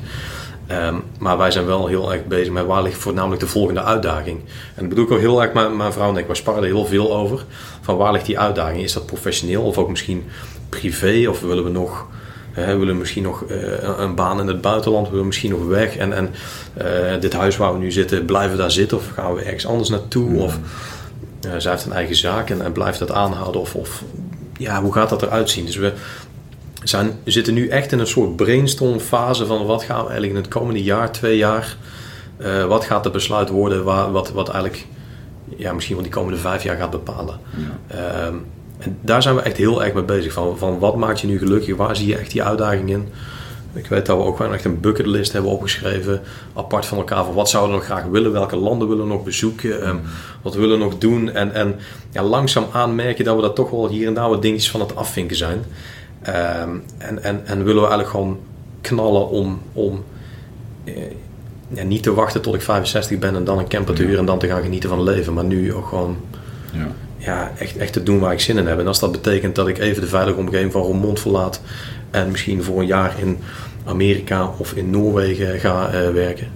Um, 0.72 1.04
maar 1.20 1.38
wij 1.38 1.52
zijn 1.52 1.66
wel 1.66 1.88
heel 1.88 2.14
erg 2.14 2.26
bezig 2.26 2.54
met 2.54 2.66
waar 2.66 2.84
ligt 2.84 2.98
voornamelijk 2.98 3.42
de 3.42 3.48
volgende 3.48 3.84
uitdaging. 3.84 4.40
En 4.76 4.80
dat 4.80 4.90
bedoel 4.90 5.06
ik 5.06 5.12
ook 5.12 5.20
heel 5.20 5.42
erg, 5.42 5.54
mijn, 5.54 5.78
mijn 5.78 5.94
vrouw 5.94 6.10
en 6.10 6.18
ik, 6.18 6.28
we 6.28 6.36
sparren 6.36 6.64
er 6.64 6.70
heel 6.70 6.86
veel 6.86 7.16
over. 7.16 7.46
Van 7.82 7.98
waar 7.98 8.12
ligt 8.12 8.26
die 8.26 8.40
uitdaging? 8.40 8.84
Is 8.84 8.94
dat 8.94 9.06
professioneel 9.06 9.64
of 9.64 9.78
ook 9.78 9.90
misschien 9.90 10.26
privé? 10.70 11.30
Of 11.30 11.42
willen 11.42 11.64
we 11.64 11.70
nog 11.70 12.08
we 12.66 12.78
willen 12.78 12.98
misschien 12.98 13.24
nog 13.24 13.44
uh, 13.50 13.58
een 13.98 14.16
baan 14.16 14.40
in 14.40 14.48
het 14.48 14.62
buitenland, 14.62 15.06
we 15.06 15.12
willen 15.12 15.28
misschien 15.28 15.50
nog 15.52 15.66
weg. 15.66 15.98
En, 15.98 16.14
en 16.14 16.30
uh, 16.82 17.22
dit 17.22 17.34
huis 17.34 17.58
waar 17.58 17.74
we 17.74 17.80
nu 17.80 17.92
zitten, 17.92 18.26
blijven 18.26 18.52
we 18.52 18.58
daar 18.58 18.72
zitten 18.72 18.98
of 18.98 19.12
gaan 19.14 19.34
we 19.34 19.42
ergens 19.42 19.66
anders 19.66 19.90
naartoe? 19.90 20.40
Of 20.40 20.60
uh, 21.46 21.52
zij 21.58 21.72
heeft 21.72 21.86
een 21.86 21.94
eigen 21.94 22.16
zaak 22.16 22.50
en, 22.50 22.62
en 22.62 22.72
blijft 22.72 23.00
dat 23.00 23.12
aanhouden? 23.12 23.62
Of, 23.62 23.76
of 23.76 24.04
ja, 24.58 24.82
hoe 24.82 24.94
gaat 24.94 25.10
dat 25.10 25.22
eruit 25.22 25.50
zien? 25.50 25.66
Dus 25.66 25.76
we, 25.76 25.94
zijn, 26.84 27.12
we 27.24 27.32
zitten 27.32 27.54
nu 27.54 27.68
echt 27.68 27.92
in 27.92 28.00
een 28.00 28.08
soort 28.08 28.36
brainstorm 28.36 29.00
fase 29.00 29.46
van 29.46 29.66
wat 29.66 29.84
gaan 29.84 30.04
we 30.04 30.10
eigenlijk 30.10 30.32
in 30.32 30.42
het 30.42 30.54
komende 30.54 30.84
jaar, 30.84 31.12
twee 31.12 31.38
jaar, 31.38 31.78
wat 32.68 32.86
gaat 32.86 33.04
het 33.04 33.14
besluit 33.14 33.50
worden, 33.50 33.84
waar, 33.84 34.12
wat, 34.12 34.32
wat 34.32 34.50
eigenlijk 34.50 34.86
ja, 35.58 35.74
misschien 35.74 35.96
wel 35.96 36.04
die 36.04 36.14
komende 36.14 36.40
vijf 36.40 36.64
jaar 36.64 36.78
gaat 36.78 36.90
bepalen. 36.90 37.40
Ja. 37.90 38.26
Um, 38.26 38.46
en 38.80 38.98
daar 39.02 39.22
zijn 39.22 39.36
we 39.36 39.42
echt 39.42 39.58
heel 39.58 39.84
erg 39.84 39.94
mee 39.94 40.04
bezig. 40.04 40.34
Van, 40.34 40.58
van 40.58 40.80
wat 40.80 40.96
maakt 40.96 41.20
je 41.20 41.28
nu 41.28 41.38
gelukkig? 41.38 41.76
Waar 41.76 41.96
zie 41.96 42.08
je 42.08 42.18
echt 42.18 42.32
die 42.32 42.44
uitdaging 42.44 42.90
in? 42.90 43.08
Ik 43.74 43.88
weet 43.88 44.06
dat 44.06 44.18
we 44.18 44.24
ook 44.24 44.38
gewoon 44.38 44.54
echt 44.54 44.66
een 44.66 44.80
bucketlist 44.80 45.32
hebben 45.32 45.52
opgeschreven. 45.52 46.22
Apart 46.54 46.86
van 46.86 46.98
elkaar. 46.98 47.26
Van 47.26 47.34
wat 47.34 47.50
zouden 47.50 47.72
we 47.72 47.78
nog 47.78 47.86
graag 47.86 48.04
willen? 48.04 48.32
Welke 48.32 48.56
landen 48.56 48.88
willen 48.88 49.04
we 49.04 49.12
nog 49.12 49.24
bezoeken? 49.24 49.88
Um, 49.88 50.02
wat 50.42 50.56
willen 50.56 50.78
we 50.78 50.84
nog 50.84 50.98
doen? 50.98 51.32
En, 51.32 51.54
en 51.54 51.76
ja, 52.12 52.24
langzaamaan 52.24 52.96
merk 52.96 53.18
je 53.18 53.24
dat 53.24 53.36
we 53.36 53.42
dat 53.42 53.56
toch 53.56 53.70
wel 53.70 53.90
hier 53.90 54.08
en 54.08 54.14
daar 54.14 54.30
wat 54.30 54.42
dingetjes 54.42 54.72
van 54.72 54.80
het 54.80 54.96
afvinken 54.96 55.36
zijn. 55.36 55.64
Um, 56.28 56.84
en, 56.98 57.24
en, 57.24 57.42
en 57.46 57.64
willen 57.64 57.82
we 57.82 57.90
eigenlijk 57.90 58.10
gewoon 58.10 58.40
knallen 58.82 59.30
om, 59.30 59.62
om 59.74 60.04
eh, 60.84 60.94
ja, 61.68 61.84
niet 61.84 62.04
te 62.04 62.14
wachten 62.14 62.42
tot 62.42 62.56
ik 62.56 62.62
65 62.62 63.20
ben 63.20 63.36
en 63.36 63.44
dan 63.44 63.58
een 63.58 63.68
camper 63.68 63.96
te 63.96 64.02
huren 64.02 64.20
en 64.20 64.26
dan 64.26 64.40
te 64.40 64.48
gaan 64.48 64.62
genieten 64.62 64.90
van 64.90 64.98
het 64.98 65.08
leven. 65.08 65.34
Maar 65.34 65.44
nu 65.44 65.74
ook 65.74 65.88
gewoon 65.88 66.18
ja 66.72 66.88
ja, 67.20 67.52
echt, 67.58 67.78
echt 67.78 67.94
te 67.94 68.04
doen 68.04 68.20
waar 68.20 68.34
ik 68.34 68.40
zin 68.40 68.58
in 68.58 68.68
heb. 68.68 68.80
En 68.80 68.88
als 68.88 69.00
dat 69.00 69.12
betekent 69.12 69.56
dat 69.56 69.68
ik 69.68 69.78
even 69.78 70.02
de 70.02 70.08
veilige 70.08 70.38
omgeving 70.38 70.72
van 70.72 70.82
Roermond 70.82 71.20
verlaat 71.20 71.62
en 72.12 72.32
misschien 72.32 72.64
voor 72.64 72.80
een 72.80 72.88
jaar 72.88 73.16
in 73.20 73.38
Amerika 73.86 74.54
of 74.58 74.74
in 74.74 74.90
Noorwegen 74.90 75.60
ga 75.60 75.94
uh, 75.94 76.10
werken, 76.10 76.48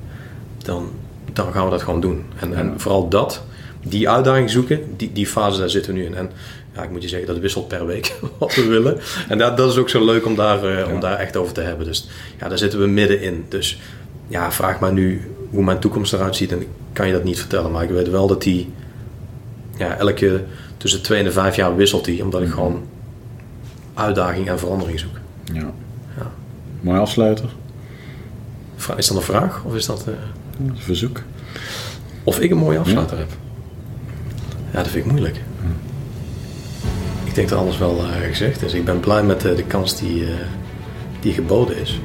dan, 0.57 0.91
dan 1.33 1.51
gaan 1.53 1.65
we 1.65 1.71
dat 1.71 1.81
gewoon 1.81 2.01
doen. 2.01 2.25
En, 2.39 2.55
en 2.55 2.73
vooral 2.77 3.07
dat, 3.07 3.43
die 3.83 4.09
uitdaging 4.09 4.49
zoeken, 4.49 4.79
die, 4.97 5.11
die 5.13 5.27
fase 5.27 5.59
daar 5.59 5.69
zitten 5.69 5.93
we 5.93 5.99
nu 5.99 6.05
in. 6.05 6.15
En 6.15 6.31
ja, 6.75 6.83
ik 6.83 6.89
moet 6.89 7.01
je 7.01 7.07
zeggen, 7.07 7.27
dat 7.27 7.37
wisselt 7.37 7.67
per 7.67 7.85
week 7.85 8.15
wat 8.39 8.55
we 8.55 8.65
willen. 8.65 8.99
En 9.29 9.37
dat, 9.37 9.57
dat 9.57 9.71
is 9.71 9.77
ook 9.77 9.89
zo 9.89 10.05
leuk 10.05 10.25
om 10.25 10.35
daar, 10.35 10.79
uh, 10.79 10.93
om 10.93 10.99
daar 10.99 11.17
echt 11.17 11.35
over 11.37 11.53
te 11.53 11.61
hebben. 11.61 11.85
Dus 11.85 12.07
ja, 12.39 12.47
daar 12.47 12.57
zitten 12.57 12.79
we 12.79 12.87
middenin. 12.87 13.45
Dus 13.49 13.79
ja, 14.27 14.51
vraag 14.51 14.79
maar 14.79 14.93
nu 14.93 15.31
hoe 15.49 15.63
mijn 15.63 15.79
toekomst 15.79 16.13
eruit 16.13 16.35
ziet 16.35 16.51
en 16.51 16.61
ik 16.61 16.67
kan 16.93 17.07
je 17.07 17.13
dat 17.13 17.23
niet 17.23 17.39
vertellen. 17.39 17.71
Maar 17.71 17.83
ik 17.83 17.89
weet 17.89 18.09
wel 18.09 18.27
dat 18.27 18.41
die 18.41 18.71
ja, 19.77 19.95
elke 19.95 20.43
tussen 20.77 21.01
twee 21.01 21.19
en 21.19 21.25
de 21.25 21.31
vijf 21.31 21.55
jaar 21.55 21.75
wisselt 21.75 22.05
die, 22.05 22.23
omdat 22.23 22.41
ik 22.41 22.47
mhm. 22.47 22.55
gewoon 22.55 22.83
uitdaging 23.93 24.47
en 24.47 24.59
verandering 24.59 24.99
zoek. 24.99 25.19
Ja. 25.43 25.71
ja. 26.17 26.31
Mooi 26.81 26.99
afsluiter. 26.99 27.49
Is 28.97 29.07
dat 29.07 29.17
een 29.17 29.23
vraag 29.23 29.63
of 29.63 29.75
is 29.75 29.85
dat 29.85 30.05
uh... 30.07 30.13
een 30.59 30.77
verzoek? 30.77 31.21
Of 32.23 32.39
ik 32.39 32.51
een 32.51 32.57
mooie 32.57 32.79
afsluiter 32.79 33.17
heb? 33.17 33.29
Ja, 34.71 34.77
dat 34.77 34.87
vind 34.87 35.05
ik 35.05 35.11
moeilijk. 35.11 35.41
Ik 37.23 37.35
denk 37.35 37.49
dat 37.49 37.59
alles 37.59 37.77
wel 37.77 37.97
uh, 37.97 38.27
gezegd 38.27 38.61
is. 38.61 38.73
Ik 38.73 38.85
ben 38.85 38.99
blij 38.99 39.23
met 39.23 39.45
uh, 39.45 39.55
de 39.55 39.63
kans 39.63 39.99
die, 39.99 40.25
die 41.19 41.33
geboden 41.33 41.77
is. 41.77 41.99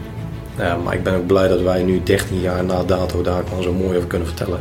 Ja, 0.58 0.76
maar 0.76 0.94
ik 0.94 1.02
ben 1.02 1.14
ook 1.14 1.26
blij 1.26 1.48
dat 1.48 1.60
wij 1.60 1.82
nu 1.82 2.02
13 2.02 2.40
jaar 2.40 2.64
na 2.64 2.84
dato 2.84 3.22
daar 3.22 3.42
gewoon 3.48 3.62
zo 3.62 3.72
mooi 3.72 3.96
over 3.96 4.08
kunnen 4.08 4.28
vertellen. 4.28 4.60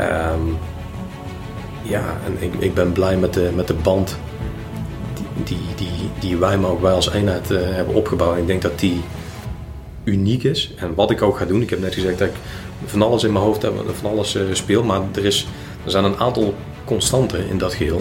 Um, 0.00 0.56
ja, 1.84 2.16
en 2.26 2.36
ik, 2.38 2.54
ik 2.58 2.74
ben 2.74 2.92
blij 2.92 3.16
met 3.16 3.34
de, 3.34 3.50
met 3.54 3.66
de 3.66 3.74
band 3.74 4.16
die, 5.44 5.58
die, 5.76 6.10
die 6.18 6.36
wij, 6.36 6.58
maar 6.58 6.70
ook 6.70 6.82
wij 6.82 6.92
als 6.92 7.10
eenheid 7.10 7.50
eh, 7.50 7.60
hebben 7.62 7.94
opgebouwd. 7.94 8.38
Ik 8.38 8.46
denk 8.46 8.62
dat 8.62 8.78
die 8.78 9.00
uniek 10.04 10.42
is. 10.42 10.72
En 10.76 10.94
wat 10.94 11.10
ik 11.10 11.22
ook 11.22 11.38
ga 11.38 11.44
doen, 11.44 11.62
ik 11.62 11.70
heb 11.70 11.80
net 11.80 11.94
gezegd 11.94 12.18
dat 12.18 12.28
ik 12.28 12.34
van 12.84 13.02
alles 13.02 13.24
in 13.24 13.32
mijn 13.32 13.44
hoofd 13.44 13.62
heb, 13.62 13.72
van 14.00 14.10
alles 14.10 14.34
uh, 14.36 14.42
speel, 14.52 14.82
maar 14.82 15.00
er, 15.14 15.24
is, 15.24 15.46
er 15.84 15.90
zijn 15.90 16.04
een 16.04 16.16
aantal 16.16 16.54
constanten 16.84 17.48
in 17.48 17.58
dat 17.58 17.74
geheel. 17.74 18.00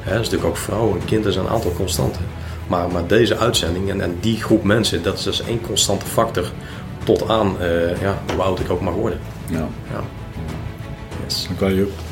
Hè, 0.00 0.12
dat 0.12 0.20
is 0.20 0.30
natuurlijk 0.30 0.44
ook 0.44 0.56
vrouwen 0.56 1.00
en 1.00 1.06
kinderen 1.06 1.32
zijn 1.32 1.44
een 1.44 1.50
aantal 1.50 1.72
constanten. 1.72 2.22
Maar, 2.66 2.90
maar 2.90 3.06
deze 3.06 3.36
uitzending 3.36 3.90
en, 3.90 4.00
en 4.00 4.16
die 4.20 4.42
groep 4.42 4.64
mensen, 4.64 5.02
dat 5.02 5.18
is 5.18 5.24
dus 5.24 5.42
één 5.42 5.60
constante 5.60 6.06
factor 6.06 6.50
tot 7.04 7.28
aan 7.28 7.56
uh, 7.60 8.00
ja, 8.00 8.22
hoe 8.32 8.42
oud 8.42 8.60
ik 8.60 8.70
ook 8.70 8.80
mag 8.80 8.94
worden. 8.94 9.20
Ja. 9.46 9.68
ja. 9.90 10.02
Yes. 11.24 11.44
Dank 11.46 11.60
wel, 11.60 11.72
Joep. 11.72 12.07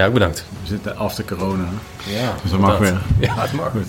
Ja, 0.00 0.06
ook 0.06 0.12
bedankt. 0.12 0.44
We 0.60 0.66
zitten 0.66 0.96
after 0.96 1.24
corona. 1.24 1.64
Ja, 2.06 2.34
dus 2.42 2.50
dat 2.50 2.60
mag 2.60 2.78
weer. 2.78 3.00
Ja, 3.18 3.34
het 3.34 3.52
mag. 3.52 3.70
Goed. 3.70 3.86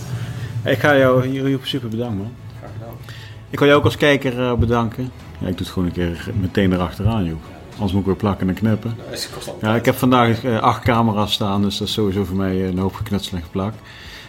Ik 0.63 0.79
ga 0.79 0.97
jou, 0.97 1.29
Joep, 1.49 1.65
super 1.65 1.89
bedanken, 1.89 2.17
man. 2.17 2.31
Graag 2.59 2.71
gedaan. 2.73 2.93
Ik 3.49 3.59
wil 3.59 3.67
jou 3.67 3.79
ook 3.79 3.85
als 3.85 3.97
kijker 3.97 4.39
uh, 4.39 4.53
bedanken. 4.53 5.11
Ja, 5.39 5.47
ik 5.47 5.57
doe 5.57 5.65
het 5.65 5.67
gewoon 5.67 5.87
een 5.87 5.93
keer 5.93 6.27
meteen 6.39 6.73
erachteraan, 6.73 7.23
Joep. 7.23 7.41
Anders 7.71 7.91
moet 7.91 8.01
ik 8.01 8.07
weer 8.07 8.15
plakken 8.15 8.47
en 8.47 8.53
knippen. 8.53 8.95
Ja, 9.61 9.75
ik 9.75 9.85
heb 9.85 9.95
vandaag 9.95 10.43
uh, 10.43 10.59
acht 10.59 10.83
camera's 10.83 11.33
staan, 11.33 11.61
dus 11.61 11.77
dat 11.77 11.87
is 11.87 11.93
sowieso 11.93 12.23
voor 12.23 12.37
mij 12.37 12.67
een 12.67 12.77
hoop 12.77 12.93
geknutsel 12.93 13.37
en 13.37 13.43
geplakt. 13.43 13.77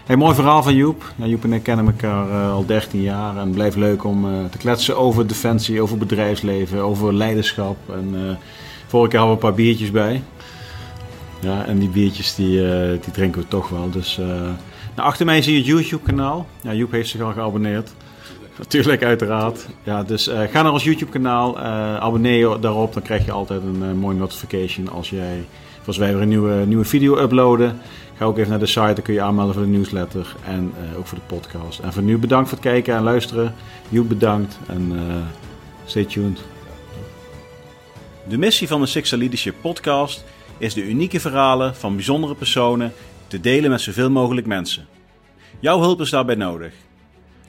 Hey, 0.04 0.16
mooi 0.16 0.34
verhaal 0.34 0.62
van 0.62 0.74
Joep. 0.74 1.12
Ja, 1.16 1.26
Joep 1.26 1.44
en 1.44 1.52
ik 1.52 1.62
kennen 1.62 1.86
elkaar 1.86 2.28
uh, 2.28 2.52
al 2.52 2.66
13 2.66 3.02
jaar 3.02 3.36
en 3.36 3.42
het 3.42 3.52
blijft 3.52 3.76
leuk 3.76 4.04
om 4.04 4.24
uh, 4.24 4.44
te 4.50 4.58
kletsen 4.58 4.96
over 4.96 5.26
defensie, 5.26 5.82
over 5.82 5.98
bedrijfsleven, 5.98 6.80
over 6.80 7.14
leiderschap. 7.14 7.76
En 7.88 8.14
uh, 8.14 8.20
vorige 8.86 9.10
keer 9.10 9.18
hadden 9.18 9.38
we 9.38 9.44
een 9.44 9.54
paar 9.54 9.64
biertjes 9.64 9.90
bij. 9.90 10.22
Ja, 11.42 11.64
en 11.64 11.78
die 11.78 11.88
biertjes 11.88 12.34
die, 12.34 12.60
die 13.00 13.12
drinken 13.12 13.40
we 13.40 13.48
toch 13.48 13.68
wel. 13.68 13.90
Dus 13.90 14.16
nou, 14.96 15.08
achter 15.08 15.26
mij 15.26 15.42
zie 15.42 15.52
je 15.52 15.58
het 15.58 15.66
YouTube 15.66 16.02
kanaal. 16.02 16.46
Ja, 16.60 16.74
Joep 16.74 16.90
heeft 16.90 17.08
zich 17.08 17.20
al 17.20 17.32
geabonneerd. 17.32 17.94
Natuurlijk, 18.58 19.02
uiteraard. 19.02 19.66
Ja, 19.82 20.02
dus 20.02 20.30
ga 20.50 20.62
naar 20.62 20.72
ons 20.72 20.84
YouTube 20.84 21.10
kanaal, 21.10 21.58
abonneer 21.98 22.38
je 22.38 22.58
daarop, 22.58 22.92
dan 22.92 23.02
krijg 23.02 23.24
je 23.24 23.32
altijd 23.32 23.62
een 23.62 23.98
mooie 23.98 24.16
notification 24.16 24.88
als 24.88 25.10
jij, 25.10 25.44
als 25.86 25.96
wij 25.96 26.12
weer 26.12 26.22
een 26.22 26.28
nieuwe, 26.28 26.64
nieuwe 26.66 26.84
video 26.84 27.18
uploaden. 27.18 27.78
Ga 28.16 28.24
ook 28.24 28.38
even 28.38 28.50
naar 28.50 28.58
de 28.58 28.66
site, 28.66 28.92
dan 28.92 29.02
kun 29.02 29.14
je 29.14 29.20
aanmelden 29.20 29.54
voor 29.54 29.62
de 29.62 29.68
newsletter 29.68 30.36
en 30.44 30.72
ook 30.98 31.06
voor 31.06 31.18
de 31.18 31.34
podcast. 31.36 31.78
En 31.78 31.92
voor 31.92 32.02
nu 32.02 32.18
bedankt 32.18 32.48
voor 32.48 32.58
het 32.58 32.66
kijken 32.66 32.94
en 32.94 33.02
luisteren. 33.02 33.54
Joep 33.88 34.08
bedankt 34.08 34.58
en 34.66 34.92
stay 35.84 36.04
tuned. 36.04 36.40
De 38.28 38.38
missie 38.38 38.68
van 38.68 38.80
de 38.80 38.86
Sixer 38.86 39.18
Leadership 39.18 39.54
podcast 39.60 40.24
is 40.62 40.74
de 40.74 40.88
unieke 40.88 41.20
verhalen 41.20 41.74
van 41.74 41.94
bijzondere 41.94 42.34
personen 42.34 42.92
te 43.26 43.40
delen 43.40 43.70
met 43.70 43.80
zoveel 43.80 44.10
mogelijk 44.10 44.46
mensen. 44.46 44.86
Jouw 45.60 45.80
hulp 45.80 46.00
is 46.00 46.10
daarbij 46.10 46.34
nodig. 46.34 46.72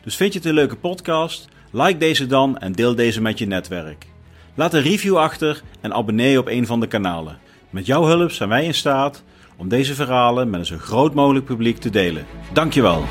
Dus 0.04 0.16
vind 0.16 0.34
je 0.34 0.40
het 0.40 0.48
een 0.48 0.54
leuke 0.54 0.76
podcast? 0.76 1.48
Like 1.72 1.98
deze 1.98 2.26
dan 2.26 2.58
en 2.58 2.72
deel 2.72 2.96
deze 2.96 3.22
met 3.22 3.40
je 3.40 3.46
netwerk. 3.46 4.06
Laat 4.54 4.74
een 4.74 4.82
review 4.82 5.18
achter 5.18 5.62
en 5.82 5.94
abonneer 5.94 6.32
je 6.32 6.40
op 6.40 6.48
een 6.48 6.66
van 6.66 6.80
de 6.80 6.88
kanalen. 6.88 7.38
Met 7.70 7.86
jouw 7.86 8.04
hulp 8.04 8.32
zijn 8.32 8.50
wij 8.50 8.66
in 8.66 8.74
staat 8.74 9.24
om 9.58 9.68
deze 9.68 9.96
verhalen 9.96 10.50
met 10.50 10.60
een 10.60 10.66
zo 10.66 10.78
groot 10.78 11.14
mogelijk 11.14 11.46
publiek 11.46 11.78
te 11.78 11.90
delen. 11.90 12.26
Dankjewel. 12.54 13.04